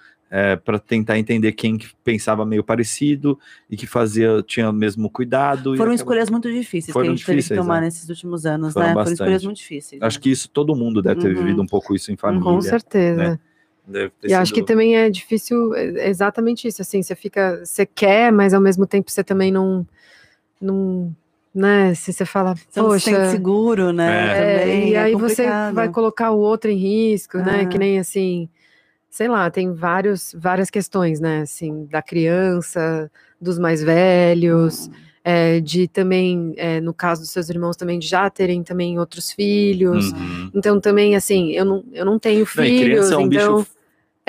para 0.63 0.77
tentar 0.77 1.17
entender 1.17 1.51
quem 1.53 1.77
que 1.77 1.87
pensava 2.03 2.45
meio 2.45 2.63
parecido 2.63 3.39
e 3.69 3.75
que 3.75 3.87
fazia, 3.87 4.43
tinha 4.45 4.69
o 4.69 4.73
mesmo 4.73 5.09
cuidado. 5.09 5.73
e 5.73 5.77
Foram 5.77 5.91
acabou- 5.91 5.95
escolhas 5.95 6.29
muito 6.29 6.51
difíceis 6.51 6.93
Foram 6.93 7.05
que 7.07 7.11
a 7.13 7.15
gente 7.15 7.25
teve 7.25 7.41
que 7.41 7.55
tomar 7.55 7.79
né? 7.79 7.87
nesses 7.87 8.07
últimos 8.09 8.45
anos, 8.45 8.73
Foram 8.73 8.87
né? 8.87 8.93
Foram 8.93 9.03
bastante. 9.05 9.15
escolhas 9.21 9.43
muito 9.43 9.57
difíceis. 9.57 10.01
Acho 10.01 10.17
né? 10.17 10.21
que 10.23 10.29
isso 10.31 10.47
todo 10.49 10.75
mundo 10.75 11.01
deve 11.01 11.19
ter 11.21 11.29
Uhum. 11.35 11.41
vivido 11.43 11.61
um 11.61 11.65
pouco 11.67 11.95
isso 11.95 12.11
em 12.11 12.15
família. 12.15 12.43
Com 12.43 12.61
certeza. 12.61 13.15
né? 13.23 13.39
Deve 13.87 14.11
ter 14.21 14.29
E 14.29 14.33
acho 14.35 14.53
que 14.53 14.59
sido- 14.59 14.67
também 14.67 14.95
é 14.95 15.09
difícil, 15.09 15.73
é 15.73 16.07
exatamente 16.09 16.67
isso, 16.67 16.79
assim, 16.79 17.01
você 17.01 17.15
fica, 17.15 17.61
você 17.65 17.87
quer, 17.87 18.31
mas 18.31 18.53
ao 18.53 18.61
mesmo 18.61 18.85
tempo 18.85 19.09
você 19.09 19.23
também 19.23 19.51
não, 19.51 19.83
não 20.61 21.11
né, 21.55 21.95
se 21.95 22.13
você 22.13 22.23
fala, 22.25 22.53
Você 22.53 22.79
não 22.79 22.91
se 22.91 23.05
poxa, 23.05 23.17
sente 23.21 23.31
seguro, 23.31 23.91
né? 23.91 24.07
é, 24.57 24.59
Também 24.59 24.89
e 24.89 24.93
é 24.93 24.99
aí 24.99 25.15
você 25.15 25.47
vai 25.73 25.89
colocar 25.89 26.29
o 26.29 26.37
outro 26.37 26.69
em 26.69 26.75
risco, 26.77 27.39
né, 27.39 27.61
Ah. 27.61 27.65
que 27.65 27.79
nem 27.79 27.97
assim, 27.97 28.47
sei 29.09 29.27
lá, 29.27 29.49
tem 29.49 29.73
vários, 29.73 30.35
várias 30.37 30.69
questões, 30.69 31.19
né, 31.19 31.41
assim, 31.41 31.85
da 31.85 32.01
criança, 32.01 33.11
dos 33.41 33.57
mais 33.57 33.81
velhos, 33.83 34.89
é, 35.23 35.59
de 35.59 35.87
também, 35.87 36.53
é, 36.57 36.79
no 36.79 36.93
caso 36.93 37.21
dos 37.21 37.31
seus 37.31 37.49
irmãos 37.49 37.75
também, 37.75 37.99
de 37.99 38.07
já 38.07 38.29
terem 38.29 38.63
também 38.63 38.99
outros 38.99 39.31
filhos, 39.31 40.11
Uhum. 40.11 40.51
então 40.53 40.79
também, 40.79 41.15
assim, 41.15 41.51
eu 41.51 41.65
não, 41.65 41.83
eu 41.91 42.05
não 42.05 42.19
tenho 42.19 42.39
Não, 42.39 42.45
filhos, 42.45 42.83
criança 42.83 43.13
é 43.13 43.17
um 43.17 43.21
então... 43.21 43.57
bicho 43.57 43.78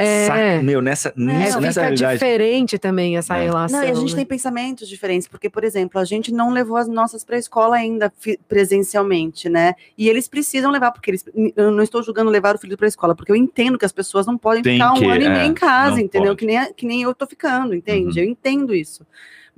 é, 0.03 0.27
saco, 0.27 0.65
meu, 0.65 0.81
nessa, 0.83 1.09
é, 1.11 1.13
nessa, 1.17 1.81
realidade. 1.81 2.15
diferente 2.15 2.79
também 2.79 3.17
essa 3.17 3.37
É. 3.37 3.45
relação. 3.45 3.79
Não, 3.79 3.87
e 3.87 3.91
a 3.91 3.95
gente 3.95 4.11
né? 4.11 4.17
tem 4.17 4.27
pensamentos 4.27 4.89
diferentes, 4.89 5.29
porque, 5.29 5.49
por 5.49 5.65
exemplo, 5.65 6.01
a 6.01 6.05
gente 6.05 6.33
não 6.33 6.51
levou 6.51 6.77
as 6.77 6.89
nossas 6.89 7.25
para 7.25 7.37
a 7.37 7.39
escola 7.39 7.77
ainda 7.77 8.13
presencialmente, 8.49 9.49
né? 9.49 9.75
E 9.97 10.09
eles 10.09 10.29
precisam 10.29 10.71
levar, 10.71 10.91
porque 10.93 11.11
eles, 11.11 11.25
eu 11.57 11.71
não 11.71 11.83
estou 11.83 12.03
julgando 12.03 12.31
levar 12.31 12.55
o 12.55 12.59
filho 12.59 12.77
para 12.77 12.87
a 12.87 12.89
escola, 12.89 13.15
porque 13.15 13.33
eu 13.33 13.37
entendo 13.37 13.79
que 13.79 13.85
as 13.85 13.93
pessoas 13.93 14.27
não 14.27 14.37
podem 14.37 14.63
Tem 14.63 14.75
ficar 14.75 14.93
um 14.93 14.97
que, 14.97 15.05
ano 15.05 15.23
e 15.23 15.27
é, 15.27 15.31
meio 15.31 15.45
em 15.47 15.55
casa, 15.55 15.93
não 15.93 15.99
entendeu? 15.99 16.29
pode. 16.29 16.39
Que 16.39 16.47
nem, 16.47 16.75
que 16.75 16.87
nem 16.87 17.03
eu 17.03 17.15
tô 17.15 17.27
ficando, 17.27 17.75
entende? 17.75 18.19
Uhum. 18.19 18.25
Eu 18.27 18.31
entendo 18.31 18.75
isso. 18.75 19.07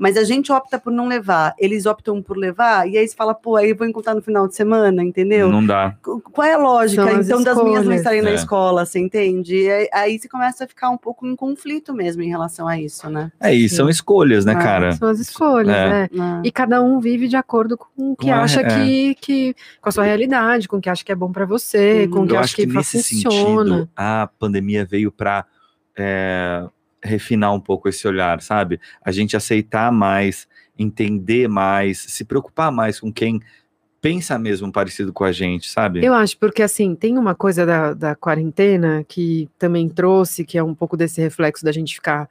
Mas 0.03 0.17
a 0.17 0.25
gente 0.25 0.51
opta 0.51 0.81
por 0.81 0.93
não 0.93 1.07
levar, 1.07 1.55
eles 1.57 1.87
optam 1.87 2.21
por 2.21 2.37
levar, 2.37 2.89
e 2.89 2.99
aí 2.99 3.07
você 3.07 3.15
fala, 3.15 3.33
pô, 3.35 3.55
aí 3.55 3.71
eu 3.71 3.77
vou 3.77 3.87
encontrar 3.87 4.17
no 4.17 4.21
final 4.21 4.49
de 4.49 4.57
semana, 4.57 5.01
entendeu? 5.01 5.49
Não 5.49 5.65
dá. 5.65 5.97
Qu- 6.03 6.21
Qual 6.21 6.45
é 6.45 6.55
a 6.55 6.59
lógica, 6.59 7.09
então, 7.13 7.41
das 7.41 7.63
minhas 7.63 7.87
não 7.87 7.93
estarem 7.93 8.21
na 8.21 8.31
É. 8.31 8.35
escola, 8.35 8.85
você 8.85 8.99
entende? 8.99 9.55
E 9.55 9.71
aí, 9.71 9.89
aí 9.95 10.19
você 10.19 10.29
começa 10.29 10.65
a 10.65 10.67
ficar 10.67 10.91
um 10.91 10.99
pouco 10.99 11.25
em 11.25 11.37
conflito 11.37 11.95
mesmo 11.95 12.21
em 12.21 12.29
relação 12.29 12.67
a 12.67 12.77
isso, 12.77 13.09
né? 13.09 13.31
É 13.41 13.55
isso, 13.55 13.77
são 13.77 13.89
escolhas, 13.89 14.45
né, 14.45 14.55
Ah, 14.57 14.59
cara? 14.59 14.93
São 14.97 15.09
as 15.09 15.21
escolhas, 15.21 15.73
É. 15.77 15.89
né? 15.89 16.09
Ah. 16.19 16.43
E 16.43 16.51
cada 16.51 16.83
um 16.83 16.99
vive 16.99 17.29
de 17.29 17.37
acordo 17.37 17.79
com 17.79 18.11
o 18.11 18.17
que 18.17 18.27
Com 18.27 18.33
a- 18.33 18.43
acha 18.43 18.61
é. 18.61 18.65
que, 18.65 19.15
que. 19.21 19.55
com 19.81 19.89
a 19.89 19.93
sua 19.93 20.03
realidade, 20.03 20.67
com 20.67 20.79
o 20.79 20.81
que 20.81 20.91
acha 20.91 21.05
que 21.05 21.13
é 21.13 21.15
bom 21.15 21.31
pra 21.31 21.45
você, 21.47 22.07
Uhum. 22.07 22.11
com 22.11 22.21
o 22.23 22.27
que 22.27 22.33
Eu 22.33 22.39
acha 22.39 22.45
acho 22.47 22.57
que, 22.57 22.67
que, 22.67 22.73
nesse 22.75 22.99
funciona. 23.05 23.71
sentido, 23.77 23.89
a 23.97 24.29
pandemia 24.37 24.85
veio 24.85 25.13
para 25.13 25.47
refinar 27.03 27.53
um 27.53 27.61
pouco 27.61 27.89
esse 27.89 28.07
olhar, 28.07 28.41
sabe? 28.41 28.81
A 29.05 29.11
gente 29.11 29.37
aceitar 29.37 29.91
mais, 29.93 30.47
entender 30.79 31.49
mais, 31.49 31.99
se 31.99 32.25
preocupar 32.25 32.71
mais 32.71 33.01
com 33.01 33.13
quem 33.13 33.41
pensa 34.01 34.37
mesmo 34.37 34.73
parecido 34.73 35.13
com 35.13 35.23
a 35.23 35.31
gente, 35.31 35.71
sabe? 35.71 36.05
Eu 36.05 36.13
acho, 36.13 36.37
porque 36.37 36.63
assim, 36.63 36.95
tem 36.95 37.17
uma 37.17 37.37
coisa 37.37 37.65
da, 37.65 37.95
da 37.95 38.15
quarentena 38.17 39.05
que 39.07 39.49
também 39.57 39.89
trouxe, 39.89 40.45
que 40.45 40.59
é 40.59 40.63
um 40.63 40.75
pouco 40.75 40.97
desse 40.97 41.21
reflexo 41.21 41.65
da 41.65 41.71
gente 41.71 41.95
ficar 41.95 42.29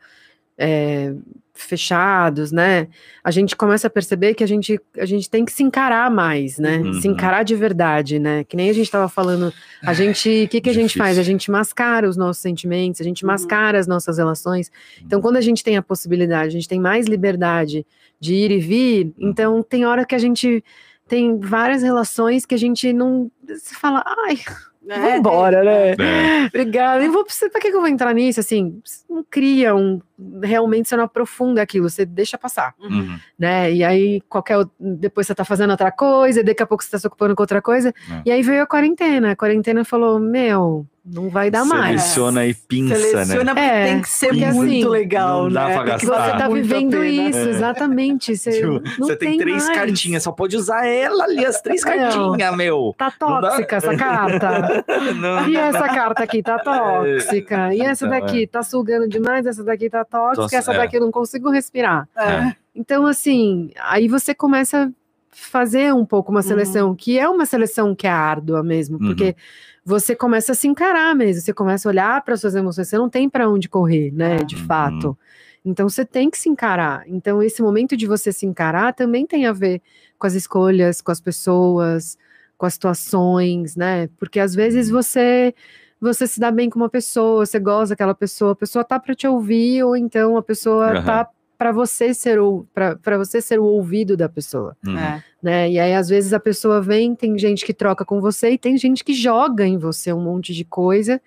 é, 0.61 1.13
fechados, 1.53 2.51
né? 2.51 2.87
A 3.23 3.31
gente 3.31 3.55
começa 3.55 3.87
a 3.87 3.89
perceber 3.89 4.33
que 4.33 4.43
a 4.43 4.47
gente, 4.47 4.79
a 4.97 5.05
gente 5.05 5.29
tem 5.29 5.43
que 5.45 5.51
se 5.51 5.63
encarar 5.63 6.09
mais, 6.09 6.57
né? 6.57 6.77
Uhum. 6.77 6.93
Se 6.93 7.07
encarar 7.07 7.43
de 7.43 7.55
verdade, 7.55 8.19
né? 8.19 8.43
Que 8.43 8.55
nem 8.55 8.69
a 8.69 8.73
gente 8.73 8.85
estava 8.85 9.07
falando, 9.09 9.53
a 9.83 9.93
gente, 9.93 10.43
o 10.45 10.47
que, 10.47 10.61
que 10.61 10.69
a 10.69 10.73
gente 10.73 10.97
faz? 10.97 11.17
A 11.17 11.23
gente 11.23 11.49
mascara 11.51 12.07
os 12.07 12.17
nossos 12.17 12.41
sentimentos, 12.41 13.01
a 13.01 13.03
gente 13.03 13.23
Uhum. 13.23 13.31
mascara 13.31 13.79
as 13.79 13.87
nossas 13.87 14.17
relações. 14.17 14.71
Então, 15.03 15.21
quando 15.21 15.37
a 15.37 15.41
gente 15.41 15.63
tem 15.63 15.77
a 15.77 15.81
possibilidade, 15.81 16.47
a 16.47 16.51
gente 16.51 16.67
tem 16.67 16.79
mais 16.79 17.05
liberdade 17.07 17.85
de 18.19 18.33
ir 18.33 18.51
e 18.51 18.59
vir, 18.59 19.13
então 19.19 19.61
tem 19.63 19.85
hora 19.85 20.05
que 20.05 20.15
a 20.15 20.19
gente 20.19 20.63
tem 21.07 21.39
várias 21.39 21.83
relações 21.83 22.45
que 22.45 22.55
a 22.55 22.57
gente 22.57 22.93
não. 22.93 23.29
Você 23.47 23.75
fala, 23.75 24.03
ai, 24.27 24.39
É, 24.87 25.15
vambora, 25.17 25.63
né? 25.63 25.91
É. 25.91 26.45
Obrigada. 26.47 27.03
Eu 27.03 27.11
vou 27.11 27.23
precisar, 27.23 27.49
pra 27.49 27.61
que 27.61 27.67
eu 27.67 27.79
vou 27.79 27.87
entrar 27.87 28.13
nisso? 28.15 28.39
Assim, 28.39 28.81
não 29.09 29.23
cria 29.29 29.75
um. 29.75 30.01
Realmente 30.43 30.87
você 30.89 30.95
não 30.95 31.05
aprofunda 31.05 31.61
aquilo, 31.61 31.89
você 31.89 32.05
deixa 32.05 32.37
passar, 32.37 32.73
Uhum. 32.79 33.17
né? 33.39 33.71
E 33.71 33.83
aí, 33.83 34.21
qualquer. 34.29 34.57
Depois 34.79 35.25
você 35.27 35.33
tá 35.35 35.43
fazendo 35.43 35.71
outra 35.71 35.91
coisa, 35.91 36.41
e 36.41 36.43
daqui 36.43 36.61
a 36.61 36.65
pouco 36.67 36.83
você 36.83 36.91
tá 36.91 36.99
se 36.99 37.07
ocupando 37.07 37.35
com 37.35 37.43
outra 37.43 37.61
coisa. 37.61 37.89
É. 37.89 38.21
E 38.25 38.31
aí 38.31 38.41
veio 38.43 38.61
a 38.63 38.67
quarentena. 38.67 39.31
A 39.31 39.35
quarentena 39.35 39.83
falou: 39.83 40.19
Meu, 40.19 40.85
não 41.03 41.29
vai 41.29 41.49
dar 41.49 41.65
mais. 41.65 42.01
Seleciona 42.01 42.45
e 42.45 42.53
pinça, 42.53 42.95
Seleciona 42.95 43.53
né? 43.53 43.53
porque 43.53 43.59
É, 43.75 43.85
tem 43.85 44.01
que 44.01 44.09
ser 44.09 44.27
porque 44.27 44.45
muito 44.51 44.71
assim, 44.71 44.87
legal, 44.87 45.43
não 45.45 45.51
dá 45.51 45.67
né? 45.67 45.73
pra 45.73 45.83
Tem 45.83 45.97
que 45.97 46.05
gastar. 46.05 46.31
Você 46.31 46.37
tá 46.37 46.49
muito 46.49 46.63
vivendo 46.67 47.03
isso, 47.03 47.39
É. 47.39 47.49
exatamente. 47.49 48.37
Você, 48.37 48.51
Tipo, 48.51 48.67
não 48.99 49.07
Você 49.07 49.15
tem, 49.15 49.37
três 49.39 49.65
mais. 49.65 49.77
cartinhas, 49.77 50.23
só 50.23 50.31
pode 50.31 50.55
usar 50.55 50.85
ela 50.85 51.23
ali, 51.23 51.43
as 51.45 51.59
três 51.61 51.83
cartinhas, 51.83 52.55
meu. 52.55 52.93
Tá 52.97 53.09
tóxica 53.11 53.75
essa 53.77 53.95
carta. 53.97 54.83
Não, 55.19 55.49
E 55.49 55.55
essa 55.57 55.87
carta 55.87 56.23
aqui 56.23 56.43
tá 56.43 56.59
tóxica. 56.59 57.73
E 57.73 57.81
essa 57.81 58.05
Então, 58.05 58.19
daqui 58.19 58.45
tá 58.47 58.61
sugando 58.63 59.07
demais, 59.07 59.45
essa 59.45 59.63
daqui 59.63 59.89
tá 59.89 60.03
tóxica, 60.11 60.41
Nossa, 60.43 60.55
essa 60.57 60.73
é. 60.73 60.77
daqui 60.77 60.97
eu 60.97 61.01
não 61.01 61.11
consigo 61.11 61.49
respirar. 61.49 62.07
É. 62.15 62.53
Então, 62.75 63.07
assim, 63.07 63.71
aí 63.79 64.07
você 64.07 64.35
começa 64.35 64.85
a 64.85 64.91
fazer 65.31 65.93
um 65.93 66.05
pouco 66.05 66.29
uma 66.31 66.41
seleção, 66.41 66.93
que 66.95 67.17
é 67.17 67.27
uma 67.27 67.45
seleção 67.45 67.95
que 67.95 68.05
é 68.05 68.09
árdua 68.09 68.61
mesmo, 68.61 68.97
Uhum. 68.99 69.07
porque 69.07 69.35
você 69.83 70.15
começa 70.15 70.51
a 70.51 70.55
se 70.55 70.67
encarar 70.67 71.15
mesmo, 71.15 71.41
você 71.41 71.53
começa 71.53 71.87
a 71.87 71.91
olhar 71.91 72.21
para 72.23 72.35
suas 72.37 72.53
emoções, 72.53 72.87
você 72.89 72.97
não 72.97 73.09
tem 73.09 73.29
para 73.29 73.49
onde 73.49 73.67
correr, 73.69 74.11
né, 74.11 74.37
de 74.43 74.55
Uhum. 74.55 74.65
fato. 74.65 75.17
Então 75.63 75.87
você 75.87 76.03
tem 76.05 76.29
que 76.29 76.37
se 76.37 76.49
encarar. 76.49 77.03
Então 77.07 77.41
esse 77.41 77.61
momento 77.61 77.95
de 77.95 78.05
você 78.07 78.31
se 78.31 78.45
encarar 78.45 78.93
também 78.93 79.25
tem 79.25 79.45
a 79.45 79.53
ver 79.53 79.81
com 80.19 80.27
as 80.27 80.33
escolhas, 80.33 81.01
com 81.01 81.11
as 81.11 81.21
pessoas, 81.21 82.17
com 82.57 82.65
as 82.65 82.73
situações, 82.73 83.75
né? 83.75 84.07
Porque 84.19 84.39
às 84.39 84.53
vezes 84.55 84.89
você 84.89 85.53
você 86.01 86.25
se 86.25 86.39
dá 86.39 86.49
bem 86.51 86.69
com 86.69 86.79
uma 86.79 86.89
pessoa, 86.89 87.45
você 87.45 87.59
gosta 87.59 87.89
daquela 87.89 88.15
pessoa, 88.15 88.53
a 88.53 88.55
pessoa 88.55 88.83
tá 88.83 88.99
para 88.99 89.13
te 89.13 89.27
ouvir 89.27 89.83
ou 89.83 89.95
então 89.95 90.35
a 90.35 90.41
pessoa 90.41 90.91
Aham. 90.93 91.03
tá 91.05 91.29
para 91.57 91.71
você 91.71 92.11
ser 92.11 92.39
o 92.39 92.65
para 92.73 93.17
você 93.19 93.39
ser 93.39 93.59
o 93.59 93.63
ouvido 93.65 94.17
da 94.17 94.27
pessoa, 94.27 94.75
Uhum. 94.85 94.97
É. 94.97 95.23
né? 95.43 95.71
E 95.71 95.79
aí 95.79 95.93
às 95.93 96.09
vezes 96.09 96.33
a 96.33 96.39
pessoa 96.39 96.81
vem, 96.81 97.13
tem 97.15 97.37
gente 97.37 97.63
que 97.63 97.73
troca 97.73 98.03
com 98.03 98.19
você 98.19 98.49
e 98.49 98.57
tem 98.57 98.75
gente 98.77 99.03
que 99.03 99.13
joga 99.13 99.63
em 99.65 99.77
você 99.77 100.11
um 100.11 100.21
monte 100.23 100.53
de 100.55 100.65
coisa. 100.65 101.21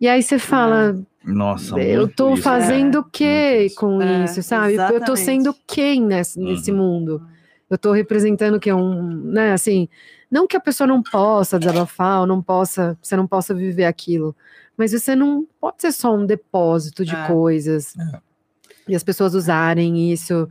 E 0.00 0.06
aí 0.08 0.22
você 0.22 0.38
fala, 0.38 0.96
Nossa, 1.24 1.78
eu 1.80 2.06
tô 2.08 2.34
isso, 2.34 2.42
fazendo 2.44 3.00
o 3.00 3.04
quê 3.04 3.64
isso. 3.66 3.74
com 3.76 4.00
É, 4.00 4.24
isso, 4.24 4.40
sabe? 4.42 4.74
Eu 4.74 4.78
tô 4.78 4.94
exatamente. 4.94 5.18
sendo 5.18 5.54
quem 5.66 6.00
nesse, 6.00 6.38
nesse 6.38 6.70
Uhum. 6.70 6.78
mundo? 6.78 7.22
Eu 7.68 7.76
tô 7.76 7.92
representando 7.92 8.58
que 8.60 8.70
é 8.70 8.74
um, 8.74 9.02
né, 9.32 9.52
assim, 9.52 9.88
não 10.30 10.46
que 10.46 10.56
a 10.56 10.60
pessoa 10.60 10.86
não 10.86 11.02
possa 11.02 11.58
desabafar, 11.58 12.20
ou 12.20 12.26
não 12.26 12.40
possa, 12.42 12.96
você 13.02 13.16
não 13.16 13.26
possa 13.26 13.52
viver 13.54 13.84
aquilo, 13.84 14.34
mas 14.76 14.92
você 14.92 15.14
não 15.16 15.46
pode 15.60 15.80
ser 15.82 15.92
só 15.92 16.14
um 16.14 16.24
depósito 16.24 17.04
de 17.04 17.14
É. 17.14 17.26
coisas. 17.26 17.94
E 18.88 18.94
as 18.94 19.02
pessoas 19.04 19.34
usarem 19.34 20.12
isso 20.12 20.48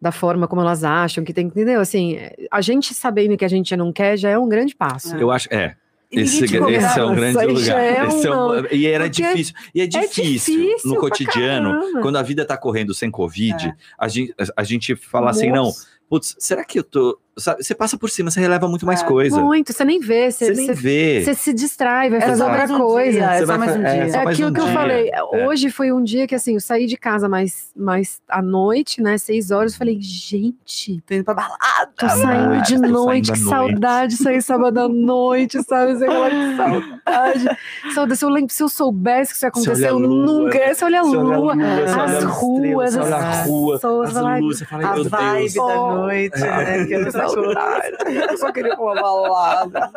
da 0.00 0.12
forma 0.12 0.46
como 0.46 0.60
elas 0.60 0.84
acham 0.84 1.24
que 1.24 1.32
tem, 1.32 1.46
entendeu? 1.46 1.80
Assim, 1.80 2.18
a 2.50 2.60
gente 2.60 2.92
sabendo 2.94 3.36
que 3.36 3.44
a 3.44 3.48
gente 3.48 3.74
não 3.76 3.92
quer 3.92 4.16
já 4.18 4.28
é 4.30 4.38
um 4.38 4.48
grande 4.48 4.74
passo. 4.74 5.16
Eu 5.16 5.30
acho, 5.30 5.48
é. 5.52 5.76
Esse, 6.12 6.46
te 6.46 6.56
esse 6.56 6.98
é 7.00 7.04
um 7.04 7.14
grande 7.14 7.38
Isso 7.38 7.46
lugar. 7.72 7.80
é 7.82 8.06
Esse 8.06 8.26
é 8.28 8.30
um- 8.30 8.60
um- 8.60 8.66
e 8.70 8.86
era 8.86 9.04
porque 9.04 9.22
difícil. 9.22 9.54
E 9.74 9.80
é 9.80 9.86
difícil, 9.86 10.60
difícil 10.60 10.90
no 10.90 10.96
cotidiano, 11.00 12.00
quando 12.02 12.16
a 12.16 12.22
vida 12.22 12.44
tá 12.44 12.56
correndo 12.56 12.94
sem 12.94 13.10
Covid, 13.10 13.66
É. 13.68 13.74
a, 13.98 14.06
gente, 14.06 14.32
a 14.56 14.62
gente 14.62 14.94
fala 14.94 15.30
assim, 15.30 15.50
não, 15.50 15.64
Moço, 15.64 15.86
putz, 16.08 16.36
será 16.38 16.64
que 16.64 16.78
eu 16.78 16.84
tô. 16.84 17.18
Sabe, 17.36 17.62
você 17.62 17.74
passa 17.74 17.96
por 17.96 18.08
cima, 18.10 18.30
você 18.30 18.40
releva 18.40 18.68
muito 18.68 18.84
mais 18.86 19.02
É, 19.02 19.04
coisa. 19.04 19.40
Muito, 19.40 19.72
você 19.72 19.84
nem 19.84 19.98
vê, 20.00 20.30
você, 20.30 20.46
Você 20.46 20.52
nem 20.54 20.66
você- 20.66 20.74
vê. 20.74 21.22
você 21.24 21.34
se 21.34 21.52
distrai, 21.52 22.10
vai 22.10 22.18
É 22.18 22.22
fazer 22.22 22.42
outra 22.42 22.64
um 22.74 22.78
coisa. 22.78 23.10
dia, 23.12 23.30
é 23.34 23.46
só 23.46 23.58
mais 23.58 23.76
um 23.76 23.82
é, 23.84 23.94
dia. 23.94 24.10
só 24.12 24.18
É 24.20 24.24
mais 24.24 24.34
aquilo 24.36 24.50
um 24.50 24.52
que 24.52 24.60
eu 24.60 24.66
falei. 24.68 25.10
É. 25.12 25.46
Hoje 25.46 25.70
foi 25.70 25.92
um 25.92 26.02
dia 26.02 26.26
que, 26.26 26.34
assim, 26.34 26.54
eu 26.54 26.60
saí 26.60 26.86
de 26.86 26.96
casa 26.96 27.28
mais, 27.28 27.70
mais 27.76 28.20
à 28.28 28.40
noite, 28.42 29.02
né? 29.02 29.18
Seis 29.18 29.50
horas. 29.50 29.72
Eu 29.72 29.78
falei, 29.78 29.98
gente, 30.00 31.02
Tô 31.06 31.14
indo 31.14 31.24
pra 31.24 31.34
balada. 31.34 31.58
tô 31.96 32.06
Ah, 32.06 32.08
saindo 32.10 32.62
de 32.62 32.74
tô 32.80 32.88
noite. 32.88 33.26
saindo 33.28 33.32
Que 33.44 33.50
saudade 33.50 34.16
de 34.16 34.22
sair 34.22 34.42
sábado 34.42 34.78
à 34.78 34.88
noite, 34.88 35.62
sabe? 35.64 35.94
Você 35.96 36.06
fala, 36.06 36.30
que 36.30 36.56
saudade. 36.56 37.58
saudade. 37.94 38.14
Se 38.16 38.24
eu, 38.24 38.28
lembro, 38.30 38.52
se 38.52 38.62
eu 38.62 38.68
soubesse 38.68 39.30
que 39.32 39.36
isso 39.36 39.44
ia 39.44 39.48
acontecer, 39.48 39.86
a 39.86 39.88
eu 39.90 39.98
nunca. 39.98 40.74
Você 40.74 40.84
olha 40.84 41.00
a 41.00 41.02
Você 41.04 41.16
olha 41.16 41.34
a 41.34 41.38
lua, 41.38 41.54
as 41.54 42.14
as 42.14 42.24
ruas, 42.24 42.96
as 42.96 43.46
rua, 43.46 43.74
pessoas. 43.74 44.16
as 44.16 44.40
luzes, 44.40 44.66
A 44.70 44.76
vibe 44.78 45.54
da 45.54 45.62
Oh. 45.64 45.94
noite, 45.96 46.40
né? 46.40 47.23
Saudade. 47.28 47.96
Eu 48.30 48.38
só 48.38 48.52
queria 48.52 48.74
uma 48.74 48.94
balada. 48.94 49.90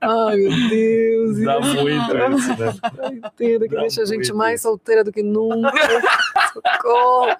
Ai, 0.00 0.36
meu 0.36 0.68
Deus. 0.68 1.44
Dá 1.44 1.60
muito 1.60 1.88
isso, 1.88 2.14
né? 2.14 2.74
Eu 3.02 3.12
entendo 3.16 3.68
que 3.68 3.74
Dá 3.74 3.80
deixa 3.80 4.02
a 4.02 4.04
gente 4.06 4.16
muito 4.32 4.36
mais 4.36 4.60
solteira 4.62 5.04
do 5.04 5.12
que 5.12 5.22
nunca. 5.22 5.72
Socorro. 6.52 7.36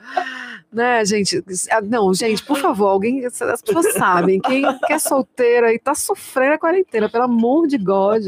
Né, 0.73 1.05
gente? 1.05 1.45
Ah, 1.71 1.81
Não, 1.81 2.13
gente, 2.15 2.43
por 2.45 2.59
favor, 2.59 2.89
alguém. 2.89 3.25
As 3.25 3.63
pessoas 3.63 3.93
sabem. 3.95 4.41
Quem, 4.41 4.65
é 4.91 4.99
solteira 4.99 5.73
e 5.73 5.79
tá 5.79 5.95
sofrendo 5.95 6.55
a 6.55 6.59
quarentena, 6.59 7.09
pelo 7.09 7.25
amor 7.25 7.67
de 7.67 7.79
God. 7.79 8.23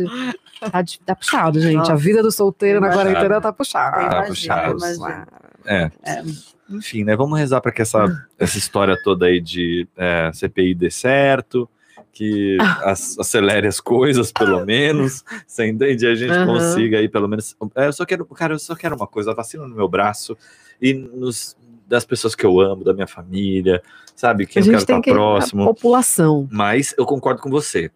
Tá, 0.60 0.82
tá 1.04 1.14
puxado, 1.14 1.60
gente. 1.60 1.76
A 1.76 1.78
Nossa. 1.78 1.96
vida 1.96 2.22
do 2.22 2.30
solteiro 2.32 2.80
na 2.80 2.92
quarentena 2.92 3.40
tá 3.40 3.52
puxada. 3.52 4.08
Tá 4.08 4.26
imagina. 4.26 5.26
É. 5.66 5.90
É. 6.04 6.22
Enfim, 6.70 7.04
né? 7.04 7.14
Vamos 7.16 7.38
rezar 7.38 7.60
para 7.60 7.70
que 7.72 7.82
essa, 7.82 8.26
essa 8.38 8.58
história 8.58 8.96
toda 9.04 9.26
aí 9.26 9.40
de 9.40 9.86
é, 9.96 10.30
CPI 10.32 10.74
dê 10.74 10.90
certo, 10.90 11.68
que 12.12 12.56
as- 12.84 13.18
acelere 13.18 13.66
as 13.68 13.80
coisas, 13.80 14.32
pelo 14.32 14.64
menos. 14.66 15.24
Você 15.46 15.66
entende? 15.66 16.06
A 16.06 16.14
gente 16.14 16.32
Aham. 16.32 16.46
consiga 16.46 16.98
aí, 16.98 17.08
pelo 17.08 17.28
menos. 17.28 17.54
É, 17.74 17.86
eu 17.86 17.92
só 17.92 18.04
quero, 18.04 18.24
cara, 18.26 18.54
eu 18.54 18.58
só 18.58 18.74
quero 18.74 18.96
uma 18.96 19.06
coisa: 19.06 19.30
a 19.30 19.34
vacina 19.34 19.66
no 19.66 19.76
meu 19.76 19.88
braço 19.88 20.36
e 20.82 20.92
nos, 20.92 21.56
das 21.86 22.04
pessoas 22.04 22.34
que 22.34 22.44
eu 22.44 22.58
amo, 22.60 22.82
da 22.82 22.92
minha 22.92 23.06
família, 23.06 23.80
sabe? 24.16 24.44
Quem 24.46 24.60
a 24.60 24.64
eu 24.66 24.70
quero 24.70 24.78
estar 24.82 25.00
que. 25.00 25.10
A 25.10 25.12
próximo. 25.14 25.64
população. 25.66 26.48
Mas 26.50 26.94
eu 26.98 27.06
concordo 27.06 27.40
com 27.42 27.50
você. 27.50 27.90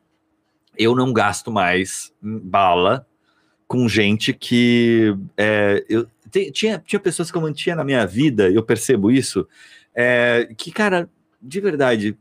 Eu 0.79 0.95
não 0.95 1.13
gasto 1.13 1.51
mais 1.51 2.13
bala 2.23 3.05
com 3.67 3.89
gente 3.89 4.33
que. 4.33 5.13
é, 5.37 5.85
eu, 5.89 6.07
tinha, 6.31 6.79
tinha 6.85 7.01
pessoas 7.01 7.31
que 7.31 7.37
eu 7.37 7.43
mantinha 7.43 7.75
na 7.77 7.85
minha 7.85 8.07
vida, 8.07 8.49
eu 8.51 8.63
percebo 8.63 9.11
isso, 9.11 9.47
é, 9.95 10.49
que, 10.57 10.71
cara, 10.71 11.09
de 11.43 11.61
verdade, 11.61 12.17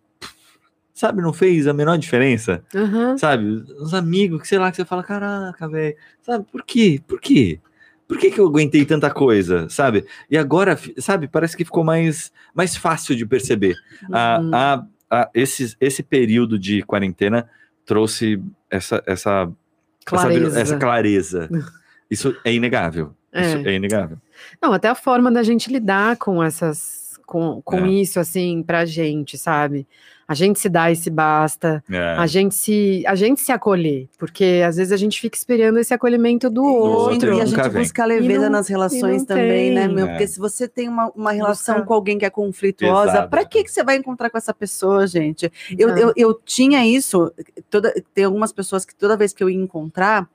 sabe, 0.93 1.21
não 1.21 1.31
fez 1.31 1.67
a 1.67 1.73
menor 1.73 1.97
diferença. 1.97 2.63
Aham. 2.75 3.17
Sabe, 3.17 3.45
uns 3.79 3.93
amigos 3.93 4.41
que, 4.41 4.47
sei 4.47 4.57
lá, 4.59 4.69
que 4.71 4.77
você 4.77 4.85
fala, 4.85 5.03
caraca, 5.03 5.67
velho, 5.67 5.95
sabe, 6.21 6.45
por 6.51 6.63
quê? 6.63 7.01
Por 7.07 7.19
quê? 7.21 7.59
Por 8.07 8.17
que, 8.17 8.31
que 8.31 8.39
eu 8.39 8.47
aguentei 8.47 8.83
tanta 8.85 9.11
coisa, 9.11 9.69
sabe? 9.69 10.03
E 10.31 10.37
agora, 10.37 10.77
sabe, 10.97 11.27
parece 11.27 11.55
que 11.55 11.63
ficou 11.63 11.83
mais, 11.83 12.31
mais 12.55 12.75
fácil 12.75 13.15
de 13.15 13.23
perceber. 13.25 13.75
A- 14.11 14.39
Uhum. 14.41 14.51
a- 14.55 14.85
a- 15.11 15.29
esse, 15.33 15.75
esse 15.79 16.01
período 16.01 16.57
de 16.57 16.81
quarentena 16.81 17.47
trouxe 17.85 18.41
essa, 18.69 19.03
essa 19.05 19.51
Clareza. 20.05 20.47
essa, 20.47 20.59
essa 20.59 20.77
clareza. 20.77 21.49
Isso 22.09 22.35
é 22.43 22.51
inegável. 22.51 23.15
É. 23.31 23.41
Isso 23.47 23.67
é 23.67 23.73
inegável. 23.75 24.17
Não, 24.61 24.73
até 24.73 24.87
a 24.87 24.95
forma 24.95 25.31
da 25.31 25.43
gente 25.43 25.71
lidar 25.71 26.17
com 26.17 26.41
essas. 26.43 26.97
Com, 27.25 27.61
com 27.63 27.85
É. 27.85 27.89
isso, 27.89 28.19
assim, 28.19 28.63
pra 28.63 28.85
gente, 28.85 29.37
sabe? 29.37 29.85
A 30.27 30.33
gente 30.33 30.59
se 30.59 30.67
dá 30.67 30.91
esse 30.91 31.11
basta, 31.11 31.83
É. 31.89 32.15
a 32.17 32.25
gente 32.25 32.55
se 32.55 33.03
a 33.05 33.13
gente 33.13 33.39
se 33.41 33.51
acolher, 33.51 34.07
porque 34.17 34.63
às 34.67 34.77
vezes 34.77 34.91
a 34.91 34.97
gente 34.97 35.19
fica 35.21 35.37
esperando 35.37 35.77
esse 35.77 35.93
acolhimento 35.93 36.49
do 36.49 36.63
outro 36.63 37.13
outro. 37.29 37.33
e 37.35 37.41
a 37.41 37.45
gente 37.45 37.69
vem. 37.69 37.81
busca 37.83 38.03
leveza 38.05 38.43
não- 38.45 38.49
nas 38.51 38.67
relações 38.67 39.23
também, 39.25 39.71
né, 39.71 39.85
tem. 39.85 39.95
meu? 39.95 40.05
É. 40.07 40.09
Porque 40.09 40.27
se 40.27 40.39
você 40.39 40.67
tem 40.67 40.87
uma, 40.89 41.11
uma 41.15 41.31
relação 41.31 41.75
Busca- 41.75 41.87
com 41.87 41.93
alguém 41.93 42.17
que 42.17 42.25
é 42.25 42.29
conflituosa, 42.31 43.27
pra 43.27 43.45
que, 43.45 43.63
que 43.63 43.71
você 43.71 43.83
vai 43.83 43.95
encontrar 43.97 44.29
com 44.31 44.37
essa 44.37 44.53
pessoa, 44.53 45.05
gente? 45.05 45.51
Eu, 45.77 45.89
eu, 45.97 46.13
eu 46.15 46.33
tinha 46.45 46.83
isso, 46.85 47.31
toda, 47.69 47.91
tem 48.13 48.23
algumas 48.23 48.51
pessoas 48.51 48.85
que 48.85 48.95
toda 48.95 49.15
vez 49.17 49.33
que 49.33 49.43
eu 49.43 49.49
ia 49.49 49.57
encontrar, 49.57 50.27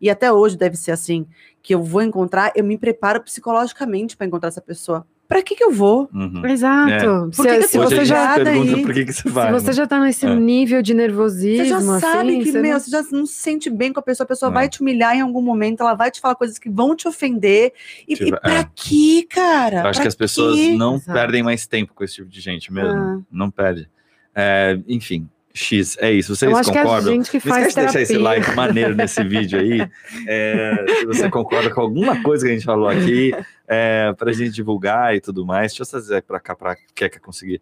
e 0.00 0.08
até 0.10 0.32
hoje 0.32 0.56
deve 0.56 0.76
ser 0.76 0.92
assim, 0.92 1.26
que 1.62 1.74
eu 1.74 1.82
vou 1.82 2.02
encontrar, 2.02 2.52
eu 2.54 2.64
me 2.64 2.78
preparo 2.78 3.22
psicologicamente 3.22 4.16
para 4.16 4.26
encontrar 4.26 4.48
essa 4.48 4.60
pessoa. 4.60 5.06
Pra 5.28 5.42
que 5.42 5.56
que 5.56 5.64
eu 5.64 5.72
vou? 5.72 6.08
Uhum. 6.14 6.46
Exato. 6.46 7.30
Por 7.34 7.44
que 7.46 7.52
Se, 7.54 7.58
que 7.58 7.66
se 7.66 7.78
você 7.78 8.04
já, 8.04 8.34
pergunta 8.36 8.76
aí. 8.76 8.82
por 8.84 8.94
que, 8.94 9.04
que 9.06 9.12
você 9.12 9.28
vai. 9.28 9.46
se 9.48 9.52
você 9.54 9.66
né? 9.66 9.72
já 9.72 9.84
tá 9.88 9.98
nesse 9.98 10.24
É. 10.24 10.32
nível 10.36 10.80
de 10.82 10.94
nervosismo, 10.94 11.64
Você 11.64 11.68
já 11.68 11.80
sabe 11.98 12.30
assim, 12.30 12.38
que, 12.44 12.52
você 12.52 12.60
meu, 12.62 12.72
não- 12.72 12.78
você 12.78 12.90
já 12.92 13.02
não 13.10 13.26
se 13.26 13.32
sente 13.34 13.68
bem 13.68 13.92
com 13.92 13.98
a 13.98 14.02
pessoa, 14.04 14.24
a 14.24 14.28
pessoa 14.28 14.52
É. 14.52 14.54
vai 14.54 14.68
te 14.68 14.80
humilhar 14.80 15.16
em 15.16 15.22
algum 15.22 15.42
momento, 15.42 15.80
ela 15.80 15.94
vai 15.94 16.12
te 16.12 16.20
falar 16.20 16.36
coisas 16.36 16.60
que 16.60 16.70
vão 16.70 16.94
te 16.94 17.08
ofender. 17.08 17.72
E, 18.06 18.14
Tipo, 18.14 18.36
e 18.36 18.40
pra 18.40 18.58
é. 18.60 18.68
quê, 18.72 19.26
cara? 19.28 19.78
Eu 19.78 19.86
acho 19.88 19.92
Pra 19.94 20.02
que 20.02 20.08
as 20.08 20.14
pessoas 20.14 20.56
não 20.76 20.94
Exato. 20.94 21.12
perdem 21.18 21.42
mais 21.42 21.66
tempo 21.66 21.92
com 21.92 22.04
esse 22.04 22.14
tipo 22.14 22.28
de 22.28 22.40
gente 22.40 22.72
mesmo. 22.72 22.96
Ah. 22.96 23.18
Não 23.28 23.50
perde. 23.50 23.90
É, 24.32 24.78
enfim, 24.86 25.28
X, 25.56 25.96
é 25.98 26.12
isso. 26.12 26.36
Vocês 26.36 26.52
concordam? 26.52 27.14
Não 27.14 27.22
esquece 27.22 27.68
de 27.68 27.74
deixar 27.74 28.00
esse 28.00 28.18
like 28.18 28.54
maneiro 28.54 28.94
nesse 28.94 29.22
vídeo 29.24 29.58
aí. 29.58 29.88
É, 30.26 30.84
se 31.00 31.06
você 31.06 31.28
concorda 31.30 31.70
com 31.70 31.80
alguma 31.80 32.22
coisa 32.22 32.44
que 32.44 32.52
a 32.52 32.54
gente 32.54 32.64
falou 32.64 32.88
aqui, 32.88 33.32
é, 33.68 34.12
pra 34.14 34.32
gente 34.32 34.50
divulgar 34.50 35.14
e 35.14 35.20
tudo 35.20 35.44
mais. 35.44 35.72
Deixa 35.72 35.82
eu 35.82 35.86
trazer 35.86 36.22
pra 36.22 36.38
cá 36.40 36.54
pra 36.54 36.76
Keka 36.94 37.20
conseguir 37.20 37.60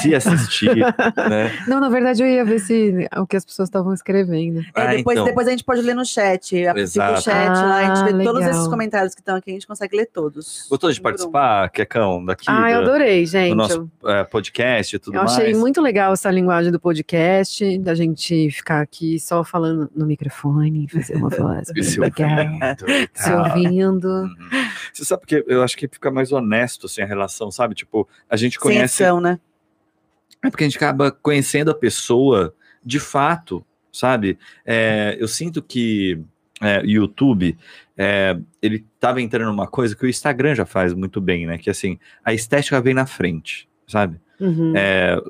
se 0.00 0.14
assistir. 0.14 0.74
né? 1.28 1.52
Não, 1.66 1.80
na 1.80 1.88
verdade 1.88 2.22
eu 2.22 2.26
ia 2.26 2.44
ver 2.44 2.58
se 2.58 3.08
o 3.16 3.26
que 3.26 3.36
as 3.36 3.44
pessoas 3.44 3.68
estavam 3.68 3.92
escrevendo. 3.94 4.60
É, 4.60 4.64
Ah, 4.74 4.86
depois, 4.94 5.16
então. 5.16 5.24
depois 5.26 5.46
a 5.48 5.50
gente 5.50 5.64
pode 5.64 5.82
ler 5.82 5.94
no 5.94 6.04
chat. 6.04 6.56
Exato. 6.56 7.18
o 7.18 7.22
chat 7.22 7.48
lá, 7.48 7.76
a 7.78 7.94
gente 7.94 8.04
vê 8.14 8.20
Ah, 8.20 8.24
todos 8.24 8.40
legal. 8.40 8.50
esses 8.50 8.68
comentários 8.68 9.14
que 9.14 9.20
estão 9.20 9.36
aqui, 9.36 9.50
a 9.50 9.54
gente 9.54 9.66
consegue 9.66 9.96
ler 9.96 10.06
todos. 10.06 10.66
Gostou 10.68 10.90
de 10.92 11.00
um. 11.00 11.02
participar, 11.02 11.68
Kekão, 11.70 12.24
daqui 12.24 12.44
ah, 12.48 12.70
eu 12.70 12.82
do, 12.82 12.90
adorei, 12.90 13.22
do 13.24 13.28
gente. 13.28 13.54
nosso 13.54 13.90
é, 14.04 14.24
podcast 14.24 14.94
e 14.96 14.98
tudo 14.98 15.16
eu 15.16 15.24
mais? 15.24 15.36
achei 15.36 15.54
muito 15.54 15.80
legal 15.80 16.12
essa 16.12 16.30
linguagem 16.30 16.70
do 16.70 16.78
podcast, 16.80 17.78
da 17.78 17.94
gente 17.94 18.50
ficar 18.50 18.80
aqui 18.80 19.18
só 19.18 19.42
falando 19.44 19.90
no 19.94 20.06
microfone, 20.06 20.88
fazer 20.88 21.16
uma 21.16 21.28
voz 21.30 21.68
se 21.82 22.00
legal, 22.00 22.28
ouvindo 22.30 22.86
se 23.14 23.32
ouvindo. 23.32 24.08
Uhum. 24.08 24.28
Você 24.92 25.04
sabe 25.04 25.20
porque 25.20 25.44
eu 25.46 25.62
acho 25.62 25.76
que 25.76 25.88
fica 25.88 26.10
mais 26.10 26.32
honesto 26.32 26.86
assim, 26.86 27.02
a 27.02 27.06
relação, 27.06 27.50
sabe? 27.50 27.74
Tipo, 27.74 28.08
a 28.28 28.36
gente 28.36 28.54
Sem 28.54 28.60
conhece. 28.60 29.02
edição, 29.02 29.20
né? 29.20 29.38
É 30.44 30.50
porque 30.50 30.64
a 30.64 30.66
gente 30.66 30.76
acaba 30.76 31.10
conhecendo 31.10 31.70
a 31.70 31.74
pessoa 31.74 32.54
de 32.84 33.00
fato, 33.00 33.64
sabe? 33.92 34.38
É, 34.64 35.16
eu 35.18 35.28
sinto 35.28 35.62
que 35.62 36.20
é, 36.60 36.80
o 36.80 36.86
YouTube, 36.86 37.56
é, 37.96 38.38
ele 38.62 38.84
tava 38.98 39.20
entrando 39.20 39.48
numa 39.48 39.66
coisa 39.66 39.94
que 39.94 40.04
o 40.04 40.08
Instagram 40.08 40.54
já 40.54 40.66
faz 40.66 40.92
muito 40.92 41.20
bem, 41.20 41.46
né? 41.46 41.58
Que 41.58 41.70
assim, 41.70 41.98
a 42.24 42.32
estética 42.32 42.80
vem 42.80 42.94
na 42.94 43.06
frente, 43.06 43.68
sabe? 43.86 44.20
Uhum. 44.38 44.72
É, 44.76 45.20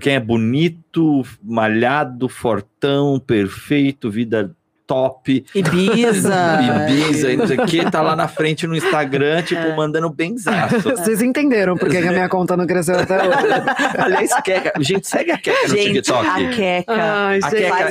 quem 0.00 0.14
é 0.14 0.20
bonito, 0.20 1.22
malhado, 1.42 2.28
fortão, 2.28 3.20
perfeito, 3.20 4.10
vida 4.10 4.54
top, 4.92 5.44
Ibiza. 5.54 6.58
Ibiza 6.90 7.32
e 7.32 7.36
não 7.36 7.46
sei 7.46 7.56
o 7.56 7.64
que, 7.66 7.90
tá 7.90 8.02
lá 8.02 8.14
na 8.14 8.28
frente 8.28 8.66
no 8.66 8.76
Instagram, 8.76 9.42
tipo, 9.42 9.60
É. 9.62 9.74
mandando 9.74 10.10
benzaço. 10.10 10.80
Vocês 10.82 11.22
entenderam 11.22 11.76
por 11.78 11.88
que 11.88 11.96
a 11.96 12.12
minha 12.12 12.28
conta 12.28 12.56
não 12.56 12.66
cresceu 12.66 12.98
até 12.98 13.16
hoje. 13.26 13.36
Aliás, 13.98 14.30
Keka, 14.42 14.72
gente, 14.80 15.08
segue 15.08 15.30
a 15.32 15.38
no 15.38 15.68
Gente, 15.68 16.02
TikTok. 16.02 16.26
a 16.26 16.50
Queca. 16.50 16.92
Ai, 16.92 17.40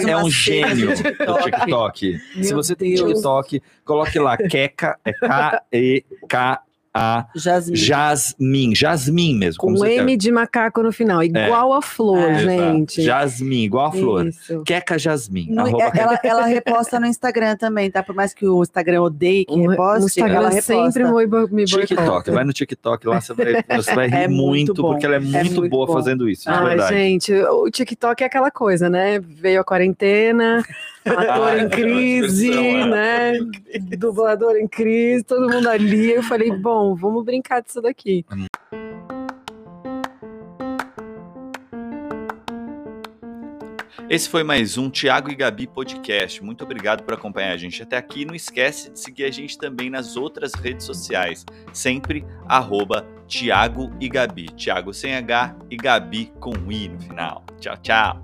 A 0.05 0.11
é 0.11 0.17
um 0.17 0.29
gênio 0.29 0.89
no 0.89 0.95
do 0.95 1.03
TikTok. 1.03 1.51
TikTok. 1.51 2.19
Se 2.43 2.53
Meu 2.53 2.63
você 2.63 2.75
tem 2.75 2.93
Deus. 2.93 3.13
TikTok, 3.13 3.61
coloque 3.83 4.19
lá 4.19 4.37
Keka, 4.37 4.95
é 5.03 5.11
K-E-K-A, 5.13 6.59
Jasmine. 7.35 7.77
Jasmine, 7.77 8.75
Jasmine 8.75 9.39
mesmo. 9.39 9.59
Com 9.61 9.85
M 9.85 10.17
de 10.17 10.31
macaco 10.31 10.83
no 10.83 10.91
final, 10.91 11.23
igual 11.23 11.73
a 11.73 11.81
flor, 11.81 12.17
É. 12.19 12.39
gente. 12.39 13.01
Jasmine, 13.01 13.63
igual 13.65 13.85
a 13.87 13.91
flor. 13.91 14.27
Isso. 14.27 14.61
Keka 14.63 14.99
Jasmine. 14.99 15.51
No- 15.51 15.61
arroba 15.61 15.91
ela, 15.95 16.19
ela 16.23 16.45
reposta 16.45 16.99
no 16.99 17.05
Instagram 17.05 17.55
também, 17.55 17.89
tá? 17.89 18.03
Por 18.03 18.13
mais 18.13 18.33
que 18.33 18.45
o 18.45 18.61
Instagram 18.61 19.03
odeie 19.03 19.45
que 19.45 19.55
reposte, 19.55 20.05
Instagram 20.05 20.35
ela 20.35 20.49
reposta. 20.49 20.73
sempre 20.91 21.03
me, 21.05 21.25
bo- 21.27 21.47
me 21.49 21.65
TikTok, 21.65 21.95
boicota. 21.95 22.31
vai 22.31 22.43
no 22.43 22.51
TikTok 22.53 23.07
lá, 23.07 23.21
você 23.21 23.33
vai, 23.33 23.53
você 23.77 23.95
vai 23.95 24.07
rir 24.09 24.15
É 24.15 24.27
muito 24.27 24.51
muito, 24.71 24.81
porque 24.81 25.05
ela 25.05 25.15
é 25.15 25.19
muito, 25.19 25.55
muito 25.55 25.69
boa 25.69 25.87
bom. 25.87 25.93
fazendo 25.93 26.27
isso, 26.29 26.43
de 26.43 26.49
Ai, 26.49 26.65
verdade. 26.69 26.93
gente, 26.95 27.33
o 27.33 27.69
TikTok 27.71 28.21
é 28.21 28.25
aquela 28.25 28.51
coisa, 28.51 28.89
né? 28.89 29.19
Veio 29.19 29.61
a 29.61 29.63
quarentena, 29.63 30.61
ator 31.05 31.47
Ah, 31.49 31.57
em 31.57 31.65
é, 31.65 31.69
crise, 31.69 32.49
diversão, 32.49 32.87
né? 32.87 33.33
Dublador 33.97 34.55
em 34.55 34.67
crise, 34.67 35.23
todo 35.23 35.51
mundo 35.51 35.67
ali. 35.67 36.11
Eu 36.11 36.23
falei, 36.23 36.51
bom, 36.51 36.95
vamos 36.95 37.23
brincar 37.25 37.61
disso 37.61 37.81
daqui. 37.81 38.25
Esse 44.09 44.27
foi 44.27 44.43
mais 44.43 44.77
um 44.77 44.89
Tiago 44.89 45.31
e 45.31 45.35
Gabi 45.35 45.67
podcast. 45.67 46.43
Muito 46.43 46.65
obrigado 46.65 47.01
por 47.01 47.13
acompanhar 47.13 47.53
a 47.53 47.57
gente 47.57 47.81
até 47.81 47.95
aqui. 47.95 48.25
Não 48.25 48.35
esquece 48.35 48.91
de 48.91 48.99
seguir 48.99 49.23
a 49.23 49.31
gente 49.31 49.57
também 49.57 49.89
nas 49.89 50.17
outras 50.17 50.53
redes 50.53 50.85
sociais. 50.85 51.45
Sempre 51.71 52.25
arroba 52.45 53.07
Tiago 53.25 53.89
e 54.01 54.09
Gabi. 54.09 54.47
Tiago 54.47 54.93
sem 54.93 55.15
H 55.15 55.55
e 55.69 55.77
Gabi 55.77 56.29
com 56.41 56.51
I 56.69 56.89
no 56.89 56.99
final. 56.99 57.45
Tchau, 57.61 57.77
tchau. 57.77 58.21